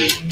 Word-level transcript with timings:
Oh. 0.00 0.27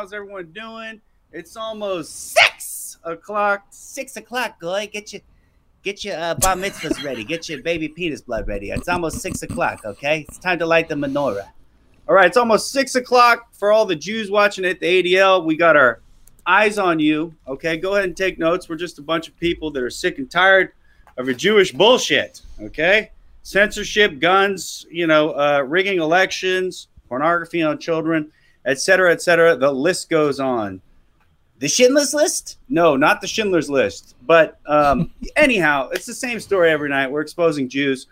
How's 0.00 0.14
everyone 0.14 0.50
doing? 0.52 0.98
It's 1.30 1.58
almost 1.58 2.32
six 2.32 2.96
o'clock. 3.04 3.66
Six 3.68 4.16
o'clock, 4.16 4.58
boy. 4.58 4.88
Get 4.90 5.12
your 5.12 5.20
get 5.82 6.06
your 6.06 6.18
uh, 6.18 6.36
bar 6.36 6.56
mitzvahs 6.56 7.04
ready. 7.04 7.22
Get 7.22 7.50
your 7.50 7.60
baby 7.62 7.86
penis 7.86 8.22
blood 8.22 8.48
ready. 8.48 8.70
It's 8.70 8.88
almost 8.88 9.20
six 9.20 9.42
o'clock. 9.42 9.82
Okay, 9.84 10.24
it's 10.26 10.38
time 10.38 10.58
to 10.60 10.64
light 10.64 10.88
the 10.88 10.94
menorah. 10.94 11.50
All 12.08 12.14
right, 12.14 12.24
it's 12.24 12.38
almost 12.38 12.72
six 12.72 12.94
o'clock 12.94 13.52
for 13.52 13.72
all 13.72 13.84
the 13.84 13.94
Jews 13.94 14.30
watching 14.30 14.64
at 14.64 14.80
the 14.80 14.86
ADL. 14.86 15.44
We 15.44 15.54
got 15.54 15.76
our 15.76 16.00
eyes 16.46 16.78
on 16.78 16.98
you. 16.98 17.34
Okay, 17.46 17.76
go 17.76 17.92
ahead 17.92 18.06
and 18.06 18.16
take 18.16 18.38
notes. 18.38 18.70
We're 18.70 18.76
just 18.76 18.98
a 18.98 19.02
bunch 19.02 19.28
of 19.28 19.36
people 19.36 19.70
that 19.72 19.82
are 19.82 19.90
sick 19.90 20.16
and 20.16 20.30
tired 20.30 20.72
of 21.18 21.26
your 21.26 21.36
Jewish 21.36 21.72
bullshit. 21.72 22.40
Okay, 22.58 23.10
censorship, 23.42 24.18
guns, 24.18 24.86
you 24.90 25.06
know, 25.06 25.32
uh, 25.32 25.60
rigging 25.60 25.98
elections, 25.98 26.88
pornography 27.06 27.60
on 27.60 27.78
children, 27.78 28.32
etc., 28.70 29.12
etc. 29.12 29.56
The 29.56 29.72
list 29.72 30.08
goes 30.08 30.40
on. 30.40 30.80
The 31.58 31.68
Schindler's 31.68 32.14
List? 32.14 32.58
No, 32.70 32.96
not 32.96 33.20
the 33.20 33.26
Schindler's 33.26 33.68
List. 33.68 34.16
But 34.22 34.58
um, 34.66 35.10
anyhow, 35.36 35.90
it's 35.90 36.06
the 36.06 36.14
same 36.14 36.40
story 36.40 36.70
every 36.70 36.88
night. 36.88 37.10
We're 37.10 37.20
exposing 37.20 37.68
Jews. 37.68 38.06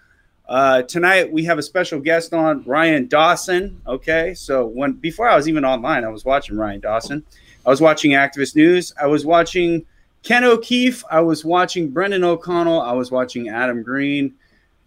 Uh, 0.46 0.82
tonight 0.82 1.30
we 1.30 1.44
have 1.44 1.58
a 1.58 1.62
special 1.62 2.00
guest 2.00 2.32
on, 2.32 2.62
Ryan 2.64 3.06
Dawson. 3.06 3.80
Okay, 3.86 4.34
so 4.34 4.66
when 4.66 4.92
before 4.92 5.28
I 5.28 5.36
was 5.36 5.48
even 5.48 5.64
online, 5.64 6.04
I 6.04 6.08
was 6.08 6.24
watching 6.24 6.56
Ryan 6.56 6.80
Dawson. 6.80 7.24
I 7.66 7.70
was 7.70 7.80
watching 7.80 8.12
Activist 8.12 8.56
News. 8.56 8.92
I 9.00 9.06
was 9.06 9.26
watching 9.26 9.84
Ken 10.22 10.44
O'Keefe. 10.44 11.04
I 11.10 11.20
was 11.20 11.44
watching 11.44 11.90
Brendan 11.90 12.24
O'Connell. 12.24 12.80
I 12.80 12.92
was 12.92 13.10
watching 13.10 13.48
Adam 13.48 13.82
Green. 13.82 14.34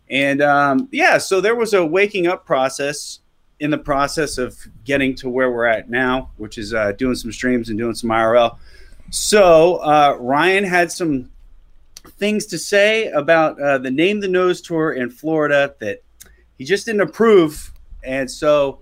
And 0.09 0.41
um, 0.41 0.89
yeah, 0.91 1.17
so 1.17 1.41
there 1.41 1.55
was 1.55 1.73
a 1.73 1.85
waking 1.85 2.27
up 2.27 2.45
process 2.45 3.19
in 3.61 3.69
the 3.69 3.77
process 3.77 4.39
of 4.39 4.57
getting 4.85 5.13
to 5.13 5.29
where 5.29 5.51
we're 5.51 5.67
at 5.67 5.87
now, 5.87 6.31
which 6.37 6.57
is 6.57 6.73
uh, 6.73 6.91
doing 6.93 7.13
some 7.13 7.31
streams 7.31 7.69
and 7.69 7.77
doing 7.77 7.93
some 7.93 8.09
IRL. 8.09 8.57
So 9.11 9.75
uh, 9.75 10.17
Ryan 10.19 10.63
had 10.63 10.91
some 10.91 11.31
things 12.17 12.47
to 12.47 12.57
say 12.57 13.07
about 13.09 13.61
uh, 13.61 13.77
the 13.77 13.91
Name 13.91 14.19
the 14.19 14.27
Nose 14.27 14.61
tour 14.61 14.93
in 14.93 15.11
Florida 15.11 15.75
that 15.79 16.01
he 16.57 16.65
just 16.65 16.87
didn't 16.87 17.01
approve. 17.01 17.71
And 18.03 18.29
so 18.29 18.79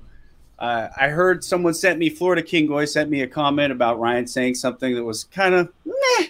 uh, 0.59 0.87
I 0.95 1.09
heard 1.09 1.43
someone 1.43 1.73
sent 1.73 1.99
me, 1.99 2.09
Florida 2.09 2.41
King 2.41 2.65
Goy 2.65 2.85
sent 2.85 3.09
me 3.09 3.21
a 3.21 3.27
comment 3.27 3.73
about 3.73 3.99
Ryan 3.99 4.27
saying 4.27 4.55
something 4.55 4.95
that 4.95 5.03
was 5.03 5.25
kind 5.25 5.55
of 5.55 5.69
meh. 5.85 6.27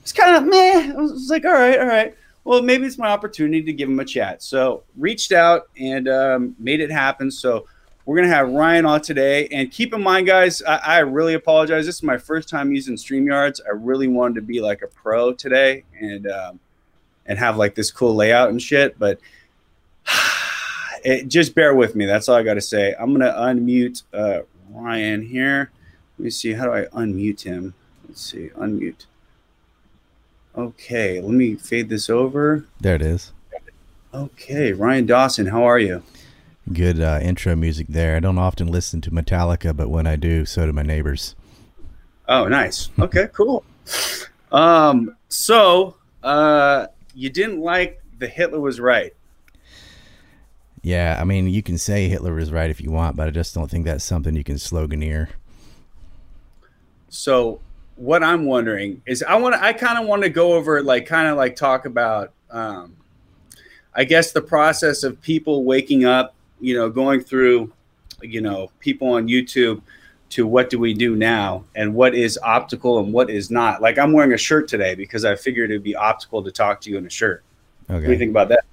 It's 0.00 0.12
kind 0.12 0.36
of 0.36 0.44
meh. 0.44 0.92
I 0.96 1.00
was 1.00 1.28
like, 1.28 1.44
all 1.44 1.52
right, 1.52 1.78
all 1.80 1.86
right. 1.86 2.14
Well, 2.44 2.62
maybe 2.62 2.86
it's 2.86 2.98
my 2.98 3.08
opportunity 3.08 3.62
to 3.62 3.72
give 3.72 3.88
him 3.88 3.98
a 3.98 4.04
chat. 4.04 4.44
So 4.44 4.84
reached 4.96 5.32
out 5.32 5.68
and 5.76 6.08
um, 6.08 6.54
made 6.60 6.80
it 6.80 6.90
happen. 6.90 7.32
So 7.32 7.66
we're 8.10 8.16
gonna 8.16 8.34
have 8.34 8.50
Ryan 8.50 8.86
on 8.86 9.02
today, 9.02 9.46
and 9.52 9.70
keep 9.70 9.94
in 9.94 10.02
mind, 10.02 10.26
guys, 10.26 10.62
I, 10.62 10.78
I, 10.78 10.98
really 10.98 11.34
apologize. 11.34 11.86
This 11.86 11.94
is 11.94 12.02
my 12.02 12.18
first 12.18 12.48
time 12.48 12.72
using 12.72 12.96
StreamYards. 12.96 13.60
I 13.64 13.70
really 13.70 14.08
wanted 14.08 14.34
to 14.34 14.40
be 14.40 14.60
like 14.60 14.82
a 14.82 14.88
pro 14.88 15.32
today 15.32 15.84
and 16.00 16.28
um, 16.28 16.58
and 17.26 17.38
have 17.38 17.56
like 17.56 17.76
this 17.76 17.92
cool 17.92 18.16
layout 18.16 18.48
and 18.48 18.60
shit, 18.60 18.98
but 18.98 19.20
it, 21.04 21.28
just 21.28 21.54
bear 21.54 21.72
with 21.72 21.94
me. 21.94 22.04
That's 22.04 22.28
all 22.28 22.34
I 22.34 22.42
got 22.42 22.54
to 22.54 22.60
say. 22.60 22.96
I'm 22.98 23.12
gonna 23.12 23.32
unmute 23.32 24.02
uh, 24.12 24.40
Ryan 24.70 25.22
here. 25.22 25.70
Let 26.18 26.24
me 26.24 26.30
see. 26.30 26.54
How 26.54 26.64
do 26.64 26.72
I 26.72 26.86
unmute 26.86 27.42
him? 27.42 27.74
Let's 28.08 28.22
see. 28.22 28.48
Unmute. 28.58 29.06
Okay, 30.56 31.20
let 31.20 31.30
me 31.30 31.54
fade 31.54 31.88
this 31.88 32.10
over. 32.10 32.66
There 32.80 32.96
it 32.96 33.02
is. 33.02 33.30
Okay, 34.12 34.72
Ryan 34.72 35.06
Dawson, 35.06 35.46
how 35.46 35.62
are 35.62 35.78
you? 35.78 36.02
Good 36.72 37.00
uh, 37.00 37.18
intro 37.22 37.56
music 37.56 37.88
there. 37.88 38.16
I 38.16 38.20
don't 38.20 38.38
often 38.38 38.68
listen 38.68 39.00
to 39.02 39.10
Metallica, 39.10 39.76
but 39.76 39.88
when 39.88 40.06
I 40.06 40.16
do, 40.16 40.44
so 40.44 40.66
do 40.66 40.72
my 40.72 40.82
neighbors. 40.82 41.34
Oh, 42.28 42.46
nice. 42.46 42.90
Okay, 42.98 43.28
cool. 43.32 43.64
Um, 44.52 45.16
so 45.28 45.96
uh, 46.22 46.86
you 47.14 47.30
didn't 47.30 47.60
like 47.60 48.02
the 48.18 48.28
Hitler 48.28 48.60
was 48.60 48.78
right. 48.78 49.12
Yeah, 50.82 51.18
I 51.20 51.24
mean, 51.24 51.48
you 51.48 51.62
can 51.62 51.76
say 51.76 52.08
Hitler 52.08 52.34
was 52.34 52.52
right 52.52 52.70
if 52.70 52.80
you 52.80 52.90
want, 52.90 53.16
but 53.16 53.26
I 53.26 53.30
just 53.30 53.54
don't 53.54 53.70
think 53.70 53.84
that's 53.84 54.04
something 54.04 54.34
you 54.34 54.44
can 54.44 54.56
sloganeer. 54.56 55.28
So, 57.08 57.60
what 57.96 58.22
I'm 58.22 58.46
wondering 58.46 59.02
is, 59.04 59.22
I 59.22 59.34
want 59.34 59.56
I 59.56 59.72
kind 59.72 59.98
of 59.98 60.06
want 60.06 60.22
to 60.22 60.30
go 60.30 60.54
over, 60.54 60.82
like, 60.82 61.04
kind 61.04 61.28
of 61.28 61.36
like 61.36 61.56
talk 61.56 61.84
about, 61.84 62.32
um, 62.50 62.96
I 63.94 64.04
guess, 64.04 64.32
the 64.32 64.40
process 64.40 65.02
of 65.02 65.20
people 65.20 65.64
waking 65.64 66.04
up 66.04 66.34
you 66.60 66.74
know, 66.74 66.90
going 66.90 67.20
through, 67.20 67.72
you 68.22 68.40
know, 68.40 68.70
people 68.80 69.12
on 69.12 69.28
YouTube 69.28 69.82
to 70.30 70.46
what 70.46 70.70
do 70.70 70.78
we 70.78 70.94
do 70.94 71.16
now 71.16 71.64
and 71.74 71.94
what 71.94 72.14
is 72.14 72.38
optical 72.42 72.98
and 73.00 73.12
what 73.12 73.28
is 73.28 73.50
not. 73.50 73.82
Like 73.82 73.98
I'm 73.98 74.12
wearing 74.12 74.32
a 74.32 74.38
shirt 74.38 74.68
today 74.68 74.94
because 74.94 75.24
I 75.24 75.34
figured 75.34 75.70
it'd 75.70 75.82
be 75.82 75.96
optical 75.96 76.42
to 76.42 76.52
talk 76.52 76.80
to 76.82 76.90
you 76.90 76.98
in 76.98 77.06
a 77.06 77.10
shirt. 77.10 77.42
Okay. 77.84 77.94
What 77.94 78.06
do 78.06 78.12
you 78.12 78.18
think 78.18 78.30
about 78.30 78.48
that? 78.48 78.64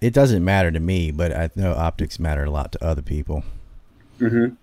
It 0.00 0.12
doesn't 0.12 0.44
matter 0.44 0.72
to 0.72 0.80
me, 0.80 1.12
but 1.12 1.32
I 1.32 1.50
know 1.54 1.74
optics 1.74 2.18
matter 2.18 2.44
a 2.44 2.50
lot 2.50 2.72
to 2.72 2.84
other 2.84 3.02
people. 3.02 3.44
Mm-hmm. 4.18 4.54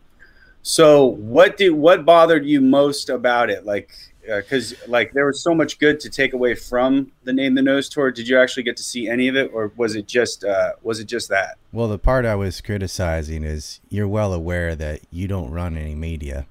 So 0.61 1.05
what 1.05 1.55
did 1.55 1.71
what 1.71 2.05
bothered 2.05 2.45
you 2.45 2.59
most 2.59 3.09
about 3.09 3.49
it? 3.49 3.65
Like 3.65 3.91
because 4.37 4.73
uh, 4.73 4.75
like 4.87 5.13
there 5.13 5.25
was 5.25 5.41
so 5.41 5.53
much 5.53 5.79
good 5.79 5.99
to 6.01 6.09
take 6.09 6.33
away 6.33 6.55
from 6.55 7.11
the 7.23 7.33
name 7.33 7.55
the 7.55 7.61
nose 7.61 7.89
tour. 7.89 8.11
Did 8.11 8.27
you 8.27 8.39
actually 8.39 8.63
get 8.63 8.77
to 8.77 8.83
see 8.83 9.07
any 9.07 9.27
of 9.27 9.35
it 9.35 9.51
or 9.53 9.71
was 9.75 9.95
it 9.95 10.07
just 10.07 10.43
uh, 10.43 10.73
was 10.81 10.99
it 10.99 11.05
just 11.05 11.29
that? 11.29 11.57
Well 11.71 11.87
the 11.87 11.99
part 11.99 12.25
i 12.25 12.35
was 12.35 12.61
criticizing 12.61 13.43
is 13.43 13.79
you're 13.89 14.07
well 14.07 14.33
aware 14.33 14.75
that 14.75 15.01
you 15.11 15.27
don't 15.27 15.51
run 15.51 15.77
any 15.77 15.95
media 15.95 16.47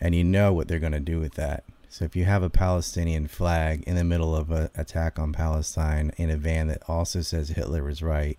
and 0.00 0.14
you 0.14 0.24
know 0.24 0.52
what 0.52 0.68
they're 0.68 0.78
going 0.78 0.92
to 0.92 1.00
do 1.00 1.20
with 1.20 1.34
that. 1.34 1.64
So 1.88 2.04
if 2.04 2.14
you 2.14 2.24
have 2.26 2.42
a 2.42 2.50
palestinian 2.50 3.26
flag 3.26 3.82
in 3.86 3.96
the 3.96 4.04
middle 4.04 4.36
of 4.36 4.50
an 4.50 4.68
attack 4.76 5.18
on 5.18 5.32
palestine 5.32 6.12
in 6.18 6.30
a 6.30 6.36
van 6.36 6.68
that 6.68 6.82
also 6.86 7.22
says 7.22 7.50
hitler 7.50 7.82
was 7.82 8.02
right 8.02 8.38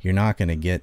you're 0.00 0.12
not 0.12 0.36
going 0.36 0.48
to 0.48 0.56
get 0.56 0.82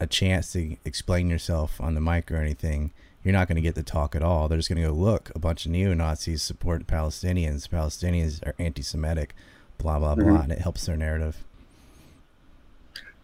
a 0.00 0.06
chance 0.06 0.52
to 0.52 0.76
explain 0.84 1.30
yourself 1.30 1.80
on 1.80 1.94
the 1.94 2.00
mic 2.00 2.30
or 2.30 2.36
anything 2.36 2.92
you're 3.24 3.32
not 3.32 3.48
going 3.48 3.56
to 3.56 3.62
get 3.62 3.74
the 3.74 3.82
talk 3.82 4.14
at 4.14 4.22
all. 4.22 4.48
They're 4.48 4.58
just 4.58 4.68
going 4.68 4.82
to 4.82 4.88
go, 4.88 4.94
look, 4.94 5.32
a 5.34 5.38
bunch 5.38 5.64
of 5.64 5.72
neo 5.72 5.94
Nazis 5.94 6.42
support 6.42 6.86
Palestinians. 6.86 7.66
Palestinians 7.68 8.46
are 8.46 8.54
anti 8.58 8.82
Semitic, 8.82 9.34
blah, 9.78 9.98
blah, 9.98 10.14
blah. 10.14 10.24
Mm-hmm. 10.24 10.42
And 10.42 10.52
it 10.52 10.58
helps 10.58 10.84
their 10.84 10.96
narrative. 10.96 11.42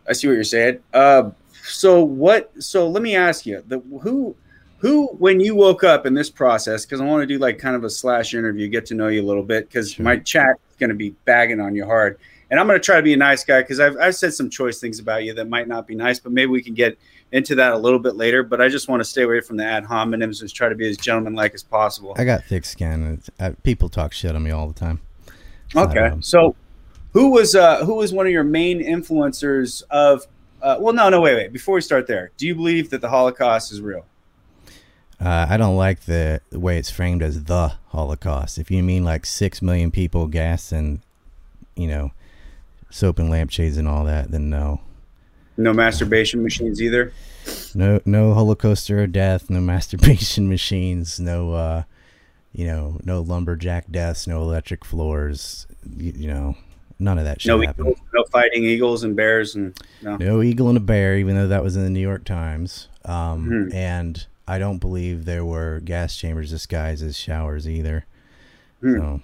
I 0.09 0.14
see 0.14 0.26
what 0.26 0.35
you're 0.35 0.45
saying. 0.45 0.80
Uh, 0.95 1.30
so 1.62 2.02
what? 2.02 2.50
So 2.62 2.88
let 2.88 3.02
me 3.02 3.14
ask 3.14 3.45
you: 3.47 3.62
the 3.69 3.78
who, 4.02 4.35
who, 4.78 5.09
when 5.19 5.38
you 5.38 5.54
woke 5.54 5.85
up 5.85 6.07
in 6.07 6.14
this 6.14 6.30
process, 6.30 6.85
because 6.85 7.00
I 7.00 7.04
want 7.04 7.23
to 7.23 7.26
do 7.26 7.38
like 7.38 7.59
kind 7.59 7.76
of 7.76 7.85
a 7.85 7.90
slash 7.90 8.35
interview, 8.35 8.66
get 8.69 8.87
to 8.87 8.95
know 8.95 9.09
you 9.09 9.23
a 9.23 9.26
little 9.26 9.42
bit, 9.42 9.69
because 9.69 9.92
sure. 9.92 10.04
my 10.04 10.16
chat 10.16 10.57
is 10.71 10.76
going 10.78 10.90
to 10.90 10.97
be 10.97 11.11
bagging 11.26 11.61
on 11.61 11.76
you 11.76 11.85
hard, 11.85 12.19
and 12.50 12.59
I'm 12.59 12.66
going 12.66 12.78
to 12.78 12.85
try 12.85 12.97
to 12.97 13.02
be 13.02 13.12
a 13.12 13.19
nice 13.19 13.45
guy 13.45 13.61
because 13.61 13.78
I've 13.78 13.97
I've 13.99 14.16
said 14.16 14.33
some 14.33 14.49
choice 14.49 14.80
things 14.80 14.99
about 14.99 15.25
you 15.25 15.35
that 15.35 15.49
might 15.49 15.69
not 15.69 15.87
be 15.87 15.95
nice, 15.95 16.19
but 16.19 16.33
maybe 16.33 16.50
we 16.50 16.62
can 16.62 16.75
get 16.75 16.99
into 17.32 17.54
that 17.56 17.72
a 17.72 17.78
little 17.78 17.99
bit 17.99 18.16
later, 18.16 18.42
but 18.42 18.60
I 18.60 18.68
just 18.68 18.88
want 18.88 19.00
to 19.00 19.04
stay 19.04 19.22
away 19.22 19.40
from 19.40 19.56
the 19.56 19.64
ad 19.64 19.84
hominems 19.84 20.40
and 20.40 20.52
try 20.52 20.68
to 20.68 20.75
be 20.75 20.88
as 20.88 20.96
gentlemanlike 20.96 21.54
as 21.54 21.62
possible. 21.62 22.14
I 22.16 22.25
got 22.25 22.44
thick 22.44 22.64
skin. 22.64 23.22
Uh, 23.38 23.52
people 23.62 23.88
talk 23.88 24.12
shit 24.12 24.34
on 24.34 24.42
me 24.42 24.50
all 24.50 24.66
the 24.66 24.78
time. 24.78 25.00
Okay, 25.76 26.08
um, 26.08 26.22
so 26.22 26.56
who 27.12 27.30
was 27.30 27.54
uh, 27.54 27.84
who 27.84 27.96
was 27.96 28.12
one 28.12 28.26
of 28.26 28.32
your 28.32 28.44
main 28.44 28.80
influencers 28.84 29.82
of? 29.90 30.26
Uh, 30.60 30.76
well, 30.78 30.92
no, 30.92 31.08
no, 31.08 31.20
wait, 31.20 31.34
wait. 31.34 31.52
Before 31.52 31.76
we 31.76 31.80
start 31.80 32.06
there, 32.06 32.32
do 32.37 32.46
you 32.46 32.54
believe 32.54 32.90
that 32.90 33.00
the 33.00 33.08
Holocaust 33.08 33.72
is 33.72 33.80
real? 33.80 34.04
Uh, 35.18 35.46
I 35.49 35.56
don't 35.56 35.76
like 35.76 36.00
the, 36.00 36.40
the 36.50 36.58
way 36.58 36.78
it's 36.78 36.90
framed 36.90 37.22
as 37.22 37.44
the 37.44 37.75
Holocaust. 37.88 38.58
If 38.58 38.70
you 38.70 38.82
mean 38.82 39.04
like 39.04 39.26
six 39.26 39.60
million 39.60 39.90
people 39.90 40.26
gassed 40.26 40.72
and 40.72 41.00
you 41.76 41.87
know 41.87 42.12
soap 42.90 43.18
and 43.18 43.30
lampshades 43.30 43.76
and 43.76 43.87
all 43.87 44.04
that, 44.04 44.30
then 44.30 44.50
no. 44.50 44.80
No 45.61 45.73
masturbation 45.73 46.43
machines 46.43 46.81
either. 46.81 47.12
No, 47.75 48.00
no 48.05 48.35
Holocauster 48.35 49.05
of 49.05 49.12
death. 49.12 49.50
No 49.50 49.61
masturbation 49.61 50.49
machines. 50.49 51.21
No, 51.21 51.52
uh, 51.52 51.83
you 52.52 52.67
know, 52.67 52.99
no 53.05 53.21
lumberjack 53.21 53.90
deaths. 53.90 54.26
No 54.26 54.43
electric 54.43 54.85
floors. 54.85 55.67
You, 55.97 56.12
you 56.17 56.29
know, 56.29 56.57
none 56.99 57.19
of 57.19 57.25
that 57.25 57.43
shit 57.43 57.49
no 57.49 57.61
happened. 57.61 57.88
Eagles, 57.88 58.07
no 58.14 58.25
fighting 58.25 58.64
eagles 58.64 59.02
and 59.02 59.14
bears 59.14 59.55
and 59.55 59.79
no. 60.02 60.17
No 60.17 60.43
eagle 60.43 60.69
and 60.69 60.79
a 60.79 60.81
bear, 60.81 61.17
even 61.17 61.37
though 61.37 61.49
that 61.49 61.62
was 61.62 61.76
in 61.76 61.85
the 61.85 61.90
New 61.90 62.00
York 62.00 62.25
Times. 62.25 62.88
Um, 63.05 63.49
mm-hmm. 63.49 63.75
And 63.75 64.26
I 64.49 64.59
don't 64.59 64.79
believe 64.79 65.25
there 65.25 65.45
were 65.45 65.81
gas 65.81 66.17
chambers 66.17 66.50
disguised 66.50 67.05
as 67.05 67.17
showers 67.17 67.69
either. 67.69 68.07
Mm. 68.83 68.99
So 68.99 69.23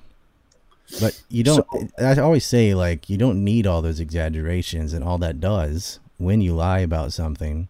but 1.00 1.21
you 1.28 1.43
don't 1.43 1.66
so, 1.71 1.88
i 1.99 2.19
always 2.21 2.47
say 2.47 2.75
like 2.75 3.11
you 3.11 3.16
don't 3.16 3.43
need 3.43 3.66
all 3.66 3.83
those 3.83 3.99
exaggerations 3.99 4.93
and 4.93 5.02
all 5.02 5.19
that 5.19 5.40
does 5.40 5.99
when 6.18 6.40
you 6.40 6.54
lie 6.54 6.80
about 6.80 7.12
something 7.12 7.68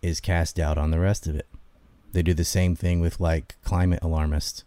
is 0.00 0.20
cast 0.20 0.56
doubt 0.56 0.78
on 0.78 0.90
the 0.90 1.00
rest 1.00 1.26
of 1.26 1.36
it. 1.36 1.46
They 2.12 2.22
do 2.22 2.34
the 2.34 2.44
same 2.44 2.76
thing 2.76 3.00
with 3.00 3.20
like 3.20 3.56
climate 3.64 4.00
alarmists. 4.02 4.64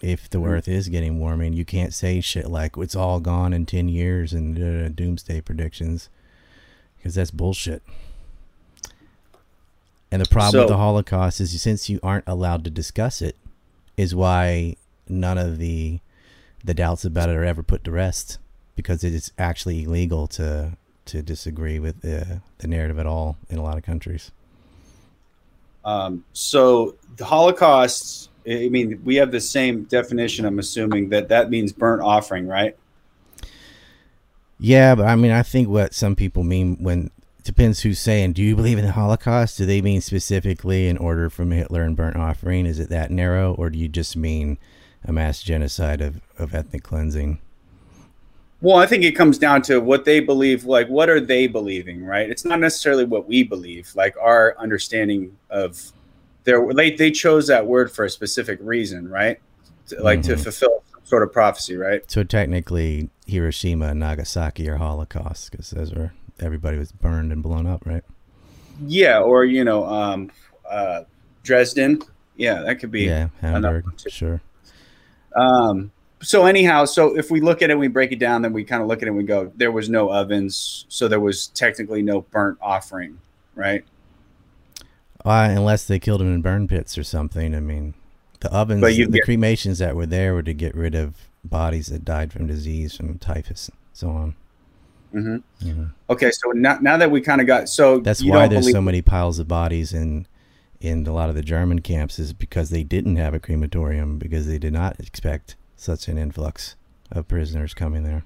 If 0.00 0.30
the 0.30 0.38
mm-hmm. 0.38 0.48
earth 0.48 0.68
is 0.68 0.88
getting 0.88 1.18
warming, 1.18 1.54
you 1.54 1.64
can't 1.64 1.92
say 1.92 2.20
shit 2.20 2.48
like 2.48 2.76
it's 2.76 2.94
all 2.94 3.20
gone 3.20 3.52
in 3.52 3.66
10 3.66 3.88
years 3.88 4.32
and 4.32 4.58
uh, 4.58 4.88
doomsday 4.90 5.40
predictions 5.40 6.08
because 6.96 7.16
that's 7.16 7.30
bullshit. 7.30 7.82
And 10.10 10.22
the 10.22 10.28
problem 10.28 10.62
with 10.62 10.68
the 10.68 10.76
Holocaust 10.76 11.40
is 11.40 11.60
since 11.60 11.90
you 11.90 12.00
aren't 12.02 12.26
allowed 12.26 12.64
to 12.64 12.70
discuss 12.70 13.20
it, 13.20 13.36
is 13.96 14.14
why 14.14 14.76
none 15.08 15.38
of 15.38 15.58
the 15.58 16.00
the 16.64 16.74
doubts 16.74 17.04
about 17.04 17.28
it 17.28 17.36
are 17.36 17.44
ever 17.44 17.62
put 17.62 17.84
to 17.84 17.90
rest 17.90 18.38
because 18.74 19.04
it 19.04 19.14
is 19.14 19.32
actually 19.38 19.84
illegal 19.84 20.26
to 20.26 20.76
to 21.08 21.22
disagree 21.22 21.78
with 21.78 22.00
the 22.00 22.40
the 22.58 22.68
narrative 22.68 22.98
at 22.98 23.06
all 23.06 23.36
in 23.48 23.58
a 23.58 23.62
lot 23.62 23.76
of 23.76 23.82
countries. 23.82 24.30
Um, 25.84 26.24
so 26.32 26.96
the 27.16 27.24
Holocaust. 27.24 28.30
I 28.46 28.70
mean, 28.70 29.02
we 29.04 29.16
have 29.16 29.30
the 29.30 29.42
same 29.42 29.84
definition. 29.84 30.46
I'm 30.46 30.58
assuming 30.58 31.10
that 31.10 31.28
that 31.28 31.50
means 31.50 31.70
burnt 31.70 32.00
offering, 32.00 32.46
right? 32.46 32.76
Yeah, 34.58 34.94
but 34.94 35.06
I 35.06 35.16
mean, 35.16 35.32
I 35.32 35.42
think 35.42 35.68
what 35.68 35.92
some 35.92 36.16
people 36.16 36.44
mean 36.44 36.76
when 36.82 37.10
depends 37.48 37.80
who's 37.80 37.98
saying. 37.98 38.34
Do 38.34 38.42
you 38.42 38.54
believe 38.54 38.76
in 38.76 38.84
the 38.84 38.92
Holocaust? 38.92 39.56
Do 39.56 39.64
they 39.64 39.80
mean 39.80 40.02
specifically 40.02 40.86
in 40.86 40.98
order 40.98 41.30
from 41.30 41.50
Hitler 41.50 41.82
and 41.82 41.96
burnt 41.96 42.16
offering? 42.16 42.66
Is 42.66 42.78
it 42.78 42.90
that 42.90 43.10
narrow, 43.10 43.54
or 43.54 43.70
do 43.70 43.78
you 43.78 43.88
just 43.88 44.16
mean 44.16 44.58
a 45.02 45.12
mass 45.12 45.42
genocide 45.42 46.02
of, 46.02 46.20
of 46.38 46.54
ethnic 46.54 46.82
cleansing? 46.82 47.38
Well, 48.60 48.76
I 48.76 48.86
think 48.86 49.04
it 49.04 49.12
comes 49.12 49.38
down 49.38 49.62
to 49.62 49.78
what 49.80 50.04
they 50.04 50.18
believe. 50.20 50.64
Like, 50.64 50.88
what 50.88 51.08
are 51.08 51.20
they 51.20 51.46
believing, 51.46 52.04
right? 52.04 52.28
It's 52.28 52.44
not 52.44 52.58
necessarily 52.58 53.04
what 53.04 53.28
we 53.28 53.44
believe. 53.44 53.92
Like 53.94 54.16
our 54.20 54.56
understanding 54.58 55.36
of 55.50 55.92
their. 56.44 56.66
They 56.74 56.90
they 56.90 57.10
chose 57.12 57.46
that 57.46 57.66
word 57.66 57.90
for 57.92 58.04
a 58.04 58.10
specific 58.10 58.58
reason, 58.62 59.08
right? 59.08 59.38
To- 59.88 60.02
Like 60.02 60.22
to 60.22 60.32
Mhm. 60.34 60.40
fulfill 60.42 60.82
some 60.92 61.00
sort 61.04 61.22
of 61.22 61.32
prophecy, 61.32 61.76
right? 61.76 62.02
So 62.10 62.24
technically, 62.24 63.10
Hiroshima 63.26 63.88
and 63.88 64.00
Nagasaki 64.00 64.68
are 64.68 64.76
Holocaust 64.76 65.50
because 65.52 65.70
those 65.70 65.94
were 65.94 66.12
everybody 66.40 66.78
was 66.78 66.90
burned 66.92 67.30
and 67.32 67.42
blown 67.42 67.66
up, 67.66 67.86
right? 67.86 68.02
Yeah, 68.86 69.20
or 69.20 69.44
you 69.44 69.62
know, 69.64 69.84
um, 69.84 70.30
uh, 70.68 71.02
Dresden. 71.44 72.02
Yeah, 72.36 72.62
that 72.62 72.76
could 72.80 72.90
be. 72.90 73.02
yeah, 73.04 73.28
Hamburg, 73.40 73.84
sure. 74.08 74.40
Um, 75.36 75.90
so 76.20 76.46
anyhow, 76.46 76.84
so 76.84 77.16
if 77.16 77.30
we 77.30 77.40
look 77.40 77.62
at 77.62 77.70
it, 77.70 77.78
we 77.78 77.88
break 77.88 78.12
it 78.12 78.18
down, 78.18 78.42
then 78.42 78.52
we 78.52 78.64
kind 78.64 78.82
of 78.82 78.88
look 78.88 78.98
at 78.98 79.04
it 79.04 79.08
and 79.08 79.16
we 79.16 79.24
go, 79.24 79.52
there 79.56 79.72
was 79.72 79.88
no 79.88 80.10
ovens, 80.10 80.84
so 80.88 81.08
there 81.08 81.20
was 81.20 81.48
technically 81.48 82.02
no 82.02 82.22
burnt 82.22 82.58
offering, 82.60 83.18
right? 83.54 83.84
Uh, 85.24 85.48
unless 85.50 85.84
they 85.86 85.98
killed 85.98 86.20
them 86.20 86.32
in 86.32 86.40
burn 86.42 86.68
pits 86.68 86.96
or 86.96 87.02
something. 87.02 87.54
I 87.54 87.60
mean, 87.60 87.94
the 88.40 88.52
ovens, 88.52 88.82
the 88.82 89.06
get- 89.06 89.24
cremations 89.24 89.78
that 89.78 89.96
were 89.96 90.06
there 90.06 90.34
were 90.34 90.42
to 90.42 90.54
get 90.54 90.74
rid 90.74 90.94
of 90.94 91.14
bodies 91.44 91.86
that 91.88 92.04
died 92.04 92.32
from 92.32 92.46
disease, 92.46 92.96
from 92.96 93.18
typhus, 93.18 93.68
and 93.68 93.78
so 93.92 94.08
on. 94.10 94.34
hmm 95.12 95.36
Mhm. 95.62 95.90
Okay, 96.10 96.30
so 96.30 96.50
now, 96.52 96.78
now 96.80 96.96
that 96.96 97.10
we 97.10 97.20
kind 97.20 97.40
of 97.40 97.46
got, 97.46 97.68
so 97.68 97.98
That's 97.98 98.22
why 98.24 98.46
there's 98.46 98.62
believe, 98.62 98.72
so 98.74 98.82
many 98.82 99.02
piles 99.02 99.38
of 99.38 99.48
bodies 99.48 99.92
in 99.92 100.26
in 100.80 101.04
a 101.06 101.12
lot 101.12 101.28
of 101.28 101.34
the 101.34 101.42
German 101.42 101.80
camps 101.80 102.20
is 102.20 102.32
because 102.32 102.70
they 102.70 102.84
didn't 102.84 103.16
have 103.16 103.34
a 103.34 103.40
crematorium 103.40 104.16
because 104.16 104.46
they 104.46 104.58
did 104.58 104.72
not 104.72 105.00
expect 105.00 105.56
such 105.78 106.08
an 106.08 106.18
influx 106.18 106.74
of 107.10 107.26
prisoners 107.28 107.72
coming 107.72 108.02
there. 108.04 108.24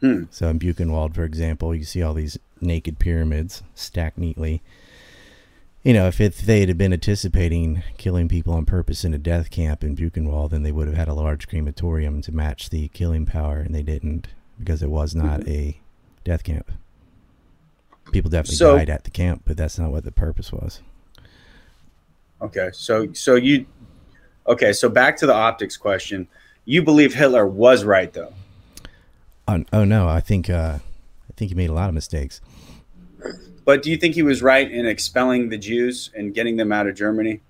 Hmm. 0.00 0.24
So 0.30 0.48
in 0.48 0.58
Buchenwald, 0.58 1.14
for 1.14 1.24
example, 1.24 1.74
you 1.74 1.84
see 1.84 2.02
all 2.02 2.14
these 2.14 2.38
naked 2.60 2.98
pyramids 2.98 3.62
stacked 3.74 4.18
neatly. 4.18 4.62
You 5.84 5.92
know, 5.92 6.08
if, 6.08 6.20
it, 6.20 6.34
they 6.34 6.60
had 6.66 6.76
been 6.76 6.92
anticipating 6.92 7.82
killing 7.96 8.28
people 8.28 8.52
on 8.54 8.64
purpose 8.64 9.04
in 9.04 9.14
a 9.14 9.18
death 9.18 9.50
camp 9.50 9.84
in 9.84 9.94
Buchenwald, 9.94 10.50
then 10.50 10.64
they 10.64 10.72
would 10.72 10.88
have 10.88 10.96
had 10.96 11.06
a 11.08 11.14
large 11.14 11.46
crematorium 11.46 12.20
to 12.22 12.32
match 12.32 12.70
the 12.70 12.88
killing 12.88 13.24
power, 13.24 13.58
and 13.60 13.72
they 13.72 13.82
didn't 13.84 14.26
because 14.58 14.82
it 14.82 14.90
was 14.90 15.14
not 15.14 15.40
Mm-hmm. 15.40 15.50
a 15.50 15.80
death 16.24 16.42
camp. 16.42 16.72
People 18.10 18.30
definitely 18.30 18.56
So- 18.56 18.76
died 18.76 18.90
at 18.90 19.04
the 19.04 19.10
camp, 19.10 19.42
but 19.44 19.56
that's 19.56 19.78
not 19.78 19.90
what 19.92 20.04
the 20.04 20.10
purpose 20.12 20.52
was. 20.52 20.80
Okay, 22.42 22.68
so 22.72 23.12
so 23.14 23.34
you, 23.36 23.64
okay, 24.46 24.72
so 24.74 24.88
back 24.90 25.16
to 25.18 25.26
the 25.26 25.32
optics 25.34 25.76
question. 25.76 26.28
You 26.66 26.82
believe 26.82 27.14
Hitler 27.14 27.46
was 27.46 27.84
right 27.84 28.12
though. 28.12 28.34
Oh, 29.48 29.64
oh 29.72 29.84
no, 29.84 30.08
I 30.08 30.20
think 30.20 30.50
uh, 30.50 30.78
I 30.80 31.32
think 31.36 31.50
he 31.50 31.54
made 31.54 31.70
a 31.70 31.74
lot 31.74 31.88
of 31.88 31.94
mistakes. 31.94 32.40
But 33.64 33.82
do 33.82 33.90
you 33.90 33.96
think 33.96 34.14
he 34.14 34.22
was 34.22 34.42
right 34.42 34.70
in 34.70 34.84
expelling 34.84 35.48
the 35.48 35.58
Jews 35.58 36.10
and 36.14 36.34
getting 36.34 36.56
them 36.56 36.72
out 36.72 36.86
of 36.86 36.96
Germany? 36.96 37.40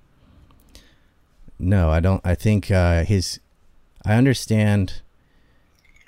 No, 1.58 1.90
I 1.90 2.00
don't. 2.00 2.20
I 2.24 2.34
think 2.34 2.70
uh, 2.70 3.04
his. 3.04 3.40
I 4.04 4.14
understand 4.14 5.00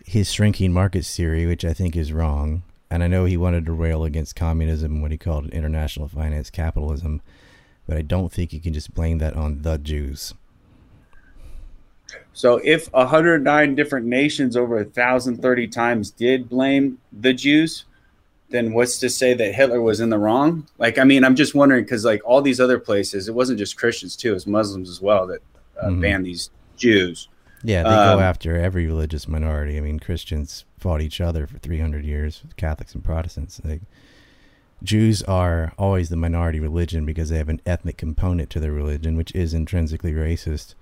his 0.04 0.30
shrinking 0.30 0.72
markets 0.72 1.16
theory, 1.16 1.46
which 1.46 1.64
I 1.64 1.72
think 1.72 1.96
is 1.96 2.12
wrong, 2.12 2.62
and 2.90 3.02
I 3.02 3.08
know 3.08 3.24
he 3.24 3.36
wanted 3.36 3.64
to 3.66 3.72
rail 3.72 4.04
against 4.04 4.36
communism 4.36 4.92
and 4.92 5.02
what 5.02 5.10
he 5.10 5.18
called 5.18 5.48
international 5.50 6.08
finance 6.08 6.50
capitalism, 6.50 7.22
but 7.86 7.96
I 7.96 8.02
don't 8.02 8.30
think 8.30 8.52
you 8.52 8.60
can 8.60 8.72
just 8.72 8.94
blame 8.94 9.18
that 9.18 9.34
on 9.34 9.62
the 9.62 9.78
Jews. 9.78 10.34
So 12.38 12.60
if 12.62 12.86
109 12.92 13.74
different 13.74 14.06
nations 14.06 14.56
over 14.56 14.76
1,030 14.76 15.66
times 15.66 16.12
did 16.12 16.48
blame 16.48 16.98
the 17.12 17.32
Jews, 17.32 17.84
then 18.50 18.74
what's 18.74 18.98
to 19.00 19.10
say 19.10 19.34
that 19.34 19.56
Hitler 19.56 19.82
was 19.82 19.98
in 19.98 20.10
the 20.10 20.18
wrong? 20.20 20.68
Like, 20.78 20.98
I 20.98 21.04
mean, 21.04 21.24
I'm 21.24 21.34
just 21.34 21.52
wondering 21.56 21.82
because, 21.82 22.04
like, 22.04 22.20
all 22.24 22.40
these 22.40 22.60
other 22.60 22.78
places, 22.78 23.26
it 23.26 23.34
wasn't 23.34 23.58
just 23.58 23.76
Christians 23.76 24.14
too; 24.14 24.30
it 24.30 24.34
was 24.34 24.46
Muslims 24.46 24.88
as 24.88 25.00
well 25.00 25.26
that 25.26 25.40
uh, 25.82 25.88
Mhm. 25.88 26.00
banned 26.00 26.26
these 26.26 26.50
Jews. 26.76 27.26
Yeah, 27.64 27.82
they 27.82 27.88
Um, 27.88 28.18
go 28.18 28.20
after 28.20 28.56
every 28.56 28.86
religious 28.86 29.26
minority. 29.26 29.76
I 29.76 29.80
mean, 29.80 29.98
Christians 29.98 30.64
fought 30.78 31.02
each 31.02 31.20
other 31.20 31.44
for 31.48 31.58
300 31.58 32.04
years, 32.04 32.44
Catholics 32.56 32.94
and 32.94 33.02
Protestants. 33.02 33.60
Like, 33.64 33.82
Jews 34.80 35.24
are 35.24 35.72
always 35.76 36.08
the 36.08 36.16
minority 36.16 36.60
religion 36.60 37.04
because 37.04 37.30
they 37.30 37.38
have 37.38 37.48
an 37.48 37.60
ethnic 37.66 37.96
component 37.96 38.48
to 38.50 38.60
their 38.60 38.70
religion, 38.72 39.16
which 39.16 39.34
is 39.34 39.54
intrinsically 39.54 40.12
racist. 40.12 40.74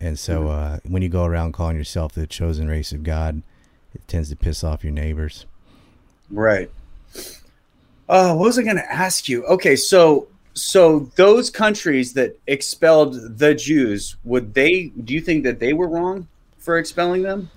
And 0.00 0.18
so, 0.18 0.48
uh, 0.48 0.78
when 0.86 1.02
you 1.02 1.08
go 1.08 1.24
around 1.24 1.52
calling 1.52 1.76
yourself 1.76 2.12
the 2.12 2.26
chosen 2.26 2.68
race 2.68 2.92
of 2.92 3.02
God, 3.02 3.42
it 3.94 4.06
tends 4.08 4.28
to 4.30 4.36
piss 4.36 4.64
off 4.64 4.84
your 4.84 4.92
neighbors. 4.92 5.46
Right. 6.30 6.70
Oh, 8.08 8.34
what 8.36 8.46
was 8.46 8.58
I 8.58 8.62
going 8.62 8.76
to 8.76 8.92
ask 8.92 9.28
you? 9.28 9.44
Okay, 9.46 9.76
so 9.76 10.28
so 10.54 11.10
those 11.16 11.50
countries 11.50 12.12
that 12.14 12.38
expelled 12.46 13.38
the 13.38 13.54
Jews, 13.54 14.16
would 14.24 14.54
they? 14.54 14.92
Do 15.02 15.14
you 15.14 15.20
think 15.20 15.44
that 15.44 15.58
they 15.58 15.72
were 15.72 15.88
wrong 15.88 16.28
for 16.58 16.78
expelling 16.78 17.22
them? 17.22 17.50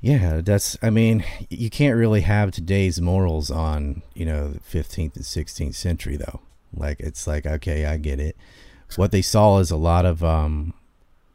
Yeah, 0.00 0.40
that's. 0.40 0.76
I 0.82 0.90
mean, 0.90 1.24
you 1.48 1.70
can't 1.70 1.96
really 1.96 2.22
have 2.22 2.50
today's 2.50 3.00
morals 3.00 3.50
on 3.50 4.02
you 4.14 4.26
know 4.26 4.48
the 4.48 4.60
fifteenth 4.60 5.16
and 5.16 5.24
sixteenth 5.24 5.76
century 5.76 6.16
though. 6.16 6.40
Like 6.74 6.98
it's 7.00 7.26
like 7.26 7.46
okay, 7.46 7.86
I 7.86 7.98
get 7.98 8.18
it. 8.18 8.36
What 8.96 9.10
they 9.10 9.22
saw 9.22 9.58
is 9.58 9.70
a 9.70 9.76
lot 9.76 10.04
of 10.04 10.22
um, 10.22 10.74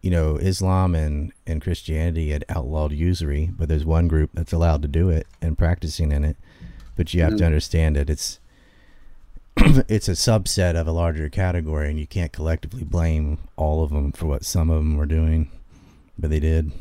you 0.02 0.12
know, 0.12 0.38
Islam 0.38 0.96
and 0.96 1.34
and 1.46 1.62
Christianity 1.62 2.30
had 2.32 2.46
outlawed 2.50 2.92
usury, 2.92 3.52
but 3.58 3.68
there's 3.70 3.86
one 3.86 4.08
group 4.08 4.32
that's 4.34 4.54
allowed 4.54 4.82
to 4.84 4.88
do 4.88 5.10
it 5.10 5.28
and 5.42 5.58
practicing 5.58 6.12
in 6.12 6.24
it. 6.24 6.38
But 6.96 7.14
you 7.14 7.22
have 7.22 7.36
to 7.38 7.44
Mhm. 7.44 7.48
understand 7.48 7.96
that 7.96 8.10
it's 8.10 8.40
it's 9.58 10.08
a 10.08 10.12
subset 10.12 10.76
of 10.76 10.88
a 10.88 10.92
larger 10.92 11.30
category, 11.30 11.90
and 11.90 12.00
you 12.00 12.08
can't 12.08 12.32
collectively 12.32 12.84
blame 12.84 13.40
all 13.56 13.84
of 13.84 13.90
them 13.92 14.12
for 14.12 14.28
what 14.28 14.46
some 14.46 14.70
of 14.70 14.78
them 14.78 14.98
were 14.98 15.06
doing, 15.08 15.50
but 16.18 16.30
they 16.30 16.40
did. 16.40 16.72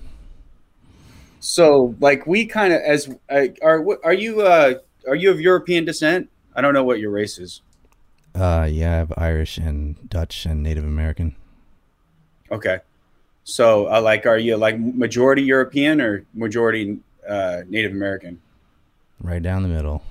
So, 1.40 1.94
like, 2.00 2.26
we 2.26 2.46
kind 2.46 2.72
of 2.72 2.80
as 2.82 3.08
uh, 3.30 3.46
are 3.62 3.84
are 4.04 4.12
you 4.14 4.42
uh, 4.42 4.74
are 5.06 5.14
you 5.14 5.30
of 5.30 5.40
European 5.40 5.84
descent? 5.84 6.28
I 6.54 6.60
don't 6.60 6.74
know 6.74 6.84
what 6.84 6.98
your 6.98 7.10
race 7.10 7.38
is. 7.38 7.62
Uh, 8.34 8.68
yeah, 8.70 8.92
I 8.92 8.96
have 8.96 9.12
Irish 9.16 9.56
and 9.58 10.08
Dutch 10.08 10.44
and 10.46 10.62
Native 10.62 10.84
American. 10.84 11.34
Okay, 12.50 12.78
so 13.48 13.86
uh, 13.86 14.00
like, 14.00 14.26
are 14.26 14.38
you 14.38 14.56
like 14.56 14.76
majority 14.76 15.42
European 15.42 16.00
or 16.00 16.26
majority 16.34 16.98
uh, 17.28 17.62
Native 17.68 17.92
American? 17.92 18.40
Right 19.20 19.40
down 19.40 19.62
the 19.62 19.68
middle. 19.68 20.02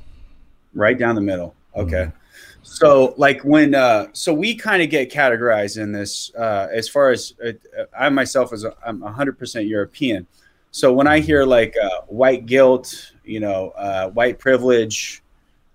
Right 0.73 0.97
down 0.97 1.15
the 1.15 1.21
middle. 1.21 1.53
Okay. 1.75 2.05
Mhm. 2.05 2.13
So, 2.63 3.13
like 3.17 3.41
when, 3.43 3.75
uh, 3.75 4.07
so 4.13 4.33
we 4.33 4.55
kind 4.55 4.81
of 4.81 4.89
get 4.89 5.11
categorized 5.11 5.77
in 5.77 5.91
this 5.91 6.33
uh, 6.35 6.69
as 6.71 6.87
far 6.87 7.11
as 7.11 7.33
uh, 7.45 7.51
I 7.97 8.07
myself 8.07 8.53
as 8.53 8.63
a, 8.63 8.73
I'm 8.87 9.01
100% 9.01 9.67
European. 9.67 10.25
So 10.71 10.93
when 10.93 11.05
I 11.05 11.19
hear 11.19 11.43
like 11.43 11.75
uh, 11.81 12.01
white 12.07 12.45
guilt, 12.45 13.11
you 13.25 13.41
know, 13.41 13.71
uh, 13.71 14.11
white 14.11 14.39
privilege, 14.39 15.21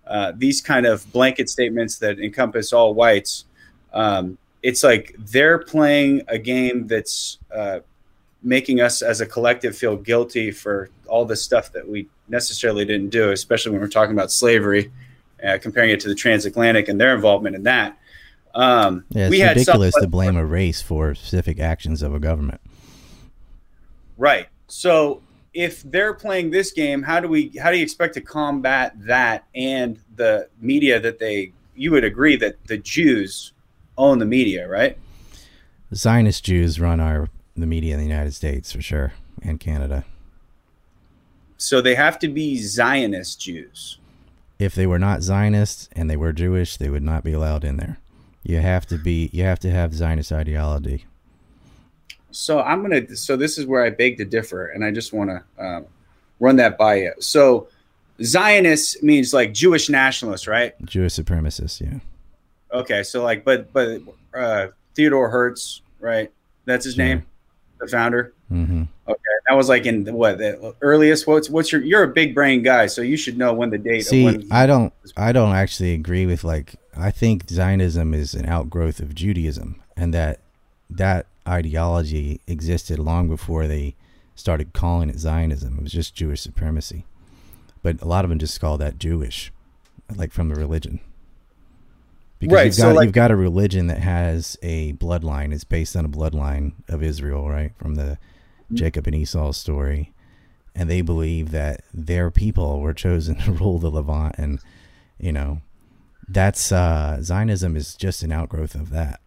uh, 0.06 0.32
these 0.34 0.62
kind 0.62 0.86
of 0.86 1.10
blanket 1.12 1.50
statements 1.50 1.98
that 1.98 2.18
encompass 2.18 2.72
all 2.72 2.94
whites, 2.94 3.44
um, 3.92 4.38
it's 4.62 4.82
like 4.82 5.14
they're 5.18 5.58
playing 5.58 6.22
a 6.28 6.38
game 6.38 6.86
that's 6.86 7.38
uh, 7.54 7.80
making 8.42 8.80
us 8.80 9.02
as 9.02 9.20
a 9.20 9.26
collective 9.26 9.76
feel 9.76 9.96
guilty 9.96 10.50
for 10.50 10.90
all 11.06 11.24
the 11.24 11.36
stuff 11.36 11.72
that 11.72 11.88
we 11.88 12.08
necessarily 12.28 12.84
didn't 12.84 13.10
do, 13.10 13.30
especially 13.30 13.72
when 13.72 13.80
we're 13.80 13.88
talking 13.88 14.14
about 14.14 14.30
slavery 14.30 14.90
uh, 15.44 15.58
comparing 15.60 15.90
it 15.90 16.00
to 16.00 16.08
the 16.08 16.14
transatlantic 16.14 16.88
and 16.88 17.00
their 17.00 17.14
involvement 17.14 17.56
in 17.56 17.64
that. 17.64 17.98
Um, 18.54 19.04
Yeah, 19.10 19.24
it's 19.24 19.30
we 19.30 19.40
had 19.40 19.56
ridiculous 19.56 19.94
to 20.00 20.08
blame 20.08 20.36
a 20.36 20.44
race 20.44 20.82
for 20.82 21.14
specific 21.14 21.60
actions 21.60 22.02
of 22.02 22.14
a 22.14 22.18
government. 22.18 22.60
right. 24.16 24.48
So 24.68 25.22
if 25.52 25.82
they're 25.82 26.14
playing 26.14 26.50
this 26.50 26.72
game, 26.72 27.02
how 27.02 27.20
do 27.20 27.28
we? 27.28 27.52
How 27.60 27.70
do 27.70 27.76
you 27.76 27.82
expect 27.82 28.14
to 28.14 28.20
combat 28.20 28.94
that 28.98 29.46
and 29.54 29.98
the 30.14 30.48
media 30.60 31.00
that 31.00 31.18
they, 31.18 31.52
you 31.74 31.90
would 31.90 32.04
agree 32.04 32.36
that 32.36 32.64
the 32.66 32.78
Jews 32.78 33.52
own 34.00 34.19
the 34.19 34.26
media, 34.26 34.69
right? 34.69 34.97
Zionist 35.95 36.45
Jews 36.45 36.80
run 36.80 37.00
our 37.00 37.28
the 37.57 37.66
media 37.66 37.95
in 37.95 38.00
the 38.00 38.07
United 38.07 38.33
States 38.33 38.73
for 38.73 38.80
sure 38.80 39.12
and 39.42 39.61
Canada. 39.61 40.04
So 41.59 41.80
they 41.80 41.95
have 41.95 42.19
to 42.21 42.28
be 42.28 42.59
Zionist 42.59 43.40
Jews. 43.40 43.99
If 44.59 44.75
they 44.75 44.87
were 44.87 44.99
not 44.99 45.23
Zionists 45.23 45.88
and 45.92 46.09
they 46.09 46.16
were 46.16 46.33
Jewish, 46.33 46.76
they 46.76 46.88
would 46.88 47.02
not 47.02 47.25
be 47.25 47.33
allowed 47.33 47.64
in 47.64 47.76
there. 47.76 47.99
You 48.42 48.59
have 48.59 48.87
to 48.87 48.97
be 48.97 49.30
you 49.33 49.45
have 49.45 49.59
to 49.61 49.71
have 49.71 49.95
Zionist 49.95 50.33
ideology. 50.33 51.04
So 52.30 52.61
I'm 52.61 52.83
gonna. 52.83 53.16
So 53.16 53.37
this 53.37 53.59
is 53.59 53.66
where 53.66 53.85
I 53.85 53.90
beg 53.90 54.16
to 54.19 54.25
differ, 54.25 54.66
and 54.66 54.85
I 54.85 54.90
just 54.90 55.12
want 55.12 55.30
to 55.30 55.64
um, 55.64 55.87
run 56.38 56.57
that 56.57 56.78
by 56.78 56.97
you. 56.97 57.12
So 57.19 57.69
Zionist 58.23 59.02
means 59.02 59.35
like 59.35 59.52
Jewish 59.52 59.88
nationalist, 59.88 60.47
right? 60.47 60.75
Jewish 60.85 61.14
supremacists, 61.14 61.80
yeah. 61.80 61.99
Okay, 62.72 63.02
so 63.02 63.22
like, 63.22 63.44
but 63.44 63.72
but 63.72 64.00
uh, 64.34 64.68
Theodore 64.94 65.28
Hertz, 65.28 65.82
right? 65.98 66.30
That's 66.64 66.84
his 66.84 66.96
name, 66.96 67.26
the 67.80 67.86
founder. 67.88 68.32
hmm 68.48 68.82
Okay, 69.08 69.20
that 69.48 69.56
was 69.56 69.68
like 69.68 69.86
in 69.86 70.04
the, 70.04 70.12
what 70.12 70.38
the 70.38 70.74
earliest. 70.80 71.26
What's 71.26 71.50
what's 71.50 71.72
your? 71.72 71.82
You're 71.82 72.04
a 72.04 72.08
big 72.08 72.34
brain 72.34 72.62
guy, 72.62 72.86
so 72.86 73.02
you 73.02 73.16
should 73.16 73.36
know 73.36 73.52
when 73.52 73.70
the 73.70 73.78
date. 73.78 74.02
See, 74.02 74.24
when 74.24 74.46
I 74.52 74.66
don't 74.66 74.92
I 75.16 75.32
don't 75.32 75.54
actually 75.54 75.94
agree 75.94 76.26
with 76.26 76.44
like 76.44 76.76
I 76.96 77.10
think 77.10 77.48
Zionism 77.48 78.14
is 78.14 78.34
an 78.34 78.46
outgrowth 78.46 79.00
of 79.00 79.14
Judaism 79.14 79.82
and 79.96 80.14
that 80.14 80.40
that 80.88 81.26
ideology 81.48 82.40
existed 82.46 82.98
long 82.98 83.28
before 83.28 83.66
they 83.66 83.96
started 84.36 84.72
calling 84.72 85.10
it 85.10 85.18
Zionism. 85.18 85.78
It 85.78 85.82
was 85.82 85.92
just 85.92 86.14
Jewish 86.14 86.40
supremacy. 86.40 87.04
But 87.82 88.00
a 88.02 88.06
lot 88.06 88.24
of 88.24 88.28
them 88.28 88.38
just 88.38 88.60
call 88.60 88.78
that 88.78 88.98
Jewish, 88.98 89.52
like 90.14 90.32
from 90.32 90.48
the 90.48 90.54
religion. 90.54 91.00
Because 92.40 92.54
Right, 92.54 92.64
you've 92.66 92.75
so, 92.75 92.82
got 92.85 92.97
like- 92.97 93.04
you've 93.06 93.12
got 93.14 93.30
a 93.30 93.37
religion 93.37 93.87
that 93.88 93.99
has 93.99 94.56
a 94.62 94.94
bloodline. 94.94 95.52
It's 95.52 95.62
based 95.64 95.94
on 95.94 96.04
a 96.04 96.09
bloodline 96.09 96.73
of 96.88 97.02
Israel, 97.02 97.49
right? 97.49 97.73
From 97.78 97.94
the 97.94 98.18
Mm-hmm. 98.66 98.76
Jacob 98.76 99.06
and 99.09 99.16
Esau 99.16 99.50
story. 99.52 100.12
And 100.76 100.88
they 100.88 101.00
believe 101.02 101.50
that 101.50 101.82
their 101.92 102.30
people 102.30 102.80
were 102.80 102.94
chosen 102.94 103.35
to 103.40 103.52
rule 103.52 103.78
the 103.78 103.90
Levant 103.90 104.37
and 104.38 104.61
you 105.18 105.32
know 105.32 105.61
that's 106.28 106.70
uh 106.70 107.18
Zionism 107.20 107.75
is 107.76 107.94
just 107.97 108.23
an 108.23 108.30
outgrowth 108.30 108.76
of 108.76 108.90
that. 108.90 109.18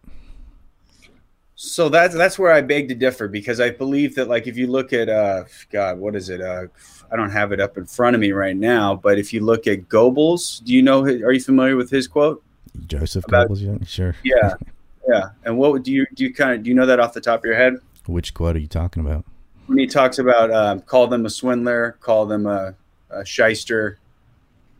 So 1.56 1.88
that's 1.88 2.14
that's 2.14 2.38
where 2.38 2.52
I 2.52 2.62
beg 2.62 2.88
to 2.88 2.94
differ 2.94 3.28
because 3.28 3.60
I 3.60 3.70
believe 3.70 4.14
that 4.16 4.28
like 4.28 4.46
if 4.46 4.56
you 4.56 4.66
look 4.66 4.92
at 4.92 5.08
uh 5.08 5.44
God, 5.70 5.98
what 5.98 6.16
is 6.16 6.28
it? 6.30 6.40
Uh 6.40 6.66
I 7.12 7.16
don't 7.16 7.30
have 7.30 7.52
it 7.52 7.60
up 7.60 7.76
in 7.76 7.86
front 7.86 8.14
of 8.16 8.20
me 8.20 8.32
right 8.32 8.56
now, 8.56 8.94
but 8.96 9.18
if 9.18 9.32
you 9.32 9.40
look 9.44 9.66
at 9.66 9.88
Goebbels, 9.88 10.64
do 10.64 10.72
you 10.72 10.82
know 10.82 11.02
are 11.04 11.32
you 11.32 11.40
familiar 11.40 11.76
with 11.76 11.90
his 11.90 12.08
quote? 12.08 12.42
Joseph 12.86 13.24
About- 13.28 13.48
Goebbels, 13.48 13.60
you- 13.60 13.80
sure. 13.86 14.14
Yeah. 14.24 14.54
Yeah. 15.06 15.28
And 15.44 15.58
what 15.58 15.82
do 15.82 15.92
you 15.92 16.06
do 16.14 16.24
you 16.24 16.32
kind 16.32 16.54
of 16.54 16.62
do 16.62 16.70
you 16.70 16.74
know 16.74 16.86
that 16.86 16.98
off 16.98 17.12
the 17.12 17.20
top 17.20 17.40
of 17.40 17.44
your 17.44 17.56
head? 17.56 17.74
Which 18.06 18.32
quote 18.32 18.56
are 18.56 18.58
you 18.58 18.66
talking 18.66 19.04
about? 19.04 19.26
When 19.66 19.76
he 19.76 19.86
talks 19.86 20.18
about 20.18 20.50
um, 20.50 20.80
call 20.80 21.08
them 21.08 21.26
a 21.26 21.30
swindler, 21.30 21.98
call 22.00 22.24
them 22.24 22.46
a, 22.46 22.74
a 23.10 23.22
shyster, 23.22 23.98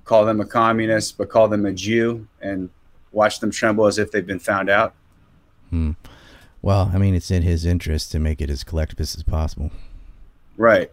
call 0.06 0.24
them 0.24 0.40
a 0.40 0.46
communist, 0.46 1.18
but 1.18 1.28
call 1.28 1.46
them 1.48 1.66
a 1.66 1.72
Jew 1.72 2.26
and 2.40 2.70
watch 3.12 3.40
them 3.40 3.50
tremble 3.50 3.84
as 3.84 3.98
if 3.98 4.12
they've 4.12 4.26
been 4.26 4.38
found 4.38 4.70
out. 4.70 4.94
Hmm. 5.68 5.90
Well, 6.62 6.90
I 6.94 6.96
mean, 6.96 7.14
it's 7.14 7.30
in 7.30 7.42
his 7.42 7.66
interest 7.66 8.10
to 8.12 8.18
make 8.18 8.40
it 8.40 8.48
as 8.48 8.64
collectivist 8.64 9.18
as 9.18 9.24
possible, 9.24 9.72
Right. 10.56 10.90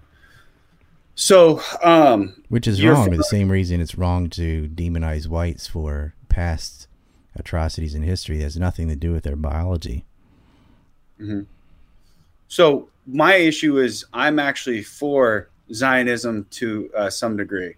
So, 1.15 1.61
um, 1.81 2.43
which 2.49 2.67
is 2.67 2.83
wrong 2.83 3.09
for- 3.11 3.15
the 3.15 3.23
same 3.23 3.49
reason 3.49 3.79
it's 3.79 3.95
wrong 3.97 4.29
to 4.31 4.67
demonize 4.67 5.29
whites 5.29 5.67
for 5.67 6.15
past 6.27 6.87
atrocities 7.35 7.95
in 7.95 8.03
history. 8.03 8.39
It 8.39 8.43
has 8.43 8.57
nothing 8.57 8.87
to 8.89 8.95
do 8.95 9.11
with 9.11 9.23
their 9.23 9.35
biology. 9.35 10.05
So 12.47 12.89
my 13.07 13.35
issue 13.35 13.77
is 13.77 14.05
I'm 14.13 14.39
actually 14.39 14.83
for 14.83 15.49
Zionism 15.73 16.47
to 16.51 16.89
uh, 16.95 17.09
some 17.09 17.37
degree. 17.37 17.75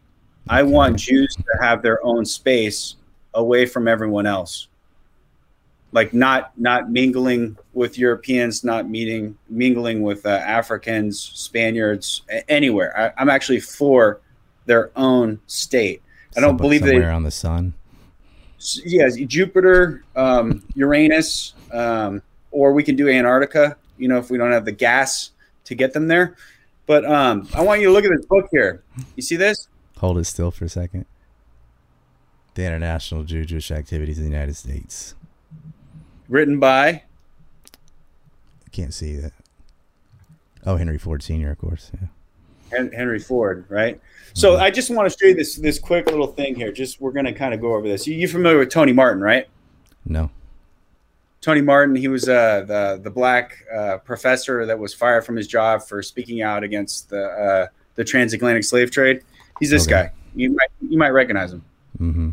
I 0.49 0.63
want 0.63 0.97
Jews 0.97 1.35
to 1.35 1.45
have 1.61 1.81
their 1.81 2.03
own 2.05 2.25
space 2.25 2.95
away 3.33 3.65
from 3.65 3.87
everyone 3.87 4.25
else. 4.25 4.67
Like 5.91 6.13
not 6.13 6.57
not 6.59 6.89
mingling 6.89 7.55
with 7.73 7.97
Europeans, 7.99 8.63
not 8.63 8.89
meeting 8.89 9.37
mingling 9.47 10.01
with 10.01 10.25
uh, 10.25 10.29
Africans, 10.29 11.19
Spaniards, 11.19 12.23
a- 12.31 12.49
anywhere. 12.49 12.97
I, 12.97 13.21
I'm 13.21 13.29
actually 13.29 13.59
for 13.59 14.19
their 14.65 14.91
own 14.95 15.39
state. 15.45 16.01
I 16.35 16.39
don't 16.39 16.51
Some- 16.51 16.57
believe 16.57 16.81
they 16.81 16.93
somewhere 16.93 17.11
on 17.11 17.23
the 17.23 17.31
sun. 17.31 17.73
Yes, 18.85 19.15
Jupiter, 19.15 20.03
um, 20.15 20.63
Uranus, 20.75 21.53
um, 21.71 22.21
or 22.51 22.73
we 22.73 22.83
can 22.83 22.95
do 22.95 23.09
Antarctica. 23.09 23.77
You 23.97 24.07
know, 24.07 24.17
if 24.17 24.29
we 24.29 24.37
don't 24.37 24.51
have 24.51 24.65
the 24.65 24.71
gas 24.71 25.31
to 25.65 25.75
get 25.75 25.93
them 25.93 26.07
there. 26.07 26.35
But 26.85 27.05
um, 27.05 27.47
I 27.53 27.61
want 27.61 27.81
you 27.81 27.87
to 27.87 27.93
look 27.93 28.03
at 28.03 28.11
this 28.11 28.25
book 28.25 28.47
here. 28.51 28.83
You 29.15 29.23
see 29.23 29.35
this? 29.35 29.67
Hold 29.97 30.17
it 30.17 30.25
still 30.25 30.51
for 30.51 30.65
a 30.65 30.69
second. 30.69 31.05
The 32.55 32.65
International 32.65 33.23
Jew 33.23 33.45
Jewish 33.45 33.71
Activities 33.71 34.17
in 34.17 34.25
the 34.25 34.29
United 34.29 34.55
States. 34.55 35.15
Written 36.27 36.59
by 36.59 37.03
I 38.65 38.69
can't 38.71 38.93
see 38.93 39.15
that. 39.17 39.33
Oh, 40.65 40.77
Henry 40.77 40.97
Ford 40.97 41.21
Sr., 41.21 41.51
of 41.51 41.57
course. 41.57 41.91
Yeah. 41.93 42.07
Hen- 42.75 42.91
Henry 42.91 43.19
Ford, 43.19 43.65
right? 43.69 43.99
So 44.35 44.57
I 44.57 44.71
just 44.71 44.89
want 44.89 45.11
to 45.11 45.15
show 45.17 45.27
you 45.27 45.35
this 45.35 45.55
this 45.57 45.77
quick 45.77 46.07
little 46.07 46.27
thing 46.27 46.55
here. 46.55 46.71
Just 46.71 46.99
we're 46.99 47.11
going 47.11 47.25
to 47.25 47.33
kind 47.33 47.53
of 47.53 47.61
go 47.61 47.75
over 47.75 47.87
this. 47.87 48.07
You, 48.07 48.15
you're 48.15 48.29
familiar 48.29 48.57
with 48.57 48.69
Tony 48.69 48.91
Martin, 48.91 49.21
right? 49.21 49.47
No. 50.05 50.31
Tony 51.41 51.61
Martin, 51.61 51.95
he 51.95 52.07
was 52.07 52.27
uh, 52.27 52.63
the 52.65 52.99
the 53.03 53.11
black 53.11 53.63
uh, 53.73 53.97
professor 53.99 54.65
that 54.65 54.79
was 54.79 54.93
fired 54.93 55.25
from 55.25 55.35
his 55.35 55.47
job 55.47 55.83
for 55.83 56.01
speaking 56.01 56.41
out 56.41 56.63
against 56.63 57.09
the 57.09 57.23
uh, 57.25 57.67
the 57.95 58.03
transatlantic 58.03 58.63
slave 58.63 58.89
trade. 58.91 59.21
He's 59.59 59.69
this 59.69 59.83
Okay. 59.83 59.91
guy. 59.91 60.11
You 60.35 60.49
might 60.51 60.69
you 60.81 60.97
might 60.97 61.09
recognize 61.11 61.53
him. 61.53 61.63
hmm 61.97 62.29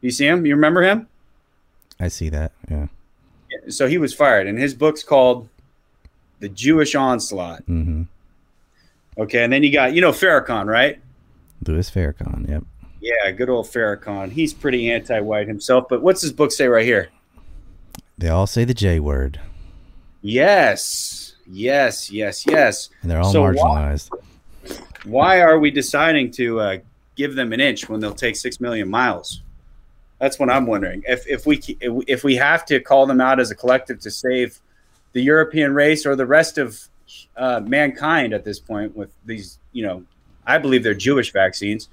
You 0.00 0.10
see 0.10 0.26
him? 0.26 0.46
You 0.46 0.54
remember 0.54 0.82
him? 0.82 1.06
I 1.98 2.08
see 2.08 2.30
that. 2.30 2.52
Yeah. 2.70 2.86
So 3.68 3.88
he 3.88 3.98
was 3.98 4.14
fired, 4.14 4.46
and 4.46 4.58
his 4.58 4.72
book's 4.74 5.02
called 5.02 5.48
"The 6.38 6.48
Jewish 6.48 6.94
Onslaught." 6.94 7.64
hmm 7.64 8.04
Okay, 9.20 9.44
and 9.44 9.52
then 9.52 9.62
you 9.62 9.70
got 9.70 9.92
you 9.94 10.00
know 10.00 10.12
Farrakhan, 10.12 10.66
right? 10.66 10.98
Louis 11.66 11.88
Farrakhan. 11.90 12.48
Yep. 12.48 12.64
Yeah, 13.00 13.30
good 13.32 13.50
old 13.50 13.66
Farrakhan. 13.66 14.32
He's 14.32 14.54
pretty 14.54 14.90
anti-white 14.90 15.46
himself, 15.46 15.86
but 15.88 16.02
what's 16.02 16.22
his 16.22 16.32
book 16.32 16.50
say 16.52 16.66
right 16.68 16.84
here? 16.84 17.10
They 18.16 18.28
all 18.28 18.46
say 18.46 18.64
the 18.64 18.74
J 18.74 18.98
word, 18.98 19.38
Yes, 20.22 21.34
yes, 21.46 22.10
yes, 22.10 22.46
yes. 22.46 22.90
and 23.02 23.10
they're 23.10 23.20
all 23.20 23.32
So 23.32 23.42
marginalized. 23.42 24.10
Why 25.04 25.40
are 25.40 25.58
we 25.58 25.70
deciding 25.70 26.30
to 26.32 26.60
uh, 26.60 26.78
give 27.16 27.34
them 27.34 27.52
an 27.52 27.60
inch 27.60 27.88
when 27.88 28.00
they'll 28.00 28.14
take 28.14 28.36
six 28.36 28.60
million 28.60 28.88
miles? 28.88 29.42
That's 30.18 30.38
what 30.38 30.50
I'm 30.50 30.66
wondering. 30.66 31.02
If 31.06 31.26
if 31.26 31.46
we 31.46 31.62
if 31.80 32.24
we 32.24 32.36
have 32.36 32.64
to 32.66 32.80
call 32.80 33.06
them 33.06 33.20
out 33.20 33.40
as 33.40 33.50
a 33.50 33.54
collective 33.54 34.00
to 34.00 34.10
save 34.10 34.60
the 35.12 35.22
European 35.22 35.74
race 35.74 36.04
or 36.06 36.14
the 36.16 36.26
rest 36.26 36.58
of 36.58 36.88
uh, 37.36 37.60
mankind 37.60 38.32
at 38.32 38.44
this 38.44 38.58
point 38.58 38.96
with 38.96 39.10
these, 39.24 39.58
you 39.72 39.84
know, 39.84 40.04
I 40.46 40.58
believe 40.58 40.82
they're 40.82 40.94
Jewish 40.94 41.32
vaccines. 41.32 41.88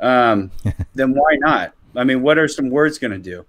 Um, 0.00 0.50
then 0.94 1.14
why 1.14 1.36
not? 1.36 1.74
I 1.96 2.04
mean, 2.04 2.22
what 2.22 2.38
are 2.38 2.48
some 2.48 2.70
words 2.70 2.98
going 2.98 3.12
to 3.12 3.18
do? 3.18 3.44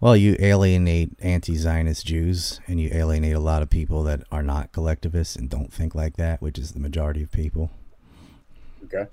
Well, 0.00 0.16
you 0.16 0.36
alienate 0.38 1.10
anti-Zionist 1.20 2.06
Jews, 2.06 2.58
and 2.66 2.80
you 2.80 2.88
alienate 2.90 3.34
a 3.34 3.40
lot 3.40 3.60
of 3.60 3.68
people 3.68 4.02
that 4.04 4.22
are 4.32 4.42
not 4.42 4.72
collectivists 4.72 5.36
and 5.36 5.50
don't 5.50 5.70
think 5.70 5.94
like 5.94 6.16
that, 6.16 6.40
which 6.40 6.58
is 6.58 6.72
the 6.72 6.80
majority 6.80 7.22
of 7.22 7.30
people. 7.30 7.70
Okay. 8.84 9.06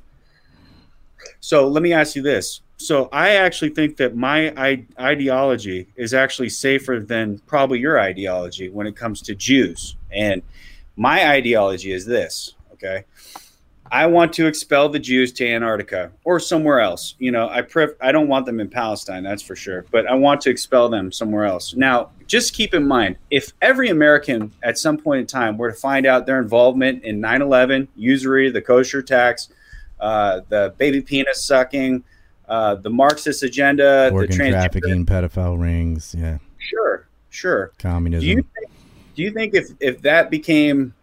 So 1.42 1.68
let 1.68 1.84
me 1.84 1.92
ask 1.92 2.16
you 2.16 2.22
this. 2.22 2.62
So 2.78 3.10
I 3.12 3.32
actually 3.32 3.72
think 3.72 3.98
that 3.98 4.16
my 4.16 4.54
I- 4.56 4.86
ideology 5.00 5.88
is 5.96 6.14
actually 6.14 6.50
safer 6.50 7.00
than 7.06 7.40
probably 7.40 7.80
your 7.80 8.00
ideology 8.00 8.70
when 8.70 8.88
it 8.88 8.96
comes 8.96 9.22
to 9.24 9.36
Jews. 9.36 9.98
And 10.12 10.42
my 10.98 11.30
ideology 11.30 11.92
is 11.94 12.06
this, 12.06 12.56
okay? 12.74 13.06
I 13.90 14.06
want 14.08 14.34
to 14.34 14.48
expel 14.48 14.90
the 14.90 15.00
Jews 15.00 15.32
to 15.34 15.48
Antarctica 15.48 16.12
or 16.26 16.42
somewhere 16.42 16.82
else. 16.82 17.16
You 17.20 17.32
know, 17.32 17.48
I 17.48 17.62
pref- 17.62 17.96
I 18.02 18.12
don't 18.12 18.28
want 18.28 18.46
them 18.46 18.60
in 18.60 18.68
Palestine, 18.70 19.24
that's 19.24 19.42
for 19.42 19.56
sure, 19.56 19.86
but 19.92 20.06
I 20.08 20.14
want 20.16 20.42
to 20.42 20.50
expel 20.50 20.90
them 20.90 21.10
somewhere 21.10 21.46
else. 21.46 21.74
Now, 21.74 22.10
just 22.26 22.54
keep 22.54 22.74
in 22.74 22.86
mind, 22.86 23.16
if 23.32 23.54
every 23.62 23.88
American 23.88 24.52
at 24.62 24.78
some 24.78 24.98
point 24.98 25.22
in 25.22 25.28
time 25.28 25.58
were 25.58 25.72
to 25.72 25.78
find 25.78 26.06
out 26.06 26.26
their 26.26 26.42
involvement 26.42 27.04
in 27.06 27.22
9/11, 27.22 27.88
usury, 27.96 28.50
the 28.52 28.62
kosher 28.62 29.02
tax, 29.02 29.48
uh, 30.02 30.42
the 30.50 30.74
baby 30.78 31.00
penis 31.00 31.46
sucking, 31.46 32.04
uh, 32.50 32.76
the 32.76 32.90
Marxist 32.90 33.42
agenda, 33.42 34.10
Organ 34.12 34.30
the 34.32 34.36
transgender- 34.38 34.52
trafficking, 34.52 35.06
pedophile 35.06 35.58
rings, 35.62 36.14
yeah, 36.18 36.40
Sure, 36.58 37.08
sure. 37.30 37.72
communism. 37.80 38.22
Do 38.22 38.28
you 38.28 38.36
think, 38.36 38.70
do 39.18 39.24
you 39.24 39.32
think 39.32 39.54
if 39.54 39.72
if 39.82 40.02
that 40.04 40.30
became 40.30 40.94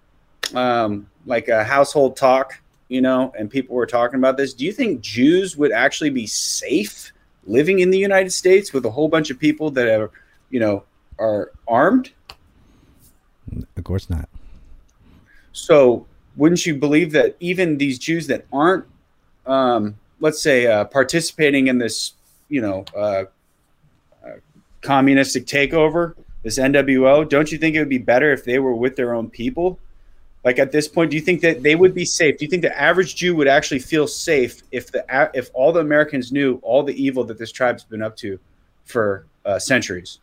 um, 0.54 1.06
like 1.26 1.48
a 1.48 1.62
household 1.62 2.16
talk, 2.16 2.58
you 2.88 3.02
know, 3.02 3.34
and 3.38 3.50
people 3.50 3.76
were 3.76 3.86
talking 3.86 4.18
about 4.18 4.38
this, 4.38 4.54
do 4.54 4.64
you 4.64 4.72
think 4.72 5.02
Jews 5.02 5.58
would 5.58 5.72
actually 5.72 6.10
be 6.10 6.26
safe 6.26 7.12
living 7.46 7.80
in 7.80 7.90
the 7.90 7.98
United 7.98 8.30
States 8.30 8.72
with 8.72 8.84
a 8.86 8.90
whole 8.90 9.08
bunch 9.08 9.30
of 9.30 9.38
people 9.38 9.70
that 9.72 9.88
are, 9.88 10.10
you 10.50 10.60
know, 10.60 10.84
are 11.18 11.52
armed. 11.68 12.12
Of 13.76 13.84
course 13.84 14.08
not. 14.10 14.28
So 15.52 16.06
wouldn't 16.36 16.64
you 16.66 16.74
believe 16.74 17.12
that 17.12 17.36
even 17.40 17.78
these 17.78 17.98
Jews 17.98 18.26
that 18.28 18.46
aren't, 18.52 18.84
um, 19.46 19.96
let's 20.20 20.42
say, 20.42 20.66
uh, 20.66 20.84
participating 20.84 21.68
in 21.68 21.78
this, 21.78 22.14
you 22.48 22.60
know, 22.60 22.84
uh, 22.96 23.24
uh, 24.24 24.30
communistic 24.80 25.46
takeover, 25.46 26.14
this 26.44 26.58
NWO, 26.58 27.28
don't 27.28 27.50
you 27.50 27.58
think 27.58 27.74
it 27.74 27.80
would 27.80 27.88
be 27.88 27.98
better 27.98 28.32
if 28.32 28.44
they 28.44 28.60
were 28.60 28.74
with 28.74 28.94
their 28.94 29.14
own 29.14 29.30
people? 29.30 29.80
Like 30.44 30.58
at 30.58 30.72
this 30.72 30.86
point, 30.86 31.10
do 31.10 31.16
you 31.16 31.22
think 31.22 31.40
that 31.40 31.62
they 31.62 31.74
would 31.74 31.94
be 31.94 32.04
safe? 32.04 32.36
Do 32.38 32.44
you 32.44 32.50
think 32.50 32.62
the 32.62 32.78
average 32.78 33.16
Jew 33.16 33.34
would 33.34 33.48
actually 33.48 33.78
feel 33.80 34.06
safe 34.06 34.62
if 34.70 34.92
the 34.92 35.04
if 35.32 35.50
all 35.54 35.72
the 35.72 35.80
Americans 35.80 36.30
knew 36.30 36.60
all 36.62 36.82
the 36.82 37.02
evil 37.02 37.24
that 37.24 37.38
this 37.38 37.50
tribe's 37.50 37.82
been 37.82 38.02
up 38.02 38.14
to 38.18 38.38
for 38.84 39.24
uh, 39.46 39.58
centuries? 39.58 40.18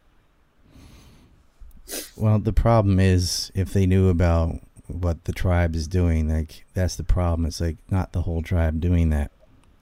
Well, 2.16 2.38
the 2.38 2.54
problem 2.54 3.00
is 3.00 3.52
if 3.56 3.74
they 3.74 3.88
knew 3.88 4.10
about 4.10 4.60
what 4.88 5.26
the 5.26 5.34
tribe 5.34 5.76
is 5.76 5.88
doing, 5.88 6.30
like 6.30 6.66
that's 6.76 6.96
the 6.96 7.04
problem. 7.04 7.48
It's 7.48 7.60
like 7.60 7.78
not 7.90 8.14
the 8.14 8.22
whole 8.22 8.44
tribe 8.44 8.80
doing 8.80 9.10
that. 9.10 9.32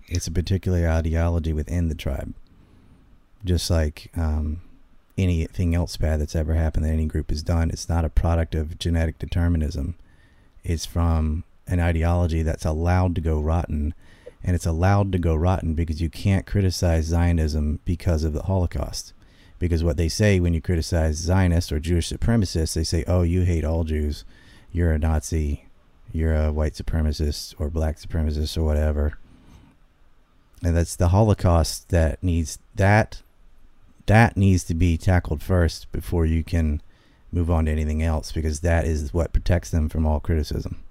It's 0.07 0.27
a 0.27 0.31
particular 0.31 0.87
ideology 0.87 1.51
within 1.51 1.89
the 1.89 1.95
tribe. 1.95 2.33
Just 3.43 3.69
like 3.69 4.09
um, 4.15 4.61
anything 5.19 5.75
else 5.75 5.97
bad 5.97 6.21
that's 6.21 6.35
ever 6.35 6.53
happened 6.53 6.85
that 6.85 6.89
any 6.89 7.05
group 7.05 7.29
has 7.29 7.43
done, 7.43 7.69
it's 7.69 7.89
not 7.89 8.05
a 8.05 8.09
product 8.09 8.55
of 8.55 8.79
genetic 8.79 9.19
determinism. 9.19 9.95
It's 10.63 10.85
from 10.85 11.43
an 11.67 11.79
ideology 11.79 12.41
that's 12.41 12.65
allowed 12.65 13.15
to 13.15 13.21
go 13.21 13.39
rotten. 13.39 13.93
And 14.43 14.55
it's 14.55 14.65
allowed 14.65 15.11
to 15.11 15.19
go 15.19 15.35
rotten 15.35 15.73
because 15.73 16.01
you 16.01 16.09
can't 16.09 16.45
criticize 16.45 17.05
Zionism 17.05 17.79
because 17.85 18.23
of 18.23 18.33
the 18.33 18.43
Holocaust. 18.43 19.13
Because 19.59 19.83
what 19.83 19.97
they 19.97 20.07
say 20.07 20.39
when 20.39 20.53
you 20.53 20.61
criticize 20.61 21.17
Zionists 21.17 21.71
or 21.71 21.79
Jewish 21.79 22.09
supremacists, 22.09 22.73
they 22.73 22.85
say, 22.85 23.03
oh, 23.05 23.23
you 23.23 23.41
hate 23.41 23.65
all 23.65 23.83
Jews. 23.83 24.23
You're 24.71 24.93
a 24.93 24.99
Nazi. 24.99 25.65
You're 26.13 26.35
a 26.35 26.51
white 26.53 26.73
supremacist 26.73 27.53
or 27.59 27.69
black 27.69 27.97
supremacist 27.97 28.57
or 28.57 28.63
whatever. 28.63 29.17
And 30.63 30.75
that's 30.75 30.95
the 30.95 31.09
Holocaust 31.09 31.89
that 31.89 32.23
needs 32.23 32.59
that 32.75 33.21
that 34.09 34.35
needs 34.35 34.63
to 34.63 34.73
be 34.73 34.97
tackled 34.97 35.43
first 35.43 35.91
before 35.91 36.25
you 36.25 36.43
can 36.43 36.81
move 37.31 37.51
on 37.51 37.65
to 37.65 37.71
anything 37.71 38.01
else 38.01 38.31
because 38.31 38.61
that 38.61 38.83
is 38.83 39.13
what 39.13 39.31
protects 39.31 39.69
them 39.69 39.87
from 39.87 40.03
all 40.03 40.19
criticism. 40.19 40.83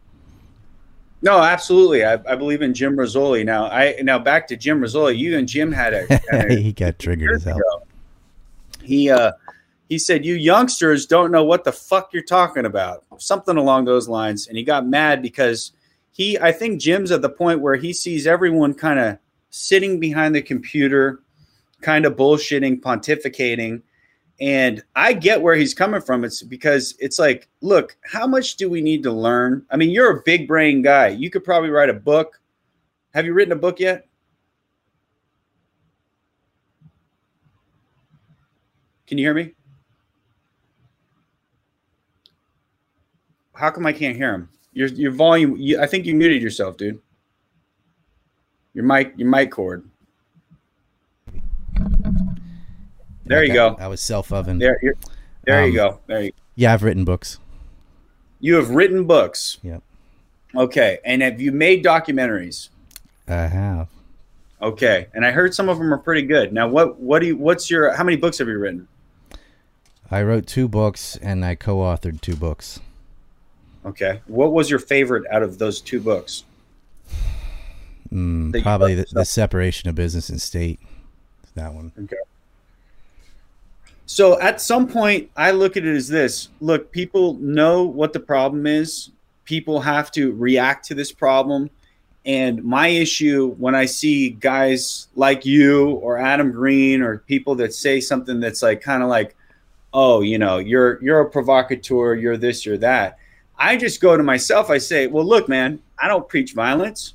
No, 1.21 1.41
absolutely. 1.41 2.05
I, 2.05 2.13
I 2.13 2.37
believe 2.37 2.63
in 2.63 2.75
Jim 2.75 2.97
Rizoli. 2.97 3.45
Now, 3.45 3.65
I 3.65 3.97
now 4.03 4.21
back 4.21 4.47
to 4.49 4.57
Jim 4.57 4.81
Rizoli. 4.81 5.19
You 5.19 5.37
and 5.37 5.49
Jim 5.49 5.73
had 5.73 5.93
a, 5.93 6.07
had 6.31 6.51
a 6.53 6.55
he 6.61 6.73
got 6.73 7.01
triggered 7.01 7.33
as 7.33 7.43
hell. 7.43 7.87
He 8.85 9.11
uh 9.11 9.33
he 9.89 9.99
said 9.99 10.25
you 10.25 10.35
youngsters 10.35 11.05
don't 11.05 11.33
know 11.33 11.43
what 11.43 11.65
the 11.65 11.73
fuck 11.73 12.13
you're 12.13 12.23
talking 12.23 12.67
about. 12.67 13.05
Something 13.19 13.57
along 13.57 13.87
those 13.87 14.09
lines 14.09 14.47
and 14.47 14.57
he 14.57 14.63
got 14.63 14.87
mad 14.87 15.21
because 15.21 15.73
he 16.13 16.39
I 16.39 16.53
think 16.53 16.81
Jim's 16.81 17.11
at 17.11 17.23
the 17.23 17.29
point 17.29 17.63
where 17.63 17.75
he 17.75 17.93
sees 17.93 18.29
everyone 18.29 18.75
kind 18.75 19.01
of 19.01 19.19
sitting 19.51 19.99
behind 19.99 20.37
the 20.37 20.43
computer 20.43 21.21
kind 21.81 22.07
of 22.07 22.17
bullshitting, 22.17 22.81
pontificating 22.81 23.83
and 24.41 24.83
I 24.95 25.15
get 25.15 25.43
where 25.43 25.57
he's 25.57 25.75
coming 25.75 26.01
from. 26.01 26.25
It's 26.25 26.43
because 26.43 26.95
it's 27.01 27.19
like, 27.19 27.49
look, 27.61 27.97
how 28.05 28.27
much 28.27 28.57
do 28.57 28.71
we 28.71 28.81
need 28.81 29.03
to 29.03 29.13
learn? 29.13 29.65
I 29.71 29.77
mean, 29.77 29.91
you're 29.91 30.19
a 30.19 30.23
big 30.23 30.47
brain 30.47 30.81
guy. 30.81 31.09
You 31.09 31.29
could 31.29 31.43
probably 31.43 31.71
write 31.71 31.91
a 31.91 31.95
book. 31.95 32.41
Have 33.15 33.27
you 33.27 33.33
written 33.33 33.53
a 33.53 33.57
book 33.57 33.81
yet? 33.81 34.07
Can 39.09 39.19
you 39.19 39.25
hear 39.25 39.35
me? 39.35 39.55
How 43.55 43.71
come 43.71 43.87
I 43.87 43.93
can't 43.93 44.17
hear 44.17 44.35
him? 44.35 44.49
Your 44.73 44.89
your 44.89 45.11
volume. 45.11 45.57
You, 45.57 45.81
I 45.81 45.87
think 45.87 46.07
you 46.07 46.15
muted 46.15 46.41
yourself, 46.41 46.77
dude. 46.77 47.01
Your 48.75 48.85
mic 48.85 49.15
your 49.17 49.29
mic 49.29 49.51
cord. 49.51 49.89
There 53.29 53.45
you 53.45 53.53
go. 53.53 53.77
I 53.79 53.89
was 53.89 54.01
self 54.01 54.33
oven. 54.33 54.59
There, 54.59 54.79
you're, 54.83 54.95
there 55.45 55.67
you 55.67 55.81
Um, 55.83 55.91
go. 55.91 56.01
There 56.07 56.23
you. 56.25 56.33
Yeah, 56.57 56.73
I've 56.75 56.83
written 56.83 57.05
books. 57.05 57.39
You 58.41 58.55
have 58.57 58.71
written 58.71 59.05
books. 59.05 59.59
Yep. 59.63 59.83
Okay, 60.57 60.99
and 61.05 61.23
have 61.23 61.41
you 61.41 61.53
made 61.53 61.85
documentaries? 61.85 62.71
I 63.27 63.47
have. 63.47 63.89
Okay, 64.63 65.07
and 65.15 65.25
I 65.25 65.31
heard 65.31 65.55
some 65.55 65.69
of 65.69 65.79
them 65.79 65.93
are 65.93 65.99
pretty 65.99 66.23
good. 66.23 66.53
Now, 66.53 66.67
what 66.69 66.99
what 66.99 67.21
do 67.21 67.27
you? 67.27 67.37
What's 67.37 67.71
your? 67.71 67.93
How 67.95 68.03
many 68.05 68.17
books 68.17 68.39
have 68.39 68.49
you 68.49 68.59
written? 68.59 68.89
I 70.11 70.23
wrote 70.23 70.47
two 70.47 70.69
books 70.69 71.17
and 71.21 71.45
I 71.45 71.55
co 71.55 71.77
authored 71.79 72.21
two 72.23 72.35
books. 72.35 72.81
Okay, 73.85 74.21
what 74.27 74.53
was 74.53 74.71
your 74.71 74.79
favorite 74.79 75.25
out 75.31 75.43
of 75.43 75.59
those 75.59 75.81
two 75.81 76.01
books? 76.01 76.45
Mm, 78.13 78.63
probably 78.63 78.95
the, 78.95 79.07
the 79.13 79.25
separation 79.25 79.89
of 79.89 79.95
business 79.95 80.31
and 80.31 80.41
state. 80.41 80.81
That 81.55 81.75
one. 81.75 81.93
Okay. 81.99 82.17
So 84.09 84.41
at 84.41 84.59
some 84.59 84.89
point, 84.89 85.31
I 85.37 85.51
look 85.51 85.77
at 85.77 85.85
it 85.85 85.95
as 85.95 86.09
this: 86.09 86.49
look, 86.63 86.91
people 86.91 87.35
know 87.35 87.85
what 87.85 88.15
the 88.15 88.21
problem 88.21 88.67
is. 88.67 89.11
People 89.45 89.81
have 89.81 90.11
to 90.13 90.33
react 90.33 90.87
to 90.87 90.95
this 90.95 91.13
problem. 91.13 91.69
And 92.25 92.65
my 92.65 92.89
issue 92.89 93.55
when 93.59 93.75
I 93.75 93.85
see 93.85 94.31
guys 94.31 95.09
like 95.15 95.45
you 95.45 95.91
or 95.91 96.17
Adam 96.17 96.51
Green 96.53 97.03
or 97.03 97.19
people 97.19 97.55
that 97.57 97.75
say 97.75 98.01
something 98.01 98.41
that's 98.41 98.63
like 98.63 98.81
kind 98.81 99.03
of 99.03 99.11
like, 99.11 99.37
oh, 99.93 100.23
you 100.23 100.39
know, 100.39 100.57
you're 100.57 101.03
you're 101.03 101.21
a 101.21 101.31
provocateur, 101.31 102.15
you're 102.15 102.39
this, 102.39 102.65
you're 102.65 102.79
that. 102.79 103.19
I 103.59 103.77
just 103.77 104.01
go 104.01 104.17
to 104.17 104.23
myself. 104.23 104.71
I 104.71 104.79
say, 104.79 105.07
well, 105.07 105.25
look, 105.25 105.51
man, 105.51 105.83
I 105.99 106.09
don't 106.09 106.27
preach 106.27 106.55
violence. 106.55 107.13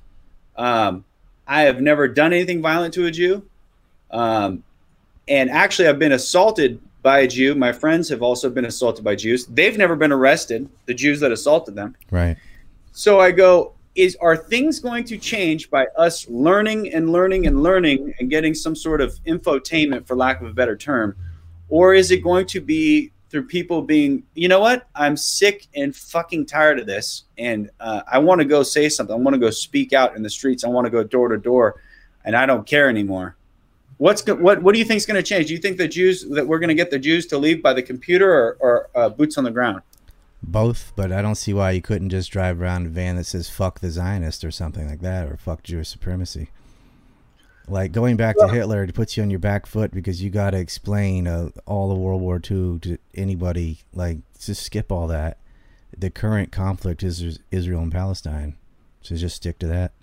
Um, 0.56 1.06
I 1.48 1.64
have 1.64 1.82
never 1.82 2.08
done 2.08 2.34
anything 2.34 2.62
violent 2.62 2.94
to 2.94 3.08
a 3.08 3.12
Jew. 3.12 3.48
Um, 4.12 4.64
and 5.28 5.50
actually 5.50 5.88
i've 5.88 6.00
been 6.00 6.14
assaulted 6.14 6.80
by 7.04 7.20
a 7.20 7.28
jew. 7.28 7.54
My 7.54 7.74
friends 7.74 8.08
have 8.10 8.24
also 8.24 8.50
been 8.50 8.66
assaulted 8.66 9.04
by 9.04 9.16
jews. 9.16 9.46
They've 9.46 9.78
never 9.78 9.96
been 9.96 10.14
arrested 10.14 10.70
the 10.86 10.94
jews 10.94 11.20
that 11.20 11.32
assaulted 11.32 11.76
them. 11.76 11.96
Right. 12.10 12.38
so 12.94 13.20
i 13.20 13.30
go 13.32 13.74
is 13.96 14.16
are 14.22 14.36
things 14.36 14.80
going 14.80 15.04
to 15.04 15.18
change 15.18 15.70
by 15.70 15.86
us 15.98 16.28
learning 16.28 16.92
and 16.94 17.12
learning 17.12 17.46
and 17.46 17.62
learning 17.62 18.12
and 18.20 18.28
getting 18.28 18.56
some 18.56 18.76
sort 18.76 19.02
of 19.02 19.14
infotainment 19.28 20.08
for 20.08 20.16
lack 20.16 20.42
of 20.42 20.48
a 20.48 20.54
better 20.54 20.76
term? 20.76 21.16
Or 21.70 21.94
is 21.94 22.10
it 22.10 22.24
going 22.24 22.48
to 22.48 22.60
be 22.60 23.12
through 23.30 23.46
people 23.46 23.84
being 23.84 24.24
you 24.34 24.48
know 24.48 24.62
what? 24.62 24.88
I'm 24.96 25.16
sick 25.16 25.68
and 25.76 25.96
fucking 25.96 26.48
tired 26.48 26.80
of 26.80 26.88
this 26.88 27.26
and 27.38 27.70
uh, 27.80 28.02
i 28.12 28.18
want 28.18 28.40
to 28.40 28.46
go 28.46 28.64
say 28.64 28.90
something. 28.90 29.14
I 29.14 29.20
want 29.20 29.36
to 29.36 29.40
go 29.40 29.52
speak 29.52 29.92
out 29.94 30.16
in 30.16 30.24
the 30.24 30.30
streets. 30.30 30.64
I 30.64 30.70
want 30.70 30.86
to 30.86 30.92
go 30.92 31.04
door 31.04 31.28
to 31.28 31.38
door 31.38 31.82
and 32.26 32.36
i 32.36 32.46
don't 32.46 32.66
care 32.66 32.90
anymore 32.90 33.36
What's 34.04 34.22
go- 34.22 34.36
what? 34.36 34.62
What 34.62 34.74
do 34.74 34.80
you 34.80 34.84
think 34.84 34.98
is 34.98 35.06
going 35.06 35.16
to 35.16 35.24
change? 35.24 35.48
Do 35.48 35.54
you 35.54 35.60
think 35.60 35.78
the 35.78 35.88
Jews 35.88 36.26
that 36.32 36.46
we're 36.46 36.60
going 36.60 36.68
to 36.68 36.76
get 36.76 36.92
the 36.92 37.00
Jews 37.00 37.26
to 37.28 37.38
leave 37.38 37.64
by 37.64 37.72
the 37.72 37.82
computer 37.82 38.30
or, 38.30 38.58
or 38.60 38.90
uh, 38.94 39.08
boots 39.08 39.38
on 39.38 39.46
the 39.46 39.52
ground? 39.52 39.82
Both, 40.46 40.92
but 40.98 41.14
I 41.14 41.22
don't 41.22 41.36
see 41.36 41.54
why 41.54 41.72
you 41.72 41.82
couldn't 41.82 42.10
just 42.10 42.30
drive 42.30 42.62
around 42.62 42.86
a 42.86 42.90
van 42.90 43.16
that 43.16 43.24
says 43.24 43.50
"fuck 43.50 43.80
the 43.80 43.90
Zionist" 43.90 44.44
or 44.44 44.52
something 44.52 44.90
like 44.90 45.00
that, 45.00 45.32
or 45.32 45.38
"fuck 45.38 45.64
Jewish 45.64 45.88
supremacy." 45.88 46.50
Like 47.70 47.94
going 47.94 48.18
back 48.18 48.38
to 48.40 48.50
Hitler, 48.50 48.84
it 48.84 48.94
puts 48.94 49.16
you 49.16 49.24
on 49.24 49.30
your 49.30 49.40
back 49.40 49.66
foot 49.66 49.92
because 49.92 50.22
you 50.22 50.30
got 50.30 50.50
to 50.50 50.58
explain 50.58 51.26
uh, 51.26 51.52
all 51.66 51.90
of 51.90 51.98
World 51.98 52.22
War 52.22 52.36
II 52.36 52.80
to 52.80 52.98
anybody. 53.16 53.78
Like, 53.94 54.18
just 54.38 54.64
skip 54.64 54.92
all 54.92 55.08
that. 55.08 55.38
The 55.98 56.10
current 56.10 56.52
conflict 56.52 57.04
is 57.04 57.40
Israel 57.52 57.84
and 57.84 57.92
Palestine, 57.92 58.58
so 59.02 59.16
just 59.16 59.38
stick 59.38 59.60
to 59.60 59.68
that. 59.68 59.94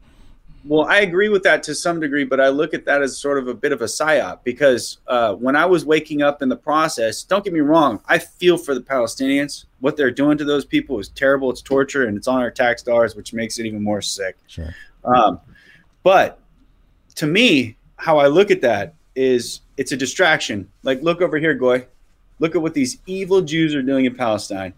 Well, 0.65 0.87
I 0.87 1.01
agree 1.01 1.31
with 1.31 1.43
that 1.45 1.63
to 1.65 1.75
some 1.75 2.01
degree, 2.01 2.25
but 2.25 2.39
I 2.39 2.49
look 2.49 2.75
at 2.75 2.85
that 2.85 3.01
as 3.01 3.17
sort 3.17 3.39
of 3.39 3.49
a 3.49 3.55
bit 3.55 3.73
of 3.73 3.81
a 3.81 3.87
psyop 3.87 4.41
because 4.45 4.99
uh, 5.07 5.35
when 5.35 5.57
I 5.57 5.65
was 5.65 5.87
waking 5.87 6.21
up 6.21 6.43
in 6.43 6.51
the 6.51 6.57
process, 6.57 7.23
don't 7.23 7.43
get 7.43 7.55
me 7.55 7.61
wrong, 7.61 8.01
I 8.07 8.19
feel 8.19 8.59
for 8.59 8.75
the 8.75 8.81
Palestinians. 8.83 9.65
What 9.81 9.97
they're 9.97 10.11
doing 10.11 10.37
to 10.37 10.45
those 10.45 10.67
people 10.67 10.99
is 10.99 11.09
terrible. 11.09 11.51
It's 11.51 11.63
torture, 11.63 12.07
and 12.07 12.17
it's 12.17 12.29
on 12.29 12.41
our 12.41 12.51
tax 12.51 12.83
dollars, 12.83 13.17
which 13.17 13.33
makes 13.33 13.59
it 13.59 13.65
even 13.65 13.83
more 13.83 14.03
sick. 14.03 14.37
Sure. 14.49 14.75
Um, 15.05 15.41
but 16.03 16.39
to 17.15 17.27
me, 17.27 17.77
how 17.97 18.19
I 18.19 18.27
look 18.27 18.51
at 18.51 18.61
that 18.61 18.95
is 19.15 19.63
it's 19.79 19.93
a 19.93 19.97
distraction. 19.97 20.71
Like, 20.83 21.03
look 21.03 21.23
over 21.23 21.39
here, 21.39 21.55
Goy. 21.55 21.87
Look 22.39 22.55
at 22.55 22.61
what 22.61 22.75
these 22.75 22.99
evil 23.07 23.41
Jews 23.41 23.75
are 23.75 23.83
doing 23.83 24.05
in 24.05 24.15
Palestine. 24.15 24.75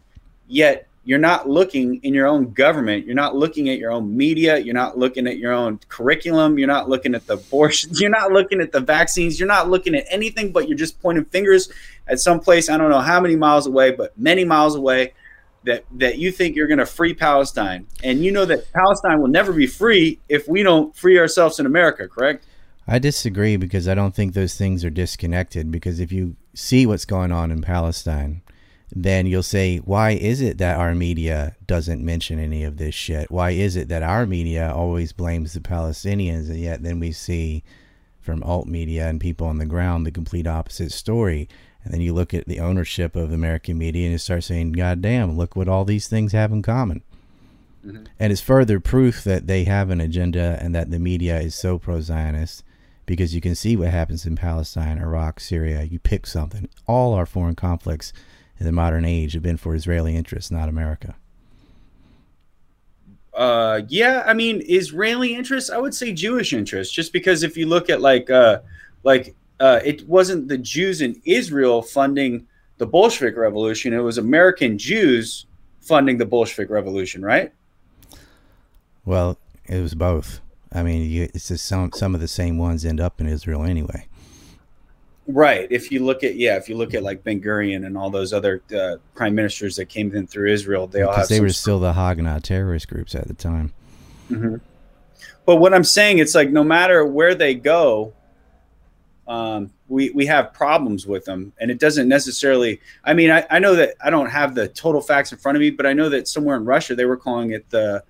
Yet 0.47 0.87
you're 1.05 1.19
not 1.19 1.49
looking 1.49 1.97
in 2.05 2.15
your 2.15 2.29
own 2.29 2.53
government. 2.53 3.07
You're 3.07 3.17
not 3.17 3.35
looking 3.35 3.69
at 3.69 3.79
your 3.79 3.91
own 3.91 4.17
media. 4.17 4.59
You're 4.59 4.75
not 4.75 4.97
looking 4.97 5.27
at 5.27 5.39
your 5.39 5.53
own 5.53 5.81
curriculum. 5.89 6.59
You're 6.59 6.69
not 6.69 6.89
looking 6.89 7.15
at 7.15 7.27
the 7.27 7.35
abortion. 7.35 7.91
You're 7.95 8.11
not 8.11 8.33
looking 8.33 8.61
at 8.61 8.71
the 8.71 8.81
vaccines. 8.81 9.41
You're 9.41 9.49
not 9.49 9.69
looking 9.69 9.95
at 9.97 10.05
anything, 10.11 10.53
but 10.53 10.69
you're 10.69 10.79
just 10.79 11.01
pointing 11.03 11.25
fingers 11.25 11.71
at 12.07 12.21
some 12.21 12.39
place. 12.39 12.71
I 12.71 12.77
don't 12.77 12.91
know 12.91 13.01
how 13.01 13.21
many 13.21 13.35
miles 13.35 13.67
away, 13.67 13.91
but 13.91 14.17
many 14.17 14.45
miles 14.45 14.77
away 14.77 15.15
that 15.65 15.85
that 15.93 16.19
you 16.19 16.31
think 16.31 16.57
you're 16.57 16.67
going 16.67 16.79
to 16.79 16.87
free 16.87 17.15
Palestine, 17.15 17.87
and 18.03 18.25
you 18.25 18.33
know 18.33 18.45
that 18.45 18.73
Palestine 18.73 19.21
will 19.21 19.29
never 19.29 19.53
be 19.53 19.67
free 19.67 20.19
if 20.29 20.49
we 20.49 20.63
don't 20.63 20.95
free 20.97 21.19
ourselves 21.19 21.59
in 21.59 21.67
America. 21.67 22.09
Correct? 22.09 22.45
I 22.87 22.99
disagree 22.99 23.57
because 23.57 23.87
I 23.87 23.95
don't 23.95 24.15
think 24.15 24.35
those 24.35 24.57
things 24.57 24.85
are 24.85 24.91
disconnected. 24.91 25.71
Because 25.71 26.01
if 26.01 26.13
you 26.13 26.37
see 26.55 26.87
what's 26.87 27.05
going 27.05 27.33
on 27.33 27.51
in 27.51 27.63
Palestine, 27.63 28.43
then 28.95 29.27
you'll 29.27 29.43
say, 29.43 29.79
why 29.79 30.11
is 30.11 30.43
it 30.43 30.59
that 30.59 30.79
our 30.79 30.95
media 30.95 31.57
doesn't 31.67 32.05
mention 32.05 32.39
any 32.39 32.63
of 32.63 32.77
this 32.77 32.95
shit? 32.95 33.31
Why 33.31 33.53
is 33.53 33.75
it 33.75 33.89
that 33.89 34.03
our 34.03 34.27
media 34.27 34.71
always 34.71 35.15
blames 35.15 35.55
the 35.55 35.61
Palestinians, 35.61 36.51
and 36.51 36.59
yet 36.59 36.83
then 36.83 37.01
we 37.01 37.11
see 37.11 37.65
from 38.21 38.43
alt 38.43 38.69
media 38.69 39.09
and 39.09 39.19
people 39.19 39.47
on 39.47 39.57
the 39.57 39.65
ground 39.65 40.05
the 40.05 40.11
complete 40.11 40.47
opposite 40.47 40.93
story? 40.93 41.49
And 41.85 41.95
then 41.95 42.03
you 42.03 42.13
look 42.13 42.35
at 42.35 42.47
the 42.47 42.61
ownership 42.61 43.17
of 43.17 43.33
American 43.33 43.79
media 43.79 44.05
and 44.05 44.13
you 44.13 44.19
start 44.19 44.45
saying, 44.45 44.73
God 44.73 45.01
damn, 45.01 45.39
look 45.39 45.57
what 45.57 45.69
all 45.69 45.87
these 45.87 46.07
things 46.07 46.33
have 46.33 46.53
in 46.53 46.61
common. 46.61 47.03
Mm-hmm. 47.85 48.05
And 48.21 48.31
it's 48.31 48.43
further 48.43 48.79
proof 48.79 49.25
that 49.25 49.47
they 49.47 49.65
have 49.65 49.89
an 49.89 50.01
agenda 50.01 50.59
and 50.61 50.75
that 50.75 50.91
the 50.91 50.99
media 50.99 51.41
is 51.41 51.55
so 51.55 51.79
pro 51.79 52.01
Zionist 52.01 52.63
because 53.07 53.35
you 53.35 53.41
can 53.41 53.55
see 53.55 53.75
what 53.75 53.89
happens 53.89 54.27
in 54.27 54.37
Palestine, 54.37 54.99
Iraq, 54.99 55.41
Syria. 55.41 55.83
You 55.83 55.99
pick 55.99 56.27
something. 56.27 56.69
All 56.87 57.15
our 57.15 57.27
foreign 57.27 57.57
conflicts 57.57 58.13
in 58.63 58.67
the 58.67 58.73
modern 58.73 59.05
age 59.05 59.33
have 59.33 59.43
been 59.43 59.57
for 59.57 59.75
Israeli 59.75 60.15
interests, 60.15 60.53
not 60.53 60.69
America. 60.69 61.17
Uh, 63.35 63.81
yeah, 63.89 64.23
I 64.25 64.35
mean, 64.35 64.63
Israeli 64.67 65.35
interests. 65.35 65.69
I 65.69 65.79
would 65.79 65.95
say 65.95 66.13
Jewish 66.13 66.53
interests, 66.53 66.95
just 66.95 67.13
because 67.13 67.43
if 67.43 67.57
you 67.57 67.67
look 67.67 67.91
at 67.91 68.01
like, 68.01 68.31
uh, 68.31 68.61
like, 69.03 69.35
uh, 69.59 69.81
it 69.85 70.07
wasn't 70.07 70.47
the 70.47 70.59
Jews 70.59 71.01
in 71.01 71.21
Israel 71.25 71.83
funding 71.83 72.47
the 72.79 72.87
Bolshevik 72.87 73.37
Revolution; 73.37 73.93
it 73.93 73.99
was 73.99 74.19
American 74.19 74.79
Jews 74.79 75.47
funding 75.81 76.19
the 76.19 76.27
Bolshevik 76.27 76.71
Revolution, 76.71 77.25
right? 77.25 77.53
Well, 79.05 79.39
it 79.65 79.81
was 79.81 79.95
both. 79.95 80.41
I 80.73 80.85
mean, 80.85 81.11
you, 81.11 81.29
it's 81.35 81.49
just 81.49 81.65
some 81.65 81.91
some 81.93 82.15
of 82.15 82.21
the 82.21 82.29
same 82.29 82.59
ones 82.59 82.85
end 82.85 83.01
up 83.01 83.21
in 83.21 83.27
Israel 83.27 83.65
anyway. 83.65 84.07
Right. 85.27 85.69
If 85.71 85.93
you 85.93 86.05
look 86.05 86.25
at 86.25 86.35
yeah, 86.35 86.57
if 86.57 86.69
you 86.69 86.77
look 86.77 86.95
at 86.95 87.03
like 87.03 87.23
Ben 87.23 87.41
Gurion 87.41 87.87
and 87.87 87.97
all 87.97 88.11
those 88.11 88.33
other 88.33 88.63
uh, 88.77 88.97
prime 89.15 89.35
ministers 89.35 89.77
that 89.77 89.87
came 89.87 90.15
in 90.15 90.27
through 90.27 90.51
Israel, 90.53 90.87
they 90.89 91.03
all 91.03 91.27
they 91.27 91.41
were 91.41 91.51
still 91.51 91.79
the 91.79 91.93
Haganah 91.93 92.43
terrorist 92.43 92.89
groups 92.89 93.15
at 93.15 93.29
the 93.29 93.35
time. 93.35 93.73
But 95.47 95.57
what 95.57 95.75
I'm 95.75 95.85
saying, 95.85 96.19
it's 96.19 96.35
like 96.35 96.51
no 96.51 96.65
matter 96.65 97.05
where 97.05 97.35
they 97.35 97.55
go, 97.55 98.13
um, 99.29 99.73
we 99.89 100.11
we 100.11 100.27
have 100.27 100.53
problems 100.53 101.07
with 101.07 101.25
them, 101.25 101.53
and 101.59 101.71
it 101.71 101.79
doesn't 101.79 102.09
necessarily. 102.09 102.81
I 103.05 103.15
mean, 103.15 103.31
I, 103.31 103.47
I 103.49 103.59
know 103.61 103.77
that 103.77 103.95
I 104.05 104.11
don't 104.11 104.31
have 104.31 104.55
the 104.55 104.69
total 104.69 105.01
facts 105.01 105.31
in 105.31 105.39
front 105.39 105.57
of 105.57 105.61
me, 105.61 105.71
but 105.71 105.87
I 105.87 105.93
know 105.93 106.09
that 106.09 106.27
somewhere 106.27 106.57
in 106.57 106.65
Russia 106.65 106.95
they 106.95 107.05
were 107.05 107.17
calling 107.17 107.53
it 107.53 107.69
the. 107.71 108.03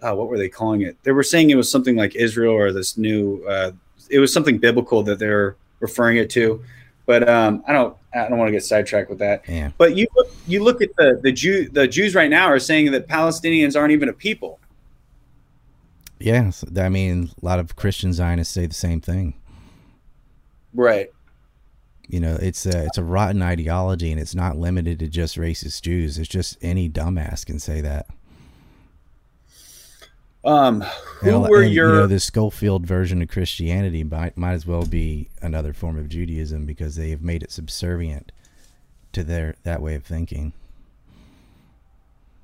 Uh, 0.00 0.12
what 0.14 0.26
were 0.26 0.36
they 0.36 0.48
calling 0.48 0.82
it? 0.82 0.96
They 1.04 1.12
were 1.12 1.22
saying 1.22 1.50
it 1.50 1.54
was 1.54 1.70
something 1.70 1.94
like 1.94 2.16
Israel 2.16 2.54
or 2.54 2.72
this 2.72 2.96
new. 2.96 3.44
Uh, 3.44 3.72
it 4.10 4.18
was 4.18 4.32
something 4.32 4.58
biblical 4.58 5.02
that 5.04 5.18
they're 5.18 5.56
referring 5.82 6.16
it 6.16 6.30
to, 6.30 6.64
but 7.04 7.28
um, 7.28 7.62
I 7.66 7.72
don't. 7.74 7.96
I 8.14 8.28
don't 8.28 8.36
want 8.36 8.48
to 8.48 8.52
get 8.52 8.62
sidetracked 8.62 9.08
with 9.08 9.20
that. 9.20 9.42
Yeah. 9.48 9.70
But 9.78 9.96
you 9.96 10.06
look, 10.14 10.30
you 10.46 10.62
look 10.62 10.82
at 10.82 10.94
the 10.96 11.20
the 11.22 11.32
Jew 11.32 11.68
the 11.68 11.86
Jews 11.86 12.14
right 12.14 12.30
now 12.30 12.46
are 12.46 12.58
saying 12.58 12.90
that 12.92 13.08
Palestinians 13.08 13.78
aren't 13.78 13.92
even 13.92 14.08
a 14.08 14.12
people. 14.12 14.58
Yes, 16.18 16.64
I 16.78 16.88
mean, 16.88 17.30
a 17.42 17.44
lot 17.44 17.58
of 17.58 17.74
Christian 17.74 18.12
Zionists 18.12 18.54
say 18.54 18.66
the 18.66 18.74
same 18.74 19.00
thing. 19.00 19.34
Right. 20.72 21.10
You 22.08 22.20
know, 22.20 22.36
it's 22.40 22.66
a 22.66 22.84
it's 22.84 22.98
a 22.98 23.02
rotten 23.02 23.42
ideology, 23.42 24.12
and 24.12 24.20
it's 24.20 24.34
not 24.34 24.56
limited 24.56 24.98
to 25.00 25.08
just 25.08 25.36
racist 25.36 25.82
Jews. 25.82 26.18
It's 26.18 26.28
just 26.28 26.58
any 26.62 26.88
dumbass 26.88 27.44
can 27.44 27.58
say 27.58 27.80
that. 27.80 28.06
Um, 30.44 30.80
who 31.20 31.38
were 31.40 31.62
and, 31.62 31.72
your? 31.72 31.88
you 31.94 32.00
know 32.00 32.06
the 32.06 32.18
Scofield 32.18 32.84
version 32.84 33.22
of 33.22 33.28
Christianity 33.28 34.02
might 34.02 34.36
might 34.36 34.54
as 34.54 34.66
well 34.66 34.84
be 34.84 35.28
another 35.40 35.72
form 35.72 35.96
of 35.96 36.08
Judaism 36.08 36.66
because 36.66 36.96
they 36.96 37.10
have 37.10 37.22
made 37.22 37.42
it 37.42 37.52
subservient 37.52 38.32
to 39.12 39.22
their 39.22 39.54
that 39.62 39.80
way 39.80 39.94
of 39.94 40.04
thinking. 40.04 40.52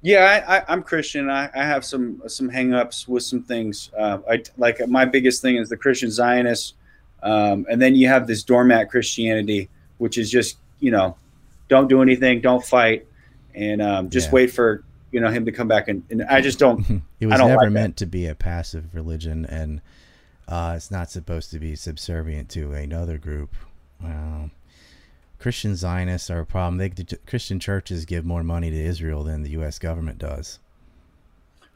yeah, 0.00 0.44
I, 0.46 0.72
I'm 0.72 0.82
Christian. 0.84 1.28
I, 1.28 1.50
I 1.54 1.64
have 1.64 1.84
some 1.84 2.22
some 2.28 2.48
hangups 2.48 3.08
with 3.08 3.24
some 3.24 3.42
things. 3.42 3.90
Uh, 3.98 4.18
I 4.30 4.42
like 4.56 4.87
my 4.88 5.04
biggest 5.04 5.42
thing 5.42 5.56
is 5.56 5.68
the 5.68 5.76
Christian 5.76 6.11
Zionists, 6.11 6.74
um, 7.24 7.66
and 7.68 7.82
then 7.82 7.96
you 7.96 8.06
have 8.06 8.28
this 8.28 8.44
doormat 8.44 8.90
Christianity, 8.90 9.68
which 9.98 10.18
is 10.18 10.30
just 10.30 10.58
you 10.78 10.92
know, 10.92 11.16
don't 11.68 11.88
do 11.88 12.00
anything, 12.00 12.40
don't 12.40 12.64
fight, 12.64 13.06
and 13.56 13.82
um, 13.82 14.08
just 14.08 14.28
Yeah. 14.28 14.34
wait 14.34 14.52
for 14.52 14.84
you 15.10 15.20
know 15.20 15.30
him 15.30 15.44
to 15.44 15.52
come 15.52 15.68
back. 15.68 15.88
And, 15.88 16.02
and 16.10 16.22
I 16.24 16.40
just 16.40 16.58
don't. 16.58 17.02
It 17.20 17.26
I 17.26 17.28
was 17.30 17.38
don't 17.38 17.48
never 17.48 17.60
like 17.62 17.66
that. 17.68 17.72
meant 17.72 17.96
to 17.98 18.06
be 18.06 18.26
a 18.26 18.34
passive 18.34 18.94
religion, 18.94 19.44
and 19.46 19.80
uh, 20.46 20.74
it's 20.76 20.90
not 20.90 21.10
supposed 21.10 21.50
to 21.50 21.58
be 21.58 21.74
subservient 21.74 22.48
to 22.50 22.72
another 22.72 23.18
group. 23.18 23.54
Well, 24.00 24.50
Christian 25.40 25.74
Zionists 25.74 26.30
are 26.30 26.40
a 26.40 26.46
problem. 26.46 26.78
They, 26.78 26.88
the 26.88 27.18
Christian 27.26 27.58
churches 27.58 28.04
give 28.04 28.24
more 28.24 28.44
money 28.44 28.70
to 28.70 28.76
Israel 28.76 29.24
than 29.24 29.42
the 29.42 29.50
U.S. 29.50 29.78
government 29.78 30.18
does. 30.18 30.58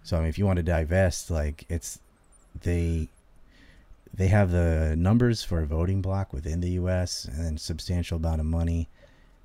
So 0.04 0.16
I 0.16 0.20
mean, 0.20 0.28
if 0.28 0.38
you 0.38 0.46
want 0.46 0.58
to 0.58 0.62
divest, 0.62 1.30
like 1.30 1.64
it's 1.68 1.98
they 2.62 3.08
they 4.14 4.28
have 4.28 4.50
the 4.50 4.94
numbers 4.96 5.42
for 5.42 5.60
a 5.60 5.66
voting 5.66 6.02
block 6.02 6.32
within 6.32 6.60
the 6.60 6.70
U.S. 6.72 7.24
and 7.24 7.60
substantial 7.60 8.16
amount 8.18 8.40
of 8.40 8.46
money, 8.46 8.88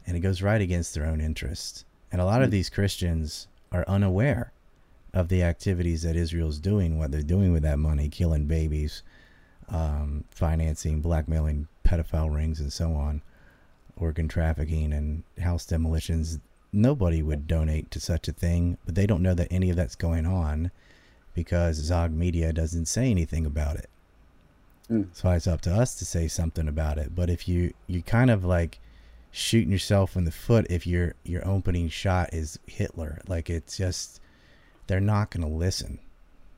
and 0.05 0.15
it 0.17 0.21
goes 0.21 0.41
right 0.41 0.61
against 0.61 0.93
their 0.93 1.05
own 1.05 1.21
interests. 1.21 1.85
And 2.11 2.21
a 2.21 2.25
lot 2.25 2.41
of 2.41 2.51
these 2.51 2.69
Christians 2.69 3.47
are 3.71 3.85
unaware 3.87 4.51
of 5.13 5.29
the 5.29 5.43
activities 5.43 6.03
that 6.03 6.15
Israel's 6.15 6.59
doing, 6.59 6.97
what 6.97 7.11
they're 7.11 7.21
doing 7.21 7.51
with 7.51 7.63
that 7.63 7.79
money, 7.79 8.09
killing 8.09 8.45
babies, 8.45 9.03
um, 9.69 10.23
financing, 10.29 11.01
blackmailing 11.01 11.67
pedophile 11.83 12.33
rings, 12.33 12.59
and 12.59 12.71
so 12.71 12.93
on, 12.93 13.21
organ 13.95 14.27
trafficking 14.27 14.93
and 14.93 15.23
house 15.41 15.65
demolitions. 15.65 16.39
Nobody 16.71 17.21
would 17.21 17.47
donate 17.47 17.89
to 17.91 17.99
such 17.99 18.27
a 18.27 18.33
thing, 18.33 18.77
but 18.85 18.95
they 18.95 19.07
don't 19.07 19.23
know 19.23 19.33
that 19.33 19.47
any 19.51 19.69
of 19.69 19.75
that's 19.75 19.95
going 19.95 20.25
on 20.25 20.71
because 21.33 21.77
Zog 21.77 22.11
Media 22.11 22.51
doesn't 22.51 22.87
say 22.87 23.09
anything 23.09 23.45
about 23.45 23.77
it. 23.77 23.89
Mm. 24.89 25.07
So 25.13 25.29
it's 25.31 25.47
up 25.47 25.61
to 25.61 25.73
us 25.73 25.95
to 25.95 26.05
say 26.05 26.27
something 26.27 26.67
about 26.67 26.97
it. 26.97 27.15
But 27.15 27.29
if 27.29 27.47
you 27.47 27.73
you 27.87 28.01
kind 28.01 28.31
of 28.31 28.45
like 28.45 28.79
shooting 29.31 29.71
yourself 29.71 30.15
in 30.15 30.23
the 30.25 30.31
foot 30.31 30.65
if 30.69 30.87
your 30.87 31.15
your 31.23 31.47
opening 31.47 31.89
shot 31.89 32.33
is 32.33 32.59
Hitler, 32.67 33.21
like 33.27 33.49
it's 33.49 33.77
just 33.77 34.19
they're 34.87 34.99
not 34.99 35.31
going 35.31 35.47
to 35.47 35.53
listen. 35.53 35.99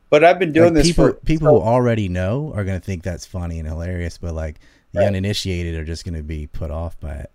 But 0.10 0.23
I've 0.23 0.39
been 0.39 0.51
doing 0.53 0.73
Like, 0.73 0.84
this 0.84 0.88
people 0.88 1.08
for 1.08 1.13
people 1.13 1.47
who 1.49 1.62
already 1.62 2.10
know 2.10 2.51
are 2.55 2.63
going 2.63 2.79
to 2.79 2.86
think 2.86 3.03
that's 3.03 3.25
funny 3.25 3.60
and 3.60 3.67
hilarious, 3.67 4.17
but 4.17 4.34
like 4.34 4.60
the 4.91 4.99
Right. 5.01 5.08
uninitiated 5.08 5.75
are 5.75 5.86
just 5.86 6.03
going 6.03 6.15
to 6.15 6.23
be 6.23 6.47
put 6.47 6.71
off 6.71 6.99
by 6.99 7.13
it. 7.13 7.32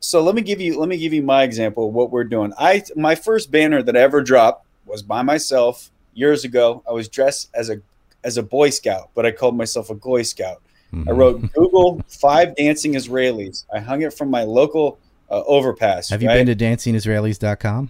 so 0.00 0.22
let 0.22 0.34
me 0.34 0.42
give 0.42 0.60
you 0.60 0.78
let 0.78 0.88
me 0.88 0.98
give 0.98 1.12
you 1.14 1.22
my 1.22 1.42
example 1.42 1.88
of 1.88 1.94
what 1.94 2.10
we're 2.10 2.24
doing. 2.24 2.52
I 2.58 2.82
my 2.96 3.14
first 3.14 3.50
banner 3.50 3.82
that 3.82 3.96
I 3.96 4.00
ever 4.00 4.20
dropped 4.22 4.66
was 4.84 5.02
by 5.02 5.22
myself 5.22 5.90
years 6.12 6.44
ago. 6.44 6.82
I 6.86 6.92
was 6.92 7.08
dressed 7.08 7.48
as 7.54 7.70
a 7.70 7.80
as 8.24 8.36
a 8.36 8.42
Boy 8.42 8.70
Scout, 8.70 9.10
but 9.14 9.24
I 9.24 9.30
called 9.30 9.56
myself 9.56 9.88
a 9.90 9.94
Goy 9.94 10.22
Scout. 10.22 10.60
I 10.92 10.96
Mhm. 10.96 11.16
wrote 11.16 11.52
Google 11.54 12.02
five 12.06 12.54
dancing 12.54 12.92
Israelis. 12.94 13.64
I 13.72 13.78
hung 13.80 14.02
it 14.02 14.12
from 14.12 14.30
my 14.30 14.44
local 14.44 14.98
uh, 15.30 15.42
overpass. 15.46 16.10
Have 16.10 16.22
you 16.22 16.28
right? 16.28 16.44
been 16.44 16.54
to 16.54 16.64
dancingisraelis.com? 16.64 17.88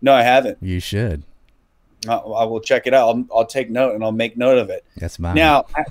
No, 0.00 0.12
I 0.14 0.22
haven't. 0.22 0.56
You 0.62 0.80
should. 0.80 1.22
I, 2.08 2.14
I 2.14 2.44
will 2.44 2.60
check 2.60 2.86
it 2.86 2.94
out. 2.94 3.08
I'll, 3.08 3.24
I'll 3.40 3.46
take 3.46 3.70
note 3.70 3.94
and 3.94 4.02
I'll 4.02 4.10
make 4.12 4.36
note 4.38 4.56
of 4.58 4.70
it. 4.70 4.84
That's 4.96 5.18
mine. 5.18 5.34
Now, 5.36 5.66
I, 5.76 5.84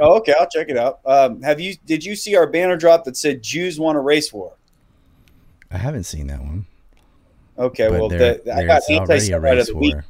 oh, 0.00 0.16
okay, 0.16 0.34
I'll 0.38 0.48
check 0.48 0.68
it 0.68 0.76
out. 0.76 0.98
Um, 1.06 1.40
have 1.42 1.60
you? 1.60 1.76
Did 1.86 2.04
you 2.04 2.16
see 2.16 2.34
our 2.36 2.46
banner 2.48 2.76
drop 2.76 3.04
that 3.04 3.16
said 3.16 3.42
"Jews 3.42 3.78
want 3.78 3.96
a 3.96 4.00
race 4.00 4.32
war"? 4.32 4.52
I 5.70 5.78
haven't 5.78 6.04
seen 6.04 6.26
that 6.26 6.40
one. 6.40 6.66
Okay, 7.56 7.88
but 7.88 8.00
well, 8.00 8.08
there- 8.08 8.38
the, 8.44 8.54
I 8.54 8.64
got 8.66 8.82
there's 8.88 8.98
already 9.00 9.32
a 9.32 9.36
anti-Semite 9.36 9.36
of 9.36 9.42
race 9.58 9.66
the 9.68 9.76
week, 9.76 9.94
war. 9.94 10.04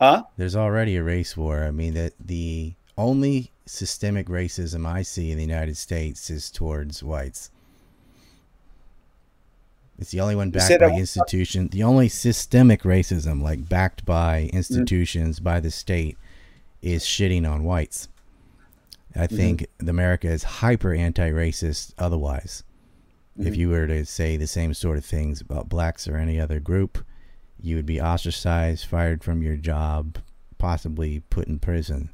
huh? 0.00 0.22
There's 0.36 0.56
already 0.56 0.96
a 0.96 1.02
race 1.02 1.36
war. 1.36 1.64
I 1.64 1.70
mean 1.72 1.94
that 1.94 2.12
the 2.24 2.74
only 2.96 3.49
systemic 3.70 4.26
racism 4.26 4.84
I 4.86 5.02
see 5.02 5.30
in 5.30 5.36
the 5.38 5.44
United 5.44 5.76
States 5.76 6.28
is 6.28 6.50
towards 6.50 7.02
whites. 7.02 7.50
It's 9.98 10.10
the 10.10 10.20
only 10.20 10.34
one 10.34 10.50
backed 10.50 10.80
by 10.80 10.88
that- 10.88 10.98
institution. 10.98 11.68
The 11.68 11.82
only 11.82 12.08
systemic 12.08 12.82
racism, 12.82 13.42
like 13.42 13.68
backed 13.68 14.04
by 14.04 14.44
Mm-hmm. 14.44 14.56
institutions 14.56 15.40
by 15.40 15.60
the 15.60 15.70
state, 15.70 16.16
is 16.82 17.04
shitting 17.04 17.48
on 17.50 17.64
whites. 17.64 18.08
I 19.14 19.26
Mm-hmm. 19.26 19.36
think 19.36 19.66
America 19.86 20.28
is 20.28 20.42
hyper 20.42 20.94
anti-racist. 20.94 21.94
Otherwise, 21.98 22.64
Mm-hmm. 23.38 23.46
if 23.46 23.56
you 23.56 23.68
were 23.68 23.86
to 23.86 24.04
say 24.04 24.36
the 24.36 24.46
same 24.46 24.74
sort 24.74 24.98
of 24.98 25.04
things 25.04 25.40
about 25.40 25.68
blacks 25.68 26.08
or 26.08 26.16
any 26.16 26.40
other 26.40 26.58
group, 26.60 27.04
you 27.62 27.76
would 27.76 27.86
be 27.86 28.00
ostracized, 28.00 28.86
fired 28.86 29.22
from 29.22 29.42
your 29.42 29.56
job, 29.56 30.18
possibly 30.58 31.20
put 31.30 31.46
in 31.46 31.58
prison. 31.58 32.10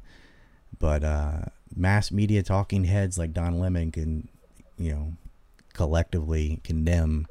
But 0.79 1.03
uh, 1.03 1.41
mass 1.75 2.11
media 2.11 2.43
talking 2.43 2.83
heads 2.83 3.17
like 3.17 3.33
Don 3.33 3.59
Lemon 3.59 3.91
can, 3.91 4.27
you 4.77 4.91
know, 4.91 5.13
collectively 5.73 6.59
condemn 6.63 7.27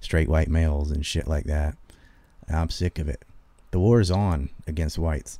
straight 0.00 0.28
white 0.28 0.48
males 0.48 0.90
and 0.90 1.04
shit 1.04 1.26
like 1.26 1.44
that. 1.44 1.76
I'm 2.48 2.70
sick 2.70 2.98
of 2.98 3.08
it. 3.08 3.22
The 3.70 3.80
war 3.80 4.00
is 4.00 4.10
on 4.10 4.50
against 4.66 4.98
whites. 4.98 5.38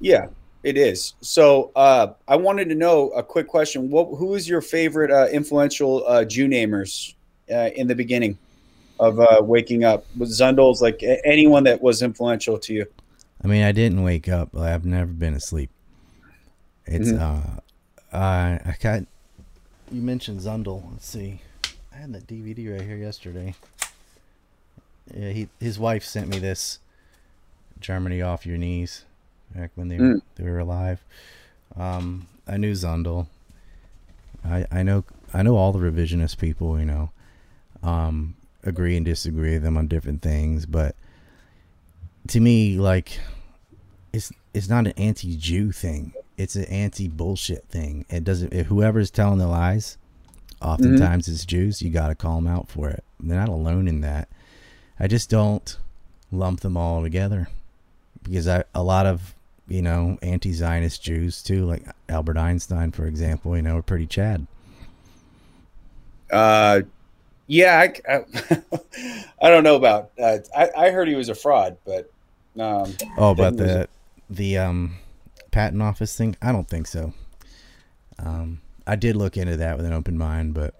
Yeah, 0.00 0.26
It 0.62 0.76
is. 0.76 1.14
So 1.20 1.70
uh, 1.74 2.08
I 2.26 2.36
wanted 2.36 2.68
to 2.68 2.74
know 2.74 3.10
a 3.10 3.22
quick 3.22 3.48
question. 3.48 3.90
What, 3.90 4.16
who 4.16 4.34
is 4.34 4.48
your 4.48 4.60
favorite 4.60 5.10
uh, 5.10 5.28
influential 5.28 6.04
uh, 6.06 6.24
Jew 6.24 6.48
namers 6.48 7.14
uh, 7.50 7.70
in 7.74 7.86
the 7.86 7.94
beginning 7.94 8.38
of 9.00 9.20
uh, 9.20 9.40
waking 9.40 9.84
up? 9.84 10.04
Was 10.16 10.38
Zundels 10.38 10.80
like 10.80 11.02
anyone 11.24 11.64
that 11.64 11.80
was 11.80 12.02
influential 12.02 12.58
to 12.58 12.74
you? 12.74 12.86
I 13.42 13.46
mean, 13.46 13.62
I 13.62 13.72
didn't 13.72 14.02
wake 14.02 14.28
up. 14.28 14.56
I've 14.56 14.84
never 14.84 15.10
been 15.12 15.34
asleep. 15.34 15.70
It's 16.88 17.10
uh, 17.12 17.40
I 18.12 18.60
I 18.64 18.76
got. 18.80 19.02
You 19.90 20.02
mentioned 20.02 20.40
Zundel. 20.40 20.82
Let's 20.92 21.06
see. 21.06 21.40
I 21.92 21.96
had 21.96 22.12
that 22.12 22.26
DVD 22.26 22.72
right 22.72 22.82
here 22.82 22.96
yesterday. 22.96 23.54
Yeah, 25.14 25.30
he 25.30 25.48
his 25.60 25.78
wife 25.78 26.04
sent 26.04 26.28
me 26.28 26.38
this. 26.38 26.78
Germany 27.80 28.20
off 28.22 28.44
your 28.44 28.58
knees, 28.58 29.04
back 29.54 29.70
when 29.76 29.88
they 29.88 29.96
Mm. 29.98 30.20
they 30.34 30.44
were 30.44 30.58
alive. 30.58 31.00
Um, 31.76 32.26
I 32.46 32.56
knew 32.56 32.72
Zundel. 32.72 33.26
I 34.44 34.66
I 34.70 34.82
know 34.82 35.04
I 35.32 35.42
know 35.42 35.56
all 35.56 35.72
the 35.72 35.78
revisionist 35.78 36.38
people. 36.38 36.78
You 36.78 36.86
know, 36.86 37.10
um, 37.82 38.34
agree 38.64 38.96
and 38.96 39.06
disagree 39.06 39.54
with 39.54 39.62
them 39.62 39.76
on 39.76 39.86
different 39.88 40.22
things, 40.22 40.66
but 40.66 40.96
to 42.28 42.40
me, 42.40 42.76
like 42.78 43.20
it's 44.12 44.32
it's 44.54 44.68
not 44.68 44.86
an 44.86 44.92
anti-Jew 44.96 45.72
thing. 45.72 46.12
It's 46.38 46.56
an 46.56 46.64
anti-bullshit 46.66 47.64
thing. 47.68 48.06
It 48.08 48.24
doesn't. 48.24 48.54
If 48.54 48.68
whoever's 48.68 49.10
telling 49.10 49.38
the 49.38 49.48
lies, 49.48 49.98
oftentimes 50.62 51.26
it's 51.28 51.44
Jews. 51.44 51.82
You 51.82 51.90
got 51.90 52.08
to 52.08 52.14
call 52.14 52.36
them 52.36 52.46
out 52.46 52.68
for 52.68 52.88
it. 52.88 53.04
They're 53.20 53.38
not 53.38 53.48
alone 53.48 53.88
in 53.88 54.00
that. 54.02 54.28
I 55.00 55.08
just 55.08 55.28
don't 55.28 55.76
lump 56.30 56.60
them 56.60 56.76
all 56.76 57.02
together 57.02 57.48
because 58.22 58.46
I 58.46 58.64
a 58.74 58.82
lot 58.82 59.04
of 59.06 59.34
you 59.66 59.82
know 59.82 60.16
anti-Zionist 60.22 61.02
Jews 61.02 61.42
too, 61.42 61.64
like 61.64 61.84
Albert 62.08 62.38
Einstein, 62.38 62.92
for 62.92 63.06
example. 63.06 63.56
You 63.56 63.62
know, 63.62 63.76
are 63.78 63.82
pretty 63.82 64.06
Chad. 64.06 64.46
Uh, 66.30 66.82
yeah, 67.46 67.86
I, 68.08 68.12
I, 68.12 68.62
I 69.42 69.48
don't 69.50 69.64
know 69.64 69.76
about. 69.76 70.10
Uh, 70.18 70.38
I, 70.56 70.70
I 70.76 70.90
heard 70.90 71.08
he 71.08 71.14
was 71.14 71.28
a 71.30 71.34
fraud, 71.34 71.78
but 71.84 72.10
um, 72.58 72.94
Oh, 73.16 73.30
about 73.30 73.56
the 73.56 73.88
the 74.30 74.58
um 74.58 74.94
patent 75.50 75.82
office 75.82 76.16
thing? 76.16 76.36
I 76.42 76.52
don't 76.52 76.68
think 76.68 76.86
so. 76.86 77.12
Um, 78.18 78.60
I 78.86 78.96
did 78.96 79.16
look 79.16 79.36
into 79.36 79.56
that 79.56 79.76
with 79.76 79.86
an 79.86 79.92
open 79.92 80.16
mind, 80.18 80.54
but 80.54 80.74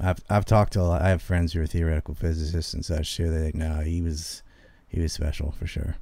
I've 0.00 0.18
I've 0.28 0.44
talked 0.44 0.72
to 0.74 0.80
a 0.80 0.82
lot, 0.82 1.02
I 1.02 1.10
have 1.10 1.22
friends 1.22 1.52
who 1.52 1.62
are 1.62 1.66
theoretical 1.66 2.14
physicists 2.14 2.74
and 2.74 2.84
such 2.84 3.16
too. 3.16 3.30
They 3.30 3.52
no, 3.54 3.80
he 3.80 4.02
was 4.02 4.42
he 4.88 5.00
was 5.00 5.12
special 5.12 5.52
for 5.52 5.66
sure. 5.66 5.96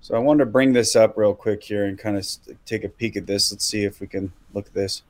So 0.00 0.14
I 0.14 0.18
wanted 0.18 0.44
to 0.44 0.50
bring 0.50 0.72
this 0.72 0.96
up 0.96 1.16
real 1.18 1.34
quick 1.34 1.62
here 1.62 1.84
and 1.84 1.98
kind 1.98 2.16
of 2.16 2.26
take 2.64 2.84
a 2.84 2.88
peek 2.88 3.16
at 3.16 3.26
this. 3.26 3.52
Let's 3.52 3.66
see 3.66 3.84
if 3.84 4.00
we 4.00 4.06
can 4.06 4.32
look 4.54 4.66
at 4.66 4.74
this. 4.74 5.02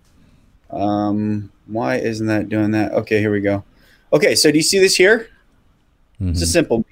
Um, 0.68 1.52
why 1.66 1.96
isn't 1.96 2.26
that 2.26 2.48
doing 2.48 2.72
that? 2.72 2.92
Okay, 2.92 3.20
here 3.20 3.30
we 3.32 3.40
go. 3.40 3.64
Okay, 4.12 4.34
so 4.34 4.50
do 4.50 4.56
you 4.58 4.62
see 4.64 4.80
this 4.80 4.96
here? 4.96 5.28
It's 6.20 6.42
a 6.42 6.44
Mhm. 6.44 6.48
simple. 6.48 6.84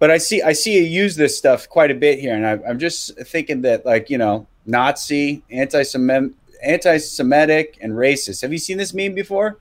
But 0.00 0.10
I 0.10 0.18
see 0.18 0.42
I 0.42 0.52
see 0.54 0.76
you 0.76 0.82
use 0.82 1.14
this 1.14 1.38
stuff 1.38 1.68
quite 1.68 1.92
a 1.92 1.94
bit 1.94 2.18
here, 2.18 2.34
and 2.34 2.44
I, 2.44 2.58
I'm 2.68 2.78
just 2.80 3.16
thinking 3.28 3.62
that 3.62 3.86
like 3.86 4.10
you 4.10 4.18
know 4.18 4.48
Nazi, 4.66 5.42
anti-Semitic, 5.50 6.32
anti-Semitic, 6.64 7.78
and 7.80 7.92
racist. 7.92 8.42
Have 8.42 8.50
you 8.52 8.58
seen 8.58 8.78
this 8.78 8.92
meme 8.92 9.14
before? 9.14 9.58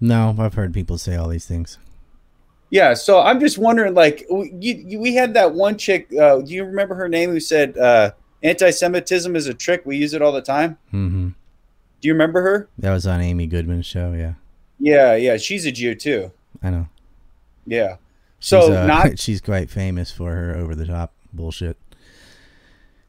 No, 0.00 0.34
I've 0.38 0.54
heard 0.54 0.72
people 0.72 0.96
say 0.96 1.16
all 1.16 1.28
these 1.28 1.46
things. 1.46 1.78
Yeah, 2.70 2.94
so 2.94 3.20
I'm 3.20 3.38
just 3.38 3.58
wondering, 3.58 3.92
like, 3.94 4.24
we, 4.30 4.50
you, 4.58 4.84
you, 4.86 4.98
we 4.98 5.14
had 5.14 5.34
that 5.34 5.52
one 5.52 5.76
chick. 5.76 6.08
Uh, 6.18 6.40
do 6.40 6.52
you 6.52 6.64
remember 6.64 6.94
her 6.94 7.08
name? 7.08 7.30
Who 7.30 7.38
said 7.38 7.76
uh, 7.76 8.12
anti-Semitism 8.42 9.36
is 9.36 9.46
a 9.46 9.52
trick? 9.54 9.82
We 9.84 9.98
use 9.98 10.14
it 10.14 10.22
all 10.22 10.32
the 10.32 10.40
time. 10.40 10.78
hmm 10.90 11.28
Do 12.00 12.08
you 12.08 12.14
remember 12.14 12.40
her? 12.42 12.68
That 12.78 12.92
was 12.92 13.06
on 13.06 13.20
Amy 13.20 13.46
Goodman's 13.46 13.86
show. 13.86 14.12
Yeah, 14.12 14.34
Yeah, 14.78 15.14
yeah, 15.16 15.36
she's 15.36 15.66
a 15.66 15.72
Jew 15.72 15.94
too. 15.94 16.32
I 16.62 16.70
know. 16.70 16.88
Yeah. 17.66 17.96
She's, 18.42 18.48
So 18.48 18.74
uh, 18.82 18.86
not 18.86 19.18
she's 19.24 19.40
quite 19.40 19.70
famous 19.70 20.10
for 20.10 20.32
her 20.32 20.54
over 20.56 20.74
the 20.74 20.84
top 20.86 21.12
bullshit. 21.32 21.76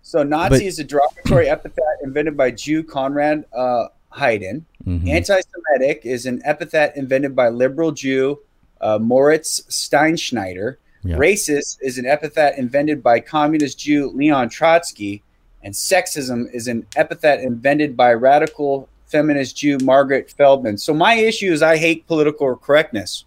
so 0.01 0.21
Nazi 0.23 0.49
but- 0.49 0.61
is 0.61 0.79
a 0.79 0.83
derogatory 0.83 1.49
epithet 1.49 1.83
invented 2.03 2.37
by 2.37 2.51
Jew 2.51 2.83
Conrad 2.83 3.45
uh, 3.53 3.87
Heiden. 4.13 4.63
Mhm. 4.85 5.09
Anti-Semitic 5.09 6.01
is 6.05 6.25
an 6.25 6.41
epithet 6.45 6.95
invented 6.95 7.35
by 7.35 7.49
liberal 7.49 7.91
Jew 7.91 8.39
uh, 8.81 8.99
Moritz 8.99 9.61
Steinschneider. 9.69 10.75
Yeah. 11.03 11.15
Racist 11.17 11.77
is 11.81 11.97
an 11.97 12.05
epithet 12.05 12.57
invented 12.57 13.01
by 13.01 13.19
communist 13.19 13.79
Jew 13.79 14.09
Leon 14.13 14.49
Trotsky, 14.49 15.23
and 15.63 15.73
sexism 15.73 16.45
is 16.53 16.67
an 16.67 16.85
epithet 16.95 17.39
invented 17.41 17.97
by 17.97 18.13
radical 18.13 18.87
feminist 19.07 19.57
Jew 19.57 19.77
Margaret 19.83 20.31
Feldman. 20.37 20.77
So 20.77 20.93
my 20.93 21.15
issue 21.15 21.51
is 21.51 21.61
I 21.61 21.77
hate 21.77 22.05
political 22.07 22.55
correctness. 22.55 23.25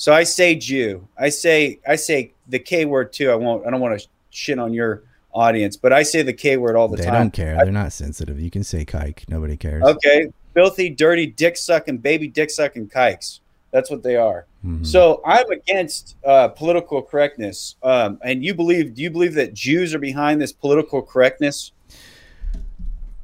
So 0.00 0.14
I 0.14 0.22
say 0.22 0.54
Jew. 0.54 1.06
I 1.18 1.28
say 1.28 1.78
I 1.86 1.96
say 1.96 2.32
the 2.48 2.58
K 2.58 2.86
word 2.86 3.12
too. 3.12 3.30
I 3.30 3.34
won't. 3.34 3.66
I 3.66 3.70
don't 3.70 3.80
want 3.80 4.00
to 4.00 4.08
shit 4.30 4.58
on 4.58 4.72
your 4.72 5.02
audience, 5.34 5.76
but 5.76 5.92
I 5.92 6.04
say 6.04 6.22
the 6.22 6.32
K 6.32 6.56
word 6.56 6.74
all 6.74 6.88
the 6.88 6.96
They 6.96 7.04
time. 7.04 7.12
They 7.12 7.18
don't 7.18 7.32
care. 7.34 7.56
They're 7.56 7.70
not 7.70 7.92
sensitive. 7.92 8.40
You 8.40 8.50
can 8.50 8.64
say 8.64 8.86
kike. 8.86 9.28
Nobody 9.28 9.58
cares. 9.58 9.84
Okay, 9.84 10.32
filthy, 10.54 10.88
dirty, 10.88 11.26
dick 11.26 11.58
sucking, 11.58 11.98
baby 11.98 12.28
dick 12.28 12.48
sucking 12.48 12.88
kikes. 12.88 13.40
That's 13.72 13.90
what 13.90 14.02
they 14.02 14.16
are. 14.16 14.46
Mhm. 14.64 14.86
So 14.86 15.20
I'm 15.22 15.50
against 15.50 16.16
uh, 16.24 16.48
political 16.48 17.02
correctness. 17.02 17.76
Um, 17.82 18.18
and 18.24 18.42
you 18.42 18.54
believe? 18.54 18.94
Do 18.94 19.02
you 19.02 19.10
believe 19.10 19.34
that 19.34 19.52
Jews 19.52 19.94
are 19.94 19.98
behind 19.98 20.40
this 20.40 20.50
political 20.50 21.02
correctness? 21.02 21.72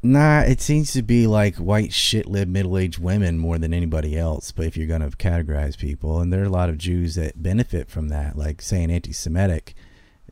Nah, 0.07 0.43
it 0.43 0.61
seems 0.61 0.93
to 0.93 1.03
be 1.03 1.27
like 1.27 1.57
white 1.57 1.93
shit 1.93 2.27
lib 2.27 2.47
middle 2.47 2.79
aged 2.79 3.01
women 3.01 3.39
more 3.39 3.59
than 3.59 3.75
anybody 3.75 4.17
else. 4.17 4.53
But 4.53 4.67
if 4.67 4.77
you're 4.77 4.87
gonna 4.87 5.11
categorize 5.11 5.77
people, 5.77 6.21
and 6.21 6.33
there 6.33 6.43
are 6.43 6.47
a 6.47 6.49
lot 6.49 6.69
of 6.69 6.79
Jews 6.79 7.17
that 7.17 7.43
benefit 7.43 7.91
from 7.91 8.09
that, 8.11 8.39
like 8.39 8.63
saying 8.63 8.93
anti-Semitic 8.93 9.75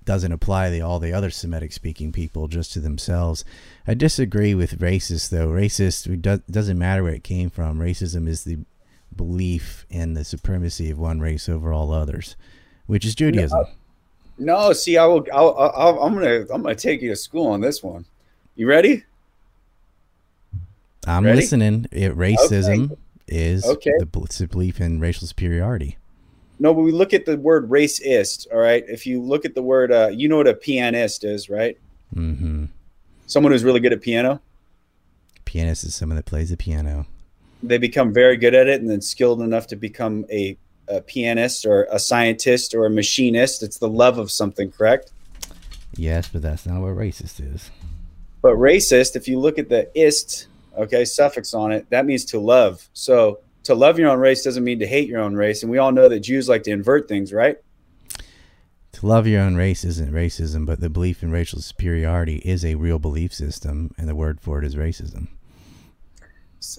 doesn't 0.04 0.30
apply 0.30 0.70
to 0.70 0.80
all 0.80 1.00
the 1.00 1.12
other 1.12 1.28
Semitic 1.28 1.72
speaking 1.72 2.12
people, 2.12 2.46
just 2.46 2.72
to 2.74 2.80
themselves. 2.80 3.44
I 3.84 3.94
disagree 3.94 4.54
with 4.54 4.78
racist 4.78 5.30
though. 5.30 5.48
Racist 5.48 6.22
doesn't 6.48 6.78
matter 6.78 7.02
where 7.02 7.14
it 7.14 7.24
came 7.24 7.50
from. 7.50 7.80
Racism 7.80 8.28
is 8.28 8.44
the 8.44 8.58
belief 9.16 9.86
in 9.90 10.14
the 10.14 10.22
supremacy 10.24 10.88
of 10.88 11.00
one 11.00 11.18
race 11.18 11.48
over 11.48 11.72
all 11.72 11.92
others, 11.92 12.36
which 12.86 13.04
is 13.04 13.16
Judaism. 13.16 13.64
No. 14.38 14.72
See, 14.72 14.96
I 14.96 15.06
will. 15.06 15.26
I'll, 15.32 15.52
I'll, 15.58 15.98
I'm 16.00 16.14
gonna. 16.14 16.46
I'm 16.52 16.62
gonna 16.62 16.76
take 16.76 17.02
you 17.02 17.08
to 17.10 17.16
school 17.16 17.48
on 17.48 17.60
this 17.60 17.82
one. 17.82 18.06
You 18.54 18.68
ready? 18.68 19.02
I'm 21.06 21.24
Ready? 21.24 21.36
listening. 21.40 21.86
It, 21.92 22.16
racism 22.16 22.96
is 23.26 23.64
Okay. 23.64 23.92
the 23.98 24.08
it's 24.22 24.38
the 24.38 24.46
belief 24.46 24.80
in 24.80 25.00
racial 25.00 25.26
superiority. 25.26 25.98
No, 26.58 26.72
but 26.72 26.82
we 26.82 26.92
look 26.92 27.12
at 27.12 27.26
the 27.26 27.36
word 27.36 27.68
racist. 27.68 28.46
All 28.52 28.58
right. 28.58 28.84
If 28.88 29.06
you 29.06 29.20
look 29.20 29.44
at 29.44 29.54
the 29.54 29.62
word, 29.62 29.90
uh, 29.92 30.08
you 30.12 30.28
know 30.28 30.36
what 30.36 30.46
a 30.46 30.54
pianist 30.54 31.24
is, 31.24 31.48
right? 31.50 31.76
Mm-hmm. 32.14 32.66
Someone 33.26 33.52
who's 33.52 33.64
really 33.64 33.80
good 33.80 33.92
at 33.92 34.00
piano. 34.02 34.40
Pianist 35.44 35.84
is 35.84 35.94
someone 35.94 36.16
that 36.16 36.26
plays 36.26 36.50
the 36.50 36.56
piano. 36.56 37.06
They 37.62 37.78
become 37.78 38.12
very 38.12 38.36
good 38.36 38.54
at 38.54 38.68
it 38.68 38.80
and 38.80 38.88
then 38.90 39.00
skilled 39.00 39.40
enough 39.40 39.66
to 39.68 39.76
become 39.76 40.26
a, 40.30 40.56
a 40.88 41.00
pianist 41.00 41.64
or 41.66 41.88
a 41.90 41.98
scientist 41.98 42.74
or 42.74 42.86
a 42.86 42.90
machinist. 42.90 43.62
It's 43.62 43.78
the 43.78 43.88
love 43.88 44.18
of 44.18 44.30
something, 44.30 44.70
correct? 44.70 45.12
Yes, 45.96 46.28
but 46.28 46.42
that's 46.42 46.66
not 46.66 46.80
what 46.80 46.90
racist 46.90 47.40
is. 47.40 47.70
But 48.42 48.54
racist, 48.56 49.16
if 49.16 49.26
you 49.26 49.38
look 49.40 49.58
at 49.58 49.68
the 49.70 49.88
ist, 49.98 50.48
okay, 50.76 51.04
suffix 51.04 51.54
on 51.54 51.72
it, 51.72 51.88
that 51.90 52.06
means 52.06 52.24
to 52.26 52.38
love. 52.38 52.88
So 52.92 53.40
to 53.64 53.74
love 53.74 53.98
your 53.98 54.10
own 54.10 54.18
race 54.18 54.42
doesn't 54.42 54.64
mean 54.64 54.78
to 54.80 54.86
hate 54.86 55.08
your 55.08 55.20
own 55.20 55.34
race. 55.34 55.62
And 55.62 55.70
we 55.70 55.78
all 55.78 55.92
know 55.92 56.08
that 56.08 56.20
Jews 56.20 56.48
like 56.48 56.62
to 56.64 56.70
invert 56.70 57.08
things, 57.08 57.32
right? 57.32 57.58
To 58.92 59.06
love 59.06 59.26
your 59.26 59.40
own 59.42 59.56
race 59.56 59.84
isn't 59.84 60.12
racism, 60.12 60.66
but 60.66 60.80
the 60.80 60.88
belief 60.88 61.22
in 61.22 61.32
racial 61.32 61.60
superiority 61.60 62.36
is 62.44 62.64
a 62.64 62.76
real 62.76 63.00
belief 63.00 63.34
system, 63.34 63.92
and 63.98 64.08
the 64.08 64.14
word 64.14 64.40
for 64.40 64.60
it 64.60 64.64
is 64.64 64.76
racism. 64.76 65.28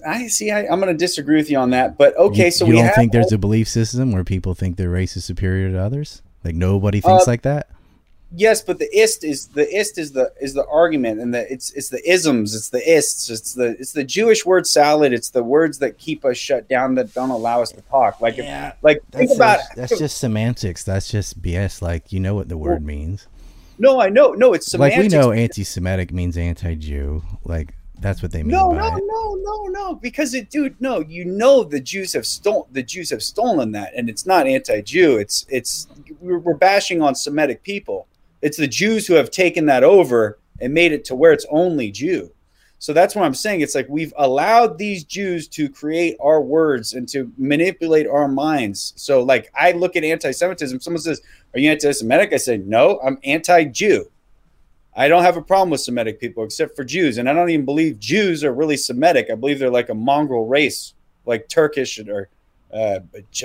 I 0.04 0.26
see. 0.28 0.50
I, 0.50 0.66
I'm 0.66 0.80
going 0.80 0.92
to 0.92 0.98
disagree 0.98 1.36
with 1.36 1.50
you 1.50 1.58
on 1.58 1.70
that. 1.70 1.96
But 1.98 2.16
okay, 2.16 2.46
you, 2.46 2.50
so 2.50 2.64
you 2.64 2.70
we 2.70 2.76
don't 2.78 2.86
have 2.86 2.94
think 2.94 3.12
there's 3.12 3.32
a 3.32 3.38
belief 3.38 3.68
system 3.68 4.12
where 4.12 4.24
people 4.24 4.54
think 4.54 4.76
their 4.76 4.90
race 4.90 5.16
is 5.16 5.24
superior 5.24 5.70
to 5.70 5.78
others? 5.78 6.22
Like 6.42 6.54
nobody 6.54 7.00
thinks 7.00 7.28
Uh, 7.28 7.30
like 7.30 7.42
that? 7.42 7.68
Yes, 8.34 8.60
but 8.62 8.78
the 8.78 8.88
ist 8.96 9.24
is 9.24 9.48
the 9.48 9.68
ist 9.74 9.98
is 9.98 10.12
the 10.12 10.32
is 10.40 10.54
the 10.54 10.66
argument, 10.66 11.20
and 11.20 11.32
the 11.34 11.50
it's 11.52 11.70
it's 11.72 11.88
the 11.88 12.02
isms, 12.10 12.54
it's 12.54 12.70
the 12.70 12.82
ists, 12.90 13.30
it's 13.30 13.54
the 13.54 13.76
it's 13.78 13.92
the 13.92 14.04
Jewish 14.04 14.44
word 14.44 14.66
salad. 14.66 15.12
It's 15.12 15.30
the 15.30 15.42
words 15.42 15.78
that 15.78 15.98
keep 15.98 16.24
us 16.24 16.36
shut 16.36 16.68
down 16.68 16.94
that 16.96 17.14
don't 17.14 17.30
allow 17.30 17.62
us 17.62 17.70
to 17.72 17.80
talk. 17.82 18.20
Like 18.20 18.38
if, 18.38 18.74
like 18.82 19.00
think 19.12 19.28
That's, 19.30 19.36
about 19.36 19.60
that's 19.76 19.98
just 19.98 20.18
semantics. 20.18 20.84
That's 20.84 21.08
just 21.10 21.40
BS. 21.40 21.82
Like 21.82 22.12
you 22.12 22.20
know 22.20 22.34
what 22.34 22.48
the 22.48 22.56
word 22.58 22.84
means. 22.84 23.26
no, 23.78 24.00
I 24.00 24.08
know, 24.08 24.32
no, 24.32 24.54
it's 24.54 24.72
Like 24.74 24.96
we 24.96 25.08
know 25.08 25.32
anti-Semitic 25.32 26.12
means 26.12 26.36
anti-Jew. 26.36 27.22
Like 27.44 27.74
that's 28.00 28.22
what 28.22 28.30
they 28.32 28.42
mean 28.42 28.52
No, 28.52 28.70
by 28.70 28.76
no, 28.76 28.96
it. 28.96 29.04
no, 29.06 29.34
no, 29.36 29.64
no. 29.68 29.94
Because 29.94 30.34
it, 30.34 30.50
dude, 30.50 30.78
no. 30.80 31.00
You 31.00 31.24
know 31.24 31.64
the 31.64 31.80
Jews 31.80 32.12
have 32.12 32.26
stolen. 32.26 32.66
The 32.72 32.82
Jews 32.82 33.10
have 33.10 33.22
stolen 33.22 33.72
that, 33.72 33.92
and 33.96 34.08
it's 34.10 34.26
not 34.26 34.46
anti-Jew. 34.46 35.16
It's 35.16 35.46
it's 35.48 35.86
we're, 36.20 36.38
we're 36.38 36.54
bashing 36.54 37.00
on 37.02 37.14
Semitic 37.14 37.62
people. 37.62 38.06
It's 38.46 38.58
the 38.58 38.68
Jews 38.68 39.08
who 39.08 39.14
have 39.14 39.32
taken 39.32 39.66
that 39.66 39.82
over 39.82 40.38
and 40.60 40.72
made 40.72 40.92
it 40.92 41.04
to 41.06 41.16
where 41.16 41.32
it's 41.32 41.44
only 41.50 41.90
Jew. 41.90 42.30
So 42.78 42.92
that's 42.92 43.16
what 43.16 43.24
I'm 43.24 43.34
saying. 43.34 43.62
It's 43.62 43.74
like 43.74 43.88
we've 43.88 44.14
allowed 44.18 44.78
these 44.78 45.02
Jews 45.02 45.48
to 45.48 45.68
create 45.68 46.16
our 46.20 46.40
words 46.40 46.92
and 46.92 47.08
to 47.08 47.32
manipulate 47.36 48.06
our 48.06 48.28
minds. 48.28 48.92
So, 48.94 49.20
like, 49.24 49.50
I 49.58 49.72
look 49.72 49.96
at 49.96 50.04
anti 50.04 50.30
Semitism, 50.30 50.78
someone 50.78 51.00
says, 51.00 51.22
Are 51.54 51.58
you 51.58 51.68
anti 51.72 51.90
Semitic? 51.90 52.32
I 52.32 52.36
say, 52.36 52.58
No, 52.58 53.00
I'm 53.04 53.18
anti 53.24 53.64
Jew. 53.64 54.08
I 54.94 55.08
don't 55.08 55.24
have 55.24 55.36
a 55.36 55.42
problem 55.42 55.70
with 55.70 55.80
Semitic 55.80 56.20
people 56.20 56.44
except 56.44 56.76
for 56.76 56.84
Jews. 56.84 57.18
And 57.18 57.28
I 57.28 57.32
don't 57.32 57.50
even 57.50 57.64
believe 57.64 57.98
Jews 57.98 58.44
are 58.44 58.54
really 58.54 58.76
Semitic. 58.76 59.26
I 59.28 59.34
believe 59.34 59.58
they're 59.58 59.70
like 59.70 59.88
a 59.88 59.94
mongrel 59.94 60.46
race, 60.46 60.94
like 61.24 61.48
Turkish 61.48 61.98
or 61.98 62.28
uh, 62.72 63.00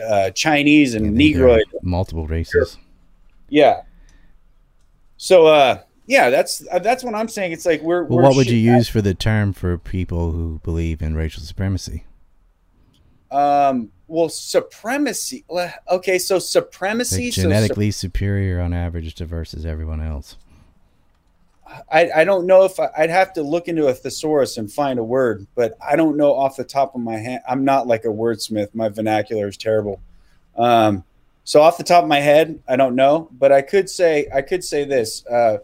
uh, 0.08 0.30
Chinese 0.30 0.94
and 0.94 1.16
Negroid. 1.16 1.66
multiple 1.82 2.28
races. 2.28 2.78
Yeah. 3.50 3.82
So, 5.24 5.46
uh, 5.46 5.84
yeah, 6.08 6.32
that's 6.32 6.66
uh, 6.72 6.80
that's 6.80 7.04
what 7.04 7.14
I'm 7.14 7.28
saying. 7.28 7.52
It's 7.52 7.64
like 7.64 7.84
we're. 7.84 8.06
Well, 8.06 8.18
we're 8.18 8.24
what 8.24 8.36
would 8.38 8.50
you 8.50 8.58
use 8.58 8.90
for 8.90 9.04
the 9.04 9.14
term 9.14 9.54
for 9.54 9.78
people 9.78 10.32
who 10.32 10.60
believe 10.64 11.00
in 11.00 11.14
racial 11.14 11.44
supremacy? 11.44 12.06
Um. 13.30 13.92
Well, 14.08 14.30
supremacy. 14.30 15.46
Okay, 15.92 16.18
so 16.18 16.40
supremacy. 16.40 17.26
Like 17.26 17.34
so 17.34 17.42
genetically 17.44 17.92
superior 17.92 18.60
on 18.60 18.74
average 18.74 19.14
to 19.14 19.28
versus 19.28 19.64
everyone 19.64 20.02
else. 20.02 20.38
I 21.92 22.10
I 22.16 22.24
don't 22.24 22.48
know 22.48 22.66
if 22.66 22.80
I, 22.80 22.90
I'd 22.98 23.12
have 23.12 23.32
to 23.34 23.44
look 23.44 23.68
into 23.68 23.86
a 23.86 23.94
thesaurus 23.94 24.58
and 24.58 24.74
find 24.74 24.98
a 24.98 25.04
word, 25.04 25.46
but 25.54 25.78
I 25.88 25.98
don't 25.98 26.18
know 26.18 26.34
off 26.34 26.56
the 26.56 26.64
top 26.64 26.96
of 26.96 27.02
my 27.02 27.18
head. 27.18 27.44
I'm 27.48 27.64
not 27.64 27.86
like 27.86 28.06
a 28.06 28.08
wordsmith. 28.08 28.74
My 28.74 28.90
vernacular 28.90 29.48
is 29.48 29.56
terrible. 29.56 30.02
Um. 30.58 31.04
So 31.44 31.62
off 31.62 31.78
the 31.78 31.84
top 31.84 32.04
of 32.04 32.10
my 32.10 32.20
head, 32.20 32.62
I 32.68 32.76
don't 32.76 32.96
know, 32.96 33.30
but 33.32 33.52
I 33.52 33.62
could 33.62 33.90
say 33.90 34.28
I 34.34 34.42
could 34.42 34.64
say 34.64 34.86
this 34.86 35.26
uh, 35.26 35.58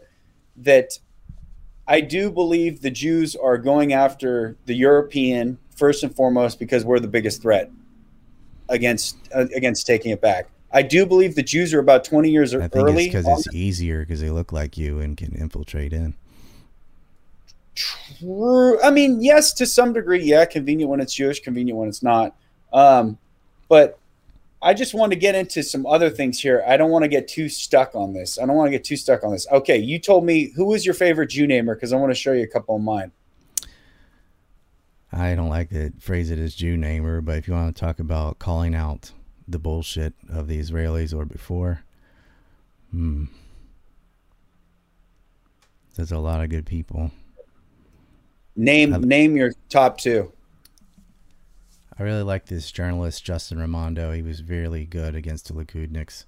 that 0.56 0.98
I 1.86 2.00
do 2.00 2.30
believe 2.30 2.82
the 2.82 2.90
Jews 2.90 3.36
are 3.36 3.56
going 3.58 3.92
after 3.92 4.56
the 4.66 4.74
European 4.74 5.58
first 5.76 6.02
and 6.02 6.14
foremost 6.14 6.58
because 6.58 6.84
we're 6.84 6.98
the 6.98 7.08
biggest 7.08 7.40
threat 7.40 7.70
against 8.68 9.16
uh, 9.34 9.46
against 9.54 9.86
taking 9.86 10.10
it 10.12 10.20
back. 10.20 10.48
I 10.70 10.82
do 10.82 11.06
believe 11.06 11.34
the 11.34 11.42
Jews 11.42 11.72
are 11.72 11.78
about 11.78 12.04
20 12.04 12.30
years 12.30 12.54
I 12.54 12.68
think 12.68 12.74
early. 12.74 13.06
it's 13.06 13.14
because 13.14 13.46
it's 13.46 13.54
easier 13.54 14.00
because 14.00 14.20
they 14.20 14.30
look 14.30 14.52
like 14.52 14.76
you 14.76 15.00
and 15.00 15.16
can 15.16 15.34
infiltrate 15.34 15.94
in. 15.94 16.14
True. 17.74 18.82
I 18.82 18.90
mean, 18.90 19.22
yes, 19.22 19.52
to 19.54 19.66
some 19.66 19.92
degree, 19.92 20.22
yeah, 20.22 20.44
convenient 20.44 20.90
when 20.90 21.00
it's 21.00 21.14
Jewish, 21.14 21.40
convenient 21.40 21.78
when 21.78 21.88
it's 21.88 22.02
not. 22.02 22.34
Um, 22.72 23.16
but 23.68 23.98
I 24.60 24.74
just 24.74 24.92
want 24.92 25.12
to 25.12 25.18
get 25.18 25.34
into 25.34 25.62
some 25.62 25.86
other 25.86 26.10
things 26.10 26.40
here. 26.40 26.64
I 26.66 26.76
don't 26.76 26.90
want 26.90 27.04
to 27.04 27.08
get 27.08 27.28
too 27.28 27.48
stuck 27.48 27.94
on 27.94 28.12
this. 28.12 28.38
I 28.38 28.46
don't 28.46 28.56
want 28.56 28.66
to 28.66 28.72
get 28.72 28.84
too 28.84 28.96
stuck 28.96 29.22
on 29.22 29.30
this. 29.30 29.46
Okay, 29.52 29.76
you 29.78 29.98
told 30.00 30.24
me 30.24 30.50
who 30.56 30.66
was 30.66 30.84
your 30.84 30.94
favorite 30.94 31.30
Jew 31.30 31.46
namer 31.46 31.74
because 31.74 31.92
I 31.92 31.96
want 31.96 32.10
to 32.10 32.16
show 32.16 32.32
you 32.32 32.42
a 32.42 32.48
couple 32.48 32.74
of 32.74 32.82
mine. 32.82 33.12
I 35.12 35.34
don't 35.34 35.48
like 35.48 35.70
to 35.70 35.92
phrase 36.00 36.30
it 36.30 36.38
as 36.38 36.54
Jew 36.54 36.76
namer, 36.76 37.20
but 37.20 37.38
if 37.38 37.48
you 37.48 37.54
want 37.54 37.74
to 37.74 37.80
talk 37.80 37.98
about 38.00 38.38
calling 38.38 38.74
out 38.74 39.12
the 39.46 39.58
bullshit 39.58 40.12
of 40.28 40.48
the 40.48 40.58
Israelis 40.60 41.16
or 41.16 41.24
before, 41.24 41.82
hmm, 42.90 43.24
there's 45.94 46.12
a 46.12 46.18
lot 46.18 46.42
of 46.42 46.50
good 46.50 46.66
people. 46.66 47.10
Name 48.56 48.92
Um, 48.92 49.02
name 49.02 49.36
your 49.36 49.52
top 49.68 49.98
two. 49.98 50.32
I 51.98 52.02
really 52.02 52.22
like 52.22 52.46
this 52.46 52.70
journalist 52.70 53.24
Justin 53.24 53.58
Raimondo. 53.58 54.12
He 54.12 54.22
was 54.22 54.42
really 54.42 54.84
good 54.84 55.14
against 55.16 55.48
the 55.48 55.54
Likudniks 55.54 56.24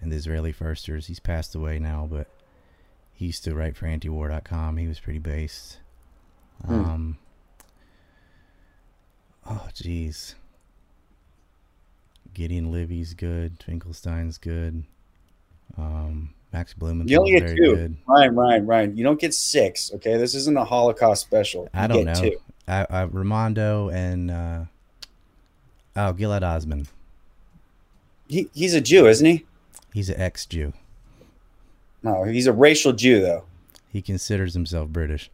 and 0.00 0.10
the 0.10 0.16
Israeli 0.16 0.50
firsters. 0.50 1.06
He's 1.06 1.20
passed 1.20 1.54
away 1.54 1.78
now, 1.78 2.08
but 2.10 2.26
he 3.12 3.26
used 3.26 3.44
to 3.44 3.54
write 3.54 3.76
for 3.76 3.86
antiwar.com. 3.86 4.76
He 4.76 4.88
was 4.88 4.98
pretty 4.98 5.20
based. 5.20 5.78
Hmm. 6.66 6.74
Um, 6.74 7.18
oh, 9.48 9.68
jeez. 9.72 10.34
Gideon 12.32 12.72
Levy's 12.72 13.14
good. 13.14 13.60
Finkelstein's 13.60 14.38
good. 14.38 14.82
Um, 15.78 16.34
Max 16.52 16.74
You 16.80 17.18
only 17.18 17.32
get 17.32 17.42
very 17.42 17.56
two. 17.56 17.76
good. 17.76 17.96
Ryan, 18.06 18.34
Ryan, 18.34 18.66
Ryan. 18.66 18.96
You 18.96 19.04
don't 19.04 19.20
get 19.20 19.34
six. 19.34 19.92
Okay, 19.94 20.16
this 20.16 20.34
isn't 20.34 20.56
a 20.56 20.64
Holocaust 20.64 21.22
special. 21.22 21.68
I 21.74 21.86
don't 21.86 22.04
get 22.04 22.16
know. 22.16 22.30
Two. 22.30 22.36
I, 22.66 22.86
I, 22.88 23.02
Raimondo 23.02 23.90
and 23.90 24.30
uh, 24.30 24.64
oh, 25.96 26.12
Gilad 26.12 26.42
Atzmon. 26.42 26.86
He, 28.28 28.48
he's 28.54 28.74
a 28.74 28.80
Jew, 28.80 29.06
isn't 29.06 29.26
he? 29.26 29.44
He's 29.92 30.08
an 30.08 30.20
ex-Jew. 30.20 30.72
No, 32.02 32.24
he's 32.24 32.46
a 32.46 32.52
racial 32.52 32.92
Jew, 32.92 33.20
though. 33.20 33.44
He 33.90 34.02
considers 34.02 34.54
himself 34.54 34.88
British. 34.88 35.30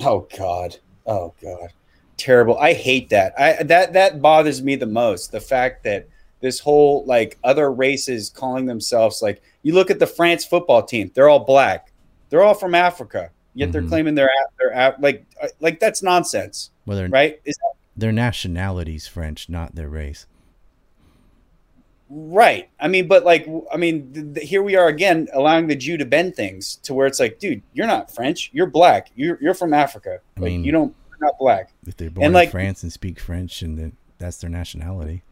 Oh 0.00 0.26
God. 0.36 0.76
Oh 1.06 1.32
God. 1.42 1.72
Terrible. 2.16 2.58
I 2.58 2.72
hate 2.72 3.08
that. 3.10 3.34
I 3.38 3.62
that 3.62 3.92
that 3.92 4.20
bothers 4.20 4.62
me 4.62 4.74
the 4.74 4.86
most. 4.86 5.30
The 5.32 5.40
fact 5.40 5.84
that 5.84 6.08
this 6.40 6.58
whole 6.58 7.04
like 7.06 7.38
other 7.44 7.72
races 7.72 8.28
calling 8.30 8.66
themselves 8.66 9.22
like 9.22 9.42
you 9.62 9.72
look 9.74 9.90
at 9.90 9.98
the 9.98 10.06
France 10.06 10.44
football 10.44 10.82
team, 10.82 11.10
they're 11.14 11.28
all 11.28 11.44
black. 11.44 11.92
They're 12.30 12.42
all 12.42 12.54
from 12.54 12.74
Africa. 12.74 13.30
Yet 13.54 13.72
they're 13.72 13.82
Mhm. 13.82 13.88
claiming 13.88 14.14
they're 14.16 14.26
a- 14.26 14.50
they're 14.58 14.96
like 14.98 15.24
uh, 15.40 15.48
like 15.60 15.78
that's 15.80 16.02
nonsense, 16.02 16.70
Well, 16.84 16.98
their 16.98 17.08
right? 17.08 17.40
Is 17.44 17.56
their 17.96 18.12
nationality's 18.12 19.06
French, 19.08 19.48
not 19.48 19.74
their 19.74 19.88
race. 19.88 20.26
right. 22.08 22.68
I 22.78 22.88
mean, 22.88 23.08
but 23.08 23.24
like 23.24 23.48
I 23.72 23.76
mean, 23.76 24.12
th- 24.12 24.34
th- 24.34 24.48
here 24.48 24.62
we 24.62 24.76
are 24.76 24.88
again 24.88 25.28
allowing 25.32 25.66
the 25.66 25.76
Jew 25.76 25.96
to 25.96 26.04
bend 26.04 26.36
things 26.36 26.76
to 26.84 26.94
where 26.94 27.06
it's 27.06 27.18
like, 27.20 27.38
dude, 27.38 27.62
you're 27.72 27.86
not 27.86 28.10
French. 28.14 28.50
You're 28.52 28.66
black. 28.66 29.10
You're 29.16 29.38
you're 29.40 29.54
from 29.54 29.74
Africa. 29.74 30.20
I 30.36 30.40
Like, 30.40 30.50
mean- 30.52 30.64
you 30.64 30.72
don't 30.72 30.94
you're 31.10 31.26
not 31.28 31.38
black. 31.38 31.72
If 31.86 31.96
they're 31.96 32.10
born 32.10 32.32
like- 32.32 32.48
in 32.48 32.52
France 32.52 32.82
and 32.82 32.92
speak 32.92 33.18
French, 33.18 33.62
and 33.62 33.78
then 33.78 33.96
that's 34.18 34.36
their 34.38 34.50
nationality. 34.50 35.22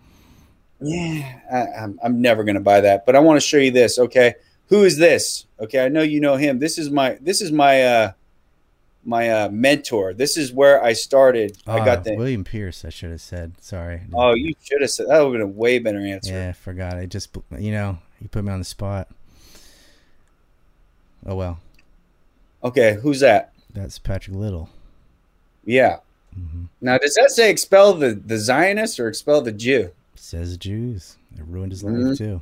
Yeah, 0.80 1.40
I, 1.50 1.82
I'm, 1.84 1.98
I'm 2.02 2.20
never 2.20 2.42
gonna 2.44 2.60
buy 2.60 2.80
that. 2.80 3.06
But 3.06 3.14
I 3.16 3.20
want 3.20 3.40
to 3.40 3.46
show 3.46 3.56
you 3.58 3.70
this. 3.70 3.98
Okay, 3.98 4.34
who 4.68 4.82
is 4.84 4.98
this? 4.98 5.46
Okay, 5.60 5.84
I 5.84 5.88
know 5.88 6.02
you 6.02 6.20
know 6.20 6.36
him. 6.36 6.58
This 6.58 6.78
is 6.78 6.90
my 6.90 7.16
this 7.20 7.40
is 7.40 7.52
my 7.52 7.82
uh 7.82 8.12
my 9.05 9.28
uh 9.30 9.48
mentor. 9.50 10.14
This 10.14 10.36
is 10.36 10.52
where 10.52 10.82
I 10.82 10.92
started. 10.92 11.57
I 11.66 11.78
Ah, 11.80 11.84
got 11.84 12.05
the. 12.05 12.16
William 12.16 12.44
Pierce. 12.44 12.84
I 12.84 12.88
should 12.90 13.11
have 13.11 13.20
said. 13.20 13.52
Sorry. 13.61 14.02
Oh, 14.14 14.34
you 14.34 14.55
should 14.62 14.80
have 14.80 14.90
said 14.90 15.07
that. 15.09 15.18
Would 15.20 15.40
have 15.40 15.48
been 15.48 15.57
a 15.57 15.61
way 15.61 15.78
better 15.78 15.98
answer. 16.00 16.32
yeah, 16.32 16.48
I 16.50 16.52
forgot. 16.52 16.96
I 16.96 17.07
just 17.07 17.36
you 17.59 17.72
know 17.72 17.98
you 18.20 18.28
put 18.28 18.44
me 18.44 18.52
on 18.52 18.59
the 18.59 18.64
spot. 18.64 19.09
Oh 21.26 21.34
well, 21.36 21.59
Okay, 22.62 22.98
who's 23.02 23.20
that? 23.20 23.52
that's 23.72 23.98
Patrick 23.98 24.36
Little. 24.36 24.68
Yeah. 25.64 25.98
hmm 26.34 26.64
Now, 26.80 26.98
does 26.98 27.14
that 27.14 27.30
say 27.30 27.50
expel 27.50 27.94
the 27.94 28.14
the 28.14 28.38
Zionist 28.38 29.00
or 29.00 29.09
expel 29.09 29.40
the 29.40 29.52
Jew? 29.52 29.90
Says 30.14 30.57
Jews. 30.57 31.16
It 31.36 31.44
ruined 31.46 31.72
his 31.72 31.82
life 31.82 32.16
too. 32.18 32.40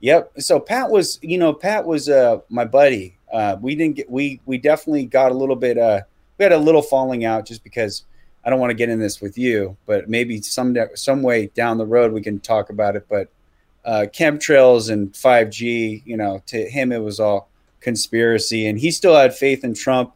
Yep. 0.00 0.32
So 0.38 0.58
Pat 0.60 0.90
was, 0.90 1.18
you 1.22 1.38
know, 1.38 1.52
Pat 1.52 1.86
was 1.86 2.08
uh 2.08 2.40
my 2.48 2.64
buddy. 2.64 3.16
Uh 3.34 3.56
we 3.60 3.74
didn't 3.74 3.96
get 3.96 4.08
we 4.08 4.40
we 4.46 4.56
definitely 4.58 5.06
got 5.06 5.32
a 5.32 5.34
little 5.34 5.56
bit 5.56 5.76
uh 5.76 6.00
we 6.38 6.44
had 6.44 6.52
a 6.52 6.58
little 6.58 6.82
falling 6.82 7.24
out 7.24 7.44
just 7.44 7.64
because 7.64 8.04
I 8.44 8.50
don't 8.50 8.60
want 8.60 8.70
to 8.70 8.74
get 8.74 8.88
in 8.88 9.00
this 9.00 9.20
with 9.20 9.36
you, 9.36 9.76
but 9.86 10.08
maybe 10.08 10.40
some 10.40 10.76
some 10.94 11.20
way 11.22 11.46
down 11.48 11.76
the 11.76 11.86
road 11.86 12.12
we 12.12 12.22
can 12.22 12.38
talk 12.38 12.70
about 12.70 12.94
it. 12.94 13.06
But 13.08 13.28
uh 13.84 14.06
chemtrails 14.12 14.88
and 14.88 15.12
5G, 15.12 16.02
you 16.06 16.16
know, 16.16 16.42
to 16.46 16.70
him 16.70 16.92
it 16.92 17.02
was 17.02 17.18
all 17.18 17.48
conspiracy 17.80 18.68
and 18.68 18.78
he 18.78 18.92
still 18.92 19.16
had 19.16 19.34
faith 19.34 19.64
in 19.64 19.74
Trump. 19.74 20.14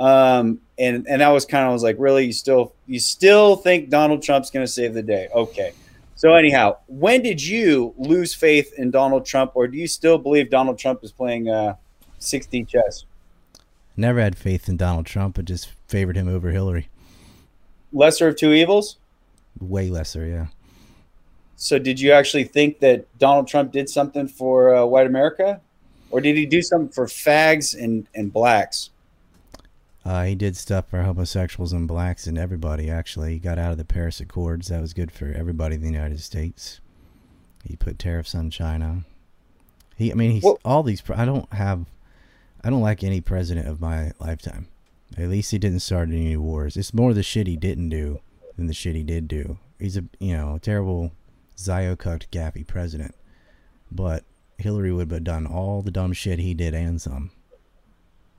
Um 0.00 0.60
and 0.76 1.06
and 1.08 1.20
that 1.20 1.28
was 1.28 1.46
kind 1.46 1.66
of 1.66 1.72
was 1.72 1.84
like, 1.84 1.96
really, 2.00 2.26
you 2.26 2.32
still 2.32 2.74
you 2.88 2.98
still 2.98 3.54
think 3.54 3.90
Donald 3.90 4.22
Trump's 4.22 4.50
gonna 4.50 4.66
save 4.66 4.92
the 4.92 5.02
day. 5.02 5.28
Okay. 5.32 5.72
So 6.16 6.34
anyhow, 6.34 6.78
when 6.88 7.22
did 7.22 7.42
you 7.42 7.94
lose 7.98 8.34
faith 8.34 8.72
in 8.78 8.90
Donald 8.90 9.26
Trump, 9.26 9.52
or 9.54 9.68
do 9.68 9.76
you 9.76 9.86
still 9.86 10.16
believe 10.16 10.48
Donald 10.48 10.78
Trump 10.78 11.04
is 11.04 11.12
playing 11.12 11.50
uh, 11.50 11.74
6D 12.26 12.68
chess? 12.68 13.04
Never 13.96 14.20
had 14.20 14.36
faith 14.36 14.68
in 14.68 14.76
Donald 14.76 15.06
Trump, 15.06 15.36
but 15.36 15.44
just 15.46 15.70
favored 15.88 16.16
him 16.16 16.28
over 16.28 16.50
Hillary. 16.50 16.88
Lesser 17.92 18.28
of 18.28 18.36
two 18.36 18.52
evils. 18.52 18.96
Way 19.58 19.88
lesser, 19.88 20.26
yeah. 20.26 20.46
So 21.56 21.78
did 21.78 21.98
you 21.98 22.12
actually 22.12 22.44
think 22.44 22.80
that 22.80 23.06
Donald 23.18 23.48
Trump 23.48 23.72
did 23.72 23.88
something 23.88 24.28
for 24.28 24.74
uh, 24.74 24.84
white 24.84 25.06
America, 25.06 25.62
or 26.10 26.20
did 26.20 26.36
he 26.36 26.44
do 26.44 26.60
something 26.60 26.90
for 26.90 27.06
fags 27.06 27.74
and 27.74 28.06
and 28.14 28.30
blacks? 28.30 28.90
Uh, 30.04 30.24
he 30.24 30.34
did 30.34 30.56
stuff 30.56 30.88
for 30.90 31.02
homosexuals 31.02 31.72
and 31.72 31.88
blacks 31.88 32.26
and 32.26 32.36
everybody. 32.38 32.90
Actually, 32.90 33.32
he 33.32 33.38
got 33.38 33.58
out 33.58 33.72
of 33.72 33.78
the 33.78 33.84
Paris 33.84 34.20
Accords. 34.20 34.68
That 34.68 34.80
was 34.82 34.92
good 34.92 35.10
for 35.10 35.32
everybody 35.32 35.76
in 35.76 35.80
the 35.80 35.90
United 35.90 36.20
States. 36.20 36.80
He 37.64 37.74
put 37.74 37.98
tariffs 37.98 38.34
on 38.34 38.50
China. 38.50 39.04
He, 39.96 40.12
I 40.12 40.14
mean, 40.14 40.30
he's 40.32 40.44
Well- 40.44 40.60
all 40.64 40.82
these. 40.82 41.02
I 41.12 41.24
don't 41.24 41.50
have, 41.54 41.86
I 42.66 42.70
don't 42.70 42.80
like 42.80 43.04
any 43.04 43.20
president 43.20 43.68
of 43.68 43.80
my 43.80 44.10
lifetime. 44.18 44.66
At 45.16 45.28
least 45.28 45.52
he 45.52 45.58
didn't 45.58 45.78
start 45.80 46.08
any 46.08 46.36
wars. 46.36 46.76
It's 46.76 46.92
more 46.92 47.14
the 47.14 47.22
shit 47.22 47.46
he 47.46 47.56
didn't 47.56 47.90
do 47.90 48.18
than 48.56 48.66
the 48.66 48.74
shit 48.74 48.96
he 48.96 49.04
did 49.04 49.28
do. 49.28 49.58
He's 49.78 49.96
a 49.96 50.02
you 50.18 50.36
know 50.36 50.58
terrible, 50.60 51.12
zio-cucked, 51.56 52.32
gaffy 52.32 52.66
president. 52.66 53.14
But 53.92 54.24
Hillary 54.58 54.92
would 54.92 55.12
have 55.12 55.22
done 55.22 55.46
all 55.46 55.80
the 55.80 55.92
dumb 55.92 56.12
shit 56.12 56.40
he 56.40 56.54
did 56.54 56.74
and 56.74 57.00
some. 57.00 57.30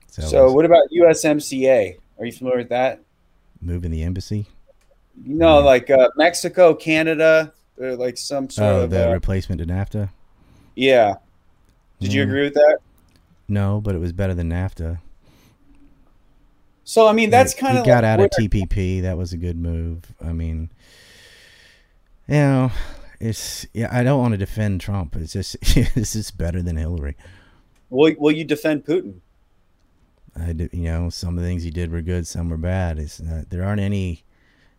So, 0.08 0.20
So 0.20 0.52
what 0.52 0.66
about 0.66 0.90
USMCA? 0.92 1.96
Are 2.18 2.26
you 2.26 2.32
familiar 2.32 2.58
with 2.58 2.68
that? 2.68 3.00
moving 3.62 3.90
the 3.90 4.02
embassy? 4.02 4.44
You 5.24 5.36
know, 5.36 5.60
like 5.60 5.88
uh, 5.88 6.10
Mexico, 6.16 6.74
Canada, 6.74 7.54
like 7.78 8.18
some 8.18 8.50
sort 8.50 8.72
Oh, 8.74 8.80
of 8.82 8.90
the 8.90 9.08
uh, 9.08 9.12
replacement 9.14 9.60
to 9.62 9.66
NAFTA? 9.66 10.10
yeah. 10.76 11.14
Did 11.98 12.12
you 12.12 12.20
Mm. 12.22 12.26
agree 12.28 12.42
with 12.44 12.54
that? 12.54 12.78
No, 13.48 13.80
but 13.80 13.94
it 13.94 13.98
was 13.98 14.12
better 14.12 14.34
than 14.34 14.50
NAFTA. 14.50 15.00
So 16.84 17.06
I 17.06 17.12
mean, 17.12 17.30
that's 17.30 17.54
kind 17.54 17.74
he 17.74 17.80
of 17.80 17.86
got 17.86 18.04
like 18.04 18.04
out 18.04 18.20
of 18.20 18.30
TPP. 18.30 19.02
That 19.02 19.18
was 19.18 19.32
a 19.32 19.36
good 19.36 19.58
move. 19.58 20.12
I 20.24 20.32
mean, 20.32 20.70
you 22.26 22.34
know, 22.34 22.72
it's 23.20 23.66
yeah. 23.74 23.88
I 23.90 24.02
don't 24.02 24.20
want 24.20 24.32
to 24.32 24.38
defend 24.38 24.80
Trump. 24.80 25.16
It's 25.16 25.32
just 25.32 25.60
this 25.94 26.16
is 26.16 26.30
better 26.30 26.62
than 26.62 26.76
Hillary. 26.76 27.16
Will 27.90 28.14
Will 28.18 28.32
you 28.32 28.44
defend 28.44 28.84
Putin? 28.84 29.20
I 30.36 30.52
did, 30.52 30.70
you 30.72 30.84
know, 30.84 31.10
some 31.10 31.36
of 31.36 31.42
the 31.42 31.48
things 31.48 31.62
he 31.62 31.70
did 31.70 31.90
were 31.90 32.02
good, 32.02 32.26
some 32.26 32.48
were 32.48 32.56
bad. 32.56 32.98
It's 32.98 33.20
not, 33.20 33.50
there 33.50 33.64
aren't 33.64 33.80
any 33.80 34.24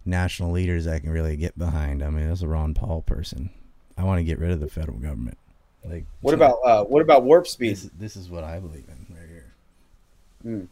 national 0.05 0.51
leaders 0.51 0.87
I 0.87 0.99
can 0.99 1.09
really 1.09 1.35
get 1.35 1.57
behind. 1.57 2.01
I 2.03 2.09
mean, 2.09 2.27
that's 2.27 2.41
a 2.41 2.47
Ron 2.47 2.73
Paul 2.73 3.01
person. 3.01 3.49
I 3.97 4.03
want 4.03 4.19
to 4.19 4.23
get 4.23 4.39
rid 4.39 4.51
of 4.51 4.59
the 4.59 4.69
federal 4.69 4.97
government. 4.97 5.37
Like, 5.85 6.05
What 6.21 6.33
about 6.33 6.57
uh, 6.63 6.83
what 6.83 7.01
about 7.01 7.23
warp 7.23 7.47
speed? 7.47 7.75
this? 7.77 7.89
This 7.97 8.15
is 8.15 8.29
what 8.29 8.43
I 8.43 8.59
believe 8.59 8.85
in 8.87 9.15
right 9.15 9.29
here. 9.29 10.67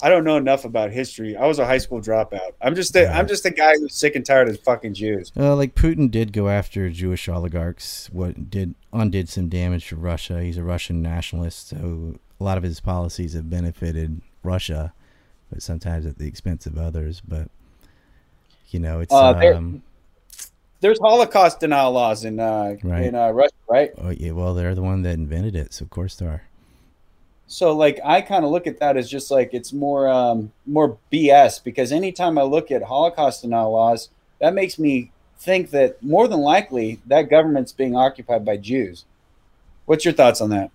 I 0.00 0.08
don't 0.08 0.22
know 0.24 0.36
enough 0.36 0.64
about 0.64 0.90
history. 0.92 1.36
I 1.36 1.46
was 1.46 1.58
a 1.58 1.66
high 1.66 1.78
school 1.78 2.00
dropout. 2.00 2.52
I'm 2.62 2.74
just 2.76 2.94
a, 2.94 3.08
I'm 3.12 3.26
just 3.26 3.44
a 3.44 3.50
guy 3.50 3.72
who's 3.74 3.94
sick 3.94 4.14
and 4.14 4.24
tired 4.24 4.48
of 4.48 4.60
fucking 4.60 4.94
Jews. 4.94 5.32
Well, 5.34 5.56
like 5.56 5.74
Putin 5.74 6.08
did 6.10 6.32
go 6.32 6.48
after 6.48 6.88
Jewish 6.88 7.28
oligarchs. 7.28 8.08
What 8.12 8.48
did 8.48 8.74
undid 8.92 9.28
some 9.28 9.48
damage 9.48 9.88
to 9.88 9.96
Russia. 9.96 10.42
He's 10.42 10.56
a 10.56 10.62
Russian 10.62 11.02
nationalist, 11.02 11.68
so 11.68 12.14
a 12.40 12.44
lot 12.44 12.56
of 12.56 12.62
his 12.62 12.80
policies 12.80 13.32
have 13.34 13.50
benefited 13.50 14.20
Russia, 14.44 14.92
but 15.50 15.62
sometimes 15.62 16.06
at 16.06 16.18
the 16.18 16.28
expense 16.28 16.64
of 16.64 16.78
others. 16.78 17.20
But 17.26 17.48
you 18.70 18.78
know, 18.78 19.00
it's 19.00 19.12
Uh, 19.12 19.32
um, 19.54 19.82
There's 20.80 20.98
Holocaust 21.00 21.60
denial 21.60 21.92
laws 21.92 22.24
in 22.24 22.38
uh, 22.38 22.76
Right. 22.82 23.04
in 23.06 23.14
uh, 23.14 23.30
Russia, 23.30 23.54
right? 23.68 23.90
oh 23.98 24.10
yeah, 24.10 24.30
well 24.32 24.54
they're 24.54 24.74
the 24.74 24.82
one 24.82 25.02
that 25.02 25.14
invented 25.14 25.56
it, 25.56 25.72
so 25.74 25.84
of 25.84 25.90
course 25.90 26.14
they 26.16 26.26
are. 26.26 26.42
So 27.46 27.74
like 27.74 27.98
I 28.04 28.20
kind 28.20 28.44
of 28.44 28.50
look 28.50 28.66
at 28.66 28.78
that 28.80 28.96
as 28.96 29.10
just 29.10 29.30
like 29.30 29.54
it's 29.54 29.72
more 29.72 30.08
um, 30.08 30.52
more 30.66 30.98
BS 31.12 31.62
because 31.64 31.90
anytime 31.92 32.38
I 32.38 32.42
look 32.42 32.70
at 32.70 32.82
Holocaust 32.82 33.42
denial 33.42 33.72
laws, 33.72 34.08
that 34.40 34.54
makes 34.54 34.78
me 34.78 35.10
think 35.38 35.70
that 35.70 36.02
more 36.02 36.28
than 36.28 36.40
likely 36.40 37.00
that 37.06 37.22
government's 37.30 37.72
being 37.72 37.96
occupied 37.96 38.44
by 38.44 38.56
Jews. 38.56 39.04
What's 39.86 40.04
your 40.04 40.14
thoughts 40.14 40.40
on 40.40 40.50
that? 40.50 40.70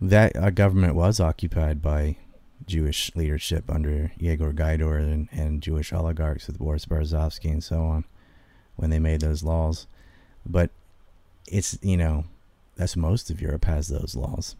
That 0.00 0.36
our 0.36 0.50
government 0.50 0.94
was 0.94 1.20
occupied 1.20 1.82
by 1.82 2.16
Jewish 2.70 3.10
leadership 3.16 3.68
under 3.68 4.12
Yegor 4.16 4.52
Gaidar 4.52 4.98
and, 4.98 5.28
and 5.32 5.60
Jewish 5.60 5.92
oligarchs 5.92 6.46
with 6.46 6.58
Boris 6.58 6.86
Berezovsky 6.86 7.50
and 7.50 7.62
so 7.62 7.82
on 7.82 8.04
when 8.76 8.90
they 8.90 8.98
made 8.98 9.20
those 9.20 9.42
laws. 9.42 9.86
But 10.46 10.70
it's, 11.46 11.78
you 11.82 11.96
know, 11.96 12.24
that's 12.76 12.96
most 12.96 13.28
of 13.28 13.42
Europe 13.42 13.64
has 13.64 13.88
those 13.88 14.14
laws. 14.14 14.56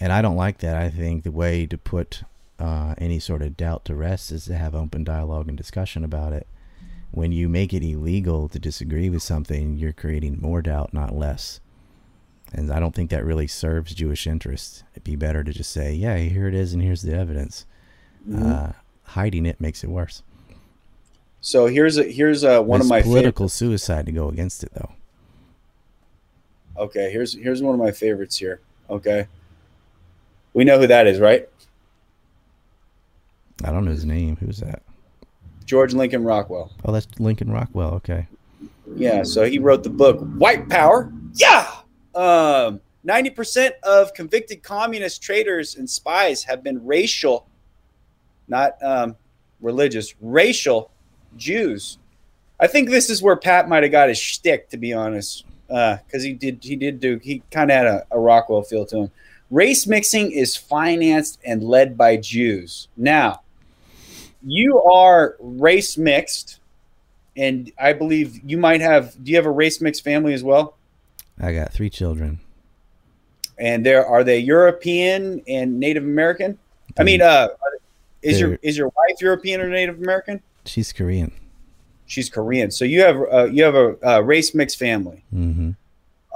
And 0.00 0.12
I 0.12 0.22
don't 0.22 0.36
like 0.36 0.58
that. 0.58 0.76
I 0.76 0.88
think 0.88 1.24
the 1.24 1.32
way 1.32 1.66
to 1.66 1.76
put 1.76 2.22
uh, 2.58 2.94
any 2.96 3.18
sort 3.18 3.42
of 3.42 3.56
doubt 3.56 3.84
to 3.86 3.94
rest 3.94 4.30
is 4.30 4.44
to 4.44 4.56
have 4.56 4.74
open 4.74 5.04
dialogue 5.04 5.48
and 5.48 5.56
discussion 5.56 6.04
about 6.04 6.32
it. 6.32 6.46
When 7.10 7.32
you 7.32 7.48
make 7.48 7.74
it 7.74 7.82
illegal 7.82 8.48
to 8.50 8.58
disagree 8.58 9.10
with 9.10 9.22
something, 9.22 9.76
you're 9.76 9.92
creating 9.92 10.40
more 10.40 10.62
doubt, 10.62 10.94
not 10.94 11.14
less. 11.14 11.60
And 12.52 12.72
I 12.72 12.80
don't 12.80 12.94
think 12.94 13.10
that 13.10 13.24
really 13.24 13.46
serves 13.46 13.94
Jewish 13.94 14.26
interests. 14.26 14.84
It'd 14.92 15.04
be 15.04 15.16
better 15.16 15.44
to 15.44 15.52
just 15.52 15.72
say, 15.72 15.92
yeah, 15.92 16.16
here 16.16 16.48
it 16.48 16.54
is, 16.54 16.72
and 16.72 16.82
here's 16.82 17.02
the 17.02 17.14
evidence. 17.14 17.66
Uh, 18.34 18.72
hiding 19.02 19.46
it 19.46 19.60
makes 19.60 19.84
it 19.84 19.90
worse. 19.90 20.22
So 21.40 21.66
here's 21.66 21.96
a, 21.98 22.04
here's 22.04 22.42
a, 22.42 22.60
one 22.62 22.80
it's 22.80 22.86
of 22.86 22.90
my 22.90 23.00
favorite. 23.00 23.10
political 23.12 23.48
suicide 23.48 24.06
to 24.06 24.12
go 24.12 24.28
against 24.28 24.64
it, 24.64 24.72
though. 24.74 24.92
Okay, 26.78 27.10
here's 27.10 27.32
here's 27.32 27.62
one 27.62 27.74
of 27.74 27.80
my 27.80 27.90
favorites 27.90 28.36
here. 28.36 28.60
Okay, 28.90 29.28
we 30.52 30.64
know 30.64 30.78
who 30.78 30.86
that 30.86 31.06
is, 31.06 31.20
right? 31.20 31.48
I 33.64 33.70
don't 33.70 33.84
know 33.84 33.92
his 33.92 34.04
name. 34.04 34.36
Who's 34.36 34.58
that? 34.58 34.82
George 35.64 35.94
Lincoln 35.94 36.22
Rockwell. 36.24 36.72
Oh, 36.84 36.92
that's 36.92 37.08
Lincoln 37.18 37.50
Rockwell. 37.50 37.94
Okay. 37.94 38.28
Yeah, 38.94 39.22
so 39.22 39.44
he 39.44 39.58
wrote 39.58 39.82
the 39.82 39.90
book 39.90 40.20
White 40.36 40.68
Power. 40.68 41.12
Yeah. 41.34 41.70
Um, 42.16 42.80
90% 43.06 43.70
of 43.84 44.12
convicted 44.14 44.62
communist 44.62 45.22
traitors 45.22 45.76
and 45.76 45.88
spies 45.88 46.42
have 46.42 46.64
been 46.64 46.84
racial, 46.84 47.46
not 48.48 48.82
um, 48.82 49.14
religious, 49.60 50.14
racial 50.20 50.90
Jews. 51.36 51.98
I 52.58 52.66
think 52.66 52.88
this 52.88 53.10
is 53.10 53.22
where 53.22 53.36
Pat 53.36 53.68
might 53.68 53.82
have 53.82 53.92
got 53.92 54.08
his 54.08 54.18
shtick, 54.18 54.70
to 54.70 54.76
be 54.76 54.92
honest, 54.92 55.44
because 55.68 56.22
he 56.22 56.32
did 56.32 56.58
he 56.62 56.74
did 56.74 57.00
do 57.00 57.20
he 57.22 57.42
kind 57.50 57.70
of 57.70 57.76
had 57.76 57.86
a, 57.86 58.06
a 58.10 58.18
Rockwell 58.18 58.62
feel 58.62 58.86
to 58.86 58.96
him. 59.02 59.10
Race 59.50 59.86
mixing 59.86 60.32
is 60.32 60.56
financed 60.56 61.38
and 61.44 61.62
led 61.62 61.96
by 61.96 62.16
Jews. 62.16 62.88
Now, 62.96 63.42
you 64.42 64.80
are 64.82 65.36
race 65.38 65.96
mixed 65.98 66.60
and 67.36 67.70
I 67.78 67.92
believe 67.92 68.40
you 68.44 68.58
might 68.58 68.80
have. 68.80 69.22
Do 69.22 69.30
you 69.30 69.36
have 69.36 69.46
a 69.46 69.50
race 69.50 69.80
mixed 69.80 70.02
family 70.02 70.32
as 70.32 70.42
well? 70.42 70.75
I 71.40 71.52
got 71.52 71.72
three 71.72 71.90
children. 71.90 72.40
And 73.58 73.84
there 73.84 74.06
are 74.06 74.22
they 74.24 74.38
European 74.38 75.42
and 75.48 75.80
Native 75.80 76.04
American? 76.04 76.58
I 76.98 77.04
mean, 77.04 77.22
uh, 77.22 77.48
is 78.22 78.38
your 78.40 78.50
They're- 78.50 78.58
is 78.62 78.76
your 78.76 78.88
wife 78.88 79.20
European 79.20 79.60
or 79.60 79.68
Native 79.68 79.98
American? 80.00 80.40
She's 80.64 80.92
Korean. 80.92 81.32
She's 82.06 82.28
Korean. 82.28 82.70
So 82.70 82.84
you 82.84 83.02
have 83.02 83.16
uh, 83.30 83.44
you 83.46 83.64
have 83.64 83.74
a, 83.74 83.96
uh 84.06 84.20
race 84.20 84.54
mixed 84.54 84.78
family. 84.78 85.22
hmm 85.30 85.70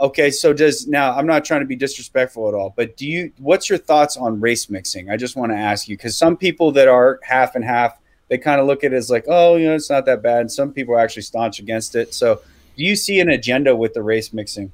Okay, 0.00 0.30
so 0.30 0.54
does 0.54 0.86
now 0.86 1.14
I'm 1.14 1.26
not 1.26 1.44
trying 1.44 1.60
to 1.60 1.66
be 1.66 1.76
disrespectful 1.76 2.48
at 2.48 2.54
all, 2.54 2.72
but 2.74 2.96
do 2.96 3.06
you 3.06 3.32
what's 3.38 3.68
your 3.68 3.78
thoughts 3.78 4.16
on 4.16 4.40
race 4.40 4.70
mixing? 4.70 5.10
I 5.10 5.16
just 5.18 5.36
want 5.36 5.52
to 5.52 5.56
ask 5.58 5.88
you 5.88 5.96
because 5.96 6.16
some 6.16 6.36
people 6.38 6.72
that 6.72 6.88
are 6.88 7.20
half 7.22 7.54
and 7.54 7.62
half, 7.64 7.98
they 8.28 8.38
kind 8.38 8.60
of 8.62 8.66
look 8.66 8.82
at 8.82 8.92
it 8.94 8.96
as 8.96 9.10
like, 9.10 9.24
oh, 9.28 9.56
you 9.56 9.66
know, 9.68 9.74
it's 9.74 9.90
not 9.90 10.06
that 10.06 10.22
bad. 10.22 10.40
And 10.40 10.52
some 10.52 10.72
people 10.72 10.94
are 10.94 10.98
actually 11.00 11.22
staunch 11.22 11.58
against 11.58 11.94
it. 11.96 12.14
So 12.14 12.40
do 12.76 12.84
you 12.84 12.96
see 12.96 13.20
an 13.20 13.28
agenda 13.28 13.76
with 13.76 13.92
the 13.92 14.02
race 14.02 14.32
mixing? 14.32 14.72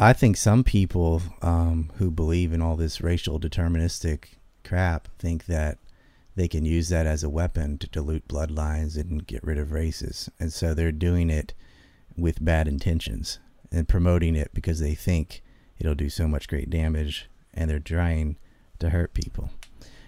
I 0.00 0.12
think 0.12 0.36
some 0.36 0.62
people 0.62 1.22
um, 1.42 1.90
who 1.96 2.12
believe 2.12 2.52
in 2.52 2.62
all 2.62 2.76
this 2.76 3.00
racial 3.00 3.40
deterministic 3.40 4.26
crap 4.64 5.08
think 5.18 5.46
that 5.46 5.78
they 6.36 6.46
can 6.46 6.64
use 6.64 6.88
that 6.90 7.04
as 7.04 7.24
a 7.24 7.28
weapon 7.28 7.78
to 7.78 7.88
dilute 7.88 8.28
bloodlines 8.28 8.96
and 8.96 9.26
get 9.26 9.42
rid 9.42 9.58
of 9.58 9.72
races. 9.72 10.30
And 10.38 10.52
so 10.52 10.72
they're 10.72 10.92
doing 10.92 11.30
it 11.30 11.52
with 12.16 12.44
bad 12.44 12.68
intentions 12.68 13.40
and 13.72 13.88
promoting 13.88 14.36
it 14.36 14.52
because 14.54 14.78
they 14.78 14.94
think 14.94 15.42
it'll 15.80 15.96
do 15.96 16.08
so 16.08 16.28
much 16.28 16.46
great 16.46 16.70
damage 16.70 17.28
and 17.52 17.68
they're 17.68 17.80
trying 17.80 18.36
to 18.78 18.90
hurt 18.90 19.14
people. 19.14 19.50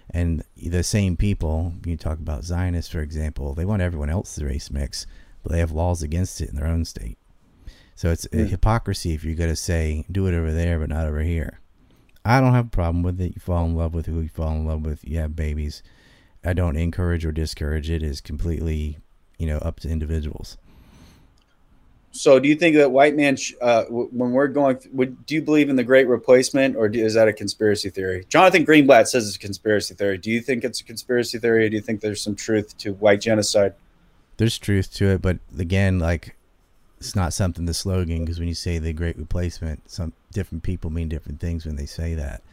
And 0.09 0.45
the 0.55 0.83
same 0.83 1.17
people, 1.17 1.73
you 1.85 1.97
talk 1.97 2.19
about 2.19 2.45
Zionists, 2.45 2.93
for 2.93 3.01
example, 3.01 3.53
they 3.53 3.65
want 3.65 3.81
everyone 3.81 4.09
else 4.09 4.35
to 4.35 4.45
race 4.45 4.71
mix, 4.71 5.05
but 5.43 5.51
they 5.51 5.59
have 5.59 5.73
laws 5.73 6.01
against 6.01 6.39
it 6.39 6.49
in 6.49 6.55
their 6.55 6.67
own 6.67 6.85
state. 6.85 7.17
So 8.01 8.09
it's 8.09 8.27
a 8.33 8.37
hypocrisy 8.37 9.13
if 9.13 9.23
you're 9.23 9.35
going 9.35 9.51
to 9.51 9.55
say, 9.55 10.05
do 10.11 10.25
it 10.25 10.33
over 10.33 10.51
there, 10.51 10.79
but 10.79 10.89
not 10.89 11.05
over 11.05 11.21
here. 11.21 11.59
I 12.25 12.41
don't 12.41 12.55
have 12.55 12.65
a 12.65 12.69
problem 12.69 13.03
with 13.03 13.21
it. 13.21 13.35
You 13.35 13.39
fall 13.39 13.63
in 13.63 13.75
love 13.75 13.93
with 13.93 14.07
who 14.07 14.21
you 14.21 14.27
fall 14.27 14.53
in 14.53 14.65
love 14.65 14.83
with. 14.83 15.07
You 15.07 15.19
have 15.19 15.35
babies. 15.35 15.83
I 16.43 16.53
don't 16.53 16.77
encourage 16.77 17.27
or 17.27 17.31
discourage 17.31 17.91
it. 17.91 18.01
It's 18.01 18.19
completely, 18.19 18.97
you 19.37 19.45
know, 19.45 19.59
up 19.59 19.81
to 19.81 19.87
individuals. 19.87 20.57
So, 22.11 22.39
do 22.39 22.49
you 22.49 22.55
think 22.55 22.75
that 22.77 22.91
white 22.91 23.15
man, 23.15 23.35
sh- 23.35 23.53
uh, 23.61 23.83
w- 23.83 24.09
when 24.11 24.31
we're 24.31 24.47
going, 24.47 24.79
would 24.93 25.23
do 25.27 25.35
you 25.35 25.43
believe 25.43 25.69
in 25.69 25.75
the 25.75 25.83
Great 25.83 26.07
Replacement, 26.07 26.75
or 26.75 26.89
do, 26.89 27.05
is 27.05 27.13
that 27.13 27.27
a 27.27 27.33
conspiracy 27.33 27.91
theory? 27.91 28.25
Jonathan 28.29 28.65
Greenblatt 28.65 29.09
says 29.09 29.27
it's 29.27 29.35
a 29.35 29.39
conspiracy 29.39 29.93
theory. 29.93 30.17
Do 30.17 30.31
you 30.31 30.41
think 30.41 30.63
it's 30.63 30.81
a 30.81 30.83
conspiracy 30.83 31.37
theory, 31.37 31.67
or 31.67 31.69
do 31.69 31.75
you 31.75 31.83
think 31.83 32.01
there's 32.01 32.21
some 32.21 32.35
truth 32.35 32.75
to 32.79 32.93
white 32.93 33.21
genocide? 33.21 33.75
There's 34.37 34.57
truth 34.57 34.91
to 34.95 35.05
it, 35.09 35.21
but 35.21 35.37
again, 35.59 35.99
like 35.99 36.35
it's 37.01 37.15
not 37.15 37.33
something 37.33 37.65
the 37.65 37.73
slogan 37.73 38.19
because 38.19 38.37
when 38.37 38.47
you 38.47 38.53
say 38.53 38.77
the 38.77 38.93
great 38.93 39.17
replacement, 39.17 39.89
some 39.89 40.13
different 40.31 40.61
people 40.61 40.91
mean 40.91 41.09
different 41.09 41.39
things 41.39 41.65
when 41.65 41.75
they 41.75 41.87
say 41.87 42.13
that. 42.13 42.43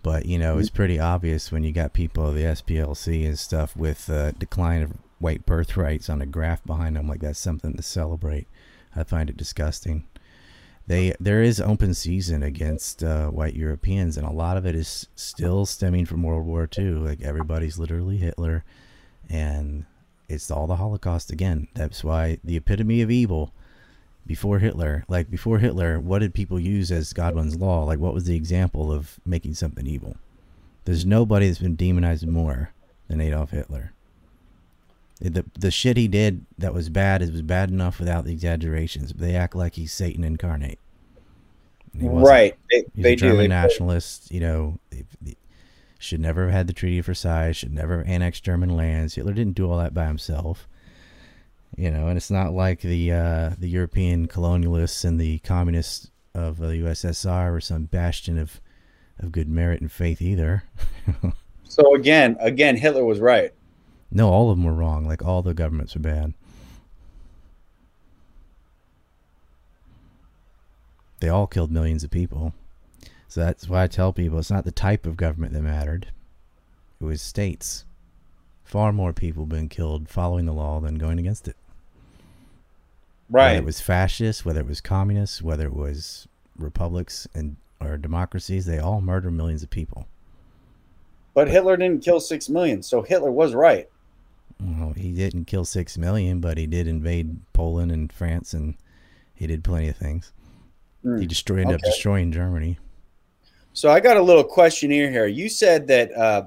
But 0.00 0.26
you 0.26 0.38
know, 0.38 0.58
it's 0.58 0.70
pretty 0.70 1.00
obvious 1.00 1.50
when 1.50 1.64
you 1.64 1.72
got 1.72 1.92
people 1.92 2.28
of 2.28 2.36
the 2.36 2.44
SPLC 2.44 3.26
and 3.26 3.36
stuff 3.36 3.76
with 3.76 4.08
uh, 4.08 4.30
decline 4.30 4.82
of 4.82 4.92
white 5.18 5.44
birth 5.44 5.66
birthrights 5.66 6.08
on 6.08 6.22
a 6.22 6.26
graph 6.26 6.64
behind 6.64 6.94
them, 6.94 7.08
like 7.08 7.18
that's 7.18 7.40
something 7.40 7.74
to 7.74 7.82
celebrate. 7.82 8.46
I 8.94 9.02
find 9.02 9.28
it 9.28 9.36
disgusting. 9.36 10.06
They 10.86 11.12
there 11.18 11.42
is 11.42 11.60
open 11.60 11.92
season 11.94 12.44
against 12.44 13.02
uh, 13.02 13.26
white 13.30 13.54
Europeans, 13.56 14.16
and 14.16 14.24
a 14.24 14.32
lot 14.32 14.56
of 14.56 14.64
it 14.64 14.76
is 14.76 15.08
still 15.16 15.66
stemming 15.66 16.06
from 16.06 16.22
World 16.22 16.46
War 16.46 16.68
II. 16.78 16.92
Like 16.92 17.22
everybody's 17.22 17.76
literally 17.76 18.18
Hitler, 18.18 18.62
and 19.28 19.84
it's 20.28 20.48
all 20.48 20.68
the 20.68 20.76
Holocaust 20.76 21.32
again. 21.32 21.66
That's 21.74 22.04
why 22.04 22.38
the 22.44 22.56
epitome 22.56 23.02
of 23.02 23.10
evil 23.10 23.52
before 24.26 24.58
Hitler. 24.58 25.04
Like 25.08 25.30
before 25.30 25.58
Hitler, 25.58 25.98
what 26.00 26.20
did 26.20 26.34
people 26.34 26.58
use 26.60 26.90
as 26.92 27.12
Godwin's 27.12 27.56
law? 27.56 27.84
Like 27.84 27.98
what 27.98 28.14
was 28.14 28.24
the 28.24 28.36
example 28.36 28.92
of 28.92 29.18
making 29.24 29.54
something 29.54 29.86
evil? 29.86 30.16
There's 30.84 31.04
nobody 31.06 31.46
that's 31.46 31.58
been 31.58 31.76
demonized 31.76 32.26
more 32.26 32.70
than 33.08 33.20
Adolf 33.20 33.50
Hitler. 33.50 33.92
The 35.20 35.44
the 35.58 35.70
shit 35.70 35.96
he 35.98 36.08
did 36.08 36.46
that 36.56 36.72
was 36.72 36.88
bad 36.88 37.20
is 37.20 37.30
was 37.30 37.42
bad 37.42 37.70
enough 37.70 37.98
without 37.98 38.24
the 38.24 38.32
exaggerations. 38.32 39.12
They 39.12 39.34
act 39.34 39.54
like 39.54 39.74
he's 39.74 39.92
Satan 39.92 40.24
incarnate. 40.24 40.78
Right. 41.94 42.56
They, 42.70 42.84
He's 42.94 43.02
they 43.02 43.12
a. 43.12 43.16
German 43.16 43.36
They- 43.38 43.48
nationalist. 43.48 44.30
You 44.30 44.40
know, 44.40 44.78
they, 44.90 45.04
they 45.20 45.34
should 45.98 46.20
never 46.20 46.44
have 46.46 46.52
had 46.52 46.66
the 46.68 46.72
Treaty 46.72 46.98
of 47.00 47.06
Versailles. 47.06 47.52
Should 47.52 47.74
never 47.74 47.98
have 47.98 48.06
annexed 48.08 48.44
German 48.44 48.70
lands. 48.76 49.14
Hitler 49.16 49.32
didn't 49.34 49.56
do 49.56 49.70
all 49.70 49.78
that 49.78 49.92
by 49.92 50.06
himself. 50.06 50.66
You 51.76 51.90
know, 51.90 52.08
and 52.08 52.16
it's 52.16 52.30
not 52.30 52.52
like 52.52 52.80
the 52.80 53.12
uh, 53.12 53.50
the 53.58 53.68
European 53.68 54.28
colonialists 54.28 55.04
and 55.04 55.20
the 55.20 55.38
communists 55.38 56.10
of 56.34 56.58
the 56.58 56.66
USSR 56.66 57.50
were 57.52 57.60
some 57.60 57.84
bastion 57.84 58.38
of 58.38 58.60
of 59.18 59.32
good 59.32 59.48
merit 59.48 59.80
and 59.80 59.90
faith 59.90 60.20
either. 60.22 60.64
So 61.70 61.94
again, 61.94 62.36
again, 62.40 62.76
Hitler 62.76 63.04
was 63.04 63.20
right. 63.20 63.52
no, 64.10 64.28
all 64.28 64.50
of 64.50 64.56
them 64.58 64.64
were 64.66 64.74
wrong. 64.74 65.06
Like 65.06 65.24
all 65.24 65.40
the 65.40 65.54
governments 65.54 65.94
are 65.94 66.00
bad. 66.00 66.34
They 71.20 71.28
all 71.28 71.46
killed 71.46 71.70
millions 71.70 72.02
of 72.02 72.10
people. 72.10 72.52
So 73.28 73.40
that's 73.40 73.68
why 73.68 73.84
I 73.84 73.86
tell 73.86 74.12
people 74.12 74.40
it's 74.40 74.50
not 74.50 74.64
the 74.64 74.72
type 74.72 75.06
of 75.06 75.16
government 75.16 75.52
that 75.52 75.62
mattered. 75.62 76.08
It 77.00 77.04
was 77.04 77.22
states. 77.22 77.84
Far 78.64 78.92
more 78.92 79.12
people 79.12 79.46
been 79.46 79.68
killed 79.68 80.08
following 80.08 80.46
the 80.46 80.52
law 80.52 80.80
than 80.80 80.96
going 80.98 81.20
against 81.20 81.46
it. 81.46 81.56
Whether 83.30 83.44
Right. 83.46 83.56
it 83.58 83.64
was 83.64 83.80
fascist, 83.80 84.44
whether 84.44 84.60
it 84.60 84.66
was 84.66 84.80
communists, 84.80 85.40
whether 85.40 85.64
it 85.66 85.74
was 85.74 86.26
republics 86.58 87.26
and 87.34 87.56
or 87.80 87.96
democracies, 87.96 88.66
they 88.66 88.78
all 88.78 89.00
murder 89.00 89.30
millions 89.30 89.62
of 89.62 89.70
people. 89.70 90.06
But 91.32 91.48
Hitler 91.48 91.76
didn't 91.76 92.02
kill 92.04 92.20
six 92.20 92.48
million, 92.48 92.82
so 92.82 93.02
Hitler 93.02 93.30
was 93.30 93.54
right. 93.54 93.88
Well, 94.60 94.92
he 94.92 95.12
didn't 95.12 95.46
kill 95.46 95.64
six 95.64 95.96
million, 95.96 96.40
but 96.40 96.58
he 96.58 96.66
did 96.66 96.86
invade 96.86 97.38
Poland 97.54 97.90
and 97.92 98.12
France, 98.12 98.52
and 98.52 98.74
he 99.34 99.46
did 99.46 99.64
plenty 99.64 99.88
of 99.88 99.96
things. 99.96 100.32
Hmm, 101.02 101.18
He 101.20 101.26
destroyed, 101.26 101.60
ended 101.60 101.76
up 101.76 101.80
destroying 101.82 102.32
Germany. 102.32 102.78
So 103.72 103.90
I 103.90 104.00
got 104.00 104.16
a 104.18 104.22
little 104.22 104.44
questionnaire 104.44 105.10
here. 105.10 105.26
You 105.26 105.48
said 105.48 105.86
that 105.86 106.12
uh, 106.14 106.44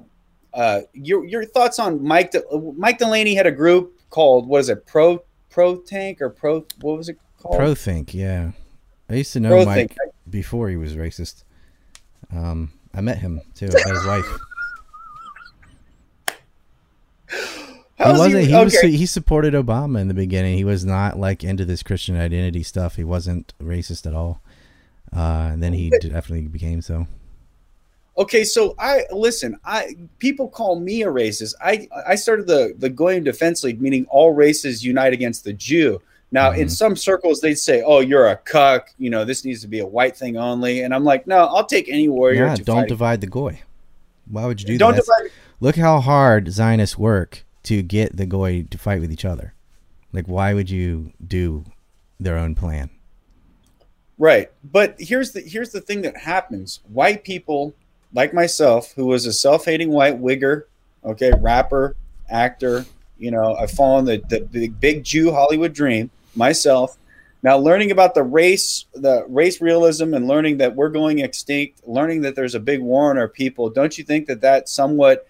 uh, 0.54 0.82
your 0.94 1.26
your 1.26 1.46
thoughts 1.46 1.80
on 1.80 2.04
Mike 2.04 2.32
De- 2.32 2.44
Mike 2.78 3.00
Delaney 3.00 3.34
had 3.34 3.48
a 3.48 3.52
group 3.52 3.98
called 4.12 4.48
what 4.48 4.60
is 4.60 4.70
it 4.70 4.86
Pro 4.86 5.24
Pro 5.54 5.78
Tank 5.78 6.20
or 6.20 6.32
Pro 6.32 6.66
what 6.82 6.98
was 6.98 7.10
it 7.10 7.20
called? 7.40 7.58
Pro 7.58 7.76
Think. 7.76 8.14
yeah. 8.14 8.52
I 9.08 9.14
used 9.14 9.34
to 9.34 9.40
know 9.40 9.52
Prothink. 9.52 9.66
Mike 9.66 9.98
before 10.28 10.68
he 10.68 10.76
was 10.76 10.96
racist. 10.96 11.44
Um, 12.36 12.72
I 12.92 13.02
met 13.02 13.20
him 13.20 13.40
too. 13.54 13.68
His 13.68 14.06
wife. 14.06 14.26
He 17.96 18.12
wasn't. 18.12 18.48
He, 18.48 18.54
was. 18.54 18.76
okay. 18.76 18.92
He 18.92 19.06
supported 19.06 19.54
Obama 19.54 20.02
in 20.02 20.10
the 20.10 20.14
beginning. 20.14 20.58
He 20.58 20.66
was 20.66 20.84
not 20.84 21.18
like 21.18 21.42
into 21.42 21.64
this 21.64 21.84
Christian 21.84 22.18
identity 22.18 22.62
stuff. 22.62 22.98
He 22.98 23.06
wasn't 23.06 23.54
racist 23.62 24.06
at 24.06 24.14
all. 24.14 24.42
Uh, 25.16 25.52
and 25.54 25.64
then 25.64 25.72
he 25.72 25.90
definitely 25.90 26.48
became 26.48 26.82
so. 26.82 27.08
Okay, 28.18 28.44
so 28.44 28.76
I 28.78 29.06
listen. 29.12 29.58
I 29.66 29.96
people 30.20 30.48
call 30.48 30.80
me 30.80 31.02
a 31.02 31.08
racist. 31.08 31.56
I 31.62 31.88
I 32.08 32.16
started 32.16 32.46
the 32.48 32.76
the 32.78 32.90
Goyim 32.90 33.24
Defense 33.24 33.64
League, 33.64 33.82
meaning 33.82 34.06
all 34.10 34.34
races 34.34 34.84
unite 34.84 35.14
against 35.14 35.44
the 35.44 35.54
Jew. 35.54 36.00
Now, 36.32 36.52
in 36.52 36.68
Mhm. 36.68 36.72
some 36.72 36.96
circles, 36.96 37.42
they'd 37.42 37.56
say, 37.60 37.82
"Oh, 37.84 38.00
you're 38.00 38.28
a 38.28 38.38
cuck. 38.38 38.90
You 38.98 39.10
know, 39.12 39.24
this 39.26 39.46
needs 39.46 39.62
to 39.62 39.68
be 39.68 39.80
a 39.80 39.86
white 39.86 40.16
thing 40.18 40.38
only." 40.38 40.82
And 40.82 40.94
I'm 40.94 41.04
like, 41.04 41.26
"No, 41.28 41.46
I'll 41.46 41.66
take 41.66 41.90
any 41.90 42.08
warrior 42.08 42.46
Yeah, 42.46 42.56
don't 42.56 42.88
divide 42.88 43.22
the 43.22 43.28
goy. 43.28 43.62
Why 44.30 44.46
would 44.46 44.62
you 44.62 44.68
do 44.68 44.78
don't 44.78 44.96
that? 44.96 45.06
divide." 45.06 45.32
Look 45.60 45.76
how 45.76 46.00
hard 46.00 46.52
Zionists 46.52 46.98
work 46.98 47.46
to 47.64 47.82
get 47.82 48.18
the 48.18 48.26
goy 48.26 48.64
to 48.70 48.78
fight 48.78 49.00
with 49.00 49.12
each 49.12 49.26
other. 49.26 49.54
Like, 50.12 50.28
why 50.28 50.54
would 50.54 50.70
you 50.70 51.14
do 51.26 51.66
their 52.20 52.38
own 52.38 52.54
plan? 52.56 52.90
Right. 54.18 54.52
But 54.64 54.96
here's 55.00 55.32
the 55.32 55.42
here's 55.42 55.72
the 55.72 55.82
thing 55.82 56.02
that 56.04 56.18
happens. 56.18 56.80
White 56.92 57.24
people 57.24 57.74
like 58.14 58.34
myself, 58.34 58.94
who 58.96 59.06
was 59.06 59.26
a 59.26 59.34
self-hating 59.34 59.90
white 59.90 60.22
wigger, 60.22 60.64
okay, 61.04 61.32
rapper, 61.40 61.96
actor, 62.30 62.86
you 63.18 63.32
know, 63.32 63.56
I've 63.56 63.72
fallen 63.72 64.06
the, 64.06 64.22
the 64.30 64.42
big, 64.42 64.80
big 64.80 65.04
Jew 65.04 65.32
Hollywood 65.32 65.74
dream 65.74 66.10
myself. 66.36 66.98
Now 67.42 67.58
learning 67.58 67.92
about 67.92 68.16
the 68.16 68.24
race, 68.24 68.86
the 68.94 69.26
race 69.28 69.62
realism 69.62 70.14
and 70.14 70.28
learning 70.28 70.58
that 70.60 70.76
we're 70.76 70.90
going 70.90 71.20
extinct, 71.20 71.88
learning 71.88 72.22
that 72.22 72.36
there's 72.36 72.56
a 72.56 72.60
big 72.60 72.82
war 72.82 73.10
on 73.10 73.18
our 73.18 73.28
people, 73.28 73.70
don't 73.70 73.98
you 73.98 74.04
think 74.04 74.28
that 74.28 74.42
that 74.42 74.70
somewhat 74.70 75.28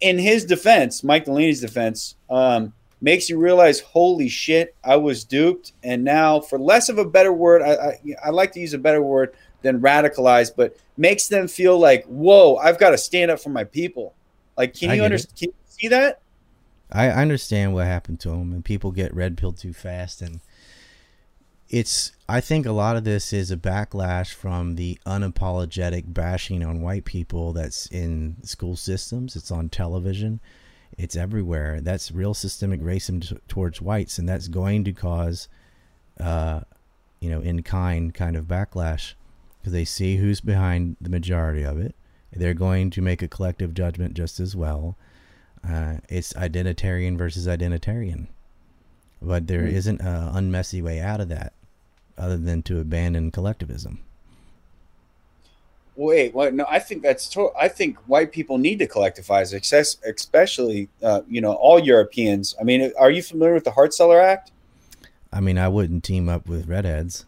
in 0.00 0.18
his 0.18 0.44
defense, 0.44 1.02
Mike 1.02 1.24
Delaney's 1.24 1.60
defense, 1.60 2.14
um, 2.30 2.72
makes 3.00 3.28
you 3.28 3.38
realize, 3.38 3.80
holy 3.80 4.28
shit, 4.28 4.74
I 4.82 4.96
was 4.96 5.24
duped. 5.24 5.72
And 5.82 6.02
now, 6.04 6.40
for 6.40 6.58
less 6.58 6.88
of 6.88 6.98
a 6.98 7.04
better 7.04 7.32
word, 7.32 7.62
I, 7.62 7.72
I, 7.72 8.00
I 8.26 8.30
like 8.30 8.52
to 8.52 8.60
use 8.60 8.74
a 8.74 8.78
better 8.78 9.02
word 9.02 9.34
than 9.62 9.80
radicalized, 9.80 10.52
but 10.56 10.76
makes 10.96 11.28
them 11.28 11.48
feel 11.48 11.78
like, 11.78 12.04
whoa, 12.06 12.56
I've 12.56 12.78
got 12.78 12.90
to 12.90 12.98
stand 12.98 13.30
up 13.30 13.40
for 13.40 13.50
my 13.50 13.64
people. 13.64 14.14
Like, 14.56 14.74
can 14.74 14.90
I 14.90 14.94
you 14.94 15.02
understand? 15.02 15.38
Can 15.38 15.48
you 15.48 15.54
see 15.66 15.88
that? 15.88 16.20
I 16.90 17.10
understand 17.10 17.74
what 17.74 17.86
happened 17.86 18.20
to 18.20 18.30
him, 18.30 18.52
and 18.52 18.64
people 18.64 18.92
get 18.92 19.14
red 19.14 19.36
pilled 19.36 19.58
too 19.58 19.72
fast, 19.72 20.22
and 20.22 20.40
it's. 21.68 22.12
I 22.30 22.40
think 22.40 22.66
a 22.66 22.72
lot 22.72 22.96
of 22.96 23.04
this 23.04 23.32
is 23.32 23.50
a 23.50 23.56
backlash 23.56 24.34
from 24.34 24.74
the 24.74 24.98
unapologetic 25.06 26.12
bashing 26.12 26.62
on 26.62 26.82
white 26.82 27.04
people 27.04 27.52
that's 27.52 27.86
in 27.86 28.36
school 28.42 28.76
systems. 28.76 29.36
It's 29.36 29.50
on 29.50 29.68
television. 29.68 30.40
It's 30.96 31.16
everywhere. 31.16 31.80
That's 31.80 32.10
real 32.10 32.34
systemic 32.34 32.80
racism 32.80 33.26
t- 33.26 33.38
towards 33.48 33.80
whites, 33.80 34.18
and 34.18 34.28
that's 34.28 34.48
going 34.48 34.84
to 34.84 34.92
cause, 34.92 35.48
uh, 36.18 36.60
you 37.20 37.30
know, 37.30 37.40
in 37.40 37.62
kind 37.62 38.12
kind 38.14 38.36
of 38.36 38.46
backlash 38.46 39.14
because 39.68 39.72
they 39.74 39.84
see 39.84 40.16
who's 40.16 40.40
behind 40.40 40.96
the 40.98 41.10
majority 41.10 41.62
of 41.62 41.78
it. 41.78 41.94
They're 42.32 42.54
going 42.54 42.88
to 42.90 43.02
make 43.02 43.20
a 43.22 43.28
collective 43.28 43.74
judgment 43.74 44.14
just 44.14 44.40
as 44.40 44.56
well. 44.56 44.96
Uh, 45.68 45.96
it's 46.08 46.32
identitarian 46.34 47.18
versus 47.18 47.46
identitarian, 47.46 48.28
but 49.20 49.46
there 49.46 49.62
Hmm. 49.66 49.74
isn't 49.76 50.00
a 50.00 50.32
unmessy 50.34 50.82
way 50.82 51.00
out 51.00 51.20
of 51.20 51.28
that, 51.28 51.52
other 52.16 52.36
than 52.38 52.62
to 52.62 52.80
abandon 52.80 53.30
collectivism. 53.30 53.98
Wait, 55.96 56.32
what? 56.32 56.54
No, 56.54 56.64
I 56.68 56.78
think 56.78 57.02
that's. 57.02 57.28
To- 57.30 57.50
I 57.60 57.66
think 57.68 57.98
white 58.06 58.30
people 58.30 58.56
need 58.56 58.78
to 58.78 58.86
collectivize, 58.86 59.52
excess, 59.52 59.96
especially, 60.06 60.88
uh, 61.02 61.22
you 61.28 61.40
know, 61.40 61.52
all 61.54 61.78
Europeans. 61.80 62.54
I 62.60 62.64
mean, 62.64 62.92
are 62.98 63.10
you 63.10 63.20
familiar 63.22 63.52
with 63.54 63.64
the 63.64 63.72
Hart-Celler 63.72 64.20
Act? 64.20 64.52
I 65.32 65.40
mean, 65.40 65.58
I 65.58 65.68
wouldn't 65.68 66.04
team 66.04 66.28
up 66.28 66.46
with 66.48 66.68
redheads. 66.68 67.26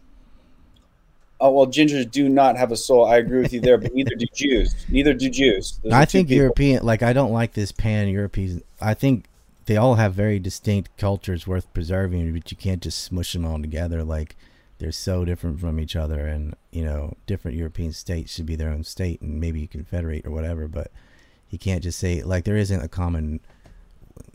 Oh 1.43 1.49
well, 1.51 1.65
gingers 1.67 2.09
do 2.09 2.29
not 2.29 2.55
have 2.55 2.71
a 2.71 2.77
soul. 2.77 3.05
I 3.05 3.17
agree 3.17 3.41
with 3.41 3.51
you 3.51 3.59
there, 3.59 3.77
but 3.79 3.93
neither 3.95 4.13
do 4.15 4.27
Jews. 4.33 4.75
Neither 4.89 5.13
do 5.13 5.27
Jews. 5.29 5.79
Those 5.83 5.91
I 5.91 6.03
are 6.03 6.05
think 6.05 6.27
people. 6.29 6.37
European, 6.43 6.85
like 6.85 7.01
I 7.01 7.13
don't 7.13 7.31
like 7.33 7.53
this 7.53 7.71
pan-European. 7.71 8.61
I 8.79 8.93
think 8.93 9.25
they 9.65 9.75
all 9.75 9.95
have 9.95 10.13
very 10.13 10.37
distinct 10.39 10.95
cultures 10.97 11.47
worth 11.47 11.71
preserving, 11.73 12.31
but 12.33 12.51
you 12.51 12.57
can't 12.57 12.81
just 12.81 12.99
smush 13.03 13.33
them 13.33 13.43
all 13.45 13.59
together. 13.59 14.03
Like 14.03 14.35
they're 14.77 14.91
so 14.91 15.25
different 15.25 15.59
from 15.59 15.79
each 15.79 15.95
other, 15.95 16.27
and 16.27 16.55
you 16.69 16.83
know, 16.85 17.15
different 17.25 17.57
European 17.57 17.91
states 17.91 18.31
should 18.33 18.45
be 18.45 18.55
their 18.55 18.69
own 18.69 18.83
state, 18.83 19.19
and 19.21 19.39
maybe 19.39 19.61
you 19.61 19.67
confederate 19.67 20.25
or 20.27 20.31
whatever. 20.31 20.67
But 20.67 20.91
you 21.49 21.57
can't 21.57 21.81
just 21.81 21.97
say 21.99 22.21
like 22.21 22.43
there 22.45 22.55
isn't 22.57 22.81
a 22.83 22.87
common 22.87 23.39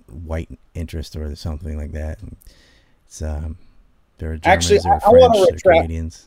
white 0.08 0.50
interest 0.74 1.14
or 1.14 1.34
something 1.36 1.76
like 1.76 1.92
that. 1.92 2.18
It's 3.06 3.22
um, 3.22 3.58
there 4.18 4.32
are 4.32 4.36
Germans 4.38 4.46
Actually, 4.72 4.78
or 4.90 4.94
I- 4.94 4.96
I 4.96 5.10
French 5.10 5.36
or 5.36 5.46
retract- 5.52 5.62
Canadians. 5.62 6.26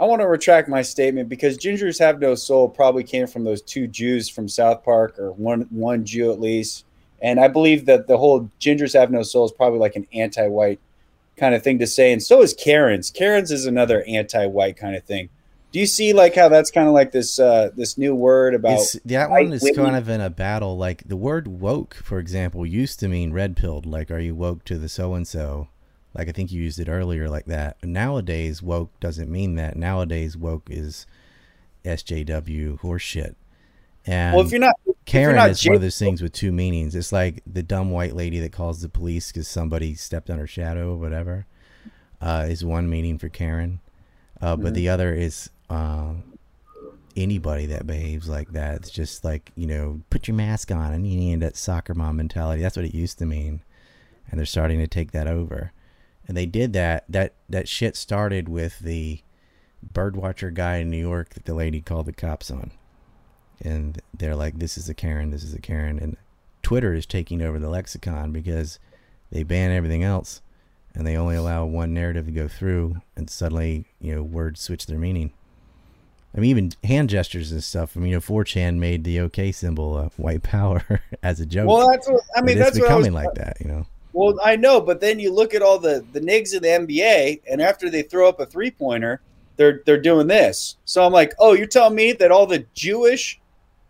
I 0.00 0.06
want 0.06 0.22
to 0.22 0.26
retract 0.26 0.66
my 0.66 0.80
statement 0.80 1.28
because 1.28 1.58
gingers 1.58 1.98
have 1.98 2.20
no 2.20 2.34
soul 2.34 2.70
probably 2.70 3.04
came 3.04 3.26
from 3.26 3.44
those 3.44 3.60
two 3.60 3.86
Jews 3.86 4.30
from 4.30 4.48
South 4.48 4.82
Park 4.82 5.18
or 5.18 5.32
one 5.32 5.66
one 5.70 6.06
Jew 6.06 6.32
at 6.32 6.40
least. 6.40 6.86
And 7.20 7.38
I 7.38 7.48
believe 7.48 7.84
that 7.84 8.06
the 8.06 8.16
whole 8.16 8.50
gingers 8.58 8.98
have 8.98 9.10
no 9.10 9.22
soul 9.22 9.44
is 9.44 9.52
probably 9.52 9.78
like 9.78 9.96
an 9.96 10.06
anti-white 10.14 10.80
kind 11.36 11.54
of 11.54 11.62
thing 11.62 11.78
to 11.80 11.86
say. 11.86 12.12
And 12.12 12.22
so 12.22 12.40
is 12.40 12.54
Karens. 12.54 13.10
Karens 13.10 13.52
is 13.52 13.66
another 13.66 14.02
anti-white 14.08 14.78
kind 14.78 14.96
of 14.96 15.04
thing. 15.04 15.28
Do 15.70 15.78
you 15.78 15.86
see 15.86 16.14
like 16.14 16.34
how 16.34 16.48
that's 16.48 16.70
kind 16.70 16.88
of 16.88 16.94
like 16.94 17.12
this 17.12 17.38
uh 17.38 17.68
this 17.76 17.98
new 17.98 18.14
word 18.14 18.54
about 18.54 18.72
It's, 18.72 18.92
that 19.04 19.28
one 19.28 19.52
is 19.52 19.62
women. 19.62 19.84
kind 19.84 19.96
of 19.96 20.08
in 20.08 20.22
a 20.22 20.30
battle. 20.30 20.78
Like 20.78 21.06
the 21.06 21.16
word 21.16 21.46
woke, 21.46 21.94
for 21.94 22.18
example, 22.18 22.64
used 22.64 23.00
to 23.00 23.08
mean 23.08 23.34
red 23.34 23.54
pilled. 23.54 23.84
Like, 23.84 24.10
are 24.10 24.18
you 24.18 24.34
woke 24.34 24.64
to 24.64 24.78
the 24.78 24.88
so 24.88 25.12
and 25.12 25.28
so? 25.28 25.68
Like, 26.14 26.28
I 26.28 26.32
think 26.32 26.50
you 26.52 26.62
used 26.62 26.80
it 26.80 26.88
earlier, 26.88 27.28
like 27.28 27.46
that. 27.46 27.76
Nowadays, 27.84 28.62
woke 28.62 28.98
doesn't 29.00 29.30
mean 29.30 29.54
that. 29.56 29.76
Nowadays, 29.76 30.36
woke 30.36 30.68
is 30.70 31.06
SJW 31.84 32.80
horseshit. 32.80 33.34
And 34.06 34.34
well 34.34 34.44
if 34.44 34.50
you're 34.50 34.60
not 34.60 34.76
if 35.12 35.20
you're 35.20 35.32
Karen 35.32 35.36
not 35.36 35.50
is 35.50 35.64
one 35.66 35.76
of 35.76 35.82
those 35.82 35.98
things 35.98 36.22
with 36.22 36.32
two 36.32 36.52
meanings. 36.52 36.94
It's 36.94 37.12
like 37.12 37.42
the 37.46 37.62
dumb 37.62 37.90
white 37.90 38.14
lady 38.16 38.38
that 38.40 38.52
calls 38.52 38.80
the 38.80 38.88
police 38.88 39.30
because 39.32 39.48
somebody 39.48 39.94
stepped 39.94 40.30
on 40.30 40.38
her 40.38 40.46
shadow 40.46 40.92
or 40.92 40.96
whatever. 40.96 41.46
uh, 42.20 42.46
is 42.48 42.64
one 42.64 42.88
meaning 42.90 43.18
for 43.18 43.28
Karen, 43.28 43.80
uh, 44.40 44.56
but 44.56 44.74
the 44.74 44.88
other 44.88 45.14
is 45.14 45.50
um, 45.70 46.24
anybody 47.16 47.66
that 47.66 47.86
behaves 47.86 48.28
like 48.28 48.52
that. 48.52 48.76
It's 48.76 48.90
just 48.90 49.24
like 49.24 49.52
you 49.56 49.66
know, 49.66 50.02
put 50.10 50.28
your 50.28 50.36
mask 50.36 50.70
on, 50.70 50.92
and 50.92 51.06
you 51.06 51.16
need 51.18 51.40
that 51.40 51.56
soccer 51.56 51.94
mom 51.94 52.16
mentality. 52.16 52.62
That's 52.62 52.76
what 52.76 52.84
it 52.86 52.94
used 52.94 53.18
to 53.18 53.26
mean, 53.26 53.62
and 54.30 54.38
they're 54.38 54.46
starting 54.46 54.78
to 54.80 54.86
take 54.86 55.12
that 55.12 55.26
over. 55.26 55.72
And 56.30 56.36
they 56.36 56.46
did 56.46 56.74
that. 56.74 57.02
That 57.08 57.34
that 57.48 57.68
shit 57.68 57.96
started 57.96 58.48
with 58.48 58.78
the 58.78 59.20
birdwatcher 59.92 60.54
guy 60.54 60.76
in 60.76 60.88
New 60.88 60.96
York 60.96 61.30
that 61.30 61.44
the 61.44 61.54
lady 61.54 61.80
called 61.80 62.06
the 62.06 62.12
cops 62.12 62.52
on, 62.52 62.70
and 63.60 64.00
they're 64.16 64.36
like, 64.36 64.60
"This 64.60 64.78
is 64.78 64.88
a 64.88 64.94
Karen. 64.94 65.30
This 65.30 65.42
is 65.42 65.54
a 65.54 65.60
Karen," 65.60 65.98
and 65.98 66.16
Twitter 66.62 66.94
is 66.94 67.04
taking 67.04 67.42
over 67.42 67.58
the 67.58 67.68
lexicon 67.68 68.30
because 68.30 68.78
they 69.32 69.42
ban 69.42 69.72
everything 69.72 70.04
else 70.04 70.40
and 70.94 71.04
they 71.04 71.16
only 71.16 71.34
allow 71.34 71.64
one 71.64 71.92
narrative 71.92 72.26
to 72.26 72.32
go 72.32 72.46
through 72.46 73.02
and 73.16 73.28
suddenly 73.28 73.86
you 74.00 74.14
know 74.14 74.22
words 74.22 74.60
switch 74.60 74.86
their 74.86 74.98
meaning 74.98 75.32
i 76.36 76.40
mean 76.40 76.50
even 76.50 76.72
hand 76.84 77.08
gestures 77.08 77.50
and 77.50 77.62
stuff 77.62 77.96
i 77.96 78.00
mean 78.00 78.10
you 78.10 78.16
know 78.16 78.20
4chan 78.20 78.76
made 78.76 79.02
the 79.02 79.20
okay 79.20 79.50
symbol 79.52 79.96
uh, 79.96 80.08
white 80.16 80.42
power 80.42 81.00
as 81.22 81.40
a 81.40 81.46
joke 81.46 81.68
Well, 81.68 81.88
that's 81.90 82.08
what 82.08 82.22
I 82.36 82.42
mean. 82.42 82.58
But 82.58 82.64
That's 82.64 82.78
what 82.78 82.90
I 82.90 82.94
was 82.96 83.06
becoming 83.06 83.12
like 83.12 83.34
that 83.34 83.56
you 83.60 83.66
know 83.68 83.86
Well, 84.12 84.38
I 84.42 84.56
know, 84.56 84.80
but 84.80 85.00
then 85.00 85.18
you 85.20 85.32
look 85.32 85.54
at 85.54 85.62
all 85.62 85.78
the 85.78 86.04
the 86.12 86.20
nigs 86.20 86.54
in 86.54 86.62
the 86.62 86.68
NBA, 86.68 87.42
and 87.50 87.62
after 87.62 87.88
they 87.88 88.02
throw 88.02 88.28
up 88.28 88.40
a 88.40 88.46
three 88.46 88.70
pointer, 88.70 89.20
they're 89.56 89.82
they're 89.86 90.00
doing 90.00 90.26
this. 90.26 90.76
So 90.84 91.04
I'm 91.04 91.12
like, 91.12 91.34
oh, 91.38 91.52
you're 91.52 91.66
telling 91.66 91.94
me 91.94 92.12
that 92.12 92.32
all 92.32 92.46
the 92.46 92.66
Jewish 92.74 93.40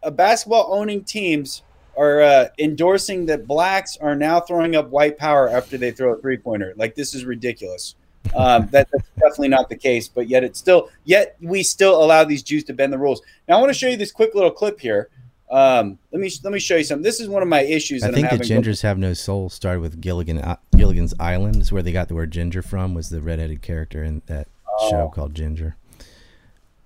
uh, 0.03 0.11
basketball 0.11 0.69
owning 0.73 1.05
teams 1.05 1.63
are 1.97 2.21
uh, 2.21 2.49
endorsing 2.59 3.27
that 3.27 3.47
blacks 3.47 3.97
are 3.97 4.15
now 4.15 4.41
throwing 4.41 4.77
up 4.77 4.91
white 4.91 5.19
power 5.19 5.49
after 5.49 5.79
they 5.79 5.91
throw 5.91 6.13
a 6.13 6.21
three 6.21 6.37
pointer? 6.37 6.75
Like 6.77 6.95
this 6.95 7.15
is 7.15 7.25
ridiculous. 7.25 7.95
Um, 8.35 8.69
that, 8.71 8.89
that's 8.93 9.09
definitely 9.19 9.49
not 9.49 9.69
the 9.69 9.77
case, 9.77 10.07
but 10.07 10.29
yet 10.29 10.45
it's 10.45 10.59
still 10.59 10.91
yet 11.05 11.37
we 11.41 11.63
still 11.63 12.03
allow 12.03 12.25
these 12.25 12.43
Jews 12.43 12.65
to 12.65 12.75
bend 12.75 12.93
the 12.93 12.99
rules. 12.99 13.23
Now 13.49 13.57
I 13.57 13.61
want 13.61 13.71
to 13.71 13.79
show 13.79 13.89
you 13.89 13.97
this 13.97 14.13
quick 14.13 14.35
little 14.35 14.51
clip 14.51 14.79
here. 14.81 15.09
Um, 15.51 15.99
let 16.13 16.21
me 16.21 16.31
let 16.45 16.53
me 16.53 16.61
show 16.61 16.77
you 16.77 16.85
something. 16.85 17.03
This 17.03 17.19
is 17.19 17.29
one 17.29 17.43
of 17.43 17.49
my 17.49 17.63
issues. 17.63 18.05
i 18.05 18.13
think 18.13 18.31
the 18.31 18.37
gingers 18.37 18.83
have 18.83 18.99
no 18.99 19.13
soul 19.15 19.49
started 19.49 19.81
with 19.81 20.01
gilligan 20.01 20.39
uh, 20.39 20.57
gilligan's 20.77 21.13
island 21.19 21.57
is 21.57 21.73
where 21.73 21.83
they 21.83 21.91
got 21.91 22.07
the 22.07 22.15
word 22.15 22.31
ginger 22.31 22.63
from 22.63 22.95
was 22.95 23.09
the 23.09 23.21
redheaded 23.21 23.61
character 23.61 24.05
in 24.05 24.23
that 24.27 24.47
show 24.89 25.11
called 25.13 25.35
ginger 25.35 25.77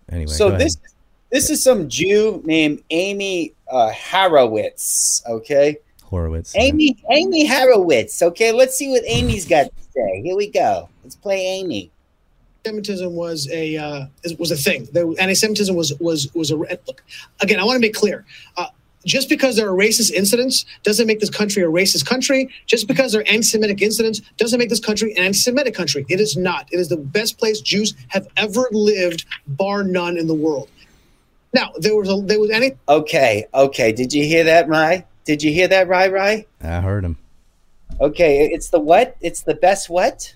anyway 0.09 0.33
so 0.33 0.51
this 0.51 0.77
ahead. 0.77 0.89
this 1.31 1.51
is 1.51 1.63
some 1.63 1.89
Jew 1.89 2.41
named 2.45 2.83
Amy 2.91 3.53
uh, 3.71 3.91
Harowitz. 3.93 5.25
Okay, 5.27 5.79
horowitz 6.03 6.55
yeah. 6.55 6.63
Amy 6.63 6.97
Amy 7.11 7.47
Harowitz. 7.47 8.23
Okay, 8.23 8.51
let's 8.51 8.77
see 8.77 8.89
what 8.89 9.03
Amy's 9.07 9.47
got 9.47 9.65
to 9.65 9.83
say. 9.93 10.23
Here 10.23 10.37
we 10.37 10.51
go. 10.51 10.89
Let's 11.03 11.17
play 11.17 11.45
Amy. 11.45 11.91
anti-Semitism 12.65 13.15
was 13.15 13.49
a 13.51 13.77
uh, 13.77 14.07
was 14.39 14.51
a 14.51 14.57
thing. 14.57 14.89
There, 14.93 15.07
anti-Semitism 15.19 15.75
was 15.75 15.95
was 16.01 16.33
was 16.35 16.51
a 16.51 16.57
look. 16.57 17.03
Again, 17.41 17.61
I 17.61 17.65
want 17.65 17.77
to 17.77 17.81
make 17.81 17.95
clear. 17.95 18.25
Uh, 18.57 18.67
just 19.05 19.29
because 19.29 19.57
there 19.57 19.69
are 19.69 19.77
racist 19.77 20.13
incidents 20.13 20.65
doesn't 20.83 21.07
make 21.07 21.21
this 21.21 21.29
country 21.29 21.63
a 21.63 21.67
racist 21.67 22.07
country. 22.07 22.49
Just 22.67 22.89
because 22.89 23.13
there 23.13 23.21
are 23.21 23.29
anti-Semitic 23.29 23.83
incidents 23.83 24.23
doesn't 24.39 24.59
make 24.59 24.71
this 24.71 24.81
country 24.81 25.13
an 25.13 25.25
anti-Semitic 25.25 25.75
country. 25.75 26.07
It 26.09 26.21
is 26.21 26.37
not. 26.39 26.69
It 26.73 26.81
is 26.81 26.89
the 26.89 26.97
best 26.97 27.39
place 27.39 27.61
Jews 27.61 27.95
have 28.09 28.27
ever 28.39 28.67
lived, 28.73 29.27
bar 29.47 29.85
none 29.85 30.17
in 30.17 30.27
the 30.27 30.35
world. 30.35 30.71
Now 31.53 31.71
there 31.79 31.95
was 31.95 32.09
a 32.09 32.21
there 32.23 32.41
was 32.41 32.51
any 32.51 32.73
Okay, 32.89 33.47
okay. 33.53 33.93
Did 33.93 34.13
you 34.13 34.25
hear 34.25 34.45
that, 34.45 34.69
Rye? 34.69 35.05
Did 35.25 35.43
you 35.43 35.53
hear 35.53 35.69
that, 35.69 35.89
Rye? 35.89 36.09
Rye? 36.09 36.47
i 36.63 36.81
heard 36.81 37.05
him 37.05 37.17
Okay, 38.01 38.47
it's 38.47 38.71
the 38.71 38.81
what? 38.81 39.17
It's 39.21 39.43
the 39.43 39.55
best 39.55 39.89
what? 39.89 40.35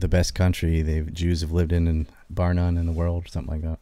The 0.00 0.08
best 0.08 0.34
country 0.34 0.82
they 0.82 1.00
Jews 1.02 1.40
have 1.42 1.52
lived 1.52 1.72
in 1.72 1.86
and 1.86 2.06
bar 2.28 2.54
none 2.54 2.76
in 2.76 2.86
the 2.86 2.92
world, 2.92 3.28
something 3.28 3.52
like 3.52 3.62
that. 3.62 3.78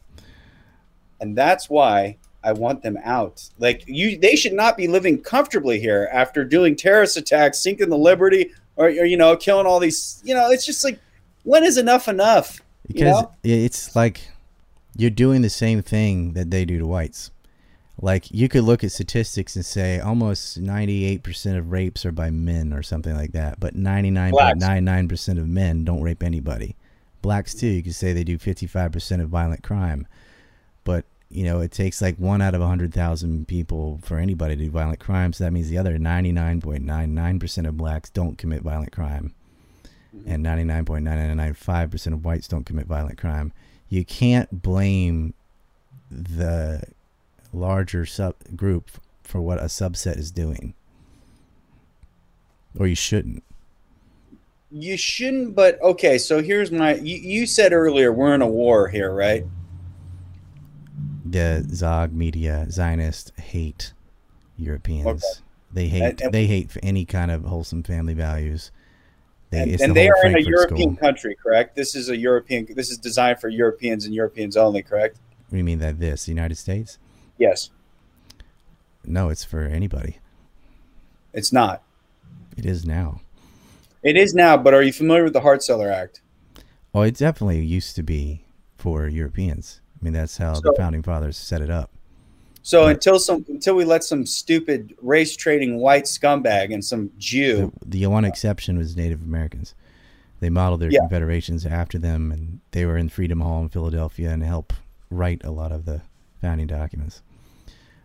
and 1.21 1.37
that's 1.37 1.69
why 1.69 2.17
I 2.45 2.53
want 2.53 2.83
them 2.83 2.97
out. 3.05 3.49
Like 3.59 3.83
you, 3.87 4.17
they 4.19 4.37
should 4.37 4.53
not 4.53 4.77
be 4.77 4.87
living 4.87 5.21
comfortably 5.21 5.81
here 5.81 6.09
after 6.13 6.45
doing 6.45 6.77
terrorist 6.77 7.17
attacks, 7.17 7.59
sinking 7.59 7.89
the 7.91 7.99
Liberty, 7.99 8.53
or, 8.77 8.87
or 8.87 9.05
you 9.05 9.17
know, 9.17 9.37
killing 9.37 9.67
all 9.67 9.81
these. 9.81 10.21
You 10.25 10.35
know, 10.35 10.51
it's 10.51 10.65
just 10.65 10.85
like 10.85 11.01
when 11.43 11.65
is 11.65 11.77
enough 11.79 12.07
enough? 12.09 12.61
You 12.89 12.95
Because 12.95 13.23
know? 13.23 13.33
it's 13.43 13.97
like 13.97 14.21
you're 14.97 15.11
doing 15.11 15.43
the 15.43 15.51
same 15.51 15.83
thing 15.83 16.33
that 16.35 16.51
they 16.51 16.65
do 16.65 16.79
to 16.79 16.87
whites. 16.87 17.31
Like 18.01 18.31
you 18.31 18.49
could 18.49 18.63
look 18.63 18.85
at 18.85 18.93
statistics 18.93 19.57
and 19.57 19.67
say 19.67 19.99
almost 19.99 20.63
98% 20.63 21.59
of 21.59 21.73
rapes 21.73 22.07
are 22.07 22.13
by 22.13 22.31
men 22.31 22.73
or 22.73 22.83
something 22.83 23.17
like 23.17 23.33
that, 23.33 23.59
but 23.59 23.75
99.99% 23.75 25.39
of 25.39 25.49
men 25.49 25.85
don't 25.85 26.03
rape 26.03 26.23
anybody. 26.23 26.77
Blacks 27.23 27.55
too, 27.55 27.67
you 27.67 27.83
could 27.83 27.97
say 27.97 28.13
they 28.13 28.23
do 28.23 28.39
55% 28.39 29.21
of 29.21 29.29
violent 29.29 29.65
crime. 29.65 30.07
But, 30.85 31.07
you 31.29 31.43
know, 31.43 31.61
it 31.61 31.73
takes 31.73 32.01
like 32.01 32.17
1 32.19 32.41
out 32.41 32.55
of 32.55 32.61
100,000 32.61 33.49
people 33.49 33.99
for 34.05 34.19
anybody 34.19 34.55
to 34.57 34.65
do 34.65 34.71
violent 34.71 35.01
crime, 35.01 35.33
so 35.33 35.43
that 35.43 35.53
means 35.53 35.69
the 35.69 35.79
other 35.79 35.99
99.99% 35.99 37.67
of 37.67 37.77
blacks 37.77 38.11
don't 38.11 38.39
commit 38.39 38.63
violent 38.63 38.93
crime. 38.93 39.35
Mm-hmm. 40.17 40.31
And 40.31 40.47
99.9995% 40.47 42.13
of 42.13 42.25
whites 42.25 42.47
don't 42.47 42.65
commit 42.65 42.87
violent 42.87 43.19
crime. 43.19 43.53
You 43.89 44.05
can't 44.05 44.63
blame 44.63 45.35
the 46.11 46.85
larger 47.53 48.05
sub 48.07 48.35
group 48.57 48.91
for 49.23 49.41
what 49.41 49.59
a 49.59 49.65
subset 49.65 50.17
is 50.19 50.31
doing. 50.31 50.75
Or 52.79 52.87
you 52.87 52.95
shouldn't. 52.95 53.43
You 54.71 54.97
shouldn't. 54.97 55.55
But 55.55 55.81
okay, 55.83 56.19
so 56.19 56.43
here's 56.43 56.71
my. 56.71 56.95
You, 56.97 57.17
you 57.17 57.47
said 57.47 57.73
earlier 57.73 58.13
we're 58.13 58.35
in 58.35 58.43
a 58.43 58.47
war 58.47 58.89
here, 58.89 59.13
right? 59.13 59.45
The 61.25 61.67
Zog 61.75 62.13
media 62.13 62.67
Zionists 62.71 63.33
hate 63.39 63.93
Europeans. 64.57 65.07
Okay. 65.07 65.23
They 65.73 65.89
hate 65.89 66.03
And- 66.03 66.21
and- 66.23 66.35
they 66.35 66.47
hate 66.47 66.71
for 66.71 66.81
any 66.83 67.05
kind 67.05 67.31
of 67.31 67.45
wholesome 67.45 67.83
family 67.83 68.15
values. 68.15 68.71
They, 69.51 69.63
And, 69.63 69.81
and 69.81 69.91
the 69.91 69.95
they 69.95 70.09
are 70.11 70.27
in 70.27 70.37
a 70.37 70.41
European 70.41 70.91
School. 70.91 70.97
country, 70.97 71.35
correct? 71.43 71.75
This 71.75 71.95
is 71.95 72.11
a 72.11 72.17
European. 72.17 72.67
This 72.75 72.91
is 72.91 72.99
designed 72.99 73.41
for 73.41 73.49
Europeans 73.49 74.05
and 74.05 74.15
Europeans 74.15 74.57
only, 74.59 74.83
correct? 74.83 75.17
What 75.49 75.53
do 75.53 75.57
you 75.59 75.65
mean 75.65 75.79
that 75.79 75.99
this 75.99 76.27
the 76.27 76.33
United 76.33 76.57
States? 76.57 76.99
Yes, 77.39 77.71
No, 79.05 79.29
it's 79.31 79.45
for 79.45 79.63
anybody. 79.63 80.19
it's 81.33 81.53
not. 81.53 81.83
It 82.57 82.67
is 82.67 82.85
now. 82.85 83.21
It 84.03 84.17
is 84.17 84.35
now, 84.35 84.57
but 84.57 84.75
are 84.75 84.83
you 84.83 84.93
familiar 84.93 85.25
with 85.25 85.33
the 85.33 85.41
Hart-Celler 85.41 85.91
Act? 85.91 86.21
Oh, 86.95 87.03
it 87.03 87.17
definitely 87.17 87.65
used 87.65 87.95
to 87.97 88.03
be 88.03 88.43
for 88.77 89.07
Europeans. 89.09 89.81
I 90.01 90.05
mean, 90.05 90.13
that's 90.13 90.37
how 90.39 90.55
So- 90.55 90.61
the 90.63 90.75
founding 90.77 91.03
fathers 91.03 91.37
set 91.37 91.63
it 91.63 91.71
up. 91.71 91.91
So 92.63 92.83
Right. 92.85 92.91
until 92.93 93.19
some 93.19 93.45
until 93.49 93.77
we 93.77 93.85
let 93.85 94.05
some 94.05 94.27
stupid 94.27 94.95
race 95.01 95.37
trading 95.37 95.79
white 95.79 96.05
scumbag 96.05 96.73
and 96.75 96.85
some 96.85 97.11
Jew, 97.19 97.73
The, 97.81 98.01
the 98.01 98.07
one 98.09 98.25
exception 98.25 98.77
was 98.77 98.97
Native 98.97 99.23
Americans. 99.23 99.75
They 100.41 100.51
modeled 100.51 100.81
their 100.81 100.91
Yeah. 100.91 101.01
confederations 101.01 101.65
after 101.65 101.99
them, 101.99 102.31
and 102.31 102.61
they 102.73 102.85
were 102.85 102.97
in 102.99 103.09
Freedom 103.09 103.41
Hall 103.41 103.63
in 103.63 103.69
Philadelphia 103.71 104.31
and 104.31 104.43
helped 104.43 104.75
write 105.11 105.41
a 105.45 105.51
lot 105.51 105.73
of 105.73 105.85
the 105.87 106.03
founding 106.41 106.67
documents. 106.67 107.23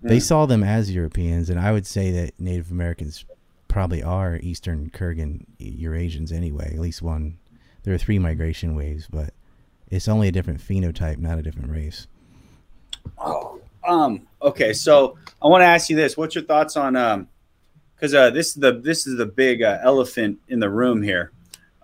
They 0.03 0.17
Mm. 0.17 0.21
saw 0.21 0.45
them 0.45 0.63
as 0.63 0.91
Europeans, 0.91 1.49
and 1.49 1.59
I 1.59 1.71
would 1.71 1.87
say 1.87 2.11
that 2.11 2.39
Native 2.39 2.71
Americans 2.71 3.25
probably 3.67 4.03
are 4.03 4.37
Eastern 4.43 4.89
Kurgan 4.89 5.45
Eurasians 5.59 6.31
anyway. 6.31 6.71
At 6.73 6.79
least 6.79 7.01
one. 7.01 7.37
There 7.83 7.93
are 7.93 7.97
three 7.97 8.19
migration 8.19 8.75
waves, 8.75 9.07
but 9.09 9.33
it's 9.89 10.07
only 10.07 10.27
a 10.27 10.31
different 10.31 10.59
phenotype, 10.59 11.17
not 11.19 11.39
a 11.39 11.41
different 11.41 11.71
race. 11.71 12.07
Oh, 13.17 13.59
um, 13.87 14.21
okay. 14.41 14.73
So 14.73 15.17
I 15.41 15.47
want 15.47 15.61
to 15.61 15.65
ask 15.65 15.89
you 15.89 15.95
this: 15.95 16.15
What's 16.17 16.35
your 16.35 16.43
thoughts 16.43 16.77
on 16.77 16.95
um? 16.95 17.27
Because 17.95 18.13
uh, 18.13 18.29
this 18.29 18.49
is 18.49 18.55
the 18.55 18.73
this 18.73 19.07
is 19.07 19.17
the 19.17 19.25
big 19.25 19.61
uh, 19.61 19.79
elephant 19.81 20.39
in 20.49 20.59
the 20.59 20.69
room 20.69 21.01
here. 21.01 21.31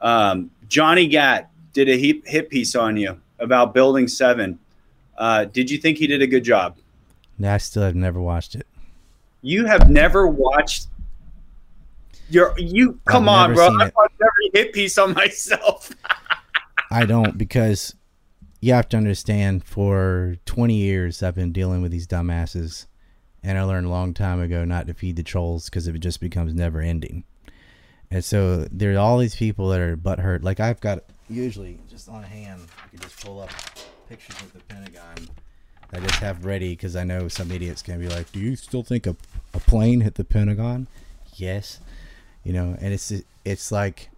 Um, 0.01 0.51
Johnny 0.67 1.07
Gat 1.07 1.49
did 1.74 1.89
a 1.89 1.97
hit, 1.97 2.28
hit 2.28 2.49
piece 2.49 2.76
on 2.76 2.97
you 2.97 3.20
about 3.39 3.74
Building 3.74 4.07
Seven. 4.07 4.59
Uh, 5.17 5.45
did 5.45 5.70
you 5.70 5.78
think 5.78 5.97
he 5.97 6.07
did 6.07 6.22
a 6.22 6.28
good 6.28 6.43
job? 6.43 6.78
I 7.47 7.57
still 7.57 7.83
have 7.83 7.95
never 7.95 8.21
watched 8.21 8.55
it. 8.55 8.67
You 9.41 9.65
have 9.65 9.89
never 9.89 10.27
watched. 10.27 10.87
Your 12.29 12.53
you 12.57 12.99
come 13.05 13.27
on, 13.29 13.53
bro. 13.53 13.67
I 13.67 13.91
watched 13.95 14.21
every 14.21 14.51
hit 14.53 14.73
piece 14.73 14.97
on 14.97 15.13
myself. 15.15 15.91
I 16.91 17.05
don't 17.05 17.37
because 17.37 17.95
you 18.61 18.73
have 18.73 18.89
to 18.89 18.97
understand 18.97 19.63
for 19.63 20.35
20 20.45 20.75
years 20.75 21.23
I've 21.23 21.35
been 21.35 21.53
dealing 21.53 21.81
with 21.81 21.91
these 21.91 22.07
dumbasses 22.07 22.87
and 23.41 23.57
I 23.57 23.63
learned 23.63 23.87
a 23.87 23.89
long 23.89 24.13
time 24.13 24.41
ago 24.41 24.65
not 24.65 24.87
to 24.87 24.93
feed 24.93 25.15
the 25.15 25.23
trolls 25.23 25.65
because 25.65 25.87
it 25.87 25.97
just 25.99 26.19
becomes 26.19 26.53
never 26.53 26.81
ending. 26.81 27.23
And 28.11 28.23
so 28.23 28.67
there 28.71 28.93
are 28.95 28.99
all 28.99 29.17
these 29.17 29.35
people 29.35 29.69
that 29.69 29.79
are 29.79 29.95
butthurt. 29.95 30.43
Like 30.43 30.59
I've 30.59 30.81
got 30.81 31.03
usually 31.29 31.79
just 31.89 32.09
on 32.09 32.23
hand, 32.23 32.61
I 32.83 32.87
can 32.89 32.99
just 32.99 33.23
pull 33.23 33.39
up 33.39 33.51
pictures 34.09 34.35
of 34.41 34.51
the 34.53 34.59
Pentagon. 34.61 35.29
I 35.91 35.99
just 35.99 36.15
have 36.15 36.45
ready 36.45 36.69
because 36.71 36.95
I 36.95 37.03
know 37.03 37.27
some 37.27 37.51
idiot's 37.51 37.81
gonna 37.81 37.99
be 37.99 38.07
like, 38.07 38.31
"Do 38.31 38.39
you 38.39 38.55
still 38.55 38.83
think 38.83 39.07
a, 39.07 39.15
a 39.53 39.59
plane 39.59 40.01
hit 40.01 40.15
the 40.15 40.23
Pentagon?" 40.23 40.87
Yes, 41.35 41.79
you 42.43 42.53
know, 42.53 42.77
and 42.79 42.93
it's 42.93 43.11
it's 43.43 43.71
like 43.71 44.09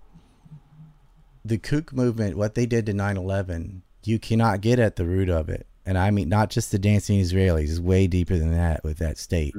the 1.46 1.58
kook 1.58 1.94
movement, 1.94 2.38
what 2.38 2.56
they 2.56 2.66
did 2.66 2.86
to 2.88 2.94
9/11, 2.94 3.82
you 4.04 4.20
cannot 4.20 4.62
get 4.62 4.80
at 4.80 4.96
the 4.98 5.06
root 5.06 5.30
of 5.30 5.50
it, 5.50 5.66
and 5.86 5.98
I 5.98 6.12
mean 6.12 6.28
not 6.28 6.50
just 6.50 6.72
the 6.72 6.80
dancing 6.80 7.20
Israelis, 7.20 7.70
it's 7.70 7.80
way 7.80 8.08
deeper 8.08 8.38
than 8.38 8.52
that 8.52 8.84
with 8.84 8.98
that 8.98 9.18
state, 9.18 9.56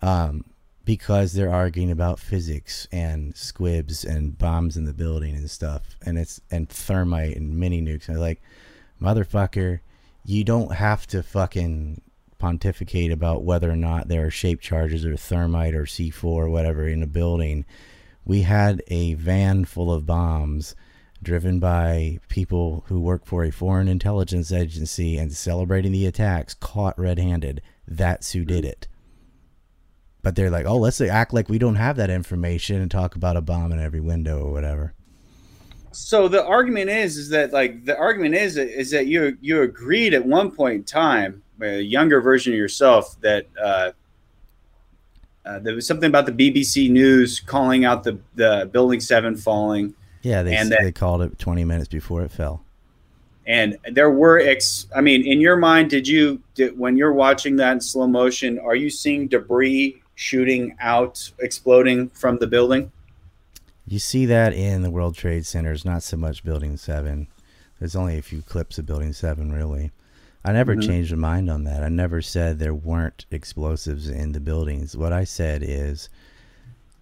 um, 0.00 0.44
because 0.86 1.34
they're 1.34 1.52
arguing 1.52 1.90
about 1.90 2.18
physics 2.18 2.88
and 2.90 3.36
squibs 3.36 4.02
and 4.02 4.38
bombs 4.38 4.78
in 4.78 4.86
the 4.86 4.94
building 4.94 5.36
and 5.36 5.50
stuff, 5.50 5.96
and 6.06 6.16
it's 6.18 6.40
and 6.50 6.70
thermite 6.70 7.36
and 7.36 7.58
mini 7.58 7.82
nukes, 7.82 8.08
and 8.08 8.18
like, 8.18 8.40
motherfucker, 9.00 9.80
you 10.28 10.44
don't 10.44 10.74
have 10.74 11.06
to 11.06 11.22
fucking 11.22 12.02
pontificate 12.36 13.10
about 13.10 13.44
whether 13.44 13.70
or 13.70 13.76
not 13.76 14.08
there 14.08 14.26
are 14.26 14.30
shape 14.30 14.60
charges 14.60 15.06
or 15.06 15.16
thermite 15.16 15.74
or 15.74 15.84
C4 15.84 16.22
or 16.22 16.50
whatever 16.50 16.86
in 16.86 17.02
a 17.02 17.06
building. 17.06 17.64
We 18.26 18.42
had 18.42 18.82
a 18.88 19.14
van 19.14 19.64
full 19.64 19.90
of 19.90 20.04
bombs 20.04 20.76
driven 21.22 21.58
by 21.60 22.20
people 22.28 22.84
who 22.88 23.00
work 23.00 23.24
for 23.24 23.42
a 23.42 23.50
foreign 23.50 23.88
intelligence 23.88 24.52
agency 24.52 25.16
and 25.16 25.32
celebrating 25.32 25.92
the 25.92 26.04
attacks 26.04 26.52
caught 26.52 26.98
red 26.98 27.18
handed. 27.18 27.62
That's 27.86 28.32
who 28.32 28.44
did 28.44 28.66
it. 28.66 28.86
But 30.22 30.36
they're 30.36 30.50
like, 30.50 30.66
oh, 30.66 30.76
let's 30.76 31.00
act 31.00 31.32
like 31.32 31.48
we 31.48 31.58
don't 31.58 31.76
have 31.76 31.96
that 31.96 32.10
information 32.10 32.82
and 32.82 32.90
talk 32.90 33.16
about 33.16 33.38
a 33.38 33.40
bomb 33.40 33.72
in 33.72 33.80
every 33.80 34.00
window 34.00 34.40
or 34.40 34.52
whatever. 34.52 34.92
So 35.92 36.28
the 36.28 36.44
argument 36.44 36.90
is, 36.90 37.16
is 37.16 37.28
that 37.30 37.52
like 37.52 37.84
the 37.84 37.96
argument 37.96 38.34
is 38.34 38.56
is 38.56 38.90
that 38.90 39.06
you 39.06 39.36
you 39.40 39.62
agreed 39.62 40.14
at 40.14 40.24
one 40.24 40.50
point 40.50 40.74
in 40.74 40.84
time, 40.84 41.42
a 41.60 41.80
younger 41.80 42.20
version 42.20 42.52
of 42.52 42.58
yourself, 42.58 43.20
that 43.20 43.46
uh, 43.60 43.92
uh, 45.44 45.58
there 45.60 45.74
was 45.74 45.86
something 45.86 46.08
about 46.08 46.26
the 46.26 46.32
BBC 46.32 46.90
News 46.90 47.40
calling 47.40 47.84
out 47.84 48.04
the 48.04 48.18
the 48.34 48.68
Building 48.72 49.00
Seven 49.00 49.36
falling, 49.36 49.94
Yeah, 50.22 50.42
they, 50.42 50.54
And 50.54 50.70
they 50.70 50.92
called 50.92 51.22
it 51.22 51.38
20 51.38 51.64
minutes 51.64 51.88
before 51.88 52.22
it 52.22 52.30
fell. 52.30 52.62
and 53.46 53.78
there 53.90 54.10
were 54.10 54.38
ex. 54.40 54.86
I 54.94 55.00
mean, 55.00 55.26
in 55.26 55.40
your 55.40 55.56
mind, 55.56 55.90
did 55.90 56.06
you 56.06 56.42
did, 56.54 56.78
when 56.78 56.96
you're 56.96 57.14
watching 57.14 57.56
that 57.56 57.72
in 57.72 57.80
slow 57.80 58.06
motion, 58.06 58.58
are 58.58 58.74
you 58.74 58.90
seeing 58.90 59.26
debris 59.26 60.02
shooting 60.16 60.76
out, 60.80 61.30
exploding 61.40 62.10
from 62.10 62.38
the 62.38 62.46
building? 62.46 62.92
You 63.90 63.98
see 63.98 64.26
that 64.26 64.52
in 64.52 64.82
the 64.82 64.90
World 64.90 65.14
Trade 65.14 65.46
Centers, 65.46 65.84
not 65.84 66.02
so 66.02 66.18
much 66.18 66.44
Building 66.44 66.76
7. 66.76 67.26
There's 67.78 67.96
only 67.96 68.18
a 68.18 68.22
few 68.22 68.42
clips 68.42 68.78
of 68.78 68.84
Building 68.84 69.14
7, 69.14 69.50
really. 69.50 69.92
I 70.44 70.52
never 70.52 70.76
Mhm. 70.76 70.86
changed 70.86 71.16
my 71.16 71.28
mind 71.30 71.50
on 71.50 71.64
that. 71.64 71.82
I 71.82 71.88
never 71.88 72.20
said 72.20 72.58
there 72.58 72.74
weren't 72.74 73.24
explosives 73.30 74.08
in 74.08 74.32
the 74.32 74.40
buildings. 74.40 74.94
What 74.96 75.12
I 75.12 75.24
said 75.24 75.62
is 75.62 76.10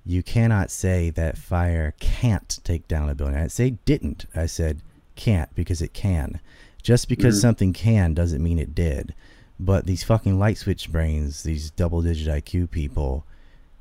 you 0.04 0.22
cannot 0.22 0.70
say 0.70 1.10
that 1.10 1.36
fire 1.36 1.92
can't 1.98 2.60
take 2.62 2.86
down 2.86 3.08
a 3.08 3.14
building. 3.16 3.36
I 3.36 3.48
say 3.48 3.70
didn't. 3.84 4.26
I 4.34 4.46
said 4.46 4.78
can't 5.16 5.52
because 5.56 5.82
it 5.82 5.92
can. 5.92 6.38
Just 6.82 7.08
because 7.08 7.38
Mhm. 7.38 7.40
something 7.40 7.72
can 7.72 8.14
doesn't 8.14 8.42
mean 8.42 8.60
it 8.60 8.74
did. 8.76 9.12
But 9.58 9.86
these 9.86 10.04
fucking 10.04 10.38
light 10.38 10.58
switch 10.58 10.92
brains, 10.92 11.42
these 11.42 11.70
double 11.70 12.02
digit 12.02 12.28
IQ 12.28 12.68
people, 12.68 13.24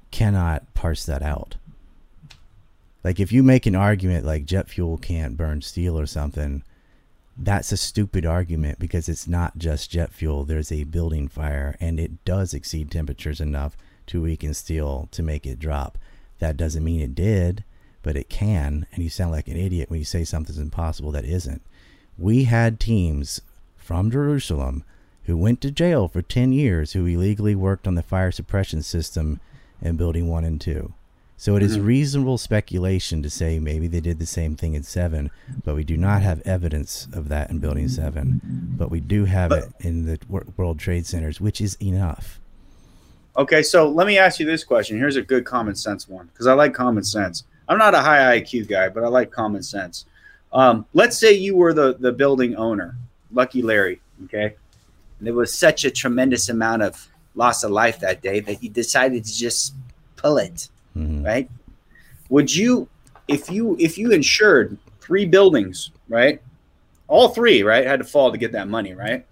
cannot 0.09 0.73
parse 0.73 1.05
that 1.05 1.21
out. 1.21 1.55
Like 3.05 3.19
if 3.19 3.31
you 3.31 3.43
make 3.43 3.67
an 3.67 3.75
argument 3.75 4.25
like 4.25 4.47
jet 4.47 4.67
fuel 4.67 4.97
can't 4.97 5.37
burn 5.37 5.61
steel 5.61 5.99
or 5.99 6.07
something, 6.07 6.63
that's 7.37 7.71
a 7.71 7.77
stupid 7.77 8.25
argument 8.25 8.79
because 8.79 9.07
it's 9.07 9.27
not 9.27 9.59
just 9.59 9.91
jet 9.91 10.11
fuel. 10.11 10.43
There's 10.43 10.71
a 10.71 10.85
building 10.85 11.27
fire 11.27 11.77
and 11.79 11.99
it 11.99 12.25
does 12.25 12.51
exceed 12.51 12.89
temperatures 12.89 13.39
enough 13.39 13.77
to 14.07 14.23
weaken 14.23 14.55
steel 14.55 15.07
to 15.11 15.21
make 15.21 15.45
it 15.45 15.59
drop. 15.59 15.99
That 16.39 16.57
doesn't 16.57 16.83
mean 16.83 16.99
it 16.99 17.13
did, 17.13 17.63
but 18.01 18.17
it 18.17 18.27
can. 18.27 18.87
And 18.91 19.03
you 19.03 19.11
sound 19.11 19.29
like 19.29 19.47
an 19.49 19.55
idiot 19.55 19.91
when 19.91 19.99
you 19.99 20.05
say 20.05 20.23
something's 20.23 20.57
impossible 20.57 21.11
that 21.11 21.25
isn't. 21.25 21.61
We 22.17 22.45
had 22.45 22.79
teams 22.79 23.39
from 23.77 24.09
Jerusalem 24.09 24.83
who 25.25 25.37
went 25.37 25.61
to 25.61 25.69
jail 25.69 26.07
for 26.07 26.23
10 26.23 26.53
years 26.53 26.93
who 26.93 27.05
illegally 27.05 27.53
worked 27.53 27.85
on 27.85 27.93
the 27.93 28.01
fire 28.01 28.31
suppression 28.31 28.81
system 28.81 29.41
in 29.79 29.95
building 29.95 30.27
1 30.27 30.43
and 30.43 30.59
2. 30.59 30.91
So 31.37 31.57
it 31.57 31.63
is 31.63 31.79
reasonable 31.79 32.37
speculation 32.37 33.21
to 33.21 33.29
say 33.29 33.59
maybe 33.59 33.87
they 33.87 33.99
did 33.99 34.19
the 34.19 34.25
same 34.25 34.55
thing 34.55 34.73
in 34.73 34.83
7, 34.83 35.29
but 35.65 35.75
we 35.75 35.83
do 35.83 35.97
not 35.97 36.21
have 36.21 36.41
evidence 36.45 37.09
of 37.11 37.27
that 37.27 37.49
in 37.49 37.59
building 37.59 37.89
7. 37.89 38.41
But 38.77 38.89
we 38.89 39.01
do 39.01 39.25
have 39.25 39.51
it 39.51 39.65
in 39.81 40.05
the 40.05 40.17
World 40.29 40.79
Trade 40.79 41.05
Centers, 41.05 41.41
which 41.41 41.59
is 41.59 41.75
enough. 41.81 42.39
Okay, 43.37 43.63
so 43.63 43.89
let 43.89 44.07
me 44.07 44.17
ask 44.17 44.39
you 44.39 44.45
this 44.45 44.63
question. 44.63 44.97
Here's 44.97 45.17
a 45.17 45.21
good 45.21 45.43
common 45.43 45.75
sense 45.75 46.07
one 46.07 46.27
because 46.27 46.47
I 46.47 46.53
like 46.53 46.73
common 46.73 47.03
sense. 47.03 47.43
I'm 47.67 47.77
not 47.77 47.93
a 47.93 47.99
high 47.99 48.39
IQ 48.39 48.69
guy, 48.69 48.87
but 48.87 49.03
I 49.03 49.07
like 49.07 49.29
common 49.29 49.61
sense. 49.61 50.05
Um, 50.53 50.85
let's 50.93 51.17
say 51.17 51.33
you 51.33 51.57
were 51.57 51.73
the 51.73 51.97
the 51.99 52.13
building 52.13 52.55
owner, 52.55 52.95
Lucky 53.31 53.61
Larry. 53.61 53.99
Okay, 54.23 54.55
and 55.19 55.27
there 55.27 55.33
was 55.33 55.53
such 55.53 55.83
a 55.83 55.91
tremendous 55.91 56.47
amount 56.47 56.83
of 56.83 57.09
loss 57.35 57.65
of 57.65 57.71
life 57.71 57.99
that 57.99 58.21
day 58.21 58.39
that 58.39 58.63
you 58.63 58.69
decided 58.69 59.25
to 59.25 59.37
just 59.37 59.73
pull 60.15 60.37
it. 60.37 60.69
Mhm. 60.95 61.25
Right? 61.25 61.49
Would 62.29 62.55
you, 62.55 62.87
if 63.27 63.49
you 63.51 63.75
if 63.79 63.97
you 63.97 64.11
insured 64.11 64.77
three 65.01 65.25
buildings, 65.25 65.91
right? 66.09 66.41
All 67.07 67.29
three, 67.29 67.61
right, 67.61 67.85
had 67.85 67.99
to 67.99 68.05
fall 68.05 68.31
to 68.31 68.37
get 68.37 68.51
that 68.53 68.67
money, 68.67 68.93
right? 68.93 69.25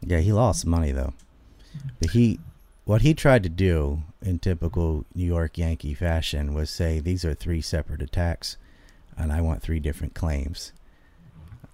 Yeah, 0.00 0.18
he 0.18 0.32
lost 0.32 0.66
money 0.66 0.92
though. 0.92 1.12
But 2.00 2.10
he, 2.10 2.40
what 2.84 3.02
he 3.02 3.14
tried 3.14 3.42
to 3.44 3.48
do 3.48 4.02
in 4.22 4.38
typical 4.38 5.04
New 5.14 5.24
York 5.24 5.56
Yankee 5.56 5.94
fashion 5.94 6.54
was 6.54 6.70
say 6.70 6.98
these 6.98 7.24
are 7.24 7.34
three 7.34 7.60
separate 7.60 8.02
attacks, 8.02 8.56
and 9.16 9.32
I 9.32 9.40
want 9.40 9.62
three 9.62 9.78
different 9.78 10.14
claims. 10.14 10.72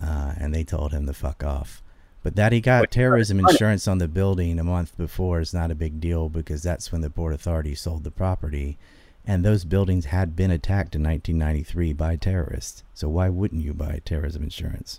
Uh, 0.03 0.35
and 0.37 0.55
they 0.55 0.65
told 0.65 0.93
him 0.93 1.07
to 1.07 1.15
fuck 1.15 1.43
off. 1.43 1.83
But 2.27 2.35
that 2.35 2.51
he 2.51 2.61
got 2.61 2.91
terrorism 2.91 3.39
insurance 3.39 3.87
on 3.87 3.99
the 3.99 4.09
building 4.09 4.59
a 4.59 4.65
month 4.65 4.97
before 4.97 5.39
is 5.39 5.55
not 5.55 5.71
a 5.71 5.77
big 5.77 6.01
deal 6.01 6.29
because 6.29 6.61
that's 6.61 6.91
when 6.91 7.01
the 7.01 7.09
Port 7.09 7.33
Authority 7.33 7.77
sold 7.77 8.03
the 8.03 8.11
property. 8.11 8.79
And 9.25 9.45
those 9.45 9.65
buildings 9.65 10.07
had 10.07 10.35
been 10.35 10.51
attacked 10.51 10.97
in 10.97 11.05
1993 11.05 11.93
by 11.93 12.17
terrorists. 12.17 12.83
So 12.95 13.09
why 13.09 13.29
wouldn't 13.29 13.63
you 13.63 13.73
buy 13.73 14.01
terrorism 14.05 14.43
insurance? 14.43 14.99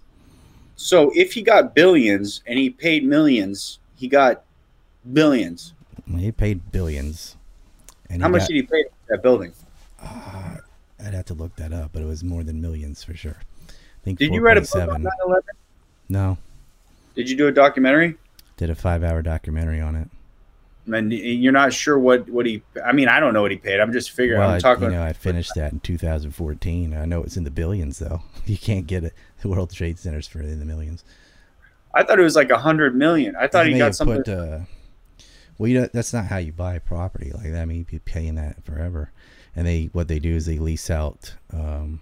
So 0.78 1.12
if 1.16 1.34
he 1.34 1.42
got 1.42 1.76
billions 1.76 2.42
and 2.48 2.58
he 2.58 2.70
paid 2.70 3.04
millions, 3.04 3.80
he 3.98 4.08
got 4.08 4.44
billions. 5.12 5.74
He 6.10 6.32
paid 6.32 6.72
billions. 6.72 7.36
And 8.10 8.22
How 8.22 8.30
much 8.30 8.44
got- 8.44 8.48
did 8.48 8.56
he 8.56 8.62
pay 8.62 8.84
for 8.86 8.90
that 9.18 9.22
building? 9.22 9.52
Uh, 10.02 10.60
I'd 11.04 11.14
have 11.14 11.26
to 11.26 11.34
look 11.34 11.58
that 11.58 11.74
up, 11.74 11.90
but 11.92 12.02
it 12.02 12.06
was 12.06 12.24
more 12.24 12.46
than 12.46 12.62
millions 12.62 13.04
for 13.04 13.14
sure. 13.16 13.36
I 13.68 13.74
think 14.06 14.18
Did 14.18 14.34
you 14.34 14.40
write 14.40 14.56
a 14.56 14.62
book 14.62 14.70
4.7. 14.70 14.96
on 14.96 15.04
9/11? 15.04 15.42
No, 16.10 16.38
Did 17.18 17.30
you 17.30 17.36
do 17.36 17.48
a 17.48 17.52
documentary? 17.52 18.16
did 18.58 18.70
a 18.72 18.76
five-hour 18.76 19.22
documentary 19.22 19.80
on 19.80 19.96
it. 19.96 20.10
And 20.92 21.12
you're 21.12 21.52
not 21.52 21.74
sure 21.74 22.00
what 22.00 22.30
what 22.30 22.46
he. 22.46 22.62
I 22.86 22.94
mean, 22.94 23.10
I 23.10 23.20
don't 23.20 23.34
know 23.34 23.42
what 23.42 23.52
he 23.52 23.58
paid. 23.58 23.80
I'm 23.82 23.92
just 23.92 24.12
figuring. 24.12 24.40
Well, 24.40 24.52
I'm 24.52 24.62
talking. 24.62 24.86
you 24.86 24.92
know, 24.92 25.04
I 25.04 25.12
finished 25.12 25.52
that 25.56 25.74
in 25.74 25.82
2014. 25.82 26.96
I 26.96 27.04
know 27.06 27.24
it's 27.24 27.36
in 27.36 27.44
the 27.44 27.52
billions, 27.52 28.00
though. 28.00 28.22
You 28.46 28.58
can't 28.58 28.88
get 28.88 29.04
it. 29.04 29.14
The 29.42 29.50
World 29.50 29.72
Trade 29.72 30.00
Centers 30.00 30.28
for 30.28 30.42
in 30.42 30.60
the 30.60 30.66
millions. 30.66 31.04
I 31.94 32.04
thought 32.04 32.20
it 32.20 32.24
was 32.24 32.36
like 32.36 32.50
a 32.50 32.58
hundred 32.58 32.96
million. 32.96 33.36
I 33.36 33.48
thought 33.48 33.66
They 33.66 33.74
he 33.74 33.78
got 33.78 33.96
something. 33.96 34.24
Put, 34.24 34.30
uh, 34.30 34.60
well, 35.58 35.68
you 35.68 35.82
know, 35.82 35.90
that's 35.92 36.14
not 36.14 36.26
how 36.28 36.38
you 36.38 36.54
buy 36.54 36.80
property 36.80 37.32
like 37.34 37.52
that. 37.52 37.62
I 37.62 37.66
mean, 37.66 37.80
you'd 37.80 37.88
be 37.88 38.00
paying 38.00 38.36
that 38.36 38.64
forever. 38.64 39.12
And 39.56 39.68
they, 39.68 39.90
what 39.92 40.08
they 40.08 40.20
do 40.20 40.36
is 40.36 40.46
they 40.46 40.58
lease 40.58 40.90
out 40.90 41.36
um, 41.52 42.00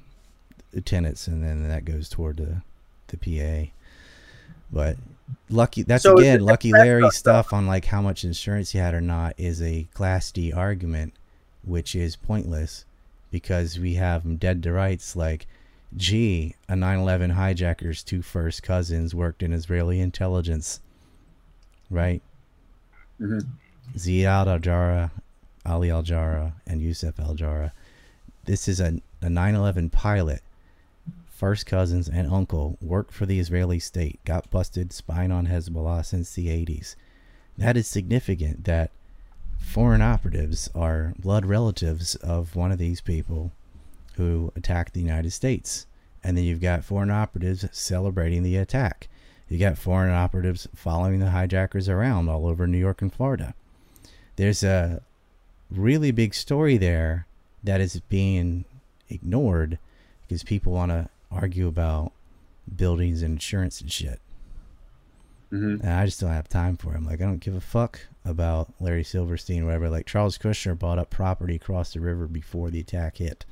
the 0.71 0.81
tenants, 0.81 1.27
and 1.27 1.43
then 1.43 1.67
that 1.67 1.85
goes 1.85 2.07
toward 2.09 2.37
the 2.37 2.61
the 3.07 3.17
PA. 3.17 3.71
But 4.75 4.97
lucky, 5.49 5.83
that's 5.83 6.03
So 6.03 6.17
again 6.17 6.41
Lucky 6.41 6.73
Larry 6.73 7.09
stuff 7.11 7.53
on 7.53 7.65
like 7.65 7.85
how 7.85 8.01
much 8.01 8.25
insurance 8.25 8.71
he 8.71 8.77
had 8.77 8.93
or 8.93 8.99
not 8.99 9.33
is 9.37 9.61
a 9.61 9.87
Class 9.93 10.33
D 10.33 10.51
argument, 10.51 11.13
which 11.63 11.95
is 11.95 12.17
pointless 12.17 12.83
because 13.31 13.79
we 13.79 13.93
have 13.93 14.37
dead 14.37 14.61
to 14.63 14.73
rights. 14.73 15.15
Like, 15.15 15.47
gee, 15.95 16.55
a 16.67 16.73
9/11 16.73 17.35
hijacker's 17.37 18.03
two 18.03 18.21
first 18.21 18.63
cousins 18.63 19.15
worked 19.15 19.41
in 19.41 19.53
Israeli 19.53 20.01
intelligence, 20.01 20.81
right? 21.89 22.21
Mhm. 23.21 23.47
Ziad 23.95 24.47
Al 24.47 24.59
Jarrah, 24.59 25.11
Ali 25.65 25.89
Al 25.89 26.03
Jarrah, 26.03 26.51
and 26.67 26.81
Yusuf 26.81 27.17
Al 27.17 27.33
Jarrah. 27.33 27.71
This 28.43 28.67
is 28.67 28.81
a, 28.81 28.99
a 29.21 29.29
9 29.29 29.55
11 29.55 29.89
pilot. 29.89 30.41
First 31.45 31.67
cousins 31.67 32.09
and 32.09 32.27
uncle 32.33 32.75
worked 32.81 33.13
for 33.13 33.27
the 33.27 33.39
Israeli 33.39 33.77
state, 33.77 34.19
got 34.25 34.49
busted 34.49 34.91
spying 34.91 35.31
on 35.31 35.45
Hezbollah 35.45 36.03
since 36.03 36.33
the 36.33 36.47
80s. 36.47 36.95
That 37.55 37.77
is 37.77 37.87
significant 37.87 38.63
that 38.63 38.89
foreign 39.59 40.01
operatives 40.01 40.71
are 40.73 41.13
blood 41.19 41.45
relatives 41.45 42.15
of 42.15 42.55
one 42.55 42.71
of 42.71 42.79
these 42.79 42.99
people 42.99 43.51
who 44.15 44.51
attacked 44.55 44.95
the 44.95 45.01
United 45.01 45.33
States. 45.33 45.85
And 46.23 46.35
then 46.35 46.45
you've 46.45 46.61
got 46.61 46.83
foreign 46.83 47.11
operatives 47.11 47.63
celebrating 47.71 48.41
the 48.41 48.57
attack. 48.57 49.07
You 49.47 49.59
got 49.59 49.77
foreign 49.77 50.11
operatives 50.11 50.67
following 50.73 51.19
the 51.19 51.29
hijackers 51.29 51.87
around 51.87 52.27
all 52.27 52.47
over 52.47 52.65
New 52.65 52.79
York 52.79 53.03
and 53.03 53.13
Florida. 53.13 53.53
There's 54.35 54.63
a 54.63 55.03
really 55.69 56.09
big 56.09 56.33
story 56.33 56.77
there 56.77 57.27
that 57.63 57.81
is 57.81 57.99
being 58.09 58.65
ignored 59.11 59.77
because 60.27 60.41
people 60.41 60.73
want 60.73 60.89
to 60.89 61.07
argue 61.31 61.67
about 61.67 62.11
buildings 62.75 63.21
and 63.21 63.33
insurance 63.33 63.81
and 63.81 63.91
shit. 63.91 64.19
Mhm. 65.51 65.81
And 65.81 65.89
I 65.89 66.05
just 66.05 66.19
don't 66.19 66.31
have 66.31 66.49
time 66.49 66.75
for 66.75 66.93
it. 66.93 66.97
I'm 66.97 67.05
like, 67.05 67.21
I 67.21 67.25
don't 67.25 67.39
give 67.39 67.55
a 67.55 67.61
fuck 67.61 67.99
about 68.25 68.73
Larry 68.79 69.03
Silverstein 69.03 69.61
or 69.63 69.65
whatever. 69.67 69.89
Like 69.89 70.05
Charles 70.07 70.37
Kushner 70.37 70.77
bought 70.77 70.97
up 70.99 71.09
property 71.09 71.55
across 71.55 71.93
the 71.93 71.99
river 71.99 72.27
before 72.27 72.69
the 72.71 72.79
attack 72.79 73.17
hit. 73.17 73.45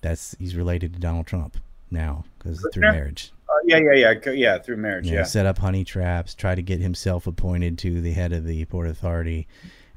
That's 0.00 0.36
he's 0.38 0.54
related 0.56 0.94
to 0.94 1.00
Donald 1.00 1.26
Trump 1.26 1.56
now 1.90 2.24
because 2.38 2.60
through 2.72 2.82
Kushner? 2.84 2.92
marriage. 2.94 3.32
Uh, 3.48 3.52
yeah, 3.66 3.78
yeah, 3.92 4.12
yeah, 4.14 4.30
yeah. 4.32 4.58
Through 4.58 4.76
marriage, 4.76 5.06
Yeah, 5.08 5.14
yeah. 5.18 5.22
set 5.24 5.44
up 5.44 5.58
honey 5.58 5.84
traps, 5.84 6.34
try 6.34 6.54
to 6.54 6.62
get 6.62 6.80
himself 6.80 7.26
appointed 7.26 7.76
to 7.78 8.00
the 8.00 8.12
head 8.12 8.32
of 8.32 8.44
the 8.46 8.64
port 8.66 8.86
authority. 8.86 9.48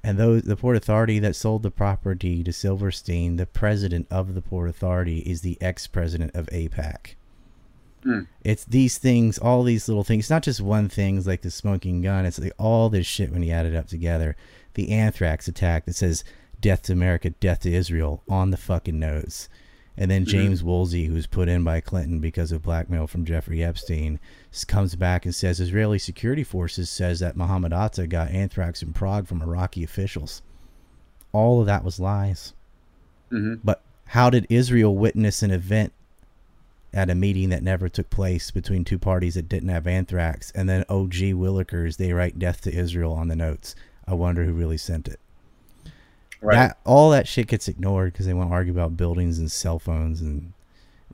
And 0.04 0.18
those 0.18 0.42
the 0.44 0.58
port 0.58 0.76
authority 0.76 1.20
that 1.20 1.36
sold 1.36 1.64
the 1.64 1.72
property 1.72 2.44
to 2.44 2.52
Silverstein, 2.52 3.38
the 3.38 3.46
president 3.46 4.08
of 4.12 4.34
the 4.34 4.42
port 4.42 4.70
authority 4.70 5.20
is 5.20 5.42
the 5.42 5.58
ex-president 5.62 6.36
of 6.36 6.48
AIPAC. 6.48 7.16
Hmm. 8.04 8.22
It's 8.44 8.66
these 8.66 8.98
things, 8.98 9.38
all 9.38 9.64
these 9.64 9.88
little 9.88 10.04
things. 10.04 10.30
Not 10.30 10.44
just 10.44 10.60
one 10.60 10.90
thing, 10.90 11.24
like 11.24 11.42
the 11.42 11.50
smoking 11.50 12.02
gun. 12.02 12.26
It's 12.26 12.38
like 12.38 12.52
all 12.58 12.90
this 12.90 13.08
shit 13.08 13.32
when 13.32 13.44
you 13.44 13.54
add 13.54 13.66
it 13.66 13.76
up 13.76 13.88
together. 13.88 14.36
The 14.74 14.92
anthrax 14.92 15.48
attack 15.48 15.86
that 15.86 15.96
says 15.96 16.26
"Death 16.60 16.82
to 16.84 16.94
America, 16.94 17.30
Death 17.30 17.62
to 17.62 17.74
Israel" 17.74 18.24
on 18.28 18.52
the 18.52 18.58
fucking 18.58 19.00
nose. 19.00 19.48
And 19.96 20.10
then 20.10 20.26
James 20.26 20.64
Woolsey, 20.64 21.06
who's 21.06 21.28
put 21.28 21.48
in 21.48 21.64
by 21.64 21.80
Clinton 21.80 22.20
because 22.20 22.52
of 22.52 22.64
blackmail 22.64 23.06
from 23.06 23.26
Jeffrey 23.26 23.64
Epstein, 23.64 24.20
comes 24.68 24.96
back 24.96 25.24
and 25.26 25.36
says 25.36 25.60
Israeli 25.60 26.00
security 26.00 26.44
forces 26.44 26.90
says 26.90 27.20
that 27.20 27.38
Mohammed 27.38 27.74
Atta 27.74 28.08
got 28.08 28.32
anthrax 28.32 28.82
in 28.82 28.94
Prague 28.94 29.28
from 29.28 29.42
Iraqi 29.42 29.84
officials. 29.84 30.42
All 31.32 31.60
of 31.60 31.68
that 31.68 31.84
was 31.84 32.00
lies. 32.00 32.54
Mhm. 33.32 33.60
But 33.64 33.82
how 34.06 34.32
did 34.32 34.48
Israel 34.50 34.96
witness 34.96 35.44
an 35.44 35.52
event 35.52 35.94
at 36.92 37.10
a 37.10 37.16
meeting 37.16 37.50
that 37.50 37.64
never 37.64 37.88
took 37.88 38.10
place 38.10 38.50
between 38.52 38.84
two 38.84 39.00
parties 39.00 39.36
that 39.36 39.50
didn't 39.50 39.70
have 39.70 39.86
anthrax? 39.86 40.52
And 40.56 40.68
then 40.68 40.86
OG 40.90 41.34
Willikers, 41.34 41.98
they 41.98 42.14
write 42.14 42.40
"Death 42.40 42.62
to 42.62 42.74
Israel" 42.74 43.14
on 43.14 43.28
the 43.28 43.36
notes. 43.36 43.76
I 44.08 44.16
wonder 44.16 44.44
who 44.44 44.54
really 44.54 44.78
sent 44.78 45.08
it. 45.08 45.20
Right. 46.44 46.56
That 46.56 46.78
all 46.86 47.12
that 47.12 47.28
shit 47.28 47.48
gets 47.48 47.68
ignored 47.68 48.12
because 48.14 48.26
they 48.26 48.34
want 48.34 48.50
to 48.50 48.54
argue 48.54 48.74
about 48.74 48.98
buildings 48.98 49.40
and 49.40 49.52
cell 49.52 49.80
phones 49.80 50.22
and 50.22 50.52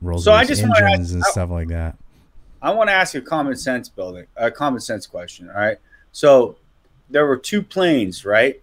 Rolls 0.02 0.24
So 0.24 0.32
I 0.32 0.44
just 0.44 0.62
wanna 0.62 0.74
ask- 0.74 0.82
engines 0.84 1.12
and 1.12 1.22
I- 1.24 1.30
stuff 1.30 1.50
like 1.50 1.68
that. 1.68 1.96
I 2.62 2.72
want 2.72 2.88
to 2.88 2.92
ask 2.94 3.14
you 3.14 3.20
a 3.20 3.24
common 3.24 3.56
sense 3.56 3.88
building, 3.88 4.26
a 4.36 4.50
common 4.50 4.80
sense 4.80 5.06
question. 5.06 5.48
All 5.48 5.56
right. 5.60 5.78
So 6.12 6.56
there 7.08 7.24
were 7.26 7.36
two 7.38 7.62
planes, 7.62 8.24
right? 8.26 8.60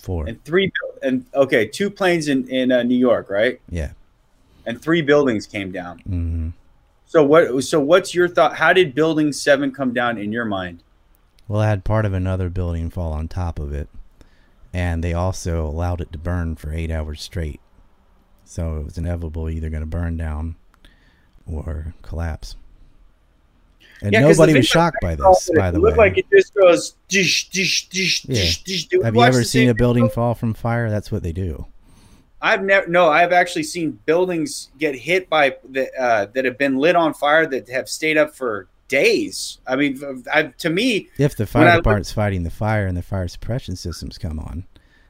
Four, 0.00 0.26
And 0.26 0.42
three, 0.44 0.70
and 1.02 1.26
okay, 1.34 1.66
two 1.66 1.90
planes 1.90 2.28
in 2.28 2.48
in 2.48 2.70
uh, 2.72 2.82
New 2.84 2.96
York, 2.96 3.28
right? 3.28 3.60
yeah. 3.68 3.90
And 4.66 4.80
three 4.80 5.02
buildings 5.02 5.46
came 5.46 5.72
down. 5.72 5.98
Mm-hmm. 6.00 6.48
So 7.06 7.22
what? 7.24 7.62
So 7.64 7.80
what's 7.80 8.14
your 8.14 8.28
thought? 8.28 8.56
How 8.56 8.72
did 8.72 8.94
Building 8.94 9.32
Seven 9.32 9.72
come 9.72 9.92
down 9.94 10.16
in 10.18 10.30
your 10.32 10.44
mind? 10.44 10.82
Well, 11.48 11.60
I 11.62 11.68
had 11.68 11.82
part 11.84 12.04
of 12.04 12.12
another 12.12 12.48
building 12.50 12.90
fall 12.90 13.12
on 13.12 13.28
top 13.28 13.58
of 13.58 13.72
it, 13.72 13.88
and 14.72 15.02
they 15.02 15.12
also 15.14 15.66
allowed 15.66 16.00
it 16.00 16.12
to 16.12 16.18
burn 16.18 16.56
for 16.56 16.72
eight 16.72 16.90
hours 16.90 17.20
straight. 17.22 17.60
So 18.44 18.78
it 18.78 18.84
was 18.84 18.98
inevitable 18.98 19.48
either 19.50 19.68
going 19.70 19.82
to 19.82 19.86
burn 19.86 20.16
down 20.16 20.56
or 21.46 21.94
collapse. 22.02 22.56
And 24.00 24.12
Yeah, 24.12 24.20
nobody 24.20 24.54
was 24.54 24.66
shocked 24.66 24.98
by 25.02 25.16
this, 25.16 25.50
by 25.56 25.68
it 25.68 25.72
the 25.72 25.80
way. 25.80 25.86
looked 25.88 25.98
like 25.98 26.18
it 26.18 26.26
just 26.30 26.54
goes 26.54 26.94
dish 27.08 27.50
dish 27.50 27.88
dish 27.88 28.24
Yeah. 28.26 28.36
dish 28.36 28.62
dish. 28.88 29.02
Have 29.02 29.14
you 29.16 29.22
ever 29.22 29.42
seen 29.44 29.68
a 29.68 29.74
building 29.74 30.08
fall 30.08 30.34
from 30.34 30.54
fire? 30.54 30.88
That's 30.88 31.10
what 31.10 31.22
they 31.22 31.32
do. 31.32 31.66
I've 32.40 32.62
never. 32.62 32.86
No, 32.86 33.08
I've 33.08 33.32
actually 33.32 33.64
seen 33.64 33.98
buildings 34.06 34.70
get 34.78 34.94
hit 34.94 35.28
by 35.28 35.56
the, 35.68 35.92
uh, 36.00 36.26
that 36.34 36.44
have 36.44 36.56
been 36.56 36.76
lit 36.78 36.94
on 36.94 37.12
fire 37.12 37.46
that 37.46 37.68
have 37.68 37.88
stayed 37.88 38.16
up 38.16 38.36
for 38.36 38.68
days. 38.88 39.58
I 39.66 39.76
mean, 39.76 40.00
I, 40.32 40.44
to 40.44 40.70
me, 40.70 41.08
If 41.18 41.36
the 41.36 41.46
fire 41.46 41.68
I 41.68 41.74
look- 41.74 41.84
department's 41.84 42.12
fighting 42.12 42.42
the 42.42 42.50
fire 42.50 42.86
and 42.86 42.96
the 42.96 43.02
fire 43.02 43.28
suppression 43.28 43.76
systems 43.76 44.18
come 44.18 44.38
on, 44.38 44.64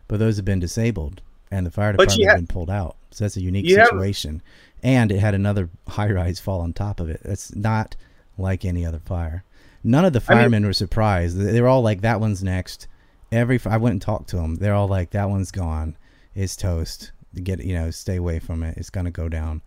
but 0.08 0.18
those 0.18 0.36
have 0.36 0.44
been 0.44 0.60
disabled 0.60 1.22
and 1.50 1.64
the 1.64 1.70
fire 1.70 1.92
department 1.92 2.24
have 2.28 2.36
been 2.36 2.46
pulled 2.46 2.70
out. 2.70 2.96
So 3.10 3.24
that's 3.24 3.36
a 3.36 3.40
unique 3.40 3.66
You 3.66 3.78
have- 3.78 3.88
situation. 3.88 4.42
And 4.82 5.10
it 5.10 5.18
had 5.18 5.34
another 5.34 5.70
high 5.88 6.10
rise 6.10 6.38
fall 6.38 6.60
on 6.60 6.72
top 6.72 7.00
of 7.00 7.08
it. 7.08 7.20
That's 7.24 7.54
not 7.56 7.96
like 8.36 8.64
any 8.64 8.84
other 8.86 9.00
fire. 9.00 9.42
None 9.82 10.04
of 10.04 10.12
the 10.12 10.22
I 10.28 10.34
mean- 10.34 10.38
firemen 10.42 10.66
were 10.66 10.72
surprised. 10.72 11.36
They 11.38 11.60
were 11.60 11.66
all 11.68 11.82
like, 11.82 12.02
"That 12.02 12.20
one's 12.20 12.44
next." 12.44 12.86
Every 13.32 13.60
I 13.64 13.76
went 13.76 13.92
and 13.94 14.02
talked 14.02 14.28
to 14.30 14.36
them. 14.36 14.56
They're 14.56 14.74
all 14.74 14.86
like, 14.88 15.10
"That 15.10 15.28
one's 15.30 15.50
gone. 15.50 15.96
It's 16.34 16.54
toast. 16.56 17.10
Get 17.42 17.64
you 17.64 17.74
know, 17.74 17.90
stay 17.90 18.16
away 18.16 18.38
from 18.38 18.62
it. 18.62 18.76
It's 18.76 18.90
gonna 18.90 19.10
go 19.10 19.28
down." 19.28 19.62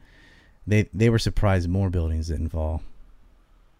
They 0.67 0.87
they 0.93 1.09
were 1.09 1.19
surprised 1.19 1.67
more 1.69 1.89
buildings 1.89 2.27
didn't 2.27 2.49
fall. 2.49 2.81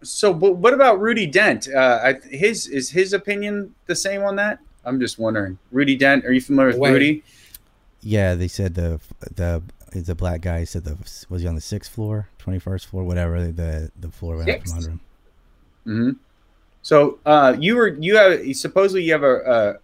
So 0.02 0.32
but 0.32 0.56
what 0.56 0.74
about 0.74 1.00
Rudy 1.00 1.26
Dent? 1.26 1.68
Uh, 1.68 2.00
I, 2.02 2.14
his 2.28 2.66
is 2.66 2.90
his 2.90 3.12
opinion 3.12 3.74
the 3.86 3.94
same 3.94 4.22
on 4.22 4.36
that? 4.36 4.58
I'm 4.84 4.98
just 5.00 5.18
wondering. 5.18 5.58
Rudy 5.70 5.96
Dent, 5.96 6.24
are 6.24 6.32
you 6.32 6.40
familiar 6.40 6.70
with 6.70 6.78
Wait. 6.78 6.92
Rudy? 6.92 7.24
Yeah, 8.02 8.34
they 8.34 8.48
said 8.48 8.74
the 8.74 9.00
the 9.34 9.62
the 9.92 10.14
black 10.14 10.40
guy 10.40 10.64
said 10.64 10.84
the 10.84 10.96
was 11.28 11.42
he 11.42 11.48
on 11.48 11.54
the 11.54 11.60
sixth 11.60 11.92
floor, 11.92 12.28
twenty 12.38 12.58
first 12.58 12.86
floor, 12.86 13.04
whatever 13.04 13.50
the 13.50 13.90
the 13.98 14.10
floor 14.10 14.36
went 14.36 14.50
out 14.50 14.62
from 14.62 14.72
under 14.72 14.90
him. 14.90 15.00
hmm 15.84 16.10
So 16.82 17.18
uh, 17.24 17.56
you 17.58 17.76
were 17.76 17.88
you 17.88 18.16
have 18.16 18.56
supposedly 18.56 19.04
you 19.04 19.12
have 19.12 19.22
a 19.22 19.78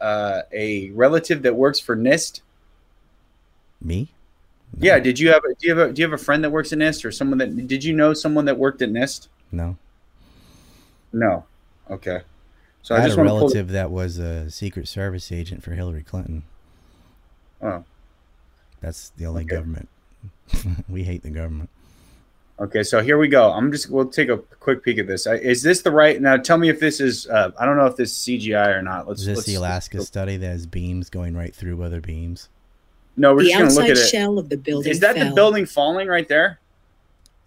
a, 0.00 0.04
uh, 0.04 0.42
a 0.52 0.90
relative 0.90 1.42
that 1.42 1.54
works 1.54 1.78
for 1.78 1.96
NIST. 1.96 2.40
Me? 3.82 4.08
No. 4.76 4.86
Yeah. 4.86 4.98
Did 4.98 5.18
you 5.18 5.30
have 5.30 5.42
a, 5.44 5.54
do 5.54 5.66
you 5.66 5.76
have 5.76 5.90
a, 5.90 5.92
do 5.92 6.00
you 6.00 6.06
have 6.06 6.18
a 6.18 6.22
friend 6.22 6.44
that 6.44 6.50
works 6.50 6.72
at 6.72 6.78
NIST 6.78 7.04
or 7.04 7.12
someone 7.12 7.38
that 7.38 7.66
did 7.66 7.84
you 7.84 7.92
know 7.92 8.14
someone 8.14 8.44
that 8.46 8.56
worked 8.56 8.82
at 8.82 8.90
NIST? 8.90 9.28
No. 9.52 9.76
No. 11.12 11.44
Okay. 11.90 12.20
So 12.82 12.94
I, 12.94 12.98
I, 12.98 13.00
had 13.02 13.06
just 13.08 13.18
a 13.18 13.20
want 13.20 13.28
to 13.28 13.30
pull. 13.32 13.40
relative 13.40 13.68
that 13.70 13.90
was 13.90 14.18
a 14.18 14.50
Secret 14.50 14.88
Service 14.88 15.30
agent 15.32 15.62
for 15.62 15.72
Hillary 15.72 16.02
Clinton. 16.02 16.44
Oh. 17.62 17.84
That's 18.80 19.10
the 19.10 19.26
only 19.26 19.42
Okay. 19.42 19.56
government. 19.56 19.88
we 20.88 21.04
hate 21.04 21.22
the 21.22 21.30
government. 21.30 21.68
Okay, 22.58 22.82
so 22.82 23.00
here 23.02 23.16
we 23.16 23.28
go. 23.28 23.50
I'm 23.50 23.72
just 23.72 23.88
we'll 23.90 24.08
take 24.08 24.28
a 24.28 24.36
quick 24.36 24.84
peek 24.84 24.98
at 24.98 25.06
this. 25.06 25.26
Is 25.26 25.62
this 25.62 25.80
the 25.80 25.90
right 25.90 26.20
now? 26.20 26.36
Tell 26.36 26.58
me 26.58 26.68
if 26.68 26.78
this 26.78 27.00
is. 27.00 27.26
Uh, 27.26 27.52
I 27.58 27.64
don't 27.64 27.78
know 27.78 27.86
if 27.86 27.96
this 27.96 28.10
is 28.12 28.18
CGI 28.18 28.76
or 28.76 28.82
not. 28.82 29.08
Let's. 29.08 29.20
Is 29.22 29.26
this 29.26 29.36
let's 29.38 29.46
the 29.46 29.54
Alaska 29.54 30.02
study 30.02 30.36
that 30.36 30.46
has 30.46 30.66
beams 30.66 31.08
going 31.08 31.34
right 31.34 31.54
through 31.54 31.82
other 31.82 32.02
beams? 32.02 32.50
No, 33.16 33.34
we're 33.34 33.44
the 33.44 33.48
just 33.48 33.58
gonna 33.58 33.70
look 33.70 33.80
outside 33.84 33.90
at 33.92 33.96
it. 33.96 34.08
shell 34.08 34.38
of 34.38 34.50
the 34.50 34.58
building 34.58 34.90
Is 34.90 35.00
that 35.00 35.16
the 35.18 35.32
building 35.34 35.64
falling 35.64 36.08
right 36.08 36.28
there? 36.28 36.58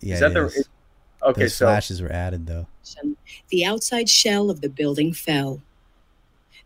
Yeah, 0.02 0.16
Is 0.16 0.20
that 0.22 0.32
it 0.32 0.34
the? 0.34 0.46
is. 0.46 0.70
Okay, 1.26 1.42
Those 1.44 1.56
so 1.56 1.66
flashes 1.68 2.02
were 2.02 2.12
added 2.12 2.48
though. 2.48 2.68
The 3.50 3.66
outside 3.66 4.10
shell 4.10 4.50
of 4.50 4.62
the 4.62 4.70
building 4.70 5.14
fell. 5.14 5.62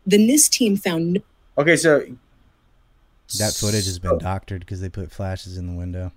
The 0.06 0.18
NIST 0.18 0.50
team 0.50 0.76
found 0.76 1.12
no 1.14 1.20
okay, 1.58 1.76
so 1.76 2.00
That 3.38 3.54
footage 3.54 3.84
has 3.86 3.98
been 3.98 4.18
doctored 4.18 4.60
because 4.60 4.80
they 4.80 4.88
put 4.88 5.10
flashes 5.12 5.56
in 5.58 5.66
the 5.66 5.74
window. 5.74 6.12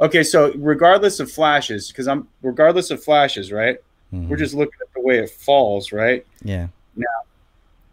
Okay, 0.00 0.22
so 0.22 0.52
regardless 0.56 1.20
of 1.20 1.30
flashes, 1.30 1.88
because 1.88 2.06
I'm 2.08 2.28
regardless 2.42 2.90
of 2.90 3.02
flashes, 3.02 3.50
right? 3.52 3.78
Mhm. 4.12 4.28
We're 4.28 4.36
just 4.36 4.54
looking 4.54 4.78
at 4.82 4.92
the 4.94 5.00
way 5.00 5.18
it 5.18 5.30
falls, 5.30 5.92
right? 5.92 6.26
yeah. 6.42 6.68
Now, 6.96 7.06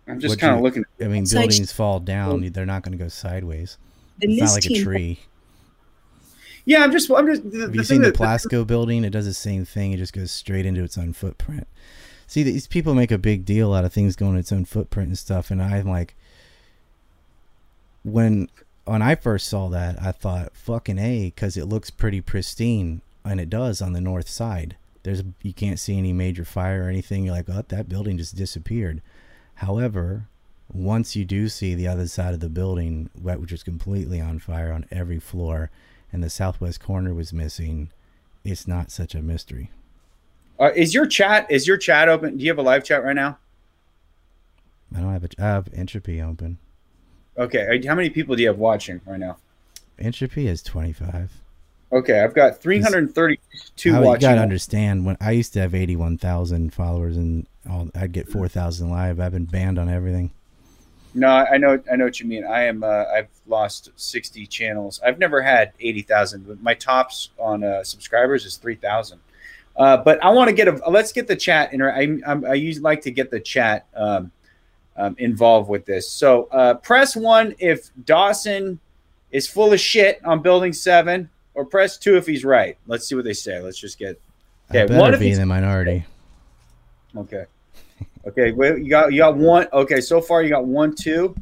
I'm 0.07 0.19
just 0.19 0.39
kind 0.39 0.53
of 0.53 0.59
you- 0.59 0.63
looking. 0.63 0.83
I 0.99 1.05
mean, 1.05 1.23
Outside 1.23 1.39
buildings 1.47 1.71
fall 1.71 1.99
down; 1.99 2.41
they're 2.51 2.65
not 2.65 2.83
going 2.83 2.97
to 2.97 3.01
go 3.03 3.07
sideways. 3.07 3.77
the 4.19 4.27
It's 4.27 4.41
NIST 4.41 4.45
not 4.45 4.51
like 4.53 4.65
a 4.65 4.67
team 4.69 4.83
tree. 4.83 5.19
Yeah, 6.65 6.83
I'm 6.83 6.91
just. 6.91 7.09
I'm 7.11 7.25
just. 7.27 7.49
The, 7.51 7.59
Have 7.61 7.71
the 7.71 7.77
you 7.79 7.83
seen 7.83 8.01
the 8.01 8.11
that 8.11 8.17
Plasco 8.17 8.65
building? 8.65 9.03
It 9.03 9.09
does 9.09 9.25
the 9.25 9.33
same 9.33 9.65
thing. 9.65 9.91
It 9.91 9.97
just 9.97 10.13
goes 10.13 10.31
straight 10.31 10.65
into 10.65 10.83
its 10.83 10.97
own 10.97 11.13
footprint. 11.13 11.67
See, 12.27 12.41
these 12.43 12.67
people 12.67 12.95
make 12.95 13.11
a 13.11 13.17
big 13.17 13.45
deal 13.45 13.73
out 13.73 13.85
of 13.85 13.93
things 13.93 14.15
going 14.15 14.37
its 14.37 14.51
own 14.51 14.65
footprint 14.65 15.09
and 15.09 15.17
stuff, 15.17 15.51
and 15.51 15.61
I'm 15.61 15.87
like, 15.87 16.15
when 18.03 18.49
when 18.85 19.01
I 19.01 19.15
first 19.15 19.47
saw 19.47 19.69
that, 19.69 20.01
I 20.01 20.11
thought 20.11 20.55
fucking 20.55 20.99
a 20.99 21.25
because 21.25 21.57
it 21.57 21.65
looks 21.65 21.89
pretty 21.89 22.21
pristine, 22.21 23.01
and 23.23 23.39
it 23.39 23.49
does 23.49 23.81
on 23.81 23.93
the 23.93 24.01
north 24.01 24.29
side. 24.29 24.75
There's 25.03 25.23
you 25.41 25.53
can't 25.53 25.79
see 25.79 25.97
any 25.97 26.13
major 26.13 26.45
fire 26.45 26.85
or 26.85 26.89
anything. 26.89 27.25
You're 27.25 27.35
like, 27.35 27.49
oh, 27.49 27.63
that 27.67 27.89
building 27.89 28.17
just 28.17 28.35
disappeared. 28.35 29.01
However, 29.55 30.27
once 30.73 31.15
you 31.15 31.25
do 31.25 31.49
see 31.49 31.75
the 31.75 31.87
other 31.87 32.07
side 32.07 32.33
of 32.33 32.39
the 32.39 32.49
building, 32.49 33.09
wh- 33.21 33.39
which 33.39 33.51
is 33.51 33.63
completely 33.63 34.19
on 34.19 34.39
fire 34.39 34.71
on 34.71 34.85
every 34.91 35.19
floor, 35.19 35.69
and 36.13 36.23
the 36.23 36.29
southwest 36.29 36.79
corner 36.79 37.13
was 37.13 37.33
missing, 37.33 37.89
it's 38.45 38.67
not 38.67 38.91
such 38.91 39.15
a 39.15 39.21
mystery. 39.21 39.71
uh, 40.59 40.69
is 40.75 40.93
your 40.93 41.07
chat. 41.07 41.47
Is 41.49 41.67
your 41.67 41.77
chat 41.77 42.07
open? 42.07 42.37
Do 42.37 42.43
you 42.45 42.51
have 42.51 42.59
a 42.59 42.61
live 42.63 42.83
chat 42.85 43.03
right 43.03 43.15
now? 43.15 43.37
I 44.95 44.99
don't 45.01 45.11
have 45.11 45.23
a, 45.23 45.29
I 45.39 45.41
have 45.41 45.69
entropy 45.73 46.21
open. 46.21 46.59
Okay, 47.37 47.81
uh, 47.83 47.87
how 47.89 47.95
many 47.95 48.11
people 48.11 48.35
do 48.35 48.43
you 48.43 48.47
have 48.49 48.59
watching 48.59 49.01
right 49.07 49.19
now? 49.19 49.37
Entropy 49.97 50.47
is 50.47 50.61
25. 50.61 51.31
Okay, 51.91 52.21
I've 52.21 52.33
got 52.35 52.59
332 52.61 53.91
How, 53.91 53.99
you 53.99 54.05
watching. 54.05 54.21
gotta 54.21 54.41
understand 54.41 55.05
when 55.05 55.17
I 55.19 55.31
used 55.31 55.53
to 55.53 55.61
have 55.61 55.73
81,000 55.75 56.73
followers 56.73 57.17
and 57.17 57.47
all, 57.69 57.89
I'd 57.95 58.11
get 58.11 58.27
4,000 58.27 58.89
live. 58.89 59.19
I've 59.19 59.31
been 59.31 59.45
banned 59.45 59.79
on 59.79 59.89
everything. 59.89 60.31
No, 61.15 61.27
I 61.27 61.53
I 61.53 61.57
know, 61.57 61.81
I 61.91 61.95
know 61.95 62.05
what 62.05 62.19
you 62.19 62.25
mean. 62.25 62.45
I 62.45 62.63
am, 62.63 62.83
uh, 62.83 63.05
I've 63.05 63.29
lost 63.47 63.91
sixty 63.95 64.47
channels. 64.47 64.99
I've 65.05 65.19
never 65.19 65.41
had 65.41 65.71
eighty 65.79 66.01
thousand, 66.01 66.47
but 66.47 66.61
my 66.61 66.73
tops 66.73 67.29
on 67.37 67.63
uh, 67.63 67.83
subscribers 67.83 68.45
is 68.45 68.57
three 68.57 68.75
thousand. 68.75 69.19
Uh, 69.75 69.97
but 69.97 70.23
I 70.23 70.29
want 70.29 70.49
to 70.49 70.53
get 70.53 70.67
a. 70.67 70.89
Let's 70.89 71.11
get 71.11 71.27
the 71.27 71.35
chat. 71.35 71.73
Inter- 71.73 71.91
I, 71.91 72.19
I'm, 72.25 72.45
I 72.45 72.53
usually 72.53 72.83
like 72.83 73.01
to 73.01 73.11
get 73.11 73.31
the 73.31 73.39
chat 73.39 73.87
um, 73.95 74.31
um, 74.97 75.15
involved 75.17 75.69
with 75.69 75.85
this. 75.85 76.09
So 76.09 76.47
uh, 76.51 76.75
press 76.75 77.15
one 77.15 77.55
if 77.59 77.89
Dawson 78.05 78.79
is 79.31 79.47
full 79.47 79.73
of 79.73 79.79
shit 79.79 80.23
on 80.25 80.41
building 80.41 80.73
seven, 80.73 81.29
or 81.55 81.65
press 81.65 81.97
two 81.97 82.17
if 82.17 82.27
he's 82.27 82.45
right. 82.45 82.77
Let's 82.87 83.07
see 83.07 83.15
what 83.15 83.25
they 83.25 83.33
say. 83.33 83.59
Let's 83.59 83.79
just 83.79 83.97
get. 83.97 84.19
I 84.69 84.77
Okay, 84.77 84.87
better 84.87 84.99
one 84.99 85.19
be 85.19 85.31
in 85.31 85.39
the 85.39 85.45
minority. 85.45 86.05
Okay. 87.15 87.45
Okay. 88.27 88.51
Well, 88.51 88.77
you 88.77 88.89
got 88.89 89.11
you 89.11 89.19
got 89.19 89.35
one. 89.35 89.67
Okay, 89.73 89.99
so 89.99 90.21
far 90.21 90.43
you 90.43 90.49
got 90.49 90.65
one, 90.65 90.95
two. 90.95 91.35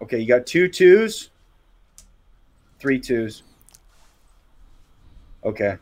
Okay, 0.00 0.18
you 0.20 0.26
got 0.26 0.46
two 0.46 0.68
twos, 0.68 1.30
three 2.78 2.98
twos. 2.98 3.42
Okay. 5.44 5.76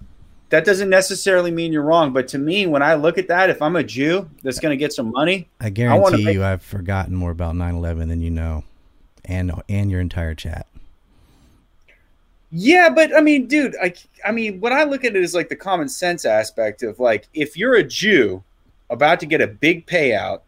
That 0.48 0.64
doesn't 0.64 0.88
necessarily 0.88 1.50
mean 1.50 1.72
you're 1.72 1.82
wrong, 1.82 2.12
but 2.12 2.28
to 2.28 2.38
me, 2.38 2.66
when 2.66 2.80
I 2.80 2.94
look 2.94 3.18
at 3.18 3.26
that, 3.28 3.50
if 3.50 3.60
I'm 3.60 3.74
a 3.74 3.82
Jew 3.82 4.30
that's 4.44 4.60
going 4.60 4.70
to 4.70 4.76
get 4.76 4.92
some 4.92 5.10
money, 5.10 5.48
I 5.60 5.70
guarantee 5.70 6.24
make- 6.24 6.34
you, 6.34 6.44
I've 6.44 6.62
forgotten 6.62 7.14
more 7.14 7.32
about 7.32 7.54
9/11 7.56 8.08
than 8.08 8.20
you 8.20 8.30
know, 8.30 8.64
and 9.24 9.52
and 9.68 9.90
your 9.90 10.00
entire 10.00 10.34
chat. 10.34 10.66
Yeah, 12.50 12.88
but 12.88 13.14
I 13.14 13.20
mean, 13.20 13.46
dude, 13.46 13.74
I, 13.82 13.92
I 14.24 14.30
mean, 14.30 14.60
when 14.60 14.72
I 14.72 14.84
look 14.84 15.04
at 15.04 15.16
it 15.16 15.22
is 15.22 15.34
like 15.34 15.48
the 15.48 15.56
common 15.56 15.88
sense 15.88 16.24
aspect 16.24 16.82
of 16.82 17.00
like, 17.00 17.28
if 17.34 17.56
you're 17.56 17.74
a 17.74 17.82
Jew 17.82 18.42
about 18.88 19.20
to 19.20 19.26
get 19.26 19.40
a 19.40 19.46
big 19.46 19.86
payout, 19.86 20.42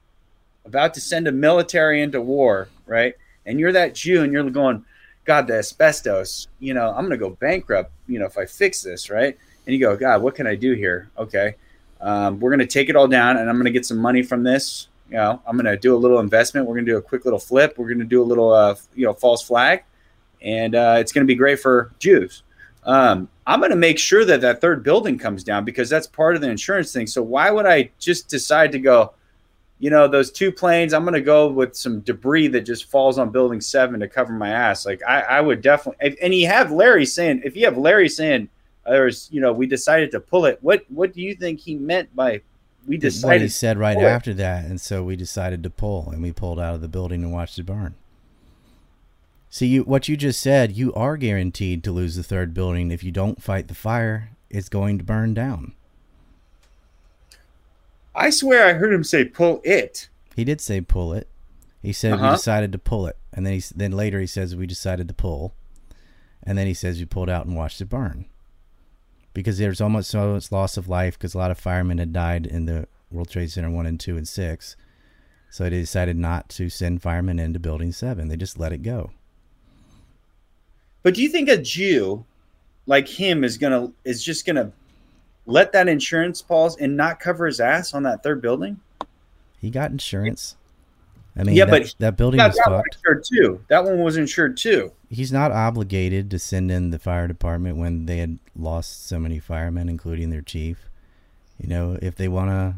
about 0.65 0.95
to 0.95 1.01
send 1.01 1.27
a 1.27 1.33
military 1.33 2.03
into 2.03 2.21
war, 2.21 2.69
right? 2.87 3.15
And 3.47 3.59
you're 3.59 3.73
that 3.73 3.95
Jew 3.95 4.23
and 4.23 4.33
you're 4.33 4.49
going, 4.51 4.85
God, 5.25 5.49
the 5.49 5.59
asbestos, 5.59 6.47
you 6.61 6.73
know, 6.73 6.89
I'm 6.89 7.07
going 7.07 7.11
to 7.11 7.17
go 7.17 7.31
bankrupt, 7.31 7.91
you 8.07 8.19
know, 8.19 8.27
if 8.27 8.39
I 8.39 8.47
fix 8.47 8.83
this, 8.83 9.11
right? 9.11 9.37
And 9.67 9.75
you 9.75 9.81
go, 9.81 9.97
God, 9.97 10.23
what 10.23 10.35
can 10.35 10.47
I 10.47 10.55
do 10.55 10.75
here? 10.75 11.11
Okay. 11.19 11.57
Um, 12.01 12.39
we're 12.39 12.51
going 12.51 12.61
to 12.61 12.67
take 12.67 12.89
it 12.89 12.97
all 12.97 13.09
down 13.09 13.39
and 13.39 13.49
I'm 13.49 13.57
going 13.57 13.65
to 13.65 13.73
get 13.73 13.85
some 13.85 13.99
money 13.99 14.23
from 14.23 14.45
this. 14.45 14.89
You 15.11 15.17
know, 15.17 15.43
I'm 15.47 15.57
going 15.57 15.67
to 15.67 15.77
do 15.77 15.97
a 15.97 15.99
little 15.99 16.21
investment. 16.21 16.67
We're 16.67 16.75
going 16.75 16.87
to 16.87 16.93
do 16.93 16.99
a 16.99 17.03
quick 17.03 17.25
little 17.25 17.41
flip. 17.41 17.75
We're 17.77 17.89
going 17.89 17.99
to 17.99 18.05
do 18.05 18.23
a 18.23 18.25
little, 18.25 18.53
uh, 18.53 18.77
you 18.95 19.05
know, 19.05 19.15
false 19.15 19.43
flag 19.43 19.83
and 20.43 20.75
uh, 20.75 20.97
it's 20.99 21.13
going 21.13 21.27
to 21.27 21.31
be 21.31 21.35
great 21.35 21.61
for 21.61 21.93
Jews. 21.99 22.43
Um, 22.85 23.29
I'm 23.47 23.61
going 23.61 23.71
to 23.71 23.77
make 23.77 23.99
sure 23.99 24.25
that 24.25 24.41
that 24.41 24.61
third 24.61 24.83
building 24.83 25.19
comes 25.19 25.45
down 25.45 25.65
because 25.65 25.91
that's 25.91 26.07
part 26.07 26.35
of 26.35 26.41
the 26.41 26.49
insurance 26.49 26.93
thing. 26.93 27.07
So 27.07 27.23
why 27.23 27.51
would 27.51 27.67
I 27.67 27.91
just 27.99 28.29
decide 28.29 28.73
to 28.73 28.79
go? 28.79 29.13
You 29.79 29.91
know, 29.91 30.09
those 30.09 30.33
two 30.33 30.51
planes. 30.51 30.93
I'm 30.93 31.05
going 31.05 31.15
to 31.15 31.21
go 31.21 31.49
with 31.49 31.77
some 31.77 32.01
debris 32.01 32.49
that 32.49 32.63
just 32.63 32.87
falls 32.87 33.19
on 33.19 33.31
building 33.31 33.61
seven 33.61 34.01
to 34.01 34.09
cover 34.09 34.33
my 34.33 34.49
ass. 34.49 34.85
Like 34.85 35.03
I, 35.07 35.21
I 35.21 35.41
would 35.41 35.63
definitely. 35.63 36.17
And 36.21 36.35
you 36.35 36.49
have 36.49 36.73
Larry 36.73 37.07
saying, 37.07 37.43
if 37.45 37.57
you 37.57 37.65
have 37.67 37.79
Larry 37.79 38.09
saying, 38.09 38.49
"There's," 38.85 39.29
you 39.31 39.41
know, 39.41 39.53
we 39.53 39.67
decided 39.67 40.11
to 40.13 40.21
pull 40.21 40.47
it. 40.47 40.59
What 40.63 40.85
What 40.89 41.13
do 41.13 41.23
you 41.23 41.35
think 41.35 41.61
he 41.61 41.77
meant 41.77 42.15
by 42.17 42.41
we 42.89 42.97
decided? 42.97 43.35
What 43.35 43.41
he 43.43 43.49
said 43.49 43.79
right 43.79 43.99
after 43.99 44.35
that, 44.35 44.65
and 44.65 44.81
so 44.81 45.05
we 45.05 45.15
decided 45.15 45.63
to 45.63 45.71
pull, 45.71 46.11
and 46.11 46.23
we 46.23 46.33
pulled 46.33 46.59
out 46.59 46.75
of 46.75 46.81
the 46.81 46.89
building 46.89 47.23
and 47.23 47.33
watched 47.33 47.59
it 47.59 47.67
burn. 47.67 47.95
See, 49.51 49.67
you 49.67 49.83
what 49.83 50.09
you 50.09 50.17
just 50.17 50.41
said, 50.41 50.77
you 50.77 50.93
are 50.95 51.17
guaranteed 51.17 51.83
to 51.85 51.93
lose 51.93 52.17
the 52.17 52.23
third 52.23 52.53
building 52.53 52.91
if 52.91 53.03
you 53.03 53.11
don't 53.11 53.43
fight 53.43 53.69
the 53.69 53.75
fire. 53.75 54.31
It's 54.51 54.69
going 54.69 54.99
to 54.99 55.05
burn 55.05 55.35
down. 55.35 55.73
I 58.15 58.31
swear, 58.31 58.67
I 58.67 58.73
heard 58.75 58.93
him 58.93 59.05
say, 59.05 59.25
"Pull 59.25 59.61
it." 59.65 60.09
He 60.37 60.45
did 60.45 60.61
say 60.61 60.81
pull 60.81 61.13
it. 61.13 61.29
He 61.83 61.93
said 61.93 62.15
we 62.15 62.19
Uh-huh. 62.27 62.33
decided 62.37 62.73
to 62.73 62.79
pull 62.79 63.07
it, 63.07 63.17
and 63.33 63.47
then 63.47 63.55
he 63.55 63.63
then 63.75 63.93
later 63.93 64.21
he 64.21 64.27
says 64.27 64.55
we 64.57 64.67
decided 64.67 65.09
to 65.09 65.15
pull, 65.15 65.55
and 66.43 66.59
then 66.59 66.67
he 66.67 66.75
says 66.75 66.99
we 66.99 67.05
pulled 67.07 67.31
out 67.31 67.47
and 67.47 67.57
watched 67.57 67.81
it 67.81 67.87
burn, 67.89 68.27
because 69.33 69.59
there's 69.59 69.81
almost 69.81 70.11
so 70.11 70.33
much 70.35 70.51
loss 70.53 70.77
of 70.77 70.89
life 70.89 71.17
because 71.19 71.35
a 71.35 71.39
lot 71.39 71.51
of 71.51 71.59
firemen 71.59 71.99
had 71.99 72.13
died 72.13 72.47
in 72.47 72.67
the 72.67 72.87
World 73.11 73.31
Trade 73.31 73.51
Center 73.51 73.71
one 73.71 73.87
and 73.87 73.99
two 74.01 74.17
and 74.17 74.27
six, 74.29 74.77
so 75.51 75.65
they 75.65 75.71
decided 75.71 76.17
not 76.17 76.49
to 76.51 76.69
send 76.69 77.01
firemen 77.03 77.39
into 77.39 77.59
Building 77.61 77.93
Seven. 77.93 78.29
They 78.29 78.37
just 78.37 78.59
let 78.59 78.73
it 78.73 78.83
go. 78.83 79.13
But 81.09 81.15
do 81.15 81.23
you 81.23 81.31
think 81.31 81.49
a 81.49 81.57
Jew 81.57 82.23
like 82.85 83.09
him 83.09 83.43
is 83.43 83.57
gonna 83.57 83.91
is 84.05 84.23
just 84.23 84.45
gonna 84.45 84.73
let 85.47 85.73
that 85.73 85.89
insurance 85.89 86.43
pause 86.43 86.77
and 86.77 86.99
not 86.99 87.19
cover 87.19 87.47
his 87.47 87.61
ass 87.61 87.95
on 87.95 88.03
that 88.03 88.23
third 88.23 88.43
building? 88.43 88.79
He 89.59 89.71
got 89.71 89.91
insurance. 89.91 90.57
I 91.35 91.45
mean, 91.45 91.57
Yeah, 91.57 91.65
that, 91.65 91.71
but 91.71 91.95
that 91.99 92.17
building 92.19 92.37
was 92.37 92.57
that 92.57 92.65
fucked. 92.67 92.97
insured 92.97 93.25
too. 93.25 93.65
That 93.69 93.85
one 93.85 94.03
was 94.03 94.19
insured 94.19 94.59
too. 94.59 94.93
He's 95.09 95.33
not 95.33 95.51
obligated 95.51 96.31
to 96.31 96.39
send 96.39 96.71
in 96.71 96.91
the 96.91 96.99
fire 96.99 97.27
department 97.27 97.79
when 97.79 98.05
they 98.05 98.19
had 98.19 98.39
lost 98.55 99.09
so 99.09 99.19
many 99.19 99.39
firemen, 99.39 99.89
including 99.89 100.29
their 100.29 100.43
chief. 100.43 100.91
You 101.59 101.71
know, 101.71 101.99
if 102.03 102.17
they 102.17 102.29
want 102.29 102.51
to 102.51 102.75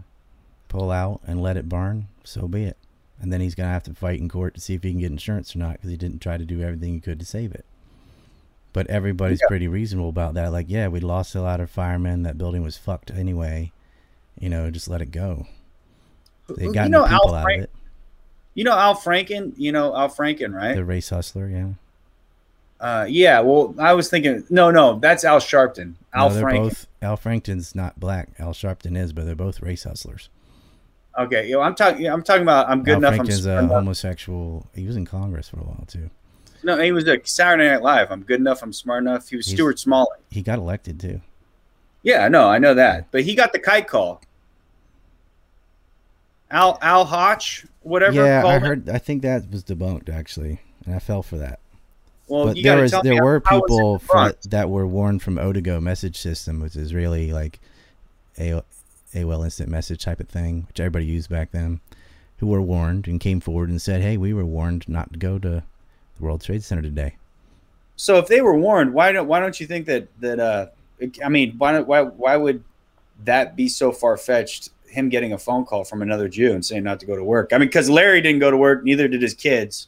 pull 0.69 0.93
out 0.93 1.21
and 1.27 1.43
let 1.43 1.57
it 1.57 1.69
burn, 1.69 2.07
so 2.23 2.47
be 2.47 2.63
it. 2.63 2.77
And 3.21 3.33
then 3.33 3.41
he's 3.41 3.57
going 3.57 3.67
to 3.67 3.73
have 3.73 3.83
to 3.83 3.93
fight 3.95 4.21
in 4.21 4.29
court 4.29 4.55
to 4.55 4.61
see 4.61 4.75
if 4.75 4.85
he 4.85 4.93
can 4.93 5.01
get 5.01 5.11
insurance 5.11 5.57
or 5.57 5.59
not 5.59 5.73
because 5.73 5.91
he 5.91 5.97
didn't 5.97 6.21
try 6.21 6.37
to 6.37 6.45
do 6.45 6.63
everything 6.63 6.95
he 6.95 7.01
could 7.01 7.19
to 7.19 7.27
save 7.27 7.51
it. 7.51 7.65
But 8.73 8.87
everybody's 8.89 9.41
Yeah. 9.43 9.49
pretty 9.49 9.67
reasonable 9.69 10.09
about 10.09 10.35
that. 10.35 10.53
Like, 10.53 10.67
yeah, 10.69 10.87
we 10.89 11.01
lost 11.01 11.35
a 11.35 11.43
lot 11.43 11.61
of 11.61 11.71
firemen. 11.71 12.23
That 12.23 12.39
building 12.39 12.63
was 12.63 12.77
fucked 12.77 13.11
anyway. 13.11 13.73
You 14.39 14.49
know, 14.49 14.71
just 14.71 14.89
let 14.89 15.03
it 15.03 15.11
go. 15.11 15.47
They 16.57 16.65
You 16.67 16.73
got 16.73 16.89
know 16.91 17.05
the 17.05 17.13
Al 17.13 17.19
people 17.21 17.35
out 17.35 17.43
Frank- 17.43 17.59
of 17.59 17.65
it. 17.65 17.71
You 18.55 18.65
know 18.65 18.73
Al 18.77 18.95
Franken. 18.97 19.53
You 19.57 19.73
know 19.73 19.97
Al 19.97 20.09
Franken, 20.09 20.53
right? 20.55 20.75
The 20.75 20.85
race 20.85 21.09
hustler, 21.11 21.49
yeah. 21.49 21.69
Uh, 22.81 23.07
yeah. 23.09 23.41
Well, 23.41 23.75
I 23.79 23.93
was 23.93 24.09
thinking. 24.09 24.45
No, 24.51 24.71
no, 24.71 24.99
that's 24.99 25.25
Al 25.25 25.39
Sharpton. 25.39 25.95
Al 26.15 26.31
no, 26.31 26.43
Franken. 26.43 26.63
both. 26.63 26.87
Al 27.03 27.17
Franken's 27.17 27.75
not 27.75 28.01
black. 28.01 28.31
Al 28.39 28.53
Sharpton 28.53 28.97
is, 28.97 29.13
but 29.13 29.27
they're 29.27 29.35
both 29.35 29.61
race 29.63 29.85
hustlers. 29.85 30.29
Okay. 31.19 31.49
Yo, 31.49 31.61
I'm 31.61 31.75
talking. 31.75 32.07
I'm 32.07 32.23
talking 32.23 32.43
about. 32.43 32.69
I'm 32.69 32.83
good 32.83 32.93
Al 33.05 33.13
enough. 33.13 33.47
I'm 33.47 33.71
a 33.71 33.75
homosexual. 33.75 34.67
He 34.75 34.87
was 34.87 34.97
in 34.97 35.05
Congress 35.05 35.49
for 35.49 35.59
a 35.59 35.63
while 35.65 35.85
too. 35.87 36.11
No, 36.63 36.79
he 36.79 36.93
was 36.93 37.07
a 37.09 37.19
Saturday 37.25 37.69
Night 37.69 37.83
Live. 37.83 38.11
I'm 38.11 38.23
good 38.23 38.41
enough. 38.41 38.63
I'm 38.63 38.73
smart 38.73 39.03
enough. 39.03 39.29
He 39.29 39.37
was 39.37 39.47
He's- 39.47 39.57
Stuart 39.57 39.79
Smalley. 39.79 40.19
He 40.31 40.43
got 40.43 40.59
elected 40.59 41.01
too. 41.01 41.21
Yeah, 42.03 42.29
no, 42.29 42.49
I 42.49 42.59
know 42.59 42.75
that. 42.75 43.11
But 43.11 43.23
he 43.23 43.35
got 43.35 43.53
the 43.53 43.59
kite 43.59 43.87
call. 43.89 44.23
Al 46.51 46.79
Al 46.83 47.05
Hotch, 47.05 47.65
whatever. 47.83 48.25
yeah, 48.25 48.39
I 48.41 48.43
called 48.43 48.55
it. 48.63 48.67
heard. 48.67 48.89
I 48.89 48.99
think 48.99 49.23
that 49.23 49.51
was 49.51 49.63
debunked 49.63 50.09
actually, 50.09 50.61
and 50.85 50.95
I 50.95 50.99
fell 50.99 51.23
for 51.23 51.37
that. 51.39 51.61
Well, 52.27 52.47
but 52.47 52.57
there 52.63 52.81
was 52.81 52.93
there 53.03 53.23
were 53.23 53.43
how 53.45 53.61
people 53.61 54.03
that 54.49 54.69
were 54.69 54.87
warned 54.87 55.23
from 55.23 55.37
Odigo 55.37 55.81
message 55.81 56.17
system, 56.17 56.61
which 56.61 56.75
is 56.77 56.93
really 56.95 57.33
like 57.33 57.61
a 58.39 58.63
AOL 59.15 59.45
instant 59.45 59.69
message 59.69 60.05
type 60.05 60.21
of 60.21 60.29
thing, 60.29 60.65
which 60.69 60.81
everybody 60.81 61.05
used 61.05 61.29
back 61.31 61.51
then, 61.53 61.81
who 62.39 62.47
were 62.47 62.63
warned 62.63 63.07
and 63.07 63.21
came 63.21 63.41
forward 63.41 63.69
and 63.69 63.81
said, 63.83 64.01
"Hey, 64.03 64.17
we 64.17 64.33
were 64.33 64.45
warned 64.45 64.89
not 64.89 65.13
to 65.13 65.19
go 65.19 65.39
to 65.39 65.63
the 66.21 66.27
World 66.27 66.41
Trade 66.43 66.63
Center 66.63 66.83
today." 66.83 67.17
So 67.97 68.17
if 68.17 68.29
they 68.29 68.41
were 68.41 68.57
warned, 68.57 68.95
why 68.95 69.13
don't 69.13 69.27
why 69.27 69.41
don't 69.41 69.59
you 69.61 69.67
think 69.67 69.87
that 69.87 70.09
that 70.21 70.39
uh 70.41 70.67
I 71.25 71.29
mean 71.29 71.55
why 71.59 71.73
don't 71.73 71.87
why 71.87 72.03
why 72.03 72.37
would 72.37 72.63
that 73.25 73.57
be 73.57 73.69
so 73.69 73.93
far 73.93 74.17
fetched? 74.17 74.71
Him 74.87 75.09
getting 75.09 75.33
a 75.33 75.39
phone 75.39 75.65
call 75.65 75.85
from 75.85 76.03
another 76.03 76.29
Jew 76.29 76.53
and 76.53 76.65
saying 76.67 76.83
not 76.83 76.99
to 76.99 77.07
go 77.07 77.15
to 77.15 77.23
work. 77.23 77.53
I 77.53 77.59
mean, 77.59 77.69
because 77.69 77.89
Larry 77.89 78.21
didn't 78.21 78.41
go 78.41 78.51
to 78.51 78.57
work, 78.57 78.83
neither 78.83 79.07
did 79.07 79.23
his 79.23 79.35
kids. 79.35 79.87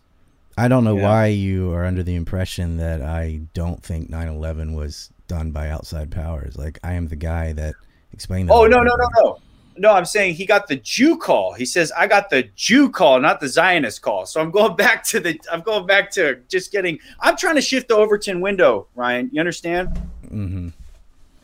I 0.56 0.68
don't 0.68 0.84
know 0.84 0.96
Yeah. 0.96 1.02
why 1.02 1.26
you 1.26 1.72
are 1.72 1.84
under 1.84 2.04
the 2.04 2.14
impression 2.14 2.76
that 2.76 3.02
I 3.02 3.40
don't 3.52 3.82
think 3.82 4.10
9/11 4.10 4.74
was 4.76 5.10
done 5.26 5.50
by 5.50 5.70
outside 5.70 6.10
powers. 6.12 6.56
Like 6.56 6.78
I 6.84 6.92
am 6.92 7.08
the 7.08 7.16
guy 7.16 7.52
that 7.54 7.74
explained 8.12 8.48
that. 8.48 8.54
Oh 8.54 8.66
no 8.66 8.76
no 8.82 8.94
no 8.94 9.08
no 9.24 9.38
no! 9.76 9.92
I'm 9.92 10.04
saying 10.04 10.34
he 10.34 10.46
got 10.46 10.68
the 10.68 10.76
Jew 10.76 11.16
call. 11.16 11.52
He 11.54 11.64
says 11.64 11.92
I 11.92 12.06
got 12.06 12.30
the 12.30 12.44
Jew 12.56 12.90
call, 12.90 13.20
not 13.20 13.40
the 13.40 13.48
Zionist 13.48 14.02
call. 14.02 14.26
So 14.26 14.40
I'm 14.40 14.50
going 14.50 14.76
back 14.76 15.04
to 15.04 15.20
the 15.20 15.40
I'm 15.50 15.60
going 15.60 15.86
back 15.86 16.10
to 16.12 16.40
just 16.48 16.72
getting. 16.72 16.98
I'm 17.20 17.36
trying 17.36 17.56
to 17.56 17.62
shift 17.62 17.88
the 17.88 17.96
Overton 17.96 18.40
window, 18.40 18.86
Ryan. 18.94 19.30
You 19.32 19.40
understand? 19.40 19.96
hmm 20.28 20.68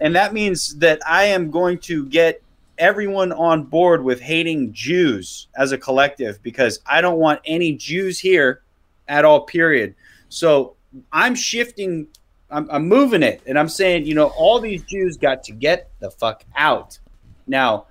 and 0.00 0.14
that 0.14 0.32
means 0.32 0.76
that 0.76 1.00
I 1.06 1.24
am 1.24 1.50
going 1.50 1.78
to 1.80 2.06
get 2.06 2.42
everyone 2.78 3.32
on 3.32 3.64
board 3.64 4.02
with 4.04 4.20
hating 4.20 4.72
Jews 4.72 5.48
as 5.56 5.72
a 5.72 5.78
collective 5.78 6.42
because 6.42 6.80
I 6.86 7.00
don't 7.00 7.18
want 7.18 7.40
any 7.44 7.72
Jews 7.72 8.18
here 8.18 8.62
at 9.08 9.24
all. 9.24 9.40
Period. 9.42 9.94
So 10.28 10.76
I'm 11.12 11.34
shifting. 11.34 12.08
I'm, 12.50 12.68
I'm 12.70 12.88
moving 12.88 13.22
it, 13.22 13.42
and 13.46 13.58
I'm 13.58 13.68
saying, 13.68 14.06
you 14.06 14.14
know, 14.14 14.28
all 14.28 14.58
these 14.58 14.82
Jews 14.84 15.18
got 15.18 15.42
to 15.44 15.52
get 15.52 15.90
the 16.00 16.10
fuck 16.10 16.44
out. 16.56 16.98
Now, 17.46 17.87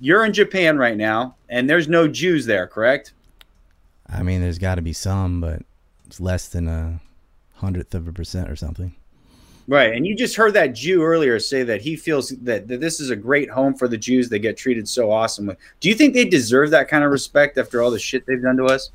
you're 0.00 0.24
in 0.24 0.32
Japan 0.32 0.78
right 0.78 0.96
now, 0.96 1.36
and 1.48 1.68
there's 1.68 1.88
no 1.88 2.08
Jews 2.08 2.46
there, 2.46 2.66
correct? 2.66 3.12
I 4.08 4.22
mean, 4.22 4.40
there's 4.40 4.58
got 4.58 4.76
to 4.76 4.82
be 4.82 4.92
some, 4.92 5.40
but 5.40 5.62
it's 6.06 6.20
less 6.20 6.48
than 6.48 6.68
a 6.68 7.00
hundredth 7.54 7.94
of 7.94 8.06
a 8.06 8.12
percent 8.12 8.50
or 8.50 8.56
something. 8.56 8.94
Right, 9.68 9.92
and 9.92 10.06
you 10.06 10.14
just 10.14 10.36
heard 10.36 10.54
that 10.54 10.74
Jew 10.74 11.02
earlier 11.02 11.40
say 11.40 11.64
that 11.64 11.82
he 11.82 11.96
feels 11.96 12.28
that, 12.28 12.68
that 12.68 12.80
this 12.80 13.00
is 13.00 13.10
a 13.10 13.16
great 13.16 13.50
home 13.50 13.74
for 13.74 13.88
the 13.88 13.96
Jews. 13.96 14.28
They 14.28 14.38
get 14.38 14.56
treated 14.56 14.88
so 14.88 15.10
awesomely. 15.10 15.56
Do 15.80 15.88
you 15.88 15.96
think 15.96 16.14
they 16.14 16.24
deserve 16.24 16.70
that 16.70 16.88
kind 16.88 17.02
of 17.02 17.10
respect 17.10 17.58
after 17.58 17.82
all 17.82 17.90
the 17.90 17.98
shit 17.98 18.24
they've 18.26 18.40
done 18.40 18.56
to 18.58 18.66
us? 18.66 18.90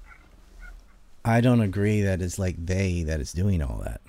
I 1.26 1.42
don't 1.42 1.62
agree 1.62 2.02
that 2.04 2.22
it's 2.22 2.40
like 2.40 2.56
they 2.66 3.04
that 3.04 3.20
is 3.20 3.34
doing 3.34 3.62
all 3.62 3.82
that. 3.84 4.00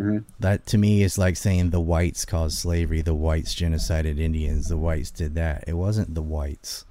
Mhm. 0.00 0.24
That 0.38 0.66
to 0.66 0.78
me 0.78 1.02
is 1.02 1.18
like 1.18 1.36
saying 1.36 1.70
the 1.70 1.80
whites 1.80 2.24
caused 2.24 2.58
slavery, 2.58 3.02
the 3.02 3.14
whites 3.14 3.54
genocided 3.54 4.18
Indians, 4.18 4.68
the 4.68 4.78
whites 4.78 5.10
did 5.10 5.34
that. 5.34 5.64
It 5.66 5.74
wasn't 5.74 6.14
the 6.14 6.22
whites. 6.22 6.86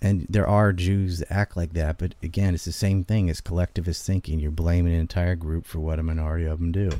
And 0.00 0.26
there 0.28 0.46
are 0.46 0.72
Jews 0.72 1.18
that 1.18 1.32
act 1.32 1.56
like 1.56 1.72
that, 1.74 1.98
but 1.98 2.14
again, 2.22 2.54
it's 2.54 2.64
the 2.64 2.72
same 2.72 3.04
thing. 3.04 3.28
It's 3.28 3.40
collectivist 3.40 4.06
thinking. 4.06 4.38
You're 4.40 4.50
blaming 4.50 4.94
an 4.94 5.00
entire 5.00 5.36
group 5.36 5.66
for 5.66 5.80
what 5.80 5.98
a 5.98 6.02
minority 6.02 6.46
of 6.46 6.58
them 6.60 6.72
do. 6.72 6.90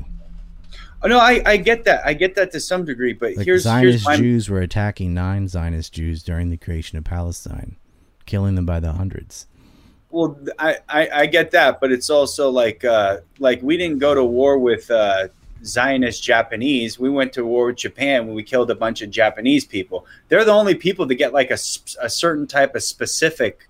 Oh 1.03 1.09
no, 1.09 1.19
I, 1.19 1.43
I 1.47 1.57
get 1.57 1.85
that. 1.85 2.07
I 2.07 2.15
get 2.15 2.35
that 2.35 2.53
to 2.53 2.61
some 2.61 2.85
degree, 2.85 3.13
but 3.13 3.37
Like 3.37 3.47
here's 3.47 3.63
Zionist 3.63 3.93
here's 3.93 4.05
my 4.05 4.17
Jews 4.17 4.51
were 4.51 4.61
attacking 4.61 5.15
nine 5.15 5.49
Zionist 5.49 5.93
Jews 5.93 6.23
during 6.23 6.51
the 6.51 6.57
creation 6.57 6.99
of 6.99 7.05
Palestine, 7.05 7.77
killing 8.27 8.57
them 8.57 8.67
by 8.67 8.81
the 8.81 8.93
hundreds. 8.93 9.47
Well, 10.17 10.39
I, 10.59 10.79
I 10.89 11.09
I 11.13 11.27
get 11.27 11.51
that, 11.51 11.79
but 11.79 11.93
it's 11.93 12.09
also 12.09 12.49
like 12.49 12.85
uh 12.87 13.19
like 13.39 13.61
we 13.61 13.77
didn't 13.77 13.99
go 13.99 14.15
to 14.15 14.25
war 14.25 14.59
with 14.59 14.91
uh 14.91 15.29
Zionist 15.63 16.23
Japanese. 16.23 16.99
We 16.99 17.11
went 17.11 17.35
to 17.35 17.45
war 17.45 17.67
with 17.67 17.77
Japan 17.77 18.27
when 18.27 18.35
we 18.35 18.43
killed 18.43 18.71
a 18.71 18.75
bunch 18.75 19.03
of 19.03 19.11
Japanese 19.11 19.67
people. 19.67 20.07
They're 20.29 20.47
the 20.47 20.53
only 20.53 20.75
people 20.75 21.05
that 21.07 21.17
get 21.17 21.35
like 21.35 21.51
a, 21.51 21.59
a 22.01 22.09
certain 22.09 22.47
type 22.47 22.75
of 22.75 22.83
specific, 22.83 23.69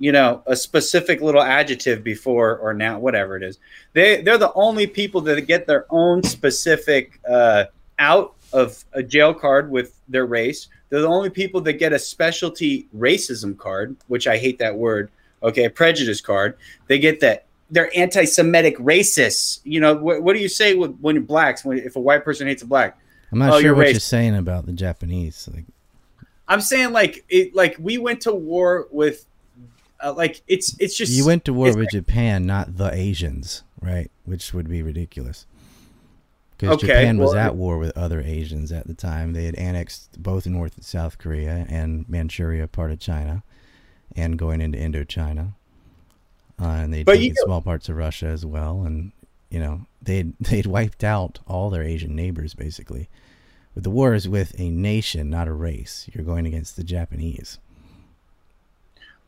you 0.00 0.10
know, 0.10 0.42
a 0.46 0.56
specific 0.56 1.20
little 1.20 1.42
adjective 1.42 2.02
before 2.02 2.56
or 2.56 2.74
now, 2.74 2.98
whatever 2.98 3.36
it 3.36 3.44
is. 3.44 3.60
They 3.92 4.22
they're 4.22 4.38
the 4.38 4.52
only 4.54 4.88
people 4.88 5.20
that 5.20 5.40
get 5.42 5.68
their 5.68 5.86
own 5.90 6.24
specific 6.24 7.20
uh, 7.30 7.66
out 8.00 8.34
of 8.52 8.84
a 8.92 9.04
jail 9.04 9.34
card 9.34 9.70
with 9.70 9.94
their 10.08 10.26
race. 10.26 10.66
They're 10.88 11.02
the 11.02 11.06
only 11.06 11.30
people 11.30 11.60
that 11.60 11.74
get 11.74 11.92
a 11.92 11.98
specialty 12.00 12.88
racism 12.96 13.56
card, 13.56 13.96
which 14.08 14.26
I 14.26 14.36
hate 14.36 14.58
that 14.58 14.74
word. 14.74 15.12
Okay, 15.42 15.64
a 15.64 15.70
prejudice 15.70 16.20
card. 16.20 16.56
They 16.86 16.98
get 16.98 17.20
that 17.20 17.46
they're 17.70 17.90
anti-Semitic 17.96 18.76
racists. 18.78 19.60
You 19.64 19.80
know, 19.80 19.94
what, 19.94 20.22
what 20.22 20.34
do 20.34 20.42
you 20.42 20.48
say 20.48 20.74
when, 20.74 20.90
when 21.00 21.22
blacks? 21.24 21.64
When 21.64 21.78
if 21.78 21.96
a 21.96 22.00
white 22.00 22.24
person 22.24 22.46
hates 22.48 22.62
a 22.62 22.66
black? 22.66 22.98
I'm 23.32 23.38
not 23.38 23.50
Oh, 23.50 23.52
sure 23.54 23.62
you're 23.62 23.74
what 23.74 23.90
you're 23.90 24.00
saying 24.00 24.36
about 24.36 24.66
the 24.66 24.72
Japanese. 24.72 25.48
Like, 25.54 25.64
I'm 26.48 26.60
saying 26.60 26.92
like 26.92 27.24
it, 27.28 27.54
like 27.54 27.76
we 27.78 27.96
went 27.96 28.22
to 28.22 28.32
war 28.34 28.88
with, 28.90 29.24
uh, 30.02 30.12
like 30.12 30.42
it's 30.48 30.76
it's 30.80 30.96
just 30.96 31.12
you 31.12 31.24
went 31.24 31.44
to 31.44 31.52
war 31.52 31.74
with 31.74 31.90
Japan, 31.90 32.44
not 32.44 32.76
the 32.76 32.92
Asians, 32.92 33.62
right? 33.80 34.10
Which 34.24 34.52
would 34.52 34.68
be 34.68 34.82
ridiculous. 34.82 35.46
Because 36.58 36.74
Okay, 36.76 36.88
Japan 36.88 37.18
was 37.18 37.30
well- 37.34 37.46
at 37.46 37.54
war 37.56 37.78
with 37.78 37.96
other 37.96 38.20
Asians 38.20 38.72
at 38.72 38.86
the 38.88 38.94
time. 38.94 39.32
They 39.32 39.44
had 39.44 39.54
annexed 39.54 40.20
both 40.22 40.44
North 40.46 40.74
and 40.76 40.84
South 40.84 41.16
Korea 41.18 41.66
and 41.70 42.06
Manchuria, 42.08 42.66
part 42.66 42.90
of 42.90 42.98
China, 42.98 43.42
and 44.16 44.38
going 44.38 44.60
into 44.60 44.78
Indochina. 44.78 45.54
Uh, 46.60 46.66
and 46.66 46.92
they'd 46.92 47.06
But 47.06 47.16
taken 47.16 47.36
small 47.36 47.62
parts 47.62 47.88
of 47.88 47.96
Russia 47.96 48.26
as 48.26 48.44
well. 48.44 48.82
And, 48.82 49.12
you 49.50 49.58
know, 49.58 49.86
they'd, 50.02 50.36
they'd 50.40 50.66
wiped 50.66 51.04
out 51.04 51.38
all 51.46 51.70
their 51.70 51.82
Asian 51.82 52.14
neighbors, 52.14 52.54
basically. 52.54 53.08
But 53.74 53.84
the 53.84 53.90
war 53.90 54.14
is 54.14 54.28
with 54.28 54.58
a 54.58 54.68
nation, 54.68 55.30
not 55.30 55.48
a 55.48 55.52
race. 55.52 56.08
You're 56.12 56.24
going 56.24 56.46
against 56.46 56.76
the 56.76 56.84
Japanese. 56.84 57.58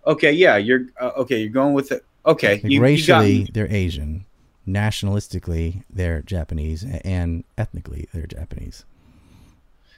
Okay, 0.06 0.32
yeah, 0.32 0.56
you're 0.56 0.86
uh, 1.00 1.12
okay. 1.18 1.38
You're 1.38 1.50
going 1.50 1.74
with 1.74 1.92
it. 1.92 2.04
Okay, 2.26 2.54
Like 2.54 2.64
you, 2.64 2.70
you 2.70 2.78
got 2.78 2.84
racially, 2.84 3.38
me. 3.38 3.50
they're 3.52 3.70
Asian. 3.72 4.26
Nationalistically, 4.66 5.82
they're 5.90 6.22
Japanese, 6.22 6.84
and 7.04 7.44
ethnically, 7.56 8.08
they're 8.12 8.26
Japanese. 8.26 8.84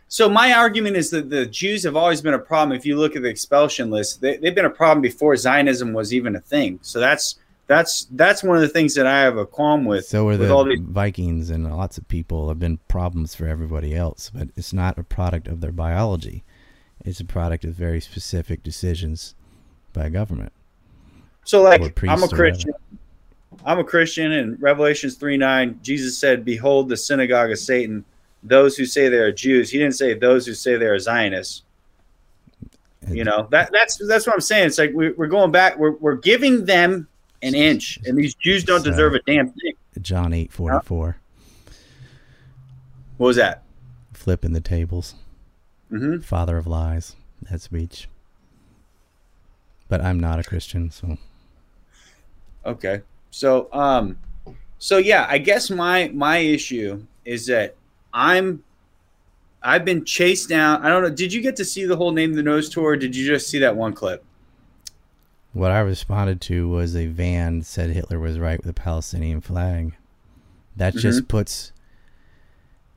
So 0.08 0.28
my 0.28 0.52
argument 0.52 0.96
is 0.96 1.10
that 1.10 1.30
the 1.30 1.46
Jews 1.46 1.82
have 1.84 1.96
always 1.96 2.20
been 2.20 2.34
a 2.34 2.38
problem. 2.38 2.76
If 2.76 2.86
you 2.86 2.96
look 2.96 3.16
at 3.16 3.22
the 3.22 3.28
expulsion 3.28 3.90
list, 3.90 4.20
they, 4.20 4.36
they've 4.36 4.54
been 4.54 4.64
a 4.64 4.70
problem 4.70 5.00
before 5.00 5.36
Zionism 5.36 5.92
was 5.92 6.14
even 6.14 6.36
a 6.36 6.40
thing. 6.40 6.78
So 6.82 7.00
that's 7.00 7.36
that's 7.66 8.06
that's 8.12 8.42
one 8.42 8.56
of 8.56 8.62
the 8.62 8.68
things 8.68 8.94
that 8.94 9.06
I 9.06 9.20
have 9.20 9.38
a 9.38 9.46
qualm 9.46 9.84
with. 9.84 10.06
So 10.06 10.24
are 10.24 10.30
with 10.30 10.40
the 10.40 10.54
all 10.54 10.64
these. 10.64 10.80
Vikings, 10.80 11.50
and 11.50 11.70
lots 11.74 11.96
of 11.98 12.06
people 12.08 12.48
have 12.48 12.58
been 12.58 12.78
problems 12.88 13.34
for 13.34 13.46
everybody 13.46 13.94
else. 13.94 14.30
But 14.32 14.48
it's 14.56 14.72
not 14.72 14.98
a 14.98 15.02
product 15.02 15.48
of 15.48 15.60
their 15.60 15.72
biology; 15.72 16.44
it's 17.04 17.20
a 17.20 17.24
product 17.24 17.64
of 17.64 17.74
very 17.74 18.00
specific 18.00 18.62
decisions 18.62 19.34
by 19.92 20.10
government. 20.10 20.52
So 21.44 21.62
like, 21.62 21.80
I'm 22.04 22.22
a 22.22 22.28
Christian. 22.28 22.72
I'm 23.64 23.78
a 23.78 23.84
Christian, 23.84 24.32
and 24.32 24.60
Revelations 24.60 25.14
three 25.14 25.38
nine, 25.38 25.80
Jesus 25.82 26.18
said, 26.18 26.44
"Behold, 26.44 26.88
the 26.88 26.96
synagogue 26.96 27.50
of 27.50 27.58
Satan." 27.58 28.04
Those 28.44 28.76
who 28.76 28.84
say 28.84 29.08
they 29.08 29.16
are 29.16 29.32
Jews. 29.32 29.70
He 29.70 29.78
didn't 29.78 29.94
say 29.94 30.14
those 30.14 30.44
who 30.46 30.52
say 30.54 30.76
they 30.76 30.86
are 30.86 30.98
Zionists. 30.98 31.62
You 33.08 33.24
know 33.24 33.48
that 33.50 33.70
that's 33.72 33.96
that's 34.08 34.26
what 34.26 34.32
I'm 34.34 34.40
saying. 34.40 34.66
It's 34.68 34.78
like 34.78 34.92
we're, 34.94 35.14
we're 35.14 35.26
going 35.26 35.50
back. 35.50 35.76
We're 35.78 35.92
we're 35.92 36.16
giving 36.16 36.64
them 36.64 37.06
an 37.42 37.54
inch, 37.54 37.98
and 38.06 38.16
these 38.16 38.34
Jews 38.34 38.64
don't 38.64 38.80
So- 38.82 38.90
deserve 38.90 39.14
a 39.14 39.20
damn 39.26 39.48
thing. 39.50 39.74
John 40.00 40.32
eight 40.32 40.50
forty 40.52 40.78
four, 40.86 41.16
What 43.18 43.26
was 43.28 43.36
that? 43.36 43.62
flipping 44.12 44.52
the 44.54 44.60
tables, 44.60 45.14
hmm 45.90 46.18
father 46.20 46.56
of 46.56 46.66
lies. 46.66 47.14
That 47.50 47.60
speech. 47.60 48.08
But 49.88 50.00
I'm 50.00 50.18
not 50.18 50.38
a 50.38 50.42
Christian, 50.44 50.90
so 50.90 51.18
Okay. 52.64 53.02
So 53.30 53.68
um 53.72 54.18
so 54.78 54.96
yeah, 54.96 55.26
I 55.28 55.36
guess 55.38 55.68
my 55.70 56.10
my 56.14 56.38
issue 56.38 57.04
is 57.26 57.46
that 57.48 57.76
I'm 58.14 58.62
I've 59.62 59.84
been 59.84 60.04
chased 60.04 60.48
down. 60.48 60.82
I 60.84 60.88
don't 60.88 61.02
know. 61.02 61.10
Did 61.10 61.32
you 61.32 61.42
get 61.42 61.56
to 61.56 61.64
see 61.64 61.84
the 61.84 61.96
whole 61.96 62.12
name 62.12 62.34
the 62.34 62.42
nose 62.42 62.68
tour 62.68 62.90
or 62.90 62.96
did 62.96 63.16
you 63.16 63.26
just 63.26 63.48
see 63.48 63.58
that 63.58 63.76
one 63.76 63.92
clip? 63.94 64.24
What 65.52 65.70
I 65.70 65.80
responded 65.80 66.40
to 66.42 66.68
was 66.68 66.94
a 66.94 67.06
van 67.06 67.62
said 67.62 67.90
Hitler 67.90 68.18
was 68.18 68.38
right 68.38 68.58
with 68.58 68.66
the 68.66 68.80
Palestinian 68.80 69.40
flag. 69.40 69.96
That 70.76 70.92
mm-hmm. 70.92 71.00
just 71.00 71.28
puts 71.28 71.72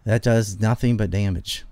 that 0.05 0.21
does 0.21 0.59
nothing 0.59 0.97
but 0.97 1.09
damage 1.09 1.65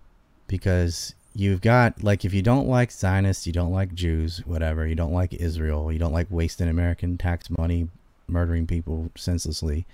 because 0.48 1.14
you've 1.34 1.62
got 1.62 2.04
like 2.04 2.26
if 2.26 2.34
you 2.34 2.42
don't 2.42 2.68
like 2.68 2.92
Zionists, 2.92 3.46
you 3.46 3.54
don't 3.54 3.72
like 3.72 3.94
Jews, 3.94 4.46
whatever, 4.46 4.88
you 4.88 4.96
don't 4.96 5.14
like 5.14 5.34
Israel, 5.34 5.92
you 5.92 6.00
don't 6.00 6.14
like 6.14 6.28
wasting 6.30 6.70
American 6.70 7.18
tax 7.18 7.50
money 7.50 7.90
murdering 8.28 8.66
people 8.66 9.12
senselessly. 9.16 9.86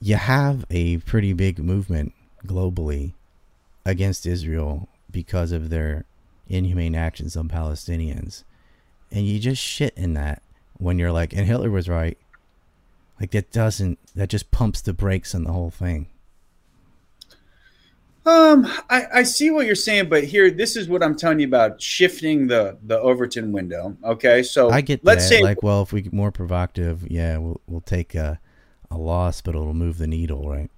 You 0.00 0.16
have 0.16 0.64
a 0.70 0.98
pretty 0.98 1.32
big 1.32 1.58
movement 1.58 2.12
globally 2.46 3.12
against 3.84 4.26
Israel 4.26 4.88
because 5.10 5.52
of 5.52 5.70
their 5.70 6.04
inhumane 6.48 6.94
actions 6.94 7.36
on 7.36 7.48
Palestinians 7.48 8.44
and 9.12 9.26
you 9.26 9.38
just 9.38 9.62
shit 9.62 9.92
in 9.96 10.14
that 10.14 10.42
when 10.78 10.98
you're 10.98 11.12
like, 11.12 11.32
and 11.32 11.46
Hitler 11.46 11.70
was 11.70 11.88
right. 11.88 12.16
Like 13.20 13.30
that 13.32 13.52
doesn't 13.52 13.98
that 14.16 14.30
just 14.30 14.50
pumps 14.50 14.80
the 14.80 14.92
brakes 14.92 15.34
on 15.34 15.44
the 15.44 15.52
whole 15.52 15.70
thing. 15.70 16.08
Um, 18.24 18.66
I, 18.88 19.06
I 19.14 19.22
see 19.24 19.50
what 19.50 19.66
you're 19.66 19.74
saying, 19.74 20.08
but 20.08 20.22
here, 20.24 20.48
this 20.50 20.76
is 20.76 20.88
what 20.88 21.02
I'm 21.02 21.16
telling 21.16 21.40
you 21.40 21.46
about 21.46 21.80
shifting 21.80 22.48
the 22.48 22.78
the 22.82 22.98
Overton 22.98 23.52
window. 23.52 23.96
Okay, 24.02 24.42
so 24.42 24.70
I 24.70 24.80
get 24.80 25.04
let's 25.04 25.28
that. 25.28 25.36
say 25.36 25.42
like, 25.42 25.62
well, 25.62 25.82
if 25.82 25.92
we 25.92 26.02
get 26.02 26.12
more 26.12 26.32
provocative, 26.32 27.08
yeah, 27.10 27.36
we'll 27.36 27.60
we'll 27.66 27.80
take 27.80 28.14
a 28.14 28.40
a 28.90 28.96
loss, 28.96 29.40
but 29.40 29.54
it'll 29.54 29.74
move 29.74 29.98
the 29.98 30.06
needle, 30.06 30.48
right? 30.48 30.70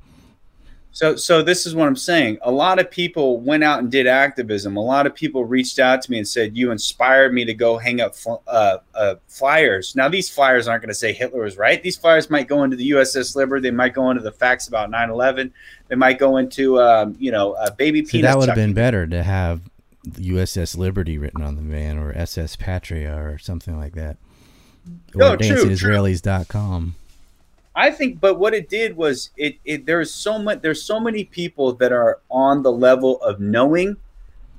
So, 0.95 1.17
so 1.17 1.43
this 1.43 1.67
is 1.67 1.75
what 1.75 1.89
I'm 1.89 1.97
saying. 1.97 2.39
A 2.43 2.53
lot 2.53 2.79
of 2.79 2.89
people 2.89 3.41
went 3.41 3.65
out 3.65 3.81
and 3.81 3.91
did 3.91 4.07
activism. 4.07 4.77
A 4.77 4.81
lot 4.81 5.09
of 5.09 5.15
people 5.15 5.45
reached 5.45 5.81
out 5.81 6.01
to 6.03 6.11
me 6.11 6.19
and 6.19 6.27
said, 6.27 6.57
"You 6.57 6.71
inspired 6.71 7.35
me 7.35 7.45
to 7.47 7.53
go 7.53 7.77
hang 7.77 8.01
up 8.01 8.15
fl- 8.15 8.35
uh, 8.47 8.79
uh, 8.95 9.17
flyers." 9.27 9.97
Now, 9.97 10.09
these 10.09 10.31
flyers 10.31 10.69
aren't 10.69 10.83
going 10.83 10.91
to 10.91 10.95
say 10.95 11.13
Hitler 11.13 11.43
was 11.43 11.59
right. 11.59 11.83
These 11.83 11.97
flyers 11.97 12.31
might 12.31 12.47
go 12.47 12.63
into 12.63 12.77
the 12.77 12.91
USS 12.91 13.35
Liberty. 13.35 13.69
They 13.69 13.75
might 13.75 13.93
go 13.93 14.09
into 14.11 14.23
the 14.23 14.31
facts 14.31 14.69
about 14.69 14.89
9/11. 14.89 15.51
They 15.89 15.97
might 15.97 16.21
go 16.21 16.37
into, 16.37 16.81
um, 16.81 17.17
you 17.19 17.33
know, 17.33 17.55
uh, 17.55 17.71
baby 17.71 18.05
See, 18.05 18.23
that 18.23 18.39
would 18.39 18.49
have 18.49 18.55
been 18.55 18.73
better 18.73 19.05
to 19.05 19.25
have 19.25 19.63
USS 20.13 20.77
Liberty 20.77 21.19
written 21.19 21.43
on 21.43 21.57
the 21.57 21.63
van 21.63 21.99
or 21.99 22.17
SS 22.17 22.55
Patria 22.55 23.17
or 23.17 23.39
something 23.39 23.77
like 23.77 23.95
that. 23.95 24.17
No, 25.13 25.33
Or 25.33 25.37
true, 25.39 25.47
true. 25.77 25.91
I 27.77 27.91
think, 27.91 28.21
but 28.21 28.39
what 28.39 28.55
it 28.55 28.69
did 28.69 28.97
was 28.97 29.31
it, 29.37 29.57
it 29.65 29.85
there's 29.87 30.13
so 30.13 30.39
much 30.39 30.63
there's 30.63 30.83
so 30.83 31.01
many 31.01 31.25
people 31.25 31.73
that 31.75 31.93
are 31.93 32.21
on 32.31 32.63
the 32.63 32.71
level 32.73 33.21
of 33.23 33.41
knowing, 33.41 33.97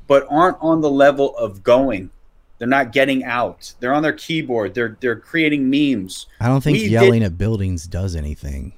but 0.08 0.28
aren't 0.30 0.58
on 0.60 0.82
the 0.82 0.90
level 0.90 1.36
of 1.38 1.64
going. 1.64 2.10
They're 2.58 2.68
not 2.68 2.92
getting 2.92 3.24
out. 3.24 3.74
They're 3.80 3.94
on 3.94 4.04
their 4.04 4.14
keyboard. 4.14 4.74
They're 4.74 4.98
they're 5.00 5.20
creating 5.20 5.70
memes. 5.70 6.28
I 6.42 6.48
don't 6.48 6.62
think 6.62 6.78
We 6.78 6.88
yelling 6.88 7.22
did- 7.22 7.28
at 7.28 7.38
buildings 7.38 7.88
does 7.88 8.16
anything. 8.16 8.74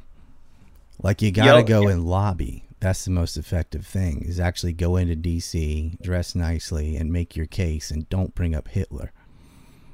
Like 1.02 1.22
you 1.22 1.32
gotta 1.32 1.60
Yell- 1.68 1.82
go 1.84 1.88
and 1.88 2.06
lobby. 2.06 2.64
That's 2.80 3.06
the 3.06 3.12
most 3.12 3.38
effective 3.38 3.88
thing. 3.88 4.24
Is 4.28 4.40
actually 4.40 4.74
go 4.74 4.98
into 4.98 5.16
DC, 5.16 6.00
dress 6.02 6.36
nicely, 6.36 6.96
and 6.96 7.12
make 7.12 7.36
your 7.36 7.48
case, 7.48 7.90
and 7.90 8.08
don't 8.10 8.36
bring 8.36 8.54
up 8.54 8.68
Hitler. 8.68 9.12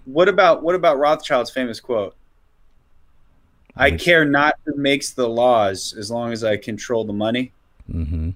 What 0.06 0.28
about 0.28 0.64
what 0.64 0.76
about 0.76 0.98
Rothschild's 1.00 1.50
famous 1.50 1.80
quote? 1.80 2.16
I 3.76 3.90
Which- 3.92 4.04
care 4.04 4.24
not 4.26 4.56
who 4.66 4.76
makes 4.76 5.12
the 5.12 5.28
laws 5.28 5.94
as 5.98 6.12
long 6.12 6.32
as 6.32 6.44
I 6.44 6.58
control 6.58 7.06
the 7.06 7.14
money. 7.14 7.52
hmm 7.92 8.32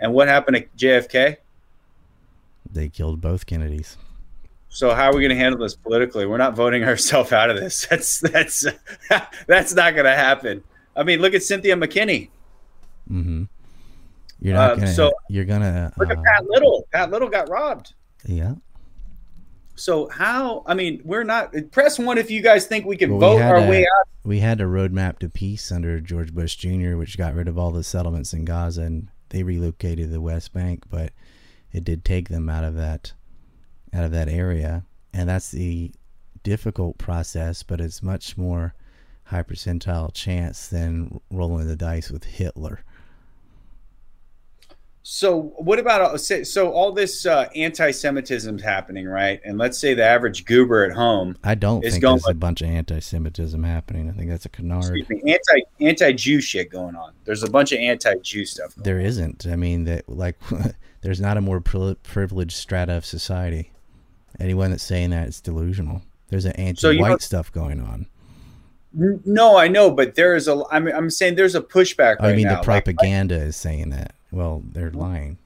And 0.00 0.12
what 0.14 0.28
happened 0.28 0.56
to 0.56 0.86
JFK? 0.86 1.36
They 2.72 2.88
killed 2.88 3.20
both 3.20 3.44
Kennedys. 3.46 3.96
So 4.68 4.94
how 4.94 5.10
are 5.10 5.14
we 5.14 5.20
going 5.20 5.30
to 5.30 5.36
handle 5.36 5.60
this 5.60 5.74
politically? 5.74 6.24
We're 6.26 6.38
not 6.38 6.54
voting 6.54 6.82
ourselves 6.90 7.32
out 7.32 7.50
of 7.50 7.56
this. 7.56 7.86
That's 7.90 8.20
that's 8.20 8.64
that's 9.46 9.74
not 9.74 9.94
going 9.94 10.06
to 10.06 10.14
happen. 10.16 10.62
I 10.96 11.02
mean, 11.02 11.20
look 11.20 11.34
at 11.34 11.42
Cynthia 11.42 11.74
McKinney. 11.76 12.28
hmm 13.08 13.44
You're 14.40 14.54
not 14.54 14.72
Um, 14.72 14.78
gonna. 14.80 14.92
so- 14.94 15.12
you're 15.28 15.44
gonna. 15.44 15.92
Look 15.98 16.10
at 16.10 16.18
uh, 16.18 16.22
Pat 16.22 16.44
Little. 16.46 16.86
Pat 16.92 17.10
Little 17.10 17.28
got 17.28 17.48
robbed. 17.50 17.94
yeah. 18.26 18.54
So 19.82 20.08
how? 20.10 20.62
I 20.64 20.74
mean, 20.74 21.00
we're 21.04 21.24
not 21.24 21.52
press 21.72 21.98
one 21.98 22.16
if 22.16 22.30
you 22.30 22.40
guys 22.40 22.66
think 22.66 22.86
we 22.86 22.96
can 22.96 23.10
Well, 23.10 23.32
vote 23.32 23.38
had 23.38 23.50
our 23.50 23.56
a- 23.66 23.68
way 23.68 23.80
out. 23.80 24.08
We 24.22 24.38
had 24.38 24.60
a 24.60 24.64
roadmap 24.64 25.18
to 25.18 25.28
peace 25.28 25.72
under 25.72 26.00
George 26.00 26.32
Bush 26.32 26.54
Jr., 26.54 26.96
which 26.96 27.18
got 27.18 27.34
rid 27.34 27.48
of 27.48 27.58
all 27.58 27.72
the 27.72 27.82
settlements 27.82 28.32
in 28.32 28.44
Gaza, 28.44 28.82
and 28.82 29.08
they 29.30 29.42
relocated 29.42 30.12
the 30.12 30.20
West 30.20 30.52
Bank. 30.52 30.84
But 30.88 31.10
it 31.72 31.82
did 31.82 32.04
take 32.04 32.28
them 32.28 32.48
out 32.48 32.62
of 32.62 32.76
that, 32.76 33.12
out 33.92 34.04
of 34.04 34.12
that 34.12 34.28
area, 34.28 34.84
and 35.12 35.28
that's 35.28 35.50
the 35.50 35.90
difficult 36.44 36.98
process. 36.98 37.64
But 37.64 37.80
it's 37.80 38.04
much 38.04 38.38
more 38.38 38.74
high 39.24 39.42
percentile 39.42 40.14
chance 40.14 40.68
than 40.68 41.20
rolling 41.28 41.66
the 41.66 41.74
dice 41.74 42.08
with 42.08 42.22
Hitler. 42.22 42.84
So 45.04 45.52
what 45.56 45.78
about 45.80 46.20
say- 46.20 46.44
so 46.44 46.70
all 46.70 46.92
this 46.92 47.26
uh, 47.26 47.48
anti-Semitism 47.56 48.56
is 48.56 48.62
happening, 48.62 49.06
right? 49.08 49.40
And 49.44 49.58
let's 49.58 49.76
say 49.78 49.94
the 49.94 50.04
average 50.04 50.44
goober 50.44 50.84
at 50.84 50.92
home, 50.92 51.36
I 51.42 51.56
don't 51.56 51.82
think 51.82 52.00
there's 52.00 52.26
a 52.28 52.34
bunch 52.34 52.62
of 52.62 52.68
anti-Semitism 52.68 53.62
happening. 53.64 54.08
I 54.08 54.12
think 54.12 54.30
that's 54.30 54.44
a 54.46 54.48
canard. 54.48 54.96
excuse 54.96 55.08
me, 55.08 55.32
anti 55.32 55.62
anti-Jew 55.80 56.40
shit 56.40 56.70
going 56.70 56.94
on. 56.94 57.12
There's 57.24 57.42
a 57.42 57.50
bunch 57.50 57.72
of 57.72 57.78
anti-Jew 57.80 58.44
stuff. 58.44 58.76
Going 58.76 58.84
There 58.84 59.00
isn't. 59.00 59.46
I 59.46 59.56
mean, 59.56 59.84
that 59.84 60.08
like, 60.08 60.36
there's 61.02 61.20
not 61.20 61.36
a 61.36 61.40
more 61.40 61.60
pri- 61.60 61.96
privileged 62.04 62.56
strata 62.56 62.92
of 62.96 63.04
society. 63.04 63.72
Anyone 64.38 64.70
that's 64.70 64.84
saying 64.84 65.10
that 65.10 65.26
is 65.28 65.40
delusional. 65.40 66.02
There's 66.28 66.44
an 66.44 66.54
So 66.76 66.90
you 66.90 66.98
anti-white 66.98 67.08
know- 67.10 67.18
stuff 67.18 67.50
going 67.52 67.80
on. 67.80 68.06
No, 68.94 69.56
I 69.56 69.68
know, 69.68 69.90
but 69.90 70.14
there 70.16 70.36
is 70.36 70.46
a. 70.48 70.62
I'm 70.70 70.86
I'm 70.86 71.08
saying 71.10 71.34
there's 71.36 71.54
a 71.54 71.62
pushback 71.62 72.16
Oh, 72.20 72.28
I 72.28 72.34
mean, 72.34 72.42
now. 72.44 72.50
the 72.50 72.56
Like, 72.56 72.84
propaganda 72.84 73.36
is 73.36 73.56
saying 73.56 73.88
that. 73.90 74.14
Well, 74.32 74.62
they're 74.72 74.90
lying. 74.90 75.38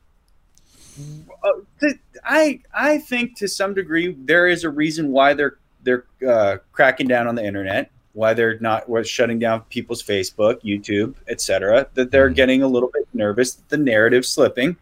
uh, 1.45 1.89
I 2.25 2.61
I 2.73 2.99
think 2.99 3.37
to 3.39 3.49
some 3.49 3.75
degree 3.75 4.17
there 4.19 4.47
is 4.47 4.65
a 4.65 4.71
reason 4.71 5.11
why 5.13 5.35
they're 5.35 5.57
they're 5.83 6.05
uh, 6.27 6.57
cracking 6.73 7.07
down 7.07 7.27
on 7.29 7.35
the 7.35 7.45
internet, 7.45 7.91
why 8.15 8.33
they're 8.33 8.59
not 8.61 8.89
what's 8.89 9.09
shutting 9.09 9.39
down 9.39 9.61
people's 9.69 10.03
Facebook, 10.03 10.63
YouTube, 10.63 11.15
etc. 11.29 11.89
That 11.95 12.11
they're 12.11 12.31
Mhm. 12.31 12.35
getting 12.37 12.63
a 12.63 12.67
little 12.69 12.91
bit 12.95 13.07
nervous 13.13 13.55
that 13.55 13.69
the 13.69 13.77
narrative's 13.77 14.29
slipping 14.29 14.77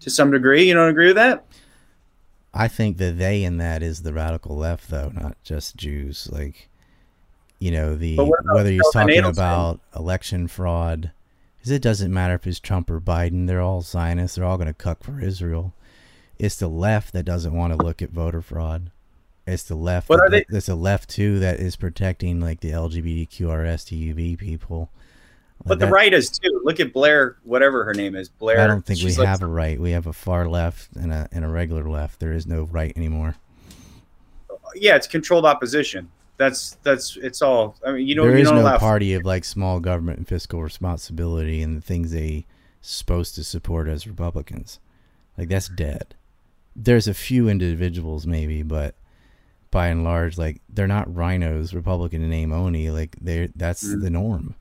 to 0.00 0.10
some 0.10 0.30
degree. 0.30 0.68
You 0.68 0.74
don't 0.74 0.90
agree 0.90 1.06
with 1.06 1.16
that? 1.16 1.44
I 2.52 2.68
think 2.68 2.98
that 2.98 3.18
they 3.18 3.42
in 3.42 3.56
that 3.58 3.82
is 3.82 4.02
the 4.02 4.12
radical 4.12 4.56
left, 4.56 4.88
though, 4.90 5.10
not 5.14 5.36
just 5.42 5.76
Jews. 5.76 6.28
Like, 6.30 6.68
you 7.58 7.72
know, 7.72 7.96
the 7.96 8.16
But 8.16 8.26
what 8.26 8.40
about 8.40 8.54
whether 8.54 8.70
he's 8.70 8.82
talking 8.92 9.24
about 9.24 9.80
election 9.96 10.46
fraud, 10.46 11.10
because 11.64 11.72
it 11.76 11.80
doesn't 11.82 12.12
matter 12.12 12.34
if 12.34 12.46
it's 12.46 12.60
Trump 12.60 12.90
or 12.90 13.00
Biden. 13.00 13.46
They're 13.46 13.62
all 13.62 13.80
Zionists. 13.80 14.36
They're 14.36 14.44
all 14.44 14.58
going 14.58 14.66
to 14.68 14.74
cuck 14.74 15.02
for 15.02 15.18
Israel. 15.18 15.72
It's 16.38 16.56
the 16.56 16.68
left 16.68 17.14
that 17.14 17.22
doesn't 17.22 17.54
want 17.54 17.72
to 17.72 17.82
look 17.82 18.02
at 18.02 18.10
voter 18.10 18.42
fraud. 18.42 18.90
It's 19.46 19.62
the 19.62 19.74
left. 19.74 20.08
But 20.08 20.20
are 20.20 20.28
they- 20.28 20.44
It's 20.50 20.66
the 20.66 20.74
left 20.74 21.08
too 21.08 21.38
that 21.38 21.60
is 21.60 21.76
protecting 21.76 22.38
like 22.38 22.60
the 22.60 22.72
LGBTQRS 22.72 23.86
TUV 23.86 24.36
people. 24.38 24.90
But 25.64 25.78
the 25.78 25.86
That- 25.86 25.92
right 25.92 26.12
is 26.12 26.28
too. 26.28 26.60
Look 26.64 26.80
at 26.80 26.92
Blair, 26.92 27.36
whatever 27.44 27.84
her 27.84 27.94
name 27.94 28.14
is, 28.14 28.28
Blair. 28.28 28.60
I 28.60 28.66
don't 28.66 28.84
think 28.84 29.00
we 29.02 29.14
like- 29.16 29.26
have 29.26 29.40
a 29.40 29.46
right. 29.46 29.80
We 29.80 29.92
have 29.92 30.06
a 30.06 30.12
far 30.12 30.46
left 30.46 30.90
and 30.94 31.14
a 31.14 31.30
and 31.32 31.46
a 31.46 31.48
regular 31.48 31.88
left. 31.88 32.20
There 32.20 32.32
is 32.34 32.46
no 32.46 32.64
right 32.64 32.92
anymore. 32.94 33.36
Yeah, 34.74 34.96
it's 34.96 35.06
controlled 35.06 35.46
opposition. 35.46 36.10
That's 36.36 36.76
that's 36.82 37.16
it's 37.16 37.42
all. 37.42 37.76
I 37.86 37.92
mean, 37.92 38.06
you 38.06 38.14
know, 38.14 38.24
there 38.24 38.36
you 38.36 38.42
is 38.42 38.50
no 38.50 38.78
party 38.78 39.14
of 39.14 39.24
like 39.24 39.44
small 39.44 39.78
government 39.80 40.18
and 40.18 40.28
fiscal 40.28 40.62
responsibility 40.62 41.62
and 41.62 41.76
the 41.76 41.80
things 41.80 42.10
they 42.10 42.46
supposed 42.80 43.34
to 43.36 43.44
support 43.44 43.88
as 43.88 44.06
Republicans. 44.06 44.80
Like 45.38 45.48
that's 45.48 45.68
dead. 45.68 46.14
There's 46.76 47.06
a 47.06 47.14
few 47.14 47.48
individuals 47.48 48.26
maybe, 48.26 48.62
but 48.62 48.96
by 49.70 49.88
and 49.88 50.02
large, 50.04 50.36
like 50.38 50.60
they're 50.68 50.86
not 50.88 51.12
rhinos, 51.14 51.72
Republican 51.74 52.22
in 52.22 52.30
name 52.30 52.52
only. 52.52 52.90
Like 52.90 53.16
they 53.20 53.48
that's 53.54 53.84
Mm-hmm. 53.84 54.00
the 54.00 54.10
norm. 54.10 54.54